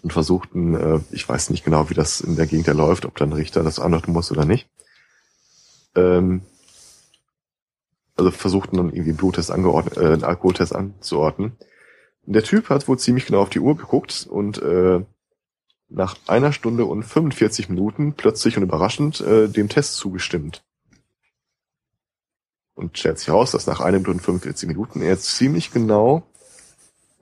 und 0.02 0.12
versuchten, 0.12 0.74
äh, 0.74 1.00
ich 1.10 1.28
weiß 1.28 1.50
nicht 1.50 1.64
genau, 1.64 1.90
wie 1.90 1.94
das 1.94 2.20
in 2.20 2.36
der 2.36 2.46
Gegend 2.46 2.68
da 2.68 2.72
läuft, 2.72 3.04
ob 3.04 3.16
dann 3.16 3.32
Richter 3.32 3.62
das 3.62 3.78
anordnen 3.78 4.14
muss 4.14 4.30
oder 4.30 4.44
nicht. 4.44 4.68
Ähm, 5.94 6.42
also 8.16 8.30
versuchten 8.30 8.76
dann 8.76 8.90
irgendwie 8.90 9.10
einen 9.10 9.16
Bluttest 9.16 9.50
angeordnet, 9.50 9.96
äh, 9.96 10.12
einen 10.12 10.24
Alkoholtest 10.24 10.74
anzuordnen. 10.74 11.52
Der 12.24 12.44
Typ 12.44 12.68
hat 12.68 12.86
wohl 12.86 12.98
ziemlich 12.98 13.26
genau 13.26 13.42
auf 13.42 13.50
die 13.50 13.60
Uhr 13.60 13.76
geguckt 13.76 14.26
und 14.30 14.62
äh, 14.62 15.04
nach 15.88 16.16
einer 16.26 16.52
Stunde 16.52 16.84
und 16.84 17.02
45 17.02 17.68
Minuten 17.68 18.14
plötzlich 18.14 18.56
und 18.56 18.62
überraschend 18.62 19.20
äh, 19.20 19.48
dem 19.48 19.68
Test 19.68 19.96
zugestimmt. 19.96 20.62
Und 22.74 22.96
stellt 22.96 23.18
sich 23.18 23.28
heraus, 23.28 23.50
dass 23.50 23.66
nach 23.66 23.80
einer 23.80 23.98
Stunde 23.98 24.12
und 24.12 24.22
45 24.22 24.68
Minuten 24.68 25.02
er 25.02 25.18
ziemlich 25.18 25.72
genau 25.72 26.22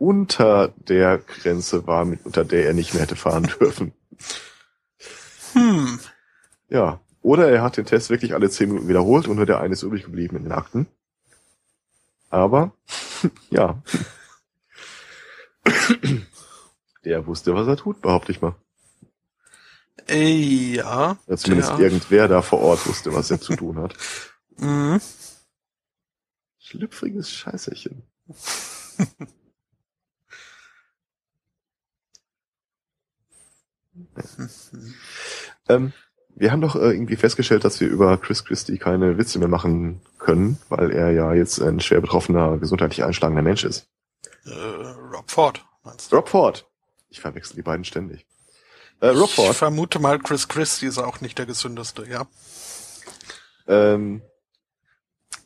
unter 0.00 0.68
der 0.78 1.18
Grenze 1.18 1.86
war, 1.86 2.04
mit, 2.06 2.24
unter 2.24 2.44
der 2.44 2.66
er 2.66 2.72
nicht 2.72 2.94
mehr 2.94 3.02
hätte 3.02 3.16
fahren 3.16 3.44
dürfen. 3.60 3.92
Hm. 5.52 6.00
Ja. 6.68 7.00
Oder 7.22 7.50
er 7.50 7.62
hat 7.62 7.76
den 7.76 7.84
Test 7.84 8.08
wirklich 8.08 8.32
alle 8.32 8.48
10 8.48 8.68
Minuten 8.70 8.88
wiederholt 8.88 9.28
und 9.28 9.36
nur 9.36 9.44
der 9.44 9.60
eine 9.60 9.74
ist 9.74 9.82
übrig 9.82 10.04
geblieben 10.04 10.36
in 10.36 10.44
den 10.44 10.52
Akten. 10.52 10.86
Aber, 12.30 12.72
ja. 13.50 13.82
Der 17.04 17.26
wusste, 17.26 17.54
was 17.54 17.66
er 17.66 17.76
tut, 17.76 18.00
behaupte 18.02 18.30
ich 18.32 18.40
mal. 18.42 18.54
Ey, 20.06 20.76
ja. 20.76 21.16
Ja, 21.26 21.36
zumindest 21.36 21.70
der- 21.72 21.78
irgendwer 21.80 22.28
da 22.28 22.42
vor 22.42 22.60
Ort 22.60 22.86
wusste, 22.86 23.12
was 23.14 23.30
er 23.30 23.40
zu 23.40 23.54
tun 23.56 23.78
hat. 23.78 23.94
Mhm. 24.58 25.00
Schlüpfriges 26.58 27.30
Scheißerchen. 27.32 28.02
Ähm, 35.68 35.92
wir 36.34 36.50
haben 36.50 36.60
doch 36.62 36.74
äh, 36.74 36.90
irgendwie 36.92 37.16
festgestellt, 37.16 37.64
dass 37.64 37.80
wir 37.80 37.88
über 37.88 38.16
Chris 38.16 38.44
Christie 38.44 38.78
keine 38.78 39.18
Witze 39.18 39.38
mehr 39.38 39.46
machen 39.48 40.00
können, 40.18 40.58
weil 40.68 40.90
er 40.90 41.10
ja 41.12 41.32
jetzt 41.34 41.60
ein 41.60 41.80
schwer 41.80 42.00
betroffener, 42.00 42.58
gesundheitlich 42.58 43.04
einschlagender 43.04 43.42
Mensch 43.42 43.62
ist. 43.64 43.86
Äh, 44.46 44.50
Rob 45.12 45.30
Ford, 45.30 45.64
meinst 45.84 46.10
du? 46.10 46.16
Rob 46.16 46.28
Ford. 46.28 46.66
Ich 47.08 47.20
verwechsel 47.20 47.56
die 47.56 47.62
beiden 47.62 47.84
ständig. 47.84 48.26
Äh, 49.00 49.08
Rob 49.08 49.28
Ich 49.28 49.34
Ford. 49.34 49.54
vermute 49.54 49.98
mal, 49.98 50.18
Chris 50.18 50.48
Christie 50.48 50.86
ist 50.86 50.98
auch 50.98 51.20
nicht 51.20 51.38
der 51.38 51.46
gesündeste, 51.46 52.04
ja. 52.08 52.26
Ähm, 53.68 54.22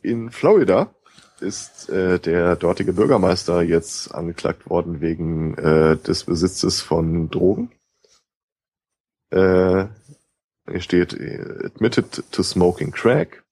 in 0.01 0.31
Florida 0.31 0.93
ist 1.41 1.89
äh, 1.89 2.19
der 2.19 2.55
dortige 2.55 2.93
Bürgermeister 2.93 3.61
jetzt 3.61 4.13
angeklagt 4.13 4.69
worden 4.69 5.01
wegen 5.01 5.57
äh, 5.57 5.97
des 5.97 6.23
Besitzes 6.23 6.81
von 6.81 7.29
Drogen. 7.29 7.71
Äh, 9.31 9.85
hier 10.69 10.81
steht 10.81 11.13
äh, 11.13 11.65
admitted 11.65 12.23
to 12.31 12.43
smoking 12.43 12.91
crack, 12.91 13.43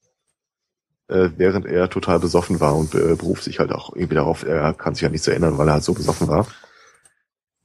äh, 1.07 1.29
während 1.37 1.65
er 1.65 1.89
total 1.89 2.19
besoffen 2.19 2.59
war 2.59 2.75
und 2.75 2.95
äh, 2.95 3.15
beruft 3.15 3.43
sich 3.43 3.59
halt 3.59 3.71
auch 3.71 3.95
irgendwie 3.95 4.15
darauf, 4.15 4.43
er 4.43 4.73
kann 4.73 4.95
sich 4.95 5.03
ja 5.03 5.09
nichts 5.09 5.27
erinnern, 5.27 5.57
weil 5.57 5.67
er 5.67 5.73
halt 5.73 5.83
so 5.83 5.93
besoffen 5.93 6.27
war. 6.27 6.47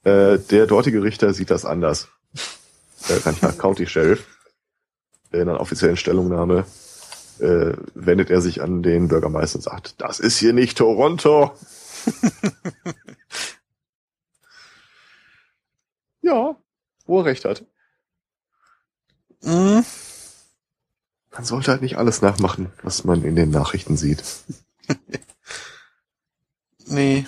Äh, 0.03 0.39
der 0.39 0.67
dortige 0.67 1.03
Richter 1.03 1.33
sieht 1.33 1.51
das 1.51 1.65
anders. 1.65 2.09
äh, 3.09 3.19
kann 3.19 3.33
ich 3.33 3.41
mal, 3.41 3.53
County 3.57 3.87
Sheriff, 3.87 4.25
in 5.31 5.41
einer 5.41 5.59
offiziellen 5.59 5.97
Stellungnahme 5.97 6.65
äh, 7.39 7.73
wendet 7.93 8.29
er 8.29 8.41
sich 8.41 8.61
an 8.61 8.83
den 8.83 9.07
Bürgermeister 9.07 9.57
und 9.57 9.63
sagt, 9.63 10.01
das 10.01 10.19
ist 10.19 10.37
hier 10.37 10.53
nicht 10.53 10.77
Toronto. 10.77 11.51
ja, 16.21 16.55
wo 17.05 17.19
er 17.19 17.25
recht 17.25 17.45
hat. 17.45 17.65
Mhm. 19.41 19.85
Man 21.31 21.45
sollte 21.45 21.71
halt 21.71 21.81
nicht 21.81 21.97
alles 21.97 22.21
nachmachen, 22.21 22.71
was 22.83 23.03
man 23.03 23.23
in 23.23 23.35
den 23.35 23.49
Nachrichten 23.51 23.97
sieht. 23.97 24.23
Nee, 26.91 27.27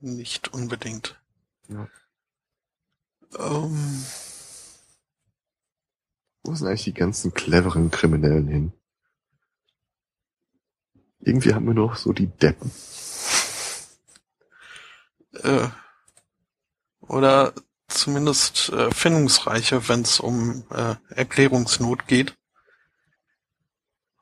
nicht 0.00 0.52
unbedingt. 0.52 1.16
Ja. 1.68 1.86
Ähm, 3.38 4.04
Wo 6.42 6.54
sind 6.54 6.66
eigentlich 6.66 6.82
die 6.84 6.92
ganzen 6.94 7.32
cleveren 7.34 7.92
Kriminellen 7.92 8.48
hin? 8.48 8.72
Irgendwie 11.20 11.54
haben 11.54 11.66
wir 11.66 11.74
noch 11.74 11.94
so 11.96 12.12
die 12.12 12.26
Deppen. 12.26 12.70
äh, 15.34 15.68
oder 17.00 17.54
zumindest 17.94 18.70
äh, 18.70 18.90
Findungsreiche, 18.90 19.88
wenn 19.88 20.02
es 20.02 20.20
um 20.20 20.64
äh, 20.70 20.96
Erklärungsnot 21.10 22.06
geht. 22.06 22.36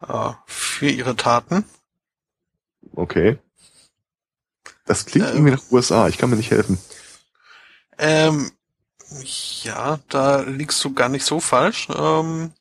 Äh, 0.07 0.33
für 0.47 0.89
ihre 0.89 1.17
Taten. 1.17 1.65
Okay. 2.95 3.39
Das 4.85 5.07
klingt 5.07 5.29
Ähm. 5.29 5.35
irgendwie 5.35 5.53
nach 5.53 5.71
USA. 5.71 6.09
Ich 6.09 6.19
kann 6.19 6.31
mir 6.31 6.37
nicht 6.37 6.51
helfen. 6.51 6.79
Ähm, 7.99 8.51
ja, 9.63 10.01
da 10.09 10.41
liegst 10.41 10.83
du 10.85 10.93
gar 10.93 11.09
nicht 11.09 11.25
so 11.25 11.41
falsch. 11.41 11.89
Ähm, 11.95 12.53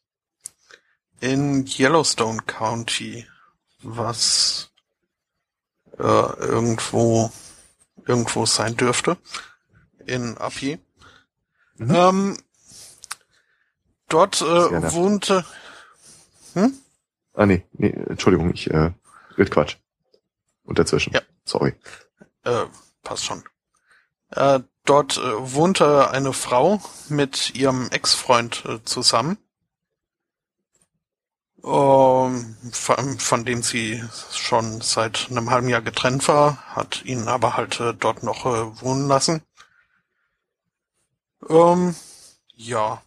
in 1.19 1.65
Yellowstone 1.67 2.41
County, 2.45 3.25
was 3.81 4.71
äh, 5.97 6.03
irgendwo 6.03 7.31
irgendwo 8.05 8.45
sein 8.45 8.75
dürfte, 8.75 9.17
in 10.05 10.38
Api. 10.38 10.79
Mhm. 11.82 11.95
Ähm, 11.95 12.38
dort 14.08 14.40
äh, 14.41 14.94
wohnte. 14.94 15.44
Hm? 16.53 16.74
Ah, 17.34 17.48
nee, 17.48 17.66
nee, 17.74 17.90
Entschuldigung, 17.90 18.53
ich 18.53 18.70
äh, 18.70 18.91
red 19.36 19.49
Quatsch. 19.49 19.78
Und 20.64 20.78
dazwischen. 20.78 21.12
Ja. 21.14 21.22
Sorry. 21.44 21.74
Äh, 22.44 22.66
passt 23.02 23.26
schon. 23.26 23.44
Äh, 24.30 24.60
dort 24.86 25.18
äh, 25.18 25.53
wohnte 25.53 26.12
eine 26.12 26.34
Frau 26.34 26.80
mit 27.10 27.56
ihrem 27.56 27.90
Ex-Freund 27.90 28.64
äh, 28.66 28.84
zusammen, 28.86 29.40
ähm, 31.64 32.58
von, 32.72 33.20
von 33.20 33.45
dem 33.45 33.64
sie 33.64 34.03
schon 34.32 34.82
seit 34.82 35.32
einem 35.32 35.49
halben 35.49 35.68
Jahr 35.68 35.82
getrennt 35.82 36.28
war, 36.28 36.58
hat 36.76 37.03
ihn 37.06 37.28
aber 37.28 37.58
halt 37.58 37.80
äh, 37.80 37.95
dort 37.95 38.22
noch 38.22 38.45
äh, 38.45 38.82
wohnen 38.82 39.08
lassen. 39.08 39.41
Ähm, 41.49 41.95
ja. 42.55 43.01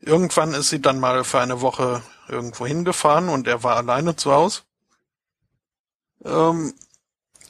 Irgendwann 0.00 0.54
ist 0.54 0.70
sie 0.70 0.80
dann 0.80 0.98
mal 0.98 1.24
für 1.24 1.40
eine 1.40 1.60
Woche 1.60 2.02
irgendwo 2.28 2.66
hingefahren 2.66 3.28
und 3.28 3.46
er 3.46 3.62
war 3.62 3.76
alleine 3.76 4.16
zu 4.16 4.32
Hause. 4.32 4.62
Ähm, 6.24 6.74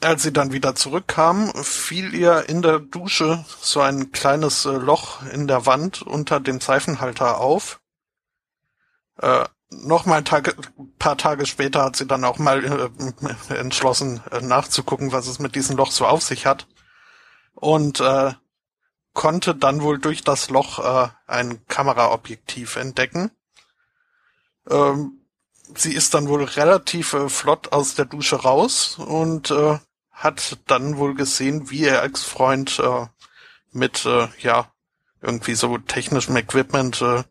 als 0.01 0.23
sie 0.23 0.33
dann 0.33 0.51
wieder 0.51 0.75
zurückkam, 0.75 1.53
fiel 1.53 2.13
ihr 2.13 2.49
in 2.49 2.61
der 2.61 2.79
Dusche 2.79 3.45
so 3.61 3.79
ein 3.79 4.11
kleines 4.11 4.65
äh, 4.65 4.71
Loch 4.71 5.21
in 5.31 5.47
der 5.47 5.65
Wand 5.65 6.01
unter 6.01 6.39
dem 6.39 6.59
Seifenhalter 6.59 7.39
auf. 7.39 7.79
Äh, 9.17 9.45
Nochmal 9.73 10.17
ein 10.17 10.25
Tage, 10.25 10.53
paar 10.99 11.17
Tage 11.17 11.45
später 11.45 11.83
hat 11.85 11.95
sie 11.95 12.05
dann 12.05 12.25
auch 12.25 12.39
mal 12.39 12.91
äh, 13.49 13.53
entschlossen 13.53 14.21
äh, 14.29 14.41
nachzugucken, 14.41 15.13
was 15.13 15.27
es 15.27 15.39
mit 15.39 15.55
diesem 15.55 15.77
Loch 15.77 15.91
so 15.91 16.05
auf 16.05 16.21
sich 16.21 16.45
hat. 16.45 16.67
Und 17.55 18.01
äh, 18.01 18.33
konnte 19.13 19.55
dann 19.55 19.81
wohl 19.81 19.99
durch 19.99 20.23
das 20.23 20.49
Loch 20.49 20.79
äh, 20.79 21.09
ein 21.27 21.65
Kameraobjektiv 21.67 22.75
entdecken. 22.75 23.31
Ähm, 24.69 25.21
sie 25.75 25.93
ist 25.93 26.13
dann 26.13 26.27
wohl 26.27 26.43
relativ 26.43 27.13
äh, 27.13 27.29
flott 27.29 27.71
aus 27.73 27.95
der 27.95 28.05
Dusche 28.05 28.37
raus 28.37 28.97
und 28.97 29.51
äh, 29.51 29.79
hat 30.11 30.59
dann 30.67 30.97
wohl 30.97 31.15
gesehen, 31.15 31.69
wie 31.69 31.81
ihr 31.81 32.01
Ex-Freund 32.03 32.79
äh, 32.79 33.07
mit 33.71 34.05
äh, 34.05 34.27
ja 34.39 34.71
irgendwie 35.21 35.55
so 35.55 35.77
technischem 35.77 36.35
Equipment 36.35 37.01
äh, 37.01 37.23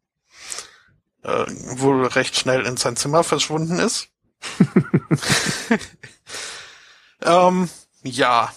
äh, 1.23 1.47
wohl 1.79 2.07
recht 2.07 2.37
schnell 2.37 2.67
in 2.67 2.77
sein 2.77 2.97
Zimmer 2.97 3.25
verschwunden 3.25 3.79
ist. 3.79 4.09
ähm, 7.23 7.69
ja, 8.03 8.53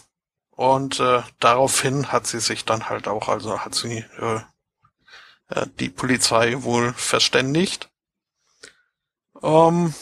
und 0.56 1.00
äh, 1.00 1.24
daraufhin 1.40 2.12
hat 2.12 2.28
sie 2.28 2.40
sich 2.40 2.66
dann 2.66 2.90
halt 2.90 3.08
auch, 3.08 3.28
also 3.28 3.60
hat 3.62 3.76
sie 3.76 4.06
äh, 4.20 4.42
äh, 5.50 5.68
die 5.80 5.90
Polizei 5.90 6.62
wohl 6.64 6.94
verständigt. 6.94 7.90
Ähm, 9.42 9.94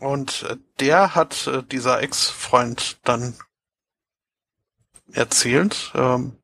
und 0.00 0.42
äh, 0.44 0.56
der 0.80 1.14
hat 1.14 1.46
äh, 1.46 1.62
dieser 1.62 2.02
Ex-Freund 2.02 2.98
dann 3.04 3.36
erzählt, 5.12 5.92
ähm, 5.94 6.38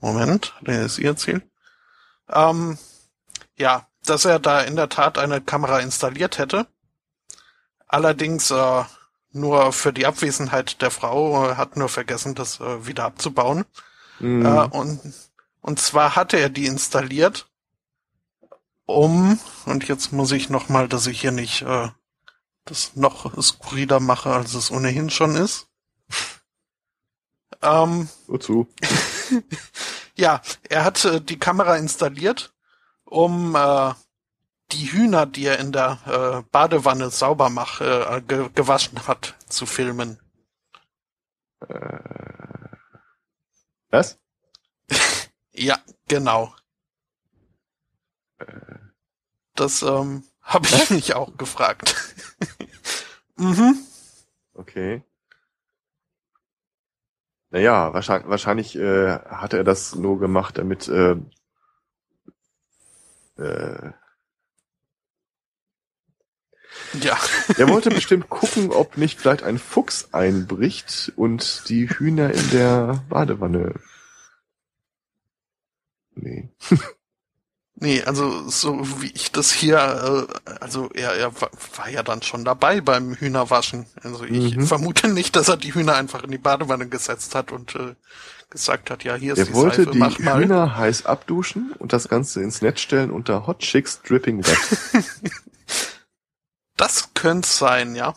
Moment, 0.00 0.54
hat 0.56 0.68
es 0.68 0.98
ihr 0.98 1.10
erzählt? 1.10 1.44
Ähm, 2.28 2.78
ja, 3.56 3.88
dass 4.04 4.24
er 4.24 4.38
da 4.38 4.60
in 4.60 4.76
der 4.76 4.88
Tat 4.88 5.18
eine 5.18 5.40
Kamera 5.40 5.80
installiert 5.80 6.38
hätte. 6.38 6.66
Allerdings 7.86 8.50
äh, 8.50 8.84
nur 9.34 9.72
für 9.72 9.92
die 9.92 10.06
Abwesenheit 10.06 10.80
der 10.80 10.90
Frau 10.90 11.50
äh, 11.50 11.54
hat 11.56 11.76
nur 11.76 11.88
vergessen, 11.88 12.34
das 12.34 12.60
äh, 12.60 12.86
wieder 12.86 13.04
abzubauen. 13.04 13.64
Mhm. 14.20 14.46
Äh, 14.46 14.64
und, 14.66 15.00
und 15.60 15.78
zwar 15.78 16.16
hatte 16.16 16.38
er 16.38 16.50
die 16.50 16.66
installiert, 16.66 17.48
um, 18.86 19.38
und 19.64 19.88
jetzt 19.88 20.12
muss 20.12 20.30
ich 20.32 20.50
nochmal, 20.50 20.88
dass 20.88 21.06
ich 21.06 21.20
hier 21.20 21.32
nicht 21.32 21.62
äh, 21.62 21.88
das 22.66 22.96
noch 22.96 23.40
skurriler 23.42 24.00
mache, 24.00 24.30
als 24.30 24.54
es 24.54 24.70
ohnehin 24.70 25.10
schon 25.10 25.36
ist. 25.36 25.68
Ähm, 27.62 28.10
Wozu? 28.26 28.68
ja, 30.16 30.42
er 30.68 30.84
hat 30.84 31.02
äh, 31.06 31.20
die 31.22 31.38
Kamera 31.38 31.76
installiert, 31.76 32.52
um 33.04 33.54
äh, 33.54 33.94
die 34.74 34.92
Hühner, 34.92 35.26
die 35.26 35.46
er 35.46 35.58
in 35.58 35.72
der 35.72 35.98
äh, 36.06 36.50
Badewanne 36.50 37.10
sauber 37.10 37.50
mach, 37.50 37.80
äh, 37.80 38.22
ge 38.26 38.48
gewaschen 38.54 39.06
hat, 39.06 39.34
zu 39.48 39.66
filmen. 39.66 40.18
Was? 43.90 44.18
Ja, 45.56 45.78
genau. 46.08 46.52
Das 49.54 49.82
ähm, 49.82 50.24
habe 50.42 50.66
ich 50.66 50.90
mich 50.90 51.14
auch 51.14 51.36
gefragt. 51.36 51.94
mhm. 53.36 53.78
Okay. 54.54 55.04
Naja, 57.50 57.94
wahrscheinlich, 57.94 58.28
wahrscheinlich 58.28 58.74
äh, 58.74 59.12
hat 59.12 59.52
er 59.52 59.62
das 59.62 59.94
nur 59.94 60.18
gemacht, 60.18 60.58
damit 60.58 60.88
äh, 60.88 61.16
äh, 63.36 63.92
Ja. 67.00 67.18
er 67.58 67.68
wollte 67.68 67.90
bestimmt 67.90 68.28
gucken, 68.28 68.70
ob 68.70 68.96
nicht 68.96 69.20
vielleicht 69.20 69.42
ein 69.42 69.58
Fuchs 69.58 70.08
einbricht 70.12 71.12
und 71.16 71.68
die 71.68 71.88
Hühner 71.88 72.32
in 72.32 72.50
der 72.50 73.02
Badewanne. 73.08 73.74
Nee. 76.14 76.48
Nee, 77.76 78.02
also 78.04 78.48
so 78.48 79.02
wie 79.02 79.10
ich 79.10 79.32
das 79.32 79.50
hier, 79.50 80.28
äh, 80.46 80.52
also 80.60 80.88
er, 80.94 81.12
er 81.14 81.34
wa- 81.40 81.50
war 81.76 81.88
ja 81.90 82.04
dann 82.04 82.22
schon 82.22 82.44
dabei 82.44 82.80
beim 82.80 83.14
Hühnerwaschen. 83.14 83.86
Also 84.02 84.22
ich 84.24 84.56
Mhm. 84.56 84.66
vermute 84.66 85.08
nicht, 85.08 85.34
dass 85.34 85.48
er 85.48 85.56
die 85.56 85.74
Hühner 85.74 85.96
einfach 85.96 86.22
in 86.22 86.30
die 86.30 86.38
Badewanne 86.38 86.88
gesetzt 86.88 87.34
hat 87.34 87.50
und 87.50 87.74
äh, 87.74 87.94
gesagt 88.48 88.90
hat, 88.90 89.02
ja, 89.02 89.16
hier 89.16 89.32
ist 89.32 89.40
Er 89.40 89.44
die 89.46 89.54
wollte 89.54 89.78
Seife, 89.78 89.90
die 89.90 89.98
mach 89.98 90.18
mal. 90.20 90.38
Hühner 90.40 90.76
heiß 90.76 91.04
abduschen 91.06 91.72
und 91.80 91.92
das 91.92 92.08
Ganze 92.08 92.40
ins 92.42 92.62
Netz 92.62 92.80
stellen 92.80 93.10
unter 93.10 93.48
Hot 93.48 93.58
Chicks 93.58 94.00
Dripping 94.02 94.46
Wet. 94.46 95.02
Das 96.76 97.14
könnte 97.14 97.48
sein, 97.48 97.94
ja. 97.94 98.14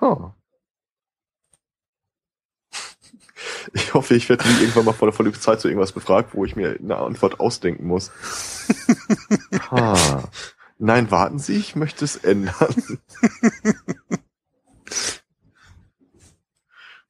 Huh. 0.00 0.30
Ich 3.74 3.94
hoffe, 3.94 4.14
ich 4.14 4.28
werde 4.28 4.46
nie 4.48 4.60
irgendwann 4.60 4.84
mal 4.84 4.92
vor 4.92 5.08
der 5.08 5.14
vollen 5.14 5.32
Zeit 5.34 5.60
zu 5.60 5.68
irgendwas 5.68 5.92
befragt, 5.92 6.34
wo 6.34 6.44
ich 6.44 6.56
mir 6.56 6.76
eine 6.78 6.96
Antwort 6.96 7.40
ausdenken 7.40 7.86
muss. 7.86 8.10
ha. 9.70 10.28
Nein, 10.78 11.10
warten 11.10 11.38
Sie, 11.38 11.56
ich 11.56 11.76
möchte 11.76 12.04
es 12.04 12.16
ändern. 12.16 12.74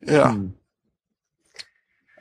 Ja. 0.05 0.33
Hm. 0.33 0.55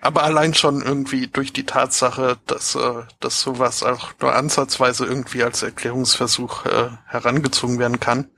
Aber 0.01 0.23
allein 0.23 0.55
schon 0.55 0.81
irgendwie 0.81 1.27
durch 1.27 1.53
die 1.53 1.65
Tatsache, 1.65 2.39
dass, 2.47 2.73
äh, 2.73 3.03
dass 3.19 3.41
sowas 3.41 3.83
auch 3.83 4.11
nur 4.19 4.33
ansatzweise 4.33 5.05
irgendwie 5.05 5.43
als 5.43 5.61
Erklärungsversuch 5.61 6.65
äh, 6.65 6.89
herangezogen 7.05 7.77
werden 7.77 7.99
kann, 7.99 8.31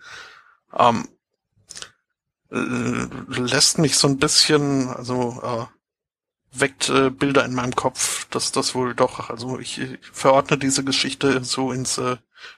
ähm, 0.77 1.07
lässt 2.49 3.79
mich 3.79 3.97
so 3.97 4.07
ein 4.09 4.17
bisschen, 4.17 4.89
also 4.89 5.41
äh, 5.41 6.59
weckt 6.59 6.89
äh, 6.89 7.09
Bilder 7.09 7.45
in 7.45 7.55
meinem 7.55 7.75
Kopf, 7.75 8.27
dass 8.29 8.51
das 8.51 8.75
wohl 8.75 8.93
doch, 8.93 9.29
also 9.29 9.57
ich, 9.57 9.79
ich 9.79 9.99
verordne 10.11 10.57
diese 10.57 10.83
Geschichte 10.83 11.43
so 11.43 11.71
ins 11.71 11.97
äh, 11.97 12.17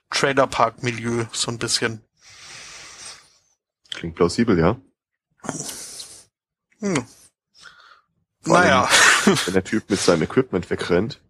Trailer 0.10 0.48
Park 0.48 0.84
Milieu 0.84 1.26
so 1.32 1.52
ein 1.52 1.60
bisschen. 1.60 2.02
Klingt 3.94 4.16
plausibel, 4.16 4.58
ja. 4.60 4.78
Hm. 6.80 7.06
Naja. 8.46 8.90
wenn 9.26 9.54
der 9.54 9.64
Typ 9.64 9.90
mit 9.90 10.00
seinem 10.00 10.24
Equipment 10.24 10.70
wegrennt. 10.70 11.22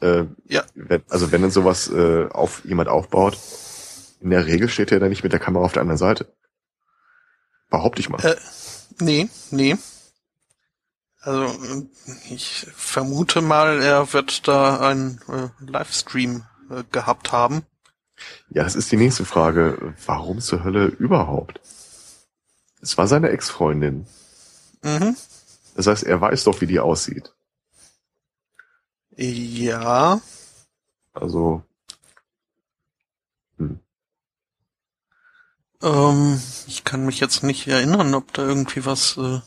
Äh, 0.00 0.24
ja. 0.46 0.64
Wenn, 0.74 1.02
also 1.08 1.32
wenn 1.32 1.42
dann 1.42 1.50
sowas 1.50 1.88
äh, 1.90 2.28
auf 2.30 2.64
jemand 2.64 2.88
aufbaut, 2.88 3.38
in 4.20 4.30
der 4.30 4.46
Regel 4.46 4.68
steht 4.68 4.92
er 4.92 5.00
dann 5.00 5.10
nicht 5.10 5.22
mit 5.24 5.32
der 5.32 5.40
Kamera 5.40 5.64
auf 5.64 5.72
der 5.72 5.82
anderen 5.82 5.98
Seite. 5.98 6.32
Behaupte 7.70 8.00
ich 8.00 8.08
mal. 8.08 8.24
Äh, 8.24 8.36
nee, 9.00 9.28
nee. 9.50 9.76
Also 11.20 11.88
ich 12.28 12.66
vermute 12.74 13.40
mal, 13.40 13.82
er 13.82 14.12
wird 14.12 14.46
da 14.46 14.78
einen 14.80 15.20
äh, 15.28 15.48
Livestream 15.64 16.44
äh, 16.70 16.84
gehabt 16.90 17.32
haben. 17.32 17.62
Ja, 18.50 18.62
das 18.62 18.76
ist 18.76 18.92
die 18.92 18.96
nächste 18.96 19.24
Frage. 19.24 19.94
Warum 20.06 20.40
zur 20.40 20.64
Hölle 20.64 20.86
überhaupt? 20.86 21.60
Es 22.80 22.98
war 22.98 23.06
seine 23.06 23.30
Ex-Freundin. 23.30 24.06
Mhm. 24.82 25.16
Das 25.74 25.86
heißt, 25.86 26.04
er 26.04 26.20
weiß 26.20 26.44
doch, 26.44 26.60
wie 26.60 26.66
die 26.66 26.80
aussieht. 26.80 27.34
Ja. 29.16 30.20
Also. 31.12 31.62
Hm. 33.58 33.80
Ähm, 35.82 36.40
ich 36.66 36.84
kann 36.84 37.06
mich 37.06 37.20
jetzt 37.20 37.42
nicht 37.42 37.66
erinnern, 37.66 38.14
ob 38.14 38.32
da 38.32 38.42
irgendwie 38.42 38.84
was 38.84 39.16
äh, 39.16 39.40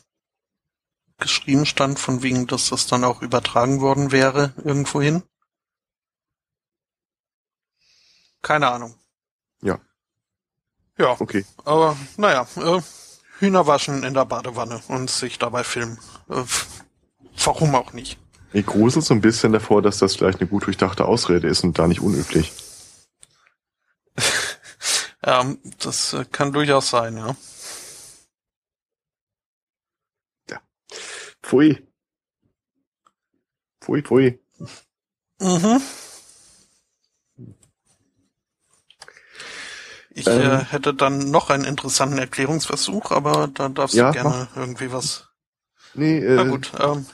geschrieben 1.17 1.65
stand, 1.65 1.99
von 1.99 2.21
wegen, 2.21 2.47
dass 2.47 2.69
das 2.69 2.87
dann 2.87 3.03
auch 3.03 3.21
übertragen 3.21 3.81
worden 3.81 4.11
wäre 4.11 4.53
irgendwohin. 4.63 5.23
Keine 8.41 8.69
Ahnung. 8.69 8.95
Ja. 9.61 9.79
Ja. 10.97 11.19
Okay. 11.19 11.45
Aber 11.65 11.97
naja, 12.17 12.47
äh, 12.55 12.81
Hühner 13.39 13.68
waschen 13.68 14.03
in 14.03 14.14
der 14.14 14.26
Badewanne 14.26 14.81
und 14.88 15.09
sich 15.09 15.38
dabei 15.39 15.64
filmen. 15.64 15.99
Äh, 16.30 16.43
warum 17.43 17.76
auch 17.76 17.93
nicht? 17.93 18.18
Ich 18.53 18.65
grusel 18.65 19.01
so 19.01 19.14
ein 19.14 19.22
bisschen 19.22 19.51
davor, 19.51 19.81
dass 19.81 19.99
das 19.99 20.15
vielleicht 20.15 20.39
eine 20.39 20.49
gut 20.49 20.65
durchdachte 20.65 21.05
Ausrede 21.05 21.47
ist 21.47 21.64
und 21.64 21.77
da 21.77 21.88
nicht 21.88 22.01
unüblich. 22.01 22.51
ähm, 25.23 25.59
das 25.80 26.14
äh, 26.14 26.26
kann 26.26 26.53
durchaus 26.53 26.89
sein, 26.89 27.18
ja. 27.18 27.35
Ja. 30.49 30.61
Pfui. 31.43 31.88
Pfui, 33.81 34.01
pfui. 34.01 34.39
Mhm. 35.39 35.81
Ich 40.18 40.26
ähm, 40.26 40.41
äh, 40.41 40.65
hätte 40.65 40.95
dann 40.95 41.30
noch 41.30 41.52
einen 41.52 41.64
interessanten 41.64 42.18
Erklärungsversuch, 42.18 43.11
aber 43.11 43.49
da 43.53 43.69
darfst 43.69 43.95
ja, 43.95 44.07
du 44.07 44.14
gerne 44.14 44.48
mach. 44.52 44.57
irgendwie 44.57 44.91
was. 44.91 45.27
Nee, 45.94 46.18
äh, 46.18 46.35
Na 46.35 46.44
gut. 46.45 46.72
Ähm, 46.80 47.06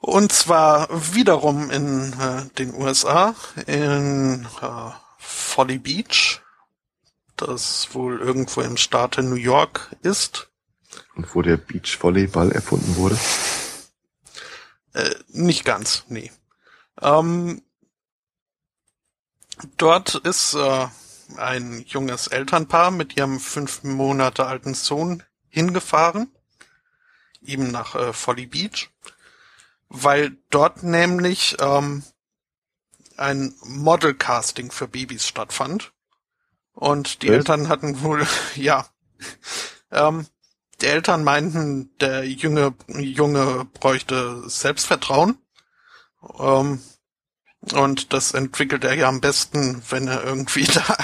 und 0.00 0.32
zwar 0.32 0.88
wiederum 1.14 1.70
in 1.70 2.12
äh, 2.12 2.44
den 2.58 2.74
USA, 2.74 3.36
in 3.68 4.48
äh, 4.60 4.90
Folly 5.18 5.78
Beach, 5.78 6.40
das 7.36 7.90
wohl 7.92 8.18
irgendwo 8.18 8.60
im 8.60 8.76
Staate 8.76 9.22
New 9.22 9.36
York 9.36 9.94
ist. 10.02 10.50
Und 11.14 11.32
wo 11.36 11.42
der 11.42 11.56
Beachvolleyball 11.56 12.50
erfunden 12.50 12.96
wurde? 12.96 13.16
Äh, 14.94 15.14
nicht 15.28 15.64
ganz, 15.64 16.02
nee. 16.08 16.32
Ähm, 17.00 17.62
Dort 19.76 20.14
ist 20.14 20.54
äh, 20.54 20.86
ein 21.36 21.84
junges 21.86 22.26
Elternpaar 22.28 22.90
mit 22.90 23.16
ihrem 23.16 23.40
fünf 23.40 23.82
Monate 23.82 24.46
alten 24.46 24.74
Sohn 24.74 25.22
hingefahren, 25.48 26.30
eben 27.42 27.70
nach 27.70 27.94
äh, 27.94 28.12
Folly 28.12 28.46
Beach, 28.46 28.90
weil 29.88 30.36
dort 30.50 30.82
nämlich 30.82 31.56
ähm, 31.60 32.02
ein 33.16 33.54
Model-Casting 33.64 34.70
für 34.70 34.88
Babys 34.88 35.26
stattfand. 35.26 35.92
Und 36.72 37.22
die 37.22 37.28
Was? 37.28 37.36
Eltern 37.36 37.68
hatten 37.68 38.02
wohl, 38.02 38.26
ja, 38.54 38.86
ähm, 39.90 40.26
die 40.80 40.86
Eltern 40.86 41.24
meinten, 41.24 41.96
der 41.98 42.24
Junge, 42.24 42.74
Junge 42.86 43.66
bräuchte 43.74 44.48
Selbstvertrauen. 44.48 45.36
Ähm, 46.38 46.80
und 47.72 48.12
das 48.12 48.32
entwickelt 48.32 48.84
er 48.84 48.94
ja 48.94 49.08
am 49.08 49.20
besten, 49.20 49.82
wenn 49.90 50.08
er 50.08 50.22
irgendwie 50.22 50.64
da 50.74 50.96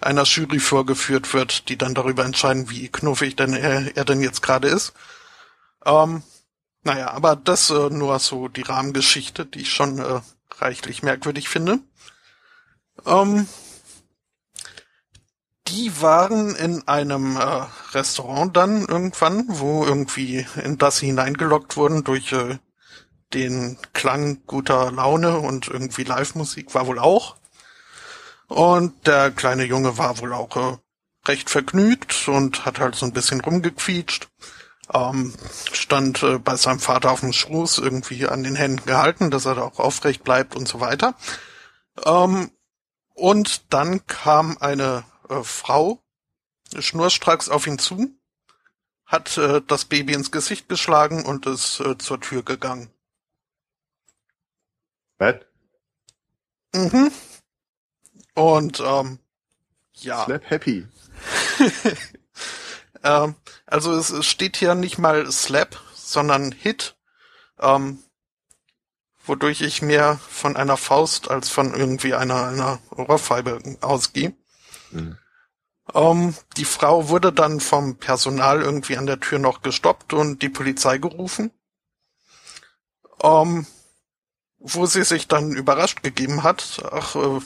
einer 0.00 0.24
Jury 0.24 0.60
vorgeführt 0.60 1.32
wird, 1.32 1.68
die 1.68 1.78
dann 1.78 1.94
darüber 1.94 2.24
entscheiden, 2.24 2.70
wie 2.70 2.88
knuffig 2.88 3.36
denn 3.36 3.54
er, 3.54 3.96
er 3.96 4.04
denn 4.04 4.20
jetzt 4.20 4.42
gerade 4.42 4.68
ist. 4.68 4.92
Ähm, 5.84 6.22
naja, 6.82 7.10
aber 7.10 7.36
das 7.36 7.70
äh, 7.70 7.90
nur 7.90 8.18
so 8.18 8.48
die 8.48 8.62
Rahmengeschichte, 8.62 9.46
die 9.46 9.62
ich 9.62 9.72
schon 9.72 9.98
äh, 9.98 10.20
reichlich 10.58 11.02
merkwürdig 11.02 11.48
finde. 11.48 11.80
Ähm, 13.06 13.48
die 15.68 16.00
waren 16.02 16.54
in 16.54 16.86
einem 16.86 17.36
äh, 17.36 17.66
Restaurant 17.92 18.54
dann 18.54 18.84
irgendwann, 18.84 19.44
wo 19.48 19.84
irgendwie 19.84 20.46
in 20.62 20.76
das 20.76 21.00
hineingelockt 21.00 21.78
wurden 21.78 22.04
durch 22.04 22.32
äh, 22.32 22.58
den 23.34 23.78
Klang 23.92 24.42
guter 24.46 24.92
Laune 24.92 25.38
und 25.38 25.68
irgendwie 25.68 26.04
Live-Musik 26.04 26.74
war 26.74 26.86
wohl 26.86 26.98
auch. 26.98 27.36
Und 28.46 29.06
der 29.06 29.30
kleine 29.30 29.64
Junge 29.64 29.98
war 29.98 30.18
wohl 30.20 30.32
auch 30.32 30.56
äh, 30.56 30.78
recht 31.26 31.50
vergnügt 31.50 32.28
und 32.28 32.64
hat 32.64 32.78
halt 32.78 32.94
so 32.94 33.06
ein 33.06 33.12
bisschen 33.12 33.40
rumgequietscht. 33.40 34.28
Ähm, 34.92 35.34
stand 35.72 36.22
äh, 36.22 36.38
bei 36.38 36.56
seinem 36.56 36.78
Vater 36.78 37.10
auf 37.10 37.20
dem 37.20 37.32
Schoß 37.32 37.78
irgendwie 37.78 38.26
an 38.28 38.42
den 38.42 38.54
Händen 38.54 38.84
gehalten, 38.86 39.30
dass 39.30 39.46
er 39.46 39.54
da 39.54 39.62
auch 39.62 39.78
aufrecht 39.78 40.24
bleibt 40.24 40.54
und 40.54 40.68
so 40.68 40.80
weiter. 40.80 41.14
Ähm, 42.04 42.50
und 43.14 43.72
dann 43.72 44.06
kam 44.06 44.58
eine 44.58 45.04
äh, 45.28 45.42
Frau 45.42 46.00
schnurstracks 46.78 47.48
auf 47.48 47.66
ihn 47.66 47.78
zu, 47.78 48.10
hat 49.06 49.38
äh, 49.38 49.62
das 49.66 49.86
Baby 49.86 50.12
ins 50.12 50.30
Gesicht 50.30 50.68
geschlagen 50.68 51.24
und 51.24 51.46
ist 51.46 51.80
äh, 51.80 51.96
zur 51.96 52.20
Tür 52.20 52.42
gegangen. 52.42 52.93
Bad? 55.18 55.46
Mhm. 56.74 57.10
Und 58.34 58.82
ähm, 58.84 59.18
ja. 59.94 60.24
Slap 60.24 60.50
Happy. 60.50 60.86
ähm, 63.04 63.36
also 63.66 63.92
es, 63.94 64.10
es 64.10 64.26
steht 64.26 64.56
hier 64.56 64.74
nicht 64.74 64.98
mal 64.98 65.30
Slap, 65.30 65.80
sondern 65.94 66.52
Hit, 66.52 66.96
ähm, 67.60 68.02
wodurch 69.24 69.62
ich 69.62 69.82
mehr 69.82 70.18
von 70.28 70.56
einer 70.56 70.76
Faust 70.76 71.30
als 71.30 71.48
von 71.48 71.74
irgendwie 71.74 72.14
einer, 72.14 72.48
einer 72.48 72.80
Ohrfeibe 72.90 73.60
ausgehe. 73.80 74.34
Mhm. 74.90 75.18
Ähm, 75.92 76.34
die 76.56 76.64
Frau 76.64 77.08
wurde 77.08 77.32
dann 77.32 77.60
vom 77.60 77.96
Personal 77.96 78.62
irgendwie 78.62 78.96
an 78.96 79.06
der 79.06 79.20
Tür 79.20 79.38
noch 79.38 79.62
gestoppt 79.62 80.12
und 80.12 80.42
die 80.42 80.48
Polizei 80.48 80.98
gerufen. 80.98 81.50
Ähm, 83.22 83.66
wo 84.66 84.86
sie 84.86 85.04
sich 85.04 85.28
dann 85.28 85.52
überrascht 85.52 86.02
gegeben 86.02 86.42
hat, 86.42 86.82
ach, 86.90 87.14
äh, 87.16 87.40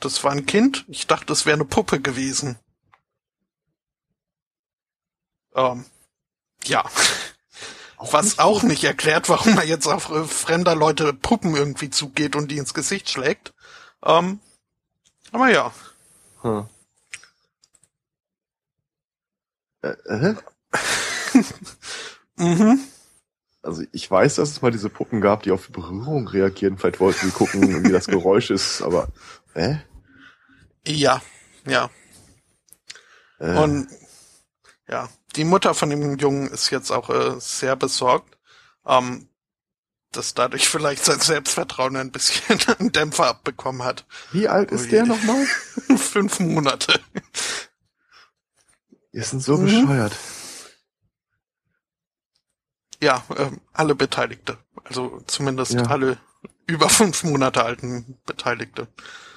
das 0.00 0.24
war 0.24 0.32
ein 0.32 0.44
Kind, 0.44 0.84
ich 0.88 1.06
dachte, 1.06 1.32
es 1.32 1.46
wäre 1.46 1.54
eine 1.54 1.64
Puppe 1.64 2.00
gewesen. 2.00 2.58
Ähm, 5.54 5.86
ja. 6.64 6.84
Auch 7.96 8.12
Was 8.12 8.24
nicht 8.24 8.38
auch 8.40 8.62
nicht 8.64 8.82
erklärt, 8.82 9.28
warum 9.28 9.54
man 9.54 9.68
jetzt 9.68 9.86
auf 9.86 10.10
äh, 10.10 10.24
fremder 10.24 10.74
Leute 10.74 11.12
Puppen 11.14 11.54
irgendwie 11.54 11.90
zugeht 11.90 12.34
und 12.34 12.50
die 12.50 12.58
ins 12.58 12.74
Gesicht 12.74 13.08
schlägt. 13.08 13.54
Ähm, 14.04 14.40
aber 15.30 15.48
ja. 15.48 15.72
Hm. 16.42 16.68
Äh, 19.82 19.88
äh? 19.88 20.34
mhm. 22.36 22.80
Also 23.66 23.82
ich 23.90 24.08
weiß, 24.08 24.36
dass 24.36 24.50
es 24.50 24.62
mal 24.62 24.70
diese 24.70 24.88
Puppen 24.88 25.20
gab, 25.20 25.42
die 25.42 25.50
auf 25.50 25.68
Berührung 25.70 26.28
reagieren. 26.28 26.78
Vielleicht 26.78 27.00
wollten 27.00 27.26
sie 27.26 27.32
gucken, 27.32 27.84
wie 27.84 27.92
das 27.92 28.06
Geräusch 28.06 28.50
ist, 28.50 28.80
aber 28.80 29.08
äh? 29.54 29.76
Ja, 30.86 31.20
ja. 31.66 31.90
Äh. 33.40 33.58
Und 33.58 33.88
ja, 34.88 35.08
die 35.34 35.44
Mutter 35.44 35.74
von 35.74 35.90
dem 35.90 36.16
Jungen 36.16 36.46
ist 36.46 36.70
jetzt 36.70 36.92
auch 36.92 37.10
äh, 37.10 37.40
sehr 37.40 37.74
besorgt, 37.74 38.38
ähm, 38.86 39.28
dass 40.12 40.34
dadurch 40.34 40.68
vielleicht 40.68 41.04
sein 41.04 41.18
Selbstvertrauen 41.18 41.96
ein 41.96 42.12
bisschen 42.12 42.58
einen 42.78 42.92
Dämpfer 42.92 43.26
abbekommen 43.26 43.82
hat. 43.82 44.06
Wie 44.30 44.46
alt 44.46 44.70
ist 44.70 44.92
der 44.92 45.06
nochmal? 45.06 45.44
Fünf 45.96 46.38
Monate. 46.38 47.00
Ihr 49.10 49.24
sind 49.24 49.42
so 49.42 49.56
mhm. 49.56 49.64
bescheuert. 49.64 50.12
Ja, 53.02 53.22
äh, 53.36 53.50
alle 53.72 53.94
Beteiligte. 53.94 54.58
Also 54.84 55.20
zumindest 55.26 55.74
ja. 55.74 55.82
alle 55.82 56.18
über 56.66 56.88
fünf 56.88 57.24
Monate 57.24 57.64
alten 57.64 58.16
Beteiligte. 58.26 58.88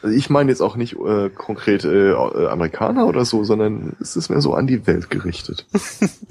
Also 0.02 0.16
ich 0.16 0.30
meine 0.30 0.50
jetzt 0.50 0.62
auch 0.62 0.76
nicht 0.76 0.96
äh, 0.96 1.30
konkret 1.30 1.84
äh, 1.84 2.12
äh, 2.12 2.48
Amerikaner 2.48 3.06
oder 3.08 3.26
so, 3.26 3.44
sondern 3.44 3.96
es 4.00 4.16
ist 4.16 4.30
mehr 4.30 4.42
so 4.42 4.54
an 4.54 4.68
die 4.68 4.88
Welt 4.88 5.10
gerichtet. 5.10 5.66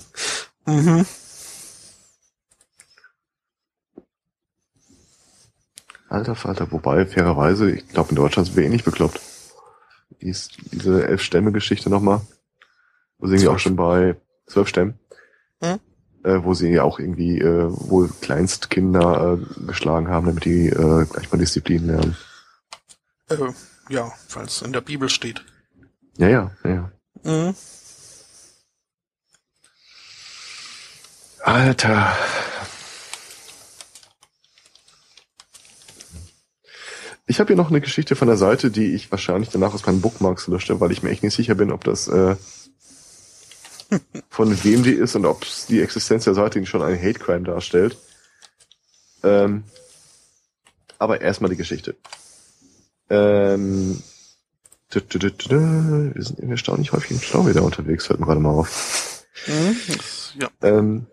mhm. 0.66 1.06
Alter 6.08 6.34
Falter, 6.34 6.72
wobei, 6.72 7.04
fairerweise, 7.04 7.70
ich 7.70 7.88
glaube 7.88 8.10
in 8.10 8.16
Deutschland 8.16 8.48
sind 8.48 8.56
wir 8.56 8.64
eh 8.64 8.70
nicht 8.70 8.86
bekloppt. 8.86 9.20
Dies, 10.22 10.48
diese 10.72 11.06
Elf-Stämme-Geschichte 11.06 11.90
nochmal. 11.90 12.22
Wo 13.18 13.26
sind 13.26 13.42
wir 13.42 13.52
auch 13.52 13.58
schon 13.58 13.76
bei 13.76 14.16
zwölf 14.46 14.68
Stämmen? 14.68 14.98
Hm? 15.62 15.78
Äh, 16.24 16.42
wo 16.42 16.52
sie 16.52 16.70
ja 16.70 16.82
auch 16.82 16.98
irgendwie 16.98 17.38
äh, 17.38 17.68
wohl 17.68 18.10
Kleinstkinder 18.20 19.38
äh, 19.38 19.66
geschlagen 19.66 20.08
haben, 20.08 20.26
damit 20.26 20.44
die 20.44 20.66
äh, 20.66 21.04
gleich 21.04 21.30
mal 21.30 21.38
Disziplin 21.38 21.86
lernen. 21.86 22.16
Äh, 23.30 23.36
ja, 23.88 24.10
weil 24.34 24.46
es 24.46 24.62
in 24.62 24.72
der 24.72 24.80
Bibel 24.80 25.08
steht. 25.08 25.44
Ja, 26.16 26.28
ja, 26.28 26.50
ja. 26.64 26.90
Mhm. 27.22 27.54
Alter. 31.44 32.12
Ich 37.26 37.38
habe 37.40 37.48
hier 37.48 37.56
noch 37.56 37.70
eine 37.70 37.80
Geschichte 37.80 38.16
von 38.16 38.26
der 38.26 38.36
Seite, 38.36 38.70
die 38.70 38.94
ich 38.94 39.10
wahrscheinlich 39.10 39.50
danach 39.50 39.74
aus 39.74 39.86
meinen 39.86 40.00
Bookmarks 40.00 40.48
lösche, 40.48 40.80
weil 40.80 40.90
ich 40.90 41.02
mir 41.02 41.10
echt 41.10 41.22
nicht 41.22 41.34
sicher 41.34 41.54
bin, 41.54 41.70
ob 41.70 41.84
das 41.84 42.08
äh, 42.08 42.36
von 44.28 44.64
wem 44.64 44.82
die 44.82 44.92
ist 44.92 45.14
und 45.14 45.26
ob 45.26 45.46
die 45.68 45.80
Existenz 45.80 46.24
der 46.24 46.34
Seite 46.34 46.64
schon 46.66 46.82
ein 46.82 47.00
Hate 47.00 47.18
Crime 47.18 47.44
darstellt. 47.44 47.96
Ähm, 49.22 49.64
aber 50.98 51.20
erstmal 51.20 51.50
die 51.50 51.56
Geschichte. 51.56 51.96
Ähm, 53.10 54.02
wir 54.90 55.02
sind 56.22 56.50
erstaunlich 56.50 56.92
häufig 56.92 57.10
im 57.12 57.20
Stau 57.20 57.46
wieder 57.46 57.62
unterwegs, 57.62 58.06
fällt 58.06 58.20
mir 58.20 58.26
gerade 58.26 58.40
mal 58.40 58.50
auf. 58.50 59.26
Mhm, 59.46 59.76
ja. 60.40 60.48
Ähm, 60.62 61.06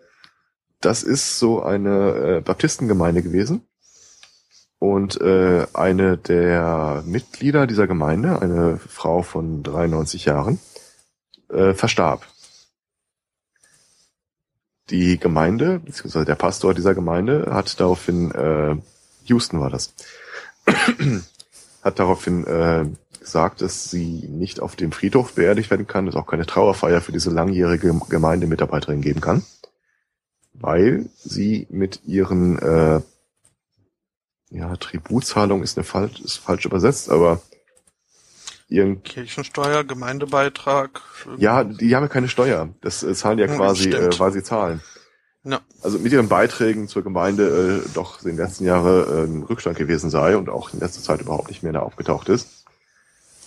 das 0.80 1.02
ist 1.02 1.38
so 1.38 1.62
eine 1.62 2.38
äh, 2.38 2.40
Baptistengemeinde 2.40 3.22
gewesen. 3.22 3.66
Und 4.78 5.20
äh, 5.20 5.66
eine 5.72 6.18
der 6.18 7.02
Mitglieder 7.06 7.66
dieser 7.66 7.86
Gemeinde, 7.86 8.40
eine 8.42 8.78
Frau 8.78 9.22
von 9.22 9.62
93 9.62 10.26
Jahren, 10.26 10.60
äh, 11.48 11.72
verstarb. 11.72 12.26
Die 14.90 15.18
Gemeinde, 15.18 15.80
beziehungsweise 15.80 16.24
der 16.24 16.36
Pastor 16.36 16.72
dieser 16.72 16.94
Gemeinde, 16.94 17.48
hat 17.50 17.80
daraufhin, 17.80 18.30
äh, 18.30 18.76
Houston 19.24 19.60
war 19.60 19.70
das, 19.70 19.94
hat 21.82 21.98
daraufhin 21.98 22.46
äh, 22.46 22.86
gesagt, 23.18 23.60
dass 23.60 23.90
sie 23.90 24.28
nicht 24.28 24.60
auf 24.60 24.76
dem 24.76 24.92
Friedhof 24.92 25.34
beerdigt 25.34 25.70
werden 25.70 25.88
kann, 25.88 26.06
dass 26.06 26.14
auch 26.14 26.26
keine 26.26 26.46
Trauerfeier 26.46 27.00
für 27.00 27.10
diese 27.10 27.30
langjährige 27.30 28.00
Gemeindemitarbeiterin 28.08 29.00
geben 29.00 29.20
kann, 29.20 29.42
weil 30.52 31.06
sie 31.16 31.66
mit 31.68 32.02
ihren 32.04 32.58
äh, 32.60 33.00
ja, 34.50 34.76
Tributzahlung 34.76 35.64
ist 35.64 35.76
ist 35.76 36.36
falsch 36.36 36.64
übersetzt, 36.64 37.10
aber 37.10 37.42
ihren 38.68 39.02
Kirchensteuer, 39.02 39.84
Gemeindebeitrag. 39.84 41.00
Ja, 41.38 41.64
die 41.64 41.94
haben 41.94 42.02
ja 42.02 42.08
keine 42.08 42.28
Steuer. 42.28 42.68
Das 42.80 43.02
äh, 43.02 43.14
zahlen 43.14 43.38
ja 43.38 43.46
quasi, 43.46 43.90
äh, 43.90 44.18
weil 44.18 44.32
sie 44.32 44.42
zahlen. 44.42 44.80
Ja. 45.44 45.60
Also 45.80 46.00
mit 46.00 46.12
ihren 46.12 46.28
Beiträgen 46.28 46.88
zur 46.88 47.04
Gemeinde 47.04 47.84
äh, 47.84 47.88
doch 47.94 48.20
in 48.22 48.30
den 48.30 48.36
letzten 48.36 48.64
Jahren 48.64 49.04
äh, 49.04 49.24
ein 49.24 49.42
Rückstand 49.44 49.78
gewesen 49.78 50.10
sei 50.10 50.36
und 50.36 50.48
auch 50.48 50.74
in 50.74 50.80
letzter 50.80 51.02
Zeit 51.02 51.20
überhaupt 51.20 51.48
nicht 51.48 51.62
mehr 51.62 51.72
da 51.72 51.80
aufgetaucht 51.80 52.28
ist. 52.28 52.64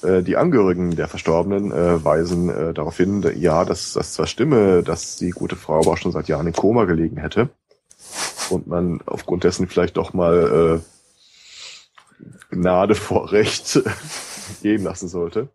Äh, 0.01 0.23
die 0.23 0.37
Angehörigen 0.37 0.95
der 0.95 1.09
Verstorbenen 1.09 1.73
äh, 1.73 2.03
weisen 2.03 2.49
äh, 2.49 2.73
darauf 2.73 2.95
hin, 2.95 3.29
ja, 3.35 3.65
dass 3.65 3.93
das 3.93 4.13
zwar 4.13 4.27
stimme, 4.27 4.81
dass 4.81 5.17
die 5.17 5.31
gute 5.31 5.57
Frau 5.57 5.79
aber 5.79 5.91
auch 5.91 5.97
schon 5.97 6.13
seit 6.13 6.29
Jahren 6.29 6.47
in 6.47 6.53
Koma 6.53 6.85
gelegen 6.85 7.17
hätte 7.17 7.49
und 8.49 8.67
man 8.67 9.01
aufgrund 9.05 9.43
dessen 9.43 9.67
vielleicht 9.67 9.97
doch 9.97 10.13
mal 10.13 10.81
äh, 10.81 12.55
Gnade 12.55 12.95
vor 12.95 13.31
Recht 13.33 13.81
geben 14.61 14.83
lassen 14.83 15.07
sollte. 15.07 15.49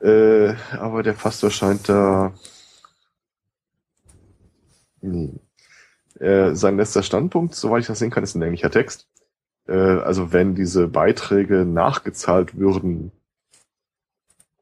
Äh, 0.00 0.54
aber 0.78 1.02
der 1.02 1.14
Pastor 1.14 1.50
scheint 1.50 1.88
da 1.88 2.32
Nee. 5.00 5.40
Äh, 6.18 6.54
sein 6.54 6.76
letzter 6.76 7.02
Standpunkt, 7.02 7.54
soweit 7.54 7.82
ich 7.82 7.86
das 7.86 7.98
sehen 7.98 8.10
kann, 8.10 8.24
ist 8.24 8.34
ein 8.34 8.42
ähnlicher 8.42 8.70
Text. 8.70 9.08
Äh, 9.66 9.72
also 9.72 10.32
wenn 10.32 10.54
diese 10.54 10.88
Beiträge 10.88 11.64
nachgezahlt 11.64 12.56
würden, 12.56 13.12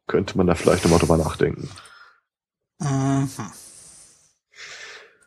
könnte 0.06 0.36
man 0.36 0.46
da 0.46 0.54
vielleicht 0.54 0.84
nochmal 0.84 1.00
drüber 1.00 1.16
nachdenken. 1.16 1.68
Mhm. 2.78 3.28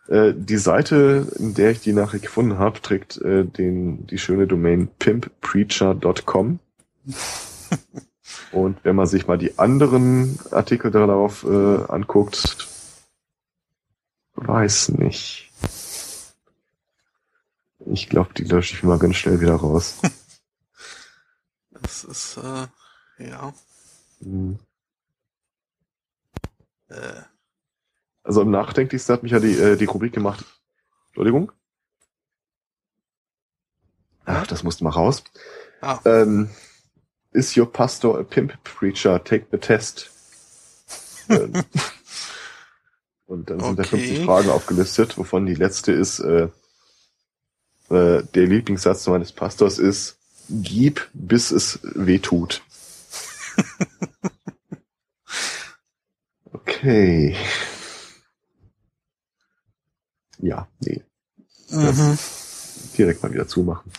Äh, 0.10 0.34
die 0.36 0.58
Seite, 0.58 1.28
in 1.38 1.54
der 1.54 1.72
ich 1.72 1.82
die 1.82 1.94
Nachricht 1.94 2.26
gefunden 2.26 2.58
habe, 2.58 2.82
trägt 2.82 3.18
äh, 3.22 3.46
den, 3.46 4.06
die 4.08 4.18
schöne 4.18 4.48
Domain 4.48 4.90
pimppreacher.com. 5.00 6.60
Und 8.52 8.84
wenn 8.84 8.96
man 8.96 9.08
sich 9.08 9.28
mal 9.28 9.38
die 9.38 9.58
anderen 9.58 10.40
Artikel 10.52 10.92
darauf 10.92 11.44
äh, 11.44 11.84
anguckt, 11.88 12.68
Weiß 14.42 14.90
nicht. 14.90 15.52
Ich 17.86 18.08
glaube, 18.08 18.34
die 18.36 18.46
lösche 18.46 18.74
ich 18.76 18.84
mal 18.84 18.98
ganz 18.98 19.18
schnell 19.18 19.42
wieder 19.42 19.56
raus. 19.56 19.98
Das 21.82 22.04
ist, 22.04 22.38
äh, 22.38 22.68
ja. 23.30 23.54
Hm. 24.20 24.60
Äh. 26.90 27.22
Also 28.30 28.44
im 28.44 28.52
Nachdenklichsten 28.52 29.12
hat 29.12 29.24
mich 29.24 29.32
ja 29.32 29.40
die, 29.40 29.58
äh, 29.58 29.76
die 29.76 29.86
Rubrik 29.86 30.14
gemacht. 30.14 30.46
Entschuldigung. 31.08 31.52
Ach, 34.24 34.46
das 34.46 34.62
musste 34.62 34.84
mal 34.84 34.92
raus. 34.92 35.24
Ah. 35.82 35.98
Ähm, 36.06 36.52
is 37.32 37.58
your 37.58 37.66
pastor 37.66 38.20
a 38.20 38.22
pimp 38.22 38.64
preacher? 38.64 39.24
Take 39.24 39.48
the 39.50 39.58
test. 39.58 40.12
ähm. 41.28 41.54
Und 43.26 43.50
dann 43.50 43.62
sind 43.62 43.80
okay. 43.80 43.82
da 43.82 43.98
50 43.98 44.26
Fragen 44.26 44.50
aufgelistet, 44.52 45.18
wovon 45.18 45.48
die 45.48 45.56
letzte 45.56 45.92
ist, 45.92 46.20
äh, 46.20 46.50
äh, 47.90 48.24
der 48.24 48.46
Lieblingssatz 48.46 49.08
meines 49.08 49.32
Pastors 49.32 49.80
ist, 49.80 50.20
gib, 50.50 51.10
bis 51.14 51.50
es 51.50 51.80
weh 51.82 52.20
tut. 52.20 52.62
okay. 56.54 57.36
Ja, 60.40 60.68
nee. 60.80 61.04
Mhm. 61.70 62.18
Direkt 62.98 63.22
mal 63.22 63.32
wieder 63.32 63.48
zumachen. 63.48 63.92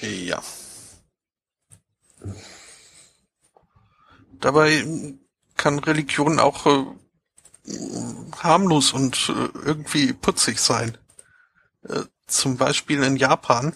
Ja. 0.00 0.42
Dabei 4.40 4.84
kann 5.56 5.78
Religion 5.78 6.38
auch 6.38 6.66
äh, 6.66 6.84
harmlos 8.38 8.92
und 8.92 9.28
äh, 9.28 9.58
irgendwie 9.64 10.12
putzig 10.12 10.58
sein. 10.58 10.98
Äh, 11.88 12.02
zum 12.26 12.56
Beispiel 12.56 13.02
in 13.02 13.16
Japan. 13.16 13.74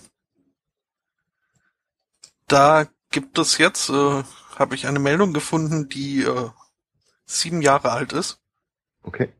Da 2.48 2.86
gibt 3.10 3.38
es 3.38 3.58
jetzt, 3.58 3.90
äh, 3.90 4.24
habe 4.56 4.74
ich 4.74 4.86
eine 4.86 4.98
Meldung 4.98 5.32
gefunden, 5.32 5.88
die 5.88 6.22
äh, 6.22 6.50
sieben 7.24 7.62
Jahre 7.62 7.92
alt 7.92 8.12
ist. 8.12 8.40
Okay. 9.02 9.32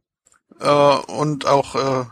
Äh, 0.58 0.66
und 0.66 1.46
auch 1.46 1.74
äh, 1.74 2.04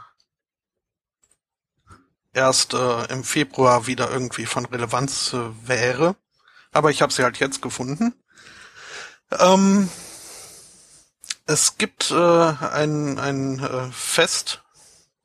erst 2.32 2.74
äh, 2.74 3.04
im 3.12 3.24
Februar 3.24 3.86
wieder 3.86 4.10
irgendwie 4.10 4.46
von 4.46 4.64
Relevanz 4.66 5.32
äh, 5.32 5.50
wäre. 5.66 6.16
Aber 6.72 6.90
ich 6.90 7.02
habe 7.02 7.12
sie 7.12 7.24
halt 7.24 7.38
jetzt 7.38 7.62
gefunden. 7.62 8.14
Ähm, 9.38 9.90
es 11.46 11.78
gibt 11.78 12.10
äh, 12.10 12.14
ein, 12.14 13.18
ein 13.18 13.58
äh, 13.58 13.90
Fest, 13.90 14.62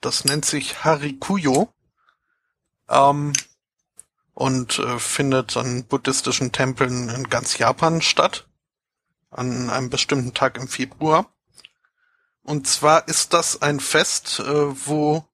das 0.02 0.26
nennt 0.26 0.46
sich 0.46 0.84
Harikuyo 0.84 1.74
ähm, 2.90 3.34
und 4.34 4.80
äh, 4.80 5.00
findet 5.00 5.56
an 5.58 5.86
buddhistischen 5.86 6.52
Tempeln 6.52 7.10
in 7.10 7.30
ganz 7.30 7.58
Japan 7.58 8.02
statt. 8.02 8.48
an 9.34 9.70
einem 9.70 9.90
bestimmten 9.90 10.34
Tag 10.34 10.58
im 10.58 10.68
Februar. 10.68 11.33
Und 12.44 12.68
zwar 12.68 13.08
ist 13.08 13.34
das 13.34 13.62
ein 13.62 13.80
Fest, 13.80 14.40
äh, 14.40 14.88
wo 14.88 15.26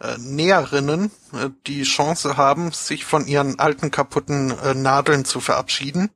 äh, 0.00 0.16
Näherinnen 0.18 1.10
äh, 1.32 1.50
die 1.66 1.82
Chance 1.82 2.36
haben, 2.36 2.72
sich 2.72 3.04
von 3.04 3.26
ihren 3.26 3.58
alten 3.58 3.90
kaputten 3.90 4.48
Nadeln 4.82 5.24
zu 5.24 5.40
verabschieden, 5.40 6.10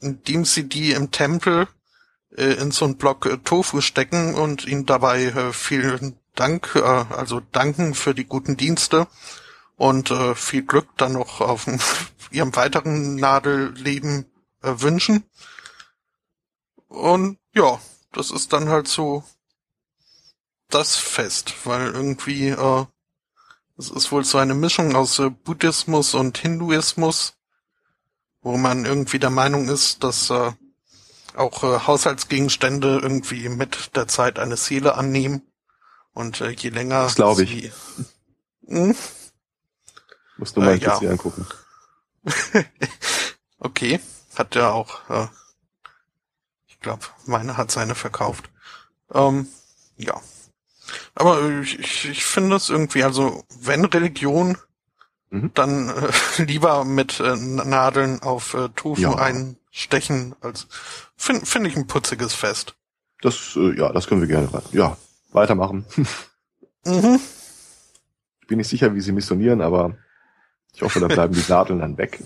indem 0.00 0.44
sie 0.44 0.68
die 0.68 0.92
im 0.92 1.10
Tempel 1.10 1.68
in 2.36 2.70
so 2.70 2.84
einen 2.84 2.96
Block 2.96 3.28
Tofu 3.44 3.80
stecken 3.80 4.34
und 4.34 4.64
ihnen 4.64 4.86
dabei 4.86 5.52
vielen 5.52 6.16
Dank, 6.36 6.76
also 6.76 7.40
danken 7.50 7.92
für 7.92 8.14
die 8.14 8.24
guten 8.24 8.56
Dienste 8.56 9.08
und 9.74 10.14
viel 10.36 10.62
Glück 10.62 10.86
dann 10.96 11.14
noch 11.14 11.40
auf 11.40 11.66
ihrem 12.30 12.54
weiteren 12.54 13.16
Nadelleben 13.16 14.26
wünschen. 14.62 15.24
Und 16.86 17.38
ja, 17.52 17.80
das 18.12 18.30
ist 18.30 18.52
dann 18.52 18.68
halt 18.68 18.88
so 18.88 19.24
das 20.68 20.96
Fest, 20.96 21.54
weil 21.64 21.88
irgendwie 21.88 22.48
äh, 22.48 22.86
es 23.76 23.90
ist 23.90 24.12
wohl 24.12 24.24
so 24.24 24.38
eine 24.38 24.54
Mischung 24.54 24.94
aus 24.94 25.18
äh, 25.18 25.30
Buddhismus 25.30 26.14
und 26.14 26.38
Hinduismus, 26.38 27.34
wo 28.42 28.56
man 28.56 28.84
irgendwie 28.84 29.18
der 29.18 29.30
Meinung 29.30 29.68
ist, 29.68 30.04
dass 30.04 30.30
äh, 30.30 30.52
auch 31.34 31.62
äh, 31.62 31.86
Haushaltsgegenstände 31.86 33.00
irgendwie 33.02 33.48
mit 33.48 33.96
der 33.96 34.08
Zeit 34.08 34.38
eine 34.38 34.56
Seele 34.56 34.94
annehmen 34.94 35.42
und 36.12 36.40
äh, 36.40 36.50
je 36.50 36.70
länger 36.70 37.04
das 37.04 37.14
glaube 37.16 37.44
ich. 37.44 37.72
Hm? 38.66 38.94
Musst 40.36 40.56
du 40.56 40.60
mal 40.60 40.74
äh, 40.74 40.78
ja. 40.78 40.98
angucken. 40.98 41.46
okay, 43.58 44.00
hat 44.34 44.54
ja 44.54 44.70
auch. 44.70 45.08
Äh, 45.10 45.26
ich 46.80 46.84
glaube, 46.84 47.02
meine 47.26 47.58
hat 47.58 47.70
seine 47.70 47.94
verkauft. 47.94 48.48
Ähm, 49.12 49.48
ja. 49.98 50.18
Aber 51.14 51.60
ich, 51.60 51.78
ich, 51.78 52.08
ich 52.08 52.24
finde 52.24 52.56
es 52.56 52.70
irgendwie, 52.70 53.04
also 53.04 53.44
wenn 53.60 53.84
Religion, 53.84 54.56
mhm. 55.28 55.50
dann 55.52 55.90
äh, 55.90 56.42
lieber 56.42 56.86
mit 56.86 57.20
äh, 57.20 57.36
Nadeln 57.36 58.22
auf 58.22 58.54
äh, 58.54 58.70
Tofu 58.70 59.02
ja. 59.02 59.14
einstechen, 59.14 60.34
als 60.40 60.68
finde 61.18 61.44
find 61.44 61.66
ich 61.66 61.76
ein 61.76 61.86
putziges 61.86 62.32
Fest. 62.32 62.76
Das, 63.20 63.56
äh, 63.56 63.76
ja, 63.76 63.92
das 63.92 64.06
können 64.06 64.22
wir 64.22 64.28
gerne. 64.28 64.48
Ja, 64.72 64.96
weitermachen. 65.32 65.84
mhm. 66.86 67.20
Ich 68.40 68.46
bin 68.46 68.56
nicht 68.56 68.68
sicher, 68.68 68.94
wie 68.94 69.02
sie 69.02 69.12
missionieren, 69.12 69.60
aber 69.60 69.98
ich 70.72 70.80
hoffe, 70.80 70.98
da 70.98 71.08
bleiben 71.08 71.34
die 71.34 71.44
Nadeln 71.46 71.80
dann 71.80 71.98
weg. 71.98 72.20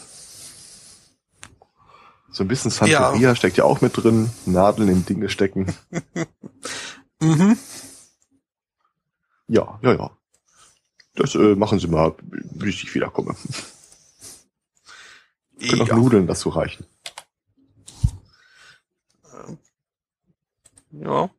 So 2.35 2.43
ein 2.43 2.49
bisschen 2.49 2.73
Santeria 2.73 3.17
ja. 3.17 3.37
steckt 3.37 3.57
ja 3.57 3.63
auch 3.63 3.81
mit 3.81 3.97
drin. 3.97 4.29
Nadeln 4.45 4.89
in 4.89 5.07
Dinge 5.07 5.29
stecken. 5.29 5.73
mhm. 7.21 7.57
Ja, 9.47 9.79
ja, 9.83 9.93
ja. 9.93 10.11
Das 11.15 11.37
äh, 11.37 11.55
machen 11.55 11.79
Sie 11.79 11.87
mal, 11.87 12.13
bis 12.23 12.83
ich 12.83 12.93
wiederkomme. 12.93 13.37
Können 15.61 15.83
auch 15.83 15.97
Nudeln 15.97 16.27
dazu 16.27 16.49
reichen. 16.49 16.85
Ja. 20.91 21.31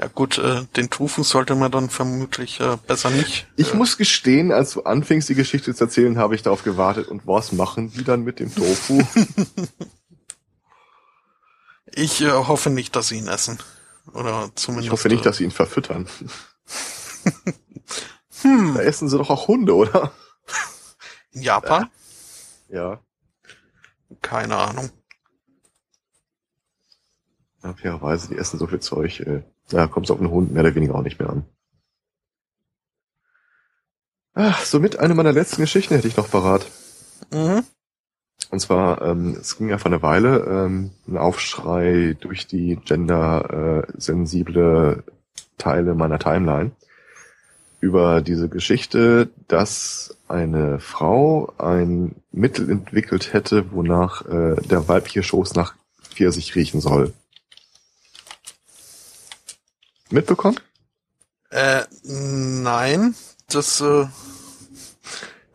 Ja 0.00 0.08
gut, 0.08 0.38
äh, 0.38 0.64
den 0.76 0.88
Tofu 0.88 1.22
sollte 1.22 1.54
man 1.54 1.70
dann 1.70 1.90
vermutlich 1.90 2.58
äh, 2.58 2.78
besser 2.86 3.10
nicht. 3.10 3.46
Äh, 3.58 3.60
ich 3.60 3.74
muss 3.74 3.98
gestehen, 3.98 4.50
als 4.50 4.72
du 4.72 4.84
anfingst, 4.84 5.28
die 5.28 5.34
Geschichte 5.34 5.74
zu 5.74 5.84
erzählen, 5.84 6.16
habe 6.16 6.34
ich 6.34 6.42
darauf 6.42 6.64
gewartet. 6.64 7.08
Und 7.08 7.26
was 7.26 7.52
machen 7.52 7.92
die 7.92 8.02
dann 8.02 8.22
mit 8.22 8.40
dem 8.40 8.54
Tofu? 8.54 9.02
ich 11.92 12.22
äh, 12.22 12.30
hoffe 12.30 12.70
nicht, 12.70 12.96
dass 12.96 13.08
sie 13.08 13.18
ihn 13.18 13.28
essen. 13.28 13.58
Oder 14.14 14.50
zumindest. 14.54 14.86
Ich 14.86 14.92
hoffe 14.92 15.08
nicht, 15.08 15.26
dass 15.26 15.36
sie 15.36 15.44
ihn 15.44 15.50
verfüttern. 15.50 16.08
hm. 18.40 18.74
Da 18.76 18.80
essen 18.80 19.10
sie 19.10 19.18
doch 19.18 19.28
auch 19.28 19.48
Hunde, 19.48 19.74
oder? 19.74 20.12
In 21.32 21.42
Japan? 21.42 21.90
Ja. 22.70 23.02
Keine 24.22 24.56
Ahnung. 24.56 24.88
Ja, 27.62 27.74
fairerweise, 27.74 28.28
die 28.28 28.38
essen 28.38 28.58
so 28.58 28.66
viel 28.66 28.80
Zeug. 28.80 29.20
Äh, 29.20 29.42
da 29.70 29.86
kommt 29.86 30.06
es 30.06 30.10
auf 30.10 30.18
einen 30.18 30.30
Hund 30.30 30.52
mehr 30.52 30.62
oder 30.62 30.74
weniger 30.74 30.94
auch 30.94 31.02
nicht 31.02 31.18
mehr 31.18 31.30
an. 31.30 31.44
Ach, 34.34 34.62
somit 34.64 34.98
eine 34.98 35.14
meiner 35.14 35.32
letzten 35.32 35.62
Geschichten 35.62 35.94
hätte 35.94 36.08
ich 36.08 36.16
noch 36.16 36.30
parat. 36.30 36.66
Mhm. 37.32 37.64
Und 38.50 38.60
zwar, 38.60 39.02
ähm, 39.02 39.36
es 39.40 39.58
ging 39.58 39.68
ja 39.68 39.78
vor 39.78 39.92
einer 39.92 40.02
Weile 40.02 40.40
ähm, 40.40 40.90
ein 41.06 41.16
Aufschrei 41.16 42.16
durch 42.20 42.46
die 42.46 42.78
gender-sensible 42.84 45.04
äh, 45.06 45.10
Teile 45.58 45.94
meiner 45.94 46.18
Timeline 46.18 46.72
über 47.80 48.20
diese 48.20 48.48
Geschichte, 48.48 49.30
dass 49.48 50.16
eine 50.28 50.78
Frau 50.80 51.52
ein 51.58 52.16
Mittel 52.32 52.70
entwickelt 52.70 53.32
hätte, 53.32 53.72
wonach 53.72 54.26
äh, 54.26 54.56
der 54.62 54.88
weibliche 54.88 55.22
Schoß 55.22 55.54
nach 55.54 55.74
Pfirsich 56.02 56.56
riechen 56.56 56.80
soll. 56.80 57.12
Mitbekommen? 60.10 60.58
Äh, 61.50 61.82
nein, 62.04 63.14
das 63.48 63.80
äh, 63.80 64.06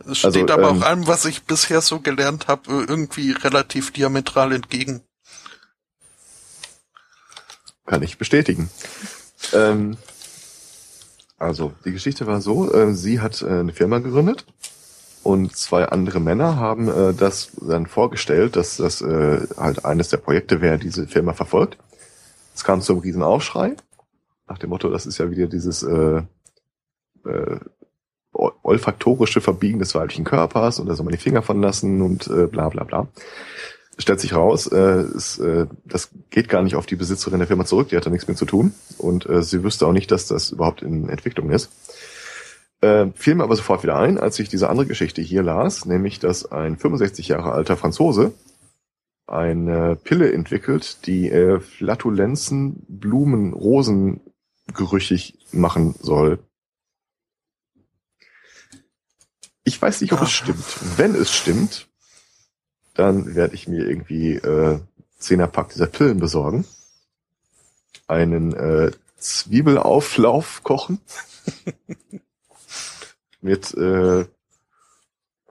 es 0.08 0.20
steht 0.20 0.36
also, 0.36 0.54
aber 0.54 0.70
ähm, 0.70 0.82
auch 0.82 0.86
allem, 0.86 1.08
was 1.08 1.26
ich 1.26 1.44
bisher 1.44 1.82
so 1.82 2.00
gelernt 2.00 2.48
habe, 2.48 2.86
irgendwie 2.88 3.32
relativ 3.32 3.92
diametral 3.92 4.52
entgegen. 4.52 5.02
Kann 7.86 8.04
ich 8.04 8.18
bestätigen. 8.18 8.70
ähm, 9.54 9.98
also, 11.38 11.74
die 11.84 11.92
Geschichte 11.92 12.28
war 12.28 12.42
so, 12.42 12.74
äh, 12.74 12.94
sie 12.94 13.20
hat 13.20 13.42
äh, 13.42 13.48
eine 13.48 13.74
Firma 13.74 14.00
gegründet 14.00 14.46
und 15.24 15.56
zwei 15.56 15.86
andere 15.86 16.20
Männer 16.20 16.58
haben 16.58 16.88
äh, 16.88 17.14
das 17.14 17.50
dann 17.60 17.88
vorgestellt, 17.88 18.56
dass 18.56 18.78
das 18.78 19.02
äh, 19.02 19.48
halt 19.58 19.86
eines 19.86 20.10
der 20.10 20.18
Projekte 20.18 20.62
wäre, 20.62 20.78
diese 20.78 21.08
Firma 21.08 21.34
verfolgt. 21.34 21.78
Es 22.56 22.64
kam 22.64 22.82
zum 22.82 23.00
Riesenaufschrei, 23.00 23.76
nach 24.48 24.58
dem 24.58 24.70
Motto, 24.70 24.90
das 24.90 25.06
ist 25.06 25.18
ja 25.18 25.30
wieder 25.32 25.48
dieses 25.48 25.84
äh, 25.84 26.22
äh, 27.26 27.60
olfaktorische 28.32 29.42
Verbiegen 29.42 29.80
des 29.80 29.96
weiblichen 29.96 30.26
Körpers 30.26 30.80
und 30.80 30.88
da 30.88 30.96
soll 30.96 31.06
man 31.06 31.14
die 31.14 31.20
Finger 31.20 31.42
von 31.42 31.62
lassen 31.62 32.02
und 32.02 32.28
äh, 32.28 32.48
bla 32.48 32.70
bla 32.70 32.84
bla. 32.84 33.08
Stellt 33.98 34.20
sich 34.20 34.36
raus, 34.36 34.68
äh, 34.68 35.04
ist, 35.04 35.40
äh, 35.40 35.68
das 35.86 36.10
geht 36.30 36.50
gar 36.50 36.62
nicht 36.62 36.76
auf 36.76 36.86
die 36.86 36.98
Besitzerin 36.98 37.40
der 37.40 37.48
Firma 37.48 37.64
zurück, 37.66 37.90
die 37.90 37.98
hat 37.98 38.06
da 38.06 38.10
nichts 38.10 38.28
mehr 38.28 38.36
zu 38.36 38.46
tun 38.46 38.74
und 38.98 39.28
äh, 39.30 39.42
sie 39.42 39.64
wüsste 39.64 39.88
auch 39.88 39.94
nicht, 39.94 40.12
dass 40.12 40.28
das 40.28 40.52
überhaupt 40.52 40.82
in 40.82 41.08
Entwicklung 41.08 41.50
ist. 41.50 41.72
Äh, 42.82 43.08
fiel 43.16 43.36
mir 43.36 43.44
aber 43.44 43.56
sofort 43.56 43.84
wieder 43.84 43.98
ein, 43.98 44.18
als 44.18 44.38
ich 44.38 44.50
diese 44.50 44.70
andere 44.70 44.86
Geschichte 44.86 45.22
hier 45.22 45.44
las, 45.44 45.86
nämlich, 45.86 46.20
dass 46.20 46.52
ein 46.52 46.78
65 46.78 47.30
Jahre 47.30 47.54
alter 47.54 47.78
Franzose 47.78 48.34
eine 49.28 49.96
Pille 49.96 50.32
entwickelt, 50.32 51.08
die 51.08 51.30
äh, 51.30 51.60
Flatulenzen, 51.60 52.86
Blumen, 52.88 53.54
Rosen 53.54 54.20
gerüchig 54.74 55.38
machen 55.52 55.96
soll. 56.00 56.40
Ich 59.64 59.82
weiß 59.82 60.02
nicht, 60.02 60.14
ob 60.14 60.20
Ach. 60.22 60.28
es 60.28 60.32
stimmt. 60.32 60.98
Wenn 60.98 61.16
es 61.16 61.34
stimmt, 61.34 61.88
dann 62.94 63.36
werde 63.36 63.56
ich 63.56 63.68
mir 63.68 63.88
irgendwie 63.88 64.36
äh, 64.36 64.80
Zehnerpack 65.18 65.70
dieser 65.70 65.88
Pillen 65.88 66.20
besorgen, 66.20 66.66
einen 68.08 68.54
äh, 68.54 68.92
Zwiebelauflauf 69.18 70.64
kochen, 70.64 71.00
mit 73.42 73.74
äh, 73.74 74.26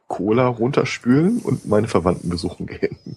Cola 0.06 0.46
runterspülen 0.46 1.40
und 1.40 1.66
meine 1.66 1.88
Verwandten 1.88 2.28
besuchen 2.28 2.66
gehen. 2.66 3.13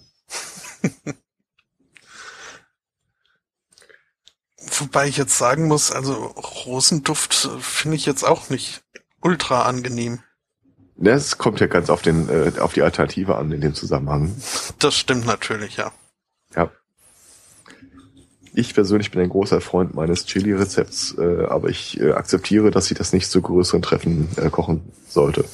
Wobei 4.88 5.06
ich 5.06 5.18
jetzt 5.18 5.36
sagen 5.36 5.68
muss, 5.68 5.92
also 5.92 6.14
Rosenduft 6.64 7.34
finde 7.60 7.94
ich 7.98 8.06
jetzt 8.06 8.24
auch 8.24 8.48
nicht 8.48 8.82
ultra 9.20 9.62
angenehm. 9.62 10.20
Das 10.96 11.36
kommt 11.36 11.60
ja 11.60 11.66
ganz 11.66 11.90
auf 11.90 12.00
den 12.00 12.30
äh, 12.30 12.58
auf 12.58 12.72
die 12.72 12.80
Alternative 12.80 13.36
an 13.36 13.52
in 13.52 13.60
dem 13.60 13.74
Zusammenhang. 13.74 14.34
Das 14.78 14.96
stimmt 14.96 15.26
natürlich, 15.26 15.76
ja. 15.76 15.92
Ja. 16.56 16.70
Ich 18.54 18.72
persönlich 18.72 19.10
bin 19.10 19.20
ein 19.20 19.28
großer 19.28 19.60
Freund 19.60 19.94
meines 19.94 20.24
Chili-Rezepts, 20.24 21.16
äh, 21.18 21.44
aber 21.44 21.68
ich 21.68 22.00
äh, 22.00 22.12
akzeptiere, 22.12 22.70
dass 22.70 22.90
ich 22.90 22.96
das 22.96 23.12
nicht 23.12 23.30
zu 23.30 23.42
größeren 23.42 23.82
Treffen 23.82 24.30
äh, 24.36 24.48
kochen 24.48 24.90
sollte. 25.06 25.44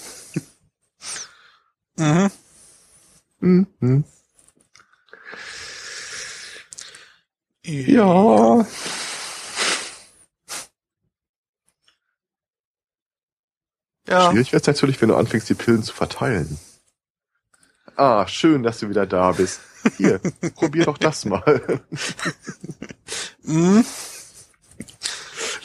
mhm. 1.96 2.30
Mhm. 3.40 4.04
Ja. 7.64 8.58
Ja. 8.58 8.66
Schwierig 14.06 14.52
wäre 14.52 14.60
es 14.60 14.66
natürlich, 14.66 15.00
wenn 15.00 15.08
du 15.08 15.16
anfängst, 15.16 15.48
die 15.48 15.54
Pillen 15.54 15.82
zu 15.82 15.94
verteilen. 15.94 16.58
Ah, 17.96 18.26
schön, 18.26 18.62
dass 18.62 18.80
du 18.80 18.88
wieder 18.88 19.06
da 19.06 19.32
bist. 19.32 19.60
Hier, 19.96 20.18
probier 20.54 20.84
doch 20.86 20.98
das 20.98 21.24
mal. 21.24 21.80
Hm. 23.44 23.84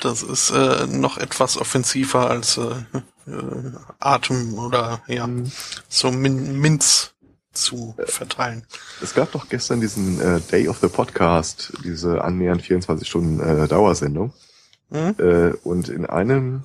Das 0.01 0.21
ist 0.23 0.51
äh, 0.51 0.87
noch 0.87 1.17
etwas 1.17 1.57
offensiver 1.57 2.29
als 2.29 2.57
äh, 2.57 2.75
äh, 3.27 3.71
Atem 3.99 4.53
oder 4.57 5.01
ja, 5.07 5.27
Mhm. 5.27 5.51
so 5.89 6.11
Min 6.11 6.59
Minz 6.59 7.11
zu 7.51 7.95
verteilen. 8.05 8.65
Es 9.01 9.13
gab 9.13 9.31
doch 9.31 9.49
gestern 9.49 9.81
diesen 9.81 10.21
äh, 10.21 10.39
Day 10.39 10.67
of 10.69 10.77
the 10.79 10.87
Podcast, 10.87 11.73
diese 11.83 12.23
annähernd 12.23 12.61
24 12.61 13.07
Stunden 13.07 13.39
äh, 13.39 13.67
Dauersendung. 13.67 14.33
Hm? 14.91 15.15
Äh, 15.17 15.53
und 15.63 15.89
in 15.89 16.05
einem 16.05 16.63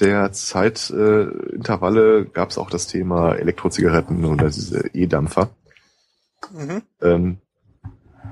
der 0.00 0.32
Zeitintervalle 0.32 2.20
äh, 2.20 2.24
gab 2.24 2.50
es 2.50 2.58
auch 2.58 2.70
das 2.70 2.86
Thema 2.86 3.34
Elektrozigaretten 3.34 4.24
oder 4.24 4.50
diese 4.50 4.88
E-Dampfer. 4.94 5.50
Mhm. 6.52 6.82
Ähm, 7.00 7.38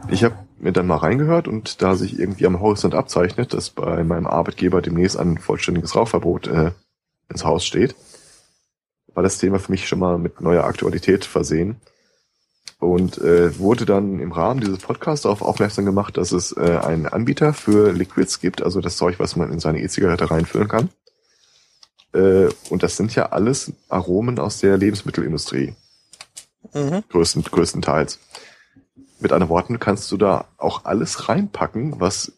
ich 0.09 0.25
habe 0.25 0.37
mir 0.59 0.73
dann 0.73 0.87
mal 0.87 0.97
reingehört 0.97 1.49
und 1.49 1.83
da 1.83 1.95
sich 1.95 2.19
irgendwie 2.19 2.47
am 2.47 2.61
Horizont 2.61 2.95
abzeichnet, 2.95 3.53
dass 3.53 3.71
bei 3.71 4.05
meinem 4.05 4.27
Arbeitgeber 4.27 4.83
demnächst 4.83 5.19
ein 5.19 5.39
vollständiges 5.39 5.97
Rauchverbot 5.97 6.47
äh, 6.47 6.73
ins 7.29 7.45
Haus 7.45 7.65
steht, 7.65 7.95
war 9.15 9.23
das 9.23 9.39
Thema 9.39 9.59
für 9.59 9.73
mich 9.73 9.89
schon 9.89 9.99
mal 9.99 10.19
mit 10.19 10.41
neuer 10.41 10.65
Aktualität 10.65 11.25
versehen 11.25 11.77
und 12.79 13.19
äh, 13.19 13.59
wurde 13.59 13.87
dann 13.87 14.21
im 14.21 14.33
Rahmen 14.33 14.61
dieses 14.61 14.79
Podcasts 14.79 15.23
darauf 15.23 15.43
aufmerksam 15.43 15.85
gemacht, 15.85 16.17
dass 16.17 16.33
es 16.33 16.57
äh, 16.57 16.79
einen 16.83 17.07
Anbieter 17.07 17.55
für 17.55 17.93
Liquids 17.93 18.41
gibt, 18.41 18.63
also 18.63 18.81
das 18.81 18.97
Zeug, 18.97 19.19
was 19.19 19.37
man 19.37 19.53
in 19.53 19.61
seine 19.61 19.81
E-Zigarette 19.81 20.31
reinfüllen 20.31 20.69
kann. 20.69 20.91
Äh, 22.15 22.49
und 22.71 22.83
das 22.83 22.97
sind 22.97 23.15
ja 23.15 23.27
alles 23.31 23.73
Aromen 23.89 24.39
aus 24.39 24.59
der 24.59 24.79
Lebensmittelindustrie 24.79 25.75
Mhm. 26.73 27.05
größten, 27.09 27.43
größtenteils. 27.43 28.19
Mit 29.21 29.33
anderen 29.33 29.51
Worten 29.51 29.79
kannst 29.79 30.11
du 30.11 30.17
da 30.17 30.47
auch 30.57 30.85
alles 30.85 31.29
reinpacken, 31.29 32.01
was 32.01 32.33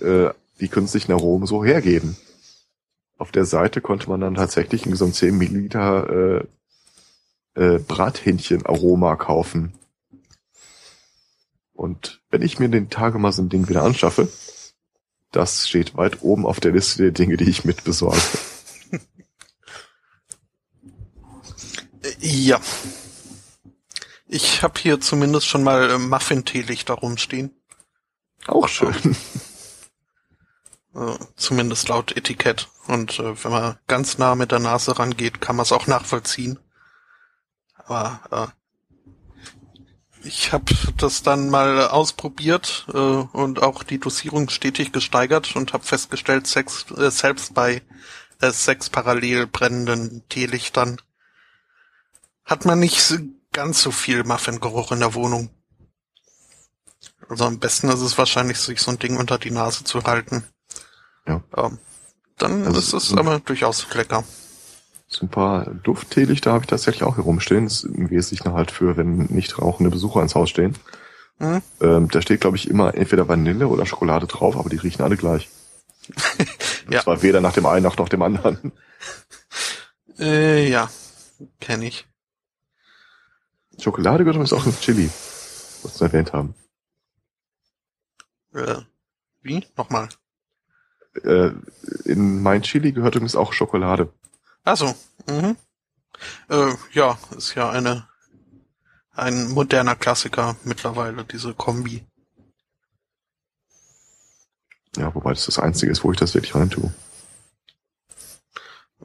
äh, 0.00 0.30
die 0.60 0.68
künstlichen 0.68 1.12
Aromen 1.12 1.46
so 1.46 1.64
hergeben. 1.64 2.16
Auf 3.18 3.30
der 3.30 3.44
Seite 3.44 3.80
konnte 3.80 4.08
man 4.08 4.20
dann 4.20 4.34
tatsächlich 4.34 4.86
in 4.86 4.96
so 4.96 5.04
einem 5.04 5.14
10 5.14 5.36
Milliliter 5.36 6.44
äh, 7.56 7.60
äh, 7.60 7.78
Brathähnchen-Aroma 7.78 9.16
kaufen. 9.16 9.74
Und 11.72 12.22
wenn 12.30 12.42
ich 12.42 12.58
mir 12.58 12.68
den 12.68 12.90
Tage 12.90 13.18
mal 13.18 13.32
so 13.32 13.42
ein 13.42 13.48
Ding 13.48 13.68
wieder 13.68 13.82
anschaffe, 13.82 14.28
das 15.30 15.68
steht 15.68 15.96
weit 15.96 16.22
oben 16.22 16.46
auf 16.46 16.60
der 16.60 16.72
Liste 16.72 17.02
der 17.02 17.12
Dinge, 17.12 17.36
die 17.36 17.48
ich 17.50 17.64
mit 17.64 17.84
besorge. 17.84 18.20
Äh, 18.90 18.98
Ja. 22.20 22.60
Ich 24.26 24.62
habe 24.62 24.80
hier 24.80 25.00
zumindest 25.00 25.46
schon 25.46 25.62
mal 25.62 25.90
äh, 25.90 25.98
Muffin-Teelichter 25.98 26.94
rumstehen. 26.94 27.54
Auch 28.46 28.68
schön. 28.68 29.16
Äh, 30.96 31.18
zumindest 31.34 31.88
laut 31.88 32.16
Etikett. 32.16 32.68
Und 32.86 33.18
äh, 33.18 33.42
wenn 33.42 33.50
man 33.50 33.78
ganz 33.88 34.18
nah 34.18 34.36
mit 34.36 34.52
der 34.52 34.60
Nase 34.60 34.96
rangeht, 34.96 35.40
kann 35.40 35.56
man 35.56 35.64
es 35.64 35.72
auch 35.72 35.88
nachvollziehen. 35.88 36.60
Aber 37.74 38.20
äh, 38.30 40.26
ich 40.26 40.52
habe 40.52 40.72
das 40.96 41.22
dann 41.22 41.50
mal 41.50 41.88
ausprobiert 41.88 42.86
äh, 42.94 42.96
und 42.96 43.62
auch 43.62 43.82
die 43.82 43.98
Dosierung 43.98 44.48
stetig 44.48 44.92
gesteigert 44.92 45.56
und 45.56 45.72
habe 45.72 45.84
festgestellt, 45.84 46.46
sechs, 46.46 46.86
äh, 46.92 47.10
selbst 47.10 47.54
bei 47.54 47.82
äh, 48.40 48.50
sechs 48.50 48.88
parallel 48.88 49.48
brennenden 49.48 50.22
Teelichtern 50.28 51.00
hat 52.44 52.64
man 52.64 52.78
nicht 52.78 53.18
ganz 53.52 53.82
so 53.82 53.90
viel 53.90 54.24
Muffingeruch 54.24 54.92
in 54.92 55.00
der 55.00 55.14
Wohnung. 55.14 55.50
Also 57.28 57.44
am 57.44 57.58
besten 57.58 57.88
ist 57.88 58.00
es 58.00 58.18
wahrscheinlich, 58.18 58.58
sich 58.58 58.80
so 58.80 58.90
ein 58.90 58.98
Ding 58.98 59.16
unter 59.16 59.38
die 59.38 59.50
Nase 59.50 59.84
zu 59.84 60.02
halten. 60.04 60.44
Ja. 61.26 61.42
Ähm, 61.56 61.78
dann 62.38 62.66
Also 62.66 62.78
ist 62.78 62.92
es 62.92 63.16
aber 63.16 63.40
durchaus 63.40 63.86
lecker. 63.94 64.24
So 65.06 65.26
ein 65.26 65.30
paar 65.30 65.66
Duftteelichter 65.66 66.52
habe 66.52 66.64
ich 66.64 66.68
tatsächlich 66.68 67.04
auch 67.04 67.14
hier 67.14 67.24
rumstehen. 67.24 67.64
Das 67.64 67.84
ist 67.84 67.84
im 67.84 68.10
Wesentlichen 68.10 68.52
halt 68.52 68.70
für, 68.70 68.96
wenn 68.96 69.26
nicht 69.26 69.58
rauchende 69.58 69.90
Besucher 69.90 70.22
ins 70.22 70.34
Haus 70.34 70.50
stehen. 70.50 70.76
Mhm. 71.38 71.62
Ähm, 71.80 72.08
da 72.10 72.20
steht, 72.20 72.40
glaube 72.40 72.56
ich, 72.56 72.68
immer 72.68 72.94
entweder 72.94 73.28
Vanille 73.28 73.68
oder 73.68 73.86
Schokolade 73.86 74.26
drauf, 74.26 74.56
aber 74.56 74.68
die 74.68 74.76
riechen 74.76 75.02
alle 75.02 75.16
gleich. 75.16 75.48
Ja. 76.90 76.98
Und 76.98 77.04
zwar 77.04 77.22
weder 77.22 77.40
nach 77.40 77.54
dem 77.54 77.64
einen 77.64 77.84
noch 77.84 77.96
nach 77.96 78.10
dem 78.10 78.20
anderen. 78.20 78.70
Äh, 80.18 80.68
ja, 80.68 80.90
kenne 81.58 81.86
ich. 81.86 82.06
Schokolade 83.78 84.24
gehört 84.24 84.36
übrigens 84.36 84.52
auch 84.52 84.66
ins 84.66 84.80
Chili, 84.80 85.10
was 85.82 86.00
wir 86.00 86.06
erwähnt 86.06 86.32
haben. 86.32 86.54
Äh, 88.54 88.82
wie? 89.42 89.66
Nochmal. 89.76 90.08
Äh, 91.22 91.50
in 92.04 92.42
mein 92.42 92.62
Chili 92.62 92.92
gehört 92.92 93.14
übrigens 93.14 93.36
auch 93.36 93.52
Schokolade. 93.52 94.12
Also, 94.62 94.94
mhm. 95.28 95.56
Äh, 96.48 96.74
ja, 96.92 97.18
ist 97.36 97.54
ja 97.54 97.70
eine 97.70 98.08
ein 99.16 99.50
moderner 99.50 99.94
Klassiker 99.94 100.56
mittlerweile, 100.64 101.24
diese 101.24 101.54
Kombi. 101.54 102.04
Ja, 104.96 105.14
wobei 105.14 105.30
das 105.30 105.46
das 105.46 105.58
Einzige 105.58 105.92
ist, 105.92 106.04
wo 106.04 106.12
ich 106.12 106.18
das 106.18 106.34
wirklich 106.34 106.54
rein 106.54 106.70
tue. 106.70 106.92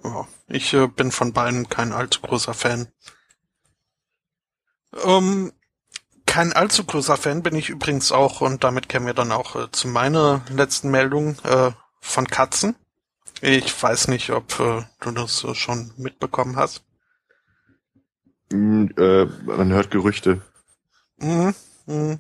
Ja, 0.03 0.27
ich 0.47 0.73
äh, 0.73 0.87
bin 0.87 1.11
von 1.11 1.33
beiden 1.33 1.67
kein 1.67 1.91
allzu 1.91 2.21
großer 2.21 2.53
Fan. 2.53 2.87
Ähm, 5.05 5.53
kein 6.25 6.53
allzu 6.53 6.83
großer 6.83 7.17
Fan 7.17 7.43
bin 7.43 7.55
ich 7.55 7.69
übrigens 7.69 8.11
auch, 8.11 8.41
und 8.41 8.63
damit 8.63 8.89
kämen 8.89 9.07
wir 9.07 9.13
dann 9.13 9.31
auch 9.31 9.55
äh, 9.55 9.71
zu 9.71 9.87
meiner 9.87 10.41
letzten 10.49 10.91
Meldung 10.91 11.37
äh, 11.43 11.71
von 11.99 12.27
Katzen. 12.27 12.75
Ich 13.41 13.81
weiß 13.81 14.09
nicht, 14.09 14.29
ob 14.31 14.59
äh, 14.59 14.83
du 14.99 15.11
das 15.11 15.45
schon 15.57 15.91
mitbekommen 15.97 16.55
hast. 16.55 16.83
Mm, 18.51 18.87
äh, 18.97 19.25
man 19.25 19.69
hört 19.71 19.91
Gerüchte. 19.91 20.41
Mhm. 21.17 21.55
Mhm. 21.85 22.19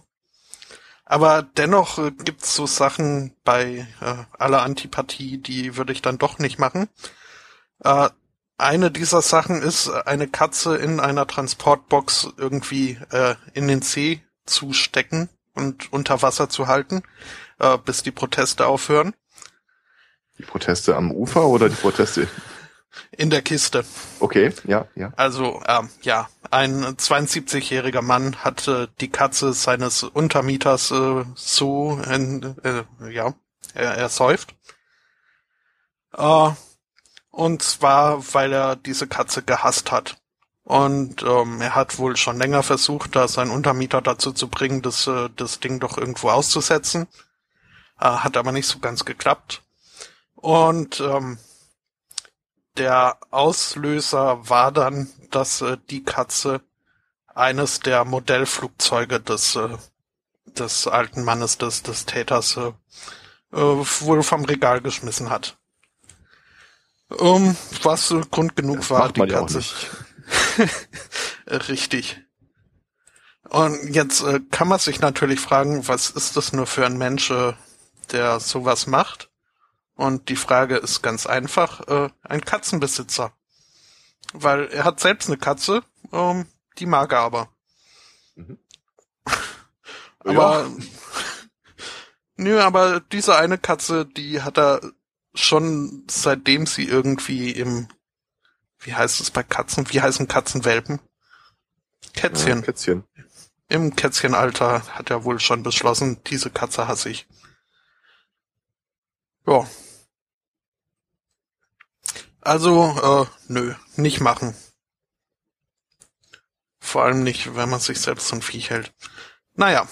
Aber 1.05 1.41
dennoch 1.41 1.97
äh, 1.97 2.11
gibt's 2.11 2.55
so 2.55 2.67
Sachen 2.67 3.35
bei 3.43 3.87
äh, 4.01 4.15
aller 4.37 4.61
Antipathie, 4.61 5.37
die 5.37 5.75
würde 5.75 5.91
ich 5.91 6.01
dann 6.01 6.17
doch 6.19 6.39
nicht 6.39 6.59
machen. 6.59 6.87
Äh, 7.83 8.09
eine 8.59 8.91
dieser 8.91 9.21
Sachen 9.21 9.61
ist, 9.61 9.89
eine 9.89 10.27
Katze 10.27 10.75
in 10.75 10.99
einer 10.99 11.27
Transportbox 11.27 12.29
irgendwie 12.37 12.97
äh, 13.11 13.35
in 13.53 13.67
den 13.67 13.81
See 13.81 14.21
zu 14.45 14.73
stecken 14.73 15.29
und 15.55 15.91
unter 15.93 16.21
Wasser 16.21 16.49
zu 16.49 16.67
halten, 16.67 17.03
äh, 17.59 17.77
bis 17.77 18.03
die 18.03 18.11
Proteste 18.11 18.67
aufhören. 18.67 19.13
Die 20.37 20.43
Proteste 20.43 20.95
am 20.95 21.11
Ufer 21.11 21.45
oder 21.47 21.69
die 21.69 21.75
Proteste? 21.75 22.27
In 23.11 23.29
der 23.29 23.41
Kiste. 23.41 23.85
Okay, 24.19 24.53
ja, 24.65 24.87
ja. 24.95 25.13
Also, 25.15 25.61
ähm, 25.67 25.89
ja, 26.01 26.27
ein 26.49 26.83
72-jähriger 26.83 28.01
Mann 28.01 28.37
hat 28.37 28.67
äh, 28.67 28.87
die 28.99 29.09
Katze 29.09 29.53
seines 29.53 30.03
Untermieters 30.03 30.91
äh, 30.91 31.23
so, 31.35 31.99
in, 32.09 32.55
äh, 32.63 32.83
ja, 33.11 33.33
er, 33.73 33.95
er 33.95 34.09
säuft. 34.09 34.55
Äh, 36.17 36.49
und 37.31 37.61
zwar, 37.63 38.33
weil 38.33 38.53
er 38.53 38.75
diese 38.75 39.07
Katze 39.07 39.43
gehasst 39.43 39.91
hat. 39.91 40.17
Und 40.63 41.23
ähm, 41.23 41.61
er 41.61 41.73
hat 41.75 41.97
wohl 41.97 42.15
schon 42.15 42.37
länger 42.37 42.61
versucht, 42.63 43.15
da 43.15 43.27
seinen 43.27 43.51
Untermieter 43.51 44.01
dazu 44.01 44.31
zu 44.31 44.49
bringen, 44.49 44.81
das, 44.81 45.07
äh, 45.07 45.29
das 45.35 45.59
Ding 45.59 45.79
doch 45.79 45.97
irgendwo 45.97 46.29
auszusetzen. 46.29 47.07
Äh, 47.99 48.05
hat 48.05 48.37
aber 48.37 48.51
nicht 48.51 48.67
so 48.67 48.79
ganz 48.79 49.03
geklappt. 49.05 49.63
Und 50.35 50.99
ähm, 50.99 51.37
der 52.77 53.17
Auslöser 53.31 54.49
war 54.49 54.71
dann, 54.71 55.09
dass 55.31 55.61
äh, 55.61 55.77
die 55.89 56.03
Katze 56.03 56.61
eines 57.27 57.79
der 57.79 58.05
Modellflugzeuge 58.05 59.19
des, 59.19 59.55
äh, 59.55 59.77
des 60.45 60.87
alten 60.87 61.23
Mannes, 61.23 61.57
des, 61.57 61.83
des 61.83 62.05
Täters, 62.05 62.57
äh, 62.57 62.71
äh, 63.51 63.57
wohl 64.01 64.23
vom 64.23 64.45
Regal 64.45 64.81
geschmissen 64.81 65.29
hat. 65.29 65.58
Ähm, 67.17 67.55
was 67.83 68.13
Grund 68.31 68.55
genug 68.55 68.77
Das 68.77 68.89
war, 68.89 69.11
die 69.11 69.25
Katze. 69.27 69.63
Äh, 71.45 71.55
Richtig. 71.55 72.21
Und 73.49 73.95
jetzt 73.95 74.21
äh, 74.21 74.39
kann 74.51 74.67
man 74.67 74.77
sich 74.77 75.01
natürlich 75.01 75.39
fragen, 75.39 75.87
was 75.87 76.11
ist 76.11 76.37
das 76.37 76.53
nur 76.53 76.67
für 76.67 76.85
ein 76.85 76.97
Mensch, 76.97 77.31
äh, 77.31 77.53
der 78.11 78.39
sowas 78.39 78.85
macht? 78.85 79.31
Und 79.95 80.29
die 80.29 80.35
Frage 80.35 80.77
ist 80.77 81.01
ganz 81.01 81.25
einfach, 81.25 81.87
äh, 81.87 82.09
ein 82.21 82.41
Katzenbesitzer. 82.41 83.33
Weil 84.33 84.67
er 84.67 84.83
hat 84.83 84.99
selbst 84.99 85.27
eine 85.27 85.37
Katze, 85.37 85.81
ähm, 86.11 86.45
die 86.77 86.85
mag 86.85 87.11
er 87.11 87.21
aber. 87.21 87.49
Mhm. 88.35 88.59
aber, 90.19 90.67
Ja. 90.67 90.69
nö, 92.35 92.61
aber 92.61 92.99
diese 92.99 93.35
eine 93.35 93.57
Katze, 93.57 94.05
die 94.05 94.43
hat 94.43 94.59
er 94.59 94.81
schon 95.39 96.05
seitdem 96.09 96.65
sie 96.65 96.85
irgendwie 96.85 97.51
im, 97.51 97.87
wie 98.79 98.93
heißt 98.93 99.21
es 99.21 99.31
bei 99.31 99.43
Katzen, 99.43 99.91
wie 99.91 100.01
heißen 100.01 100.27
Katzenwelpen? 100.27 100.99
Kätzchen. 102.13 102.59
Ja, 102.59 102.65
Kätzchen. 102.65 103.03
im 103.67 103.95
Kätzchenalter 103.95 104.83
hat 104.95 105.09
er 105.09 105.23
wohl 105.23 105.39
schon 105.39 105.63
beschlossen, 105.63 106.21
diese 106.25 106.49
Katze 106.49 106.87
hasse 106.87 107.09
ich. 107.09 107.27
Ja. 109.45 109.67
Also, 112.41 113.27
äh, 113.27 113.29
nö, 113.47 113.75
nicht 113.95 114.21
machen. 114.21 114.55
Vor 116.79 117.03
allem 117.03 117.23
nicht, 117.23 117.55
wenn 117.55 117.69
man 117.69 117.79
sich 117.79 117.99
selbst 117.99 118.27
so 118.27 118.35
ein 118.35 118.41
Viech 118.41 118.69
hält. 118.69 118.93
Naja. 119.53 119.87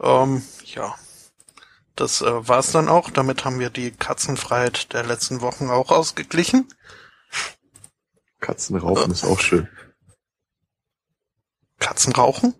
Ähm, 0.00 0.42
ja. 0.64 0.96
Das 1.96 2.22
äh, 2.22 2.48
war's 2.48 2.72
dann 2.72 2.88
auch. 2.88 3.10
Damit 3.10 3.44
haben 3.44 3.60
wir 3.60 3.70
die 3.70 3.92
Katzenfreiheit 3.92 4.92
der 4.92 5.04
letzten 5.04 5.40
Wochen 5.40 5.70
auch 5.70 5.90
ausgeglichen. 5.90 6.68
Katzenrauchen 8.40 9.10
äh. 9.10 9.12
ist 9.12 9.24
auch 9.24 9.40
schön. 9.40 9.68
Katzenrauchen? 11.78 12.54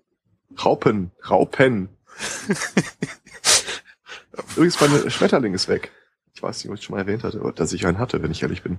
Raupen, 0.62 1.10
Raupen. 1.28 1.88
Übrigens, 4.56 4.80
mein 4.80 5.10
Schmetterling 5.10 5.54
ist 5.54 5.68
weg. 5.68 5.90
Ich 6.34 6.42
weiß 6.42 6.58
nicht, 6.58 6.70
ob 6.70 6.76
ich 6.76 6.84
schon 6.84 6.94
mal 6.94 7.02
erwähnt 7.02 7.24
hatte, 7.24 7.52
dass 7.54 7.72
ich 7.72 7.86
einen 7.86 7.98
hatte, 7.98 8.22
wenn 8.22 8.30
ich 8.30 8.42
ehrlich 8.42 8.62
bin. 8.62 8.78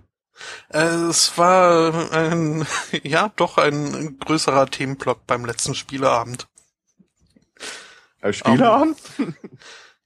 Es 0.69 1.37
war 1.37 2.11
ein, 2.11 2.65
ja, 3.03 3.31
doch 3.35 3.57
ein 3.57 4.19
größerer 4.19 4.67
Themenblock 4.67 5.25
beim 5.25 5.45
letzten 5.45 5.75
Spieleabend. 5.75 6.47
Spieleabend? 8.31 8.97
Um, 9.17 9.35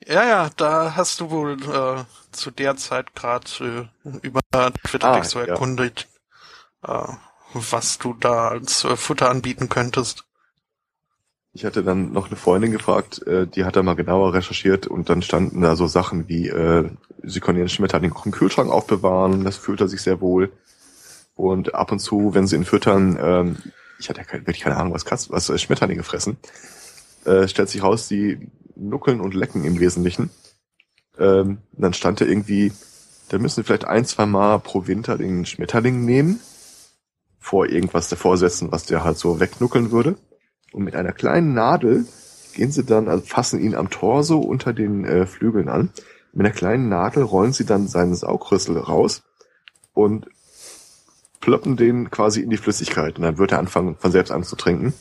ja, 0.05 0.27
ja, 0.27 0.49
da 0.55 0.95
hast 0.95 1.19
du 1.19 1.29
wohl 1.29 1.53
äh, 1.63 2.03
zu 2.31 2.51
der 2.51 2.77
Zeit 2.77 3.15
gerade 3.15 3.89
äh, 4.03 4.09
über 4.21 4.41
Twitter 4.87 5.09
ah, 5.09 5.19
dich 5.19 5.29
so 5.29 5.39
erkundigt, 5.39 6.07
ja. 6.87 7.05
äh, 7.05 7.13
was 7.53 7.97
du 7.97 8.13
da 8.13 8.49
als 8.49 8.83
äh, 8.83 8.95
Futter 8.95 9.29
anbieten 9.29 9.69
könntest. 9.69 10.25
Ich 11.51 11.65
hatte 11.65 11.83
dann 11.83 12.13
noch 12.13 12.27
eine 12.27 12.35
Freundin 12.35 12.71
gefragt, 12.71 13.25
äh, 13.27 13.47
die 13.47 13.65
hat 13.65 13.75
da 13.75 13.83
mal 13.83 13.95
genauer 13.95 14.33
recherchiert 14.33 14.87
und 14.87 15.09
dann 15.09 15.21
standen 15.21 15.61
da 15.61 15.75
so 15.75 15.87
Sachen 15.87 16.29
wie, 16.29 16.47
äh, 16.47 16.89
sie 17.23 17.39
können 17.39 17.57
ihren 17.57 17.69
Schmetterling 17.69 18.13
auch 18.13 18.25
im 18.25 18.31
Kühlschrank 18.31 18.71
aufbewahren, 18.71 19.43
das 19.43 19.57
fühlt 19.57 19.81
er 19.81 19.87
sich 19.87 20.01
sehr 20.01 20.21
wohl. 20.21 20.51
Und 21.35 21.73
ab 21.73 21.91
und 21.91 21.99
zu, 21.99 22.33
wenn 22.33 22.47
sie 22.47 22.55
ihn 22.55 22.65
füttern, 22.65 23.17
ähm, 23.21 23.57
ich 23.97 24.09
hatte 24.09 24.19
ja 24.19 24.25
keine, 24.25 24.43
wirklich 24.45 24.61
keine 24.63 24.77
Ahnung, 24.77 24.93
was, 24.93 25.05
Katz, 25.05 25.29
was 25.29 25.59
Schmetterlinge 25.59 26.03
fressen, 26.03 26.37
äh, 27.25 27.47
stellt 27.47 27.69
sich 27.69 27.81
raus, 27.81 28.07
die 28.07 28.49
nuckeln 28.75 29.21
und 29.21 29.33
lecken 29.33 29.63
im 29.63 29.79
Wesentlichen. 29.79 30.29
Ähm, 31.17 31.59
dann 31.73 31.93
stand 31.93 32.21
da 32.21 32.25
irgendwie, 32.25 32.71
da 33.29 33.37
müssen 33.37 33.57
sie 33.57 33.63
vielleicht 33.63 33.85
ein, 33.85 34.05
zwei 34.05 34.25
Mal 34.25 34.59
pro 34.59 34.87
Winter 34.87 35.17
den 35.17 35.45
Schmetterling 35.45 36.05
nehmen, 36.05 36.39
vor 37.39 37.67
irgendwas 37.67 38.09
davor 38.09 38.37
setzen, 38.37 38.71
was 38.71 38.85
der 38.85 39.03
halt 39.03 39.17
so 39.17 39.39
wegnuckeln 39.39 39.91
würde. 39.91 40.17
Und 40.71 40.83
mit 40.83 40.95
einer 40.95 41.13
kleinen 41.13 41.53
Nadel 41.53 42.05
gehen 42.53 42.71
sie 42.71 42.83
dann, 42.83 43.07
also 43.07 43.25
fassen 43.25 43.59
ihn 43.59 43.75
am 43.75 43.89
Torso 43.89 44.39
unter 44.39 44.73
den 44.73 45.05
äh, 45.05 45.25
Flügeln 45.25 45.69
an. 45.69 45.89
Mit 46.31 46.45
einer 46.45 46.55
kleinen 46.55 46.89
Nadel 46.89 47.23
rollen 47.23 47.53
sie 47.53 47.65
dann 47.65 47.87
seinen 47.87 48.15
Saugrüssel 48.15 48.77
raus 48.77 49.23
und 49.93 50.27
ploppen 51.39 51.77
den 51.77 52.11
quasi 52.11 52.41
in 52.41 52.49
die 52.49 52.57
Flüssigkeit. 52.57 53.17
Und 53.17 53.23
dann 53.23 53.37
wird 53.37 53.51
er 53.51 53.59
anfangen, 53.59 53.95
von 53.97 54.11
selbst 54.11 54.31
an 54.31 54.43
zu 54.43 54.55
trinken. 54.55 54.93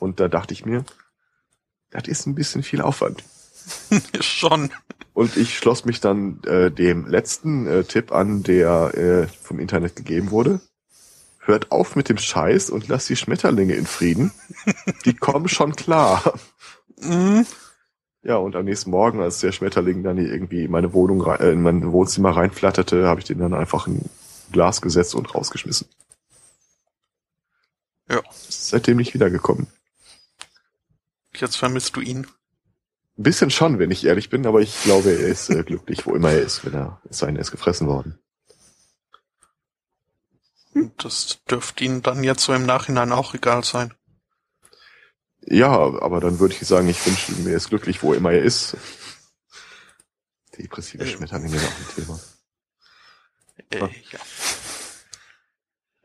Und 0.00 0.20
da 0.20 0.28
dachte 0.28 0.54
ich 0.54 0.64
mir, 0.64 0.84
das 1.90 2.08
ist 2.08 2.26
ein 2.26 2.34
bisschen 2.34 2.62
viel 2.62 2.80
Aufwand. 2.80 3.24
Schon. 4.20 4.70
Und 5.14 5.36
ich 5.36 5.56
schloss 5.56 5.84
mich 5.84 6.00
dann 6.00 6.40
äh, 6.44 6.70
dem 6.70 7.06
letzten 7.06 7.66
äh, 7.66 7.84
Tipp 7.84 8.12
an, 8.12 8.42
der 8.42 8.94
äh, 8.94 9.26
vom 9.42 9.58
Internet 9.58 9.96
gegeben 9.96 10.30
wurde 10.30 10.60
hört 11.48 11.72
auf 11.72 11.96
mit 11.96 12.08
dem 12.08 12.18
Scheiß 12.18 12.70
und 12.70 12.86
lasst 12.86 13.08
die 13.08 13.16
Schmetterlinge 13.16 13.74
in 13.74 13.86
Frieden. 13.86 14.30
Die 15.04 15.14
kommen 15.14 15.48
schon 15.48 15.74
klar. 15.74 16.34
Mhm. 17.00 17.46
Ja, 18.22 18.36
und 18.36 18.54
am 18.54 18.66
nächsten 18.66 18.90
Morgen, 18.90 19.22
als 19.22 19.40
der 19.40 19.52
Schmetterling 19.52 20.02
dann 20.02 20.18
irgendwie 20.18 20.64
in 20.64 20.70
meine 20.70 20.92
Wohnung, 20.92 21.24
äh, 21.26 21.50
in 21.50 21.62
mein 21.62 21.90
Wohnzimmer 21.90 22.36
reinflatterte, 22.36 23.06
habe 23.06 23.20
ich 23.20 23.26
den 23.26 23.38
dann 23.38 23.54
einfach 23.54 23.86
in 23.86 24.02
Glas 24.52 24.82
gesetzt 24.82 25.14
und 25.14 25.34
rausgeschmissen. 25.34 25.88
Ja. 28.10 28.22
Seitdem 28.30 28.98
nicht 28.98 29.14
wiedergekommen. 29.14 29.68
Jetzt 31.40 31.56
vermisst 31.56 31.96
du 31.96 32.00
ihn. 32.00 32.26
Ein 33.16 33.22
bisschen 33.22 33.50
schon, 33.50 33.78
wenn 33.78 33.90
ich 33.90 34.04
ehrlich 34.04 34.30
bin, 34.30 34.46
aber 34.46 34.60
ich 34.60 34.82
glaube, 34.82 35.10
er 35.10 35.28
ist 35.28 35.50
äh, 35.50 35.64
glücklich, 35.64 36.06
wo 36.06 36.14
immer 36.14 36.30
er 36.30 36.42
ist, 36.42 36.64
wenn 36.64 36.74
er 36.74 37.00
sein, 37.10 37.36
er 37.36 37.42
ist 37.42 37.50
gefressen 37.50 37.88
worden. 37.88 38.18
Das 40.98 41.42
dürfte 41.50 41.84
Ihnen 41.84 42.02
dann 42.02 42.22
jetzt 42.22 42.44
so 42.44 42.54
im 42.54 42.64
Nachhinein 42.64 43.10
auch 43.10 43.34
egal 43.34 43.64
sein. 43.64 43.92
Ja, 45.40 45.70
aber 45.70 46.20
dann 46.20 46.38
würde 46.38 46.54
ich 46.54 46.66
sagen, 46.66 46.88
ich 46.88 47.04
wünsche 47.06 47.32
mir 47.32 47.56
ist 47.56 47.68
glücklich, 47.70 48.02
wo 48.02 48.12
immer 48.12 48.32
er 48.32 48.42
ist. 48.42 48.76
Depressive 50.56 51.04
äh, 51.04 51.06
Schmetterlinge 51.06 51.58
auch 51.58 51.62
ein 51.62 51.94
Thema. 51.96 52.20
Äh, 53.70 53.88
ja. 54.10 54.18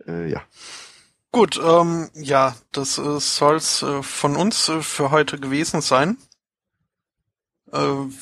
Äh, 0.08 0.32
ja. 0.32 0.44
Gut, 1.34 1.60
ähm, 1.60 2.12
ja, 2.14 2.56
das 2.72 3.00
äh, 3.00 3.20
soll's 3.20 3.82
äh, 3.82 4.04
von 4.04 4.36
uns 4.36 4.70
äh, 4.70 4.84
für 4.84 5.10
heute 5.10 5.40
gewesen 5.40 5.82
sein. 5.82 6.20
Äh, 7.72 7.80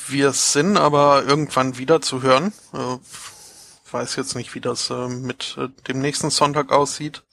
wir 0.07 0.31
sind 0.31 0.77
aber 0.77 1.25
irgendwann 1.25 1.77
wieder 1.77 1.99
zu 1.99 2.21
hören. 2.21 2.53
Äh, 2.71 2.97
weiß 3.91 4.15
jetzt 4.15 4.35
nicht, 4.37 4.55
wie 4.55 4.61
das 4.61 4.89
äh, 4.91 5.09
mit 5.09 5.57
äh, 5.57 5.67
dem 5.89 5.99
nächsten 5.99 6.29
Sonntag 6.29 6.71
aussieht. 6.71 7.23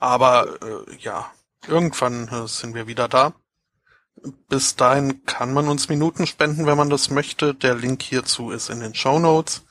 Aber 0.00 0.60
äh, 0.62 0.96
ja, 0.96 1.30
irgendwann 1.68 2.26
äh, 2.26 2.48
sind 2.48 2.74
wir 2.74 2.88
wieder 2.88 3.06
da. 3.06 3.34
Bis 4.48 4.74
dahin 4.74 5.24
kann 5.26 5.52
man 5.52 5.68
uns 5.68 5.88
Minuten 5.88 6.26
spenden, 6.26 6.66
wenn 6.66 6.76
man 6.76 6.90
das 6.90 7.08
möchte. 7.08 7.54
Der 7.54 7.76
Link 7.76 8.02
hierzu 8.02 8.50
ist 8.50 8.68
in 8.68 8.80
den 8.80 8.96
Show 8.96 9.20
Notes. 9.20 9.62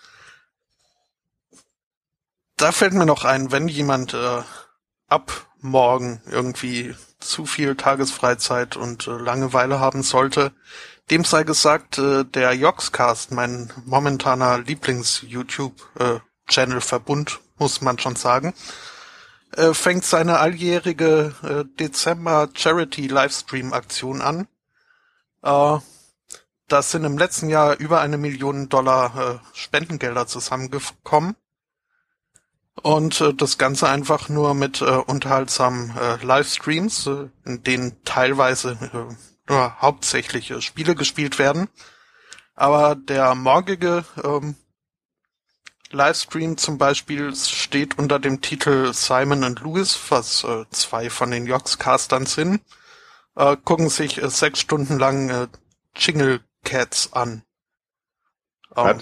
Da 2.55 2.71
fällt 2.71 2.93
mir 2.93 3.05
noch 3.05 3.25
ein, 3.25 3.51
wenn 3.51 3.67
jemand 3.67 4.13
äh, 4.13 4.41
ab 5.09 5.47
morgen 5.61 6.21
irgendwie 6.29 6.95
zu 7.19 7.45
viel 7.45 7.75
Tagesfreizeit 7.75 8.77
und 8.77 9.07
äh, 9.07 9.11
Langeweile 9.11 9.79
haben 9.79 10.01
sollte, 10.03 10.53
dem 11.11 11.25
sei 11.25 11.43
gesagt, 11.43 11.97
äh, 11.97 12.23
der 12.23 12.53
Joxcast, 12.53 13.31
mein 13.31 13.73
momentaner 13.85 14.59
Lieblings-YouTube-Channel-Verbund, 14.59 17.39
muss 17.57 17.81
man 17.81 17.99
schon 17.99 18.15
sagen, 18.15 18.53
äh, 19.55 19.73
fängt 19.73 20.05
seine 20.05 20.39
alljährige 20.39 21.33
äh, 21.43 21.65
Dezember-Charity-Livestream-Aktion 21.79 24.21
an. 24.21 24.47
Äh, 25.41 25.79
das 26.67 26.91
sind 26.91 27.03
im 27.03 27.17
letzten 27.17 27.49
Jahr 27.49 27.79
über 27.79 27.99
eine 27.99 28.19
Million 28.19 28.69
Dollar 28.69 29.17
äh, 29.17 29.39
Spendengelder 29.57 30.27
zusammengekommen. 30.27 31.35
Und 32.81 33.21
äh, 33.21 33.33
das 33.33 33.57
Ganze 33.57 33.89
einfach 33.89 34.29
nur 34.29 34.53
mit 34.53 34.81
äh, 34.81 34.85
unterhaltsamen 34.85 35.95
äh, 35.97 36.23
Livestreams, 36.23 37.07
äh, 37.07 37.29
in 37.45 37.63
denen 37.63 38.03
teilweise 38.03 38.71
äh, 38.93 39.51
nur 39.51 39.81
hauptsächlich 39.81 40.51
äh, 40.51 40.61
Spiele 40.61 40.95
gespielt 40.95 41.39
werden. 41.39 41.67
Aber 42.55 42.95
der 42.95 43.35
morgige 43.35 44.05
ähm, 44.23 44.55
Livestream 45.91 46.57
zum 46.57 46.77
Beispiel 46.77 47.35
steht 47.35 47.97
unter 47.97 48.19
dem 48.19 48.41
Titel 48.41 48.93
Simon 48.93 49.43
and 49.43 49.61
Lewis, 49.61 49.97
was 50.09 50.43
äh, 50.43 50.65
zwei 50.69 51.09
von 51.09 51.31
den 51.31 51.47
Yox-Castern 51.47 52.25
sind, 52.25 52.61
äh, 53.35 53.57
gucken 53.57 53.89
sich 53.89 54.21
äh, 54.21 54.29
sechs 54.29 54.59
Stunden 54.59 54.99
lang 54.99 55.29
äh, 55.29 55.47
Jingle 55.95 56.41
Cats 56.63 57.13
an. 57.13 57.43
Um, 58.75 59.01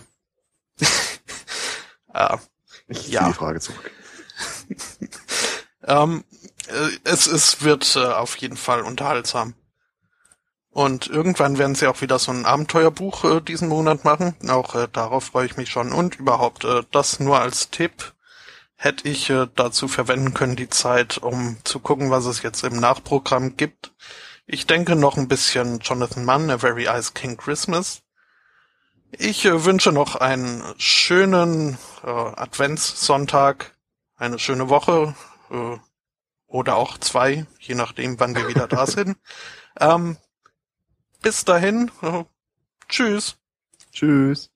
äh, 2.14 2.38
ich 2.88 3.08
ja. 3.10 3.28
die 3.28 3.34
Frage 3.34 3.60
zurück. 3.60 3.92
ähm, 5.84 6.24
äh, 6.68 6.90
es, 7.04 7.28
es 7.28 7.62
wird 7.62 7.96
äh, 7.96 8.06
auf 8.06 8.36
jeden 8.38 8.58
Fall 8.58 8.82
unterhaltsam. 8.82 9.54
Und 10.70 11.08
irgendwann 11.08 11.58
werden 11.58 11.74
sie 11.74 11.88
auch 11.88 12.02
wieder 12.02 12.20
so 12.20 12.32
ein 12.32 12.46
Abenteuerbuch 12.46 13.24
äh, 13.24 13.42
diesen 13.42 13.68
Monat 13.68 14.06
machen. 14.06 14.36
Auch 14.48 14.76
äh, 14.76 14.88
darauf 14.92 15.24
freue 15.24 15.48
ich 15.48 15.58
mich 15.58 15.70
schon. 15.70 15.92
Und 15.92 16.20
überhaupt, 16.20 16.66
äh, 16.66 16.84
das 16.92 17.20
nur 17.20 17.40
als 17.40 17.72
Tipp 17.72 18.14
hätte 18.76 19.08
ich 19.10 19.30
äh, 19.32 19.48
dazu 19.56 19.88
verwenden 19.88 20.36
können, 20.36 20.56
die 20.56 20.70
Zeit, 20.70 21.18
um 21.18 21.58
zu 21.64 21.80
gucken, 21.80 22.12
was 22.12 22.26
es 22.26 22.44
jetzt 22.44 22.64
im 22.64 22.80
Nachprogramm 22.80 23.58
gibt. 23.58 23.92
Ich 24.46 24.68
denke 24.68 24.96
noch 24.96 25.18
ein 25.18 25.28
bisschen 25.28 25.80
Jonathan 25.80 26.24
Mann, 26.24 26.50
A 26.52 26.60
Very 26.60 26.86
Ice 26.88 27.12
King 27.14 27.38
Christmas. 27.38 28.04
Ich 29.12 29.46
äh, 29.46 29.64
wünsche 29.64 29.92
noch 29.92 30.16
einen 30.16 30.64
schönen 30.78 31.78
äh, 32.04 32.10
Adventssonntag, 32.10 33.78
eine 34.16 34.40
schöne 34.40 34.70
Woche 34.70 35.16
äh, 35.50 35.78
oder 36.48 36.76
auch 36.76 36.98
zwei, 36.98 37.46
je 37.60 37.76
nachdem, 37.76 38.20
wann 38.20 38.36
wir 38.36 38.48
wieder 38.48 38.68
da 38.68 38.86
sind. 38.86 39.18
Ähm, 39.80 40.18
bis 41.22 41.46
dahin. 41.46 41.92
Tschüss. 42.90 43.38
Tschüss. 43.92 44.50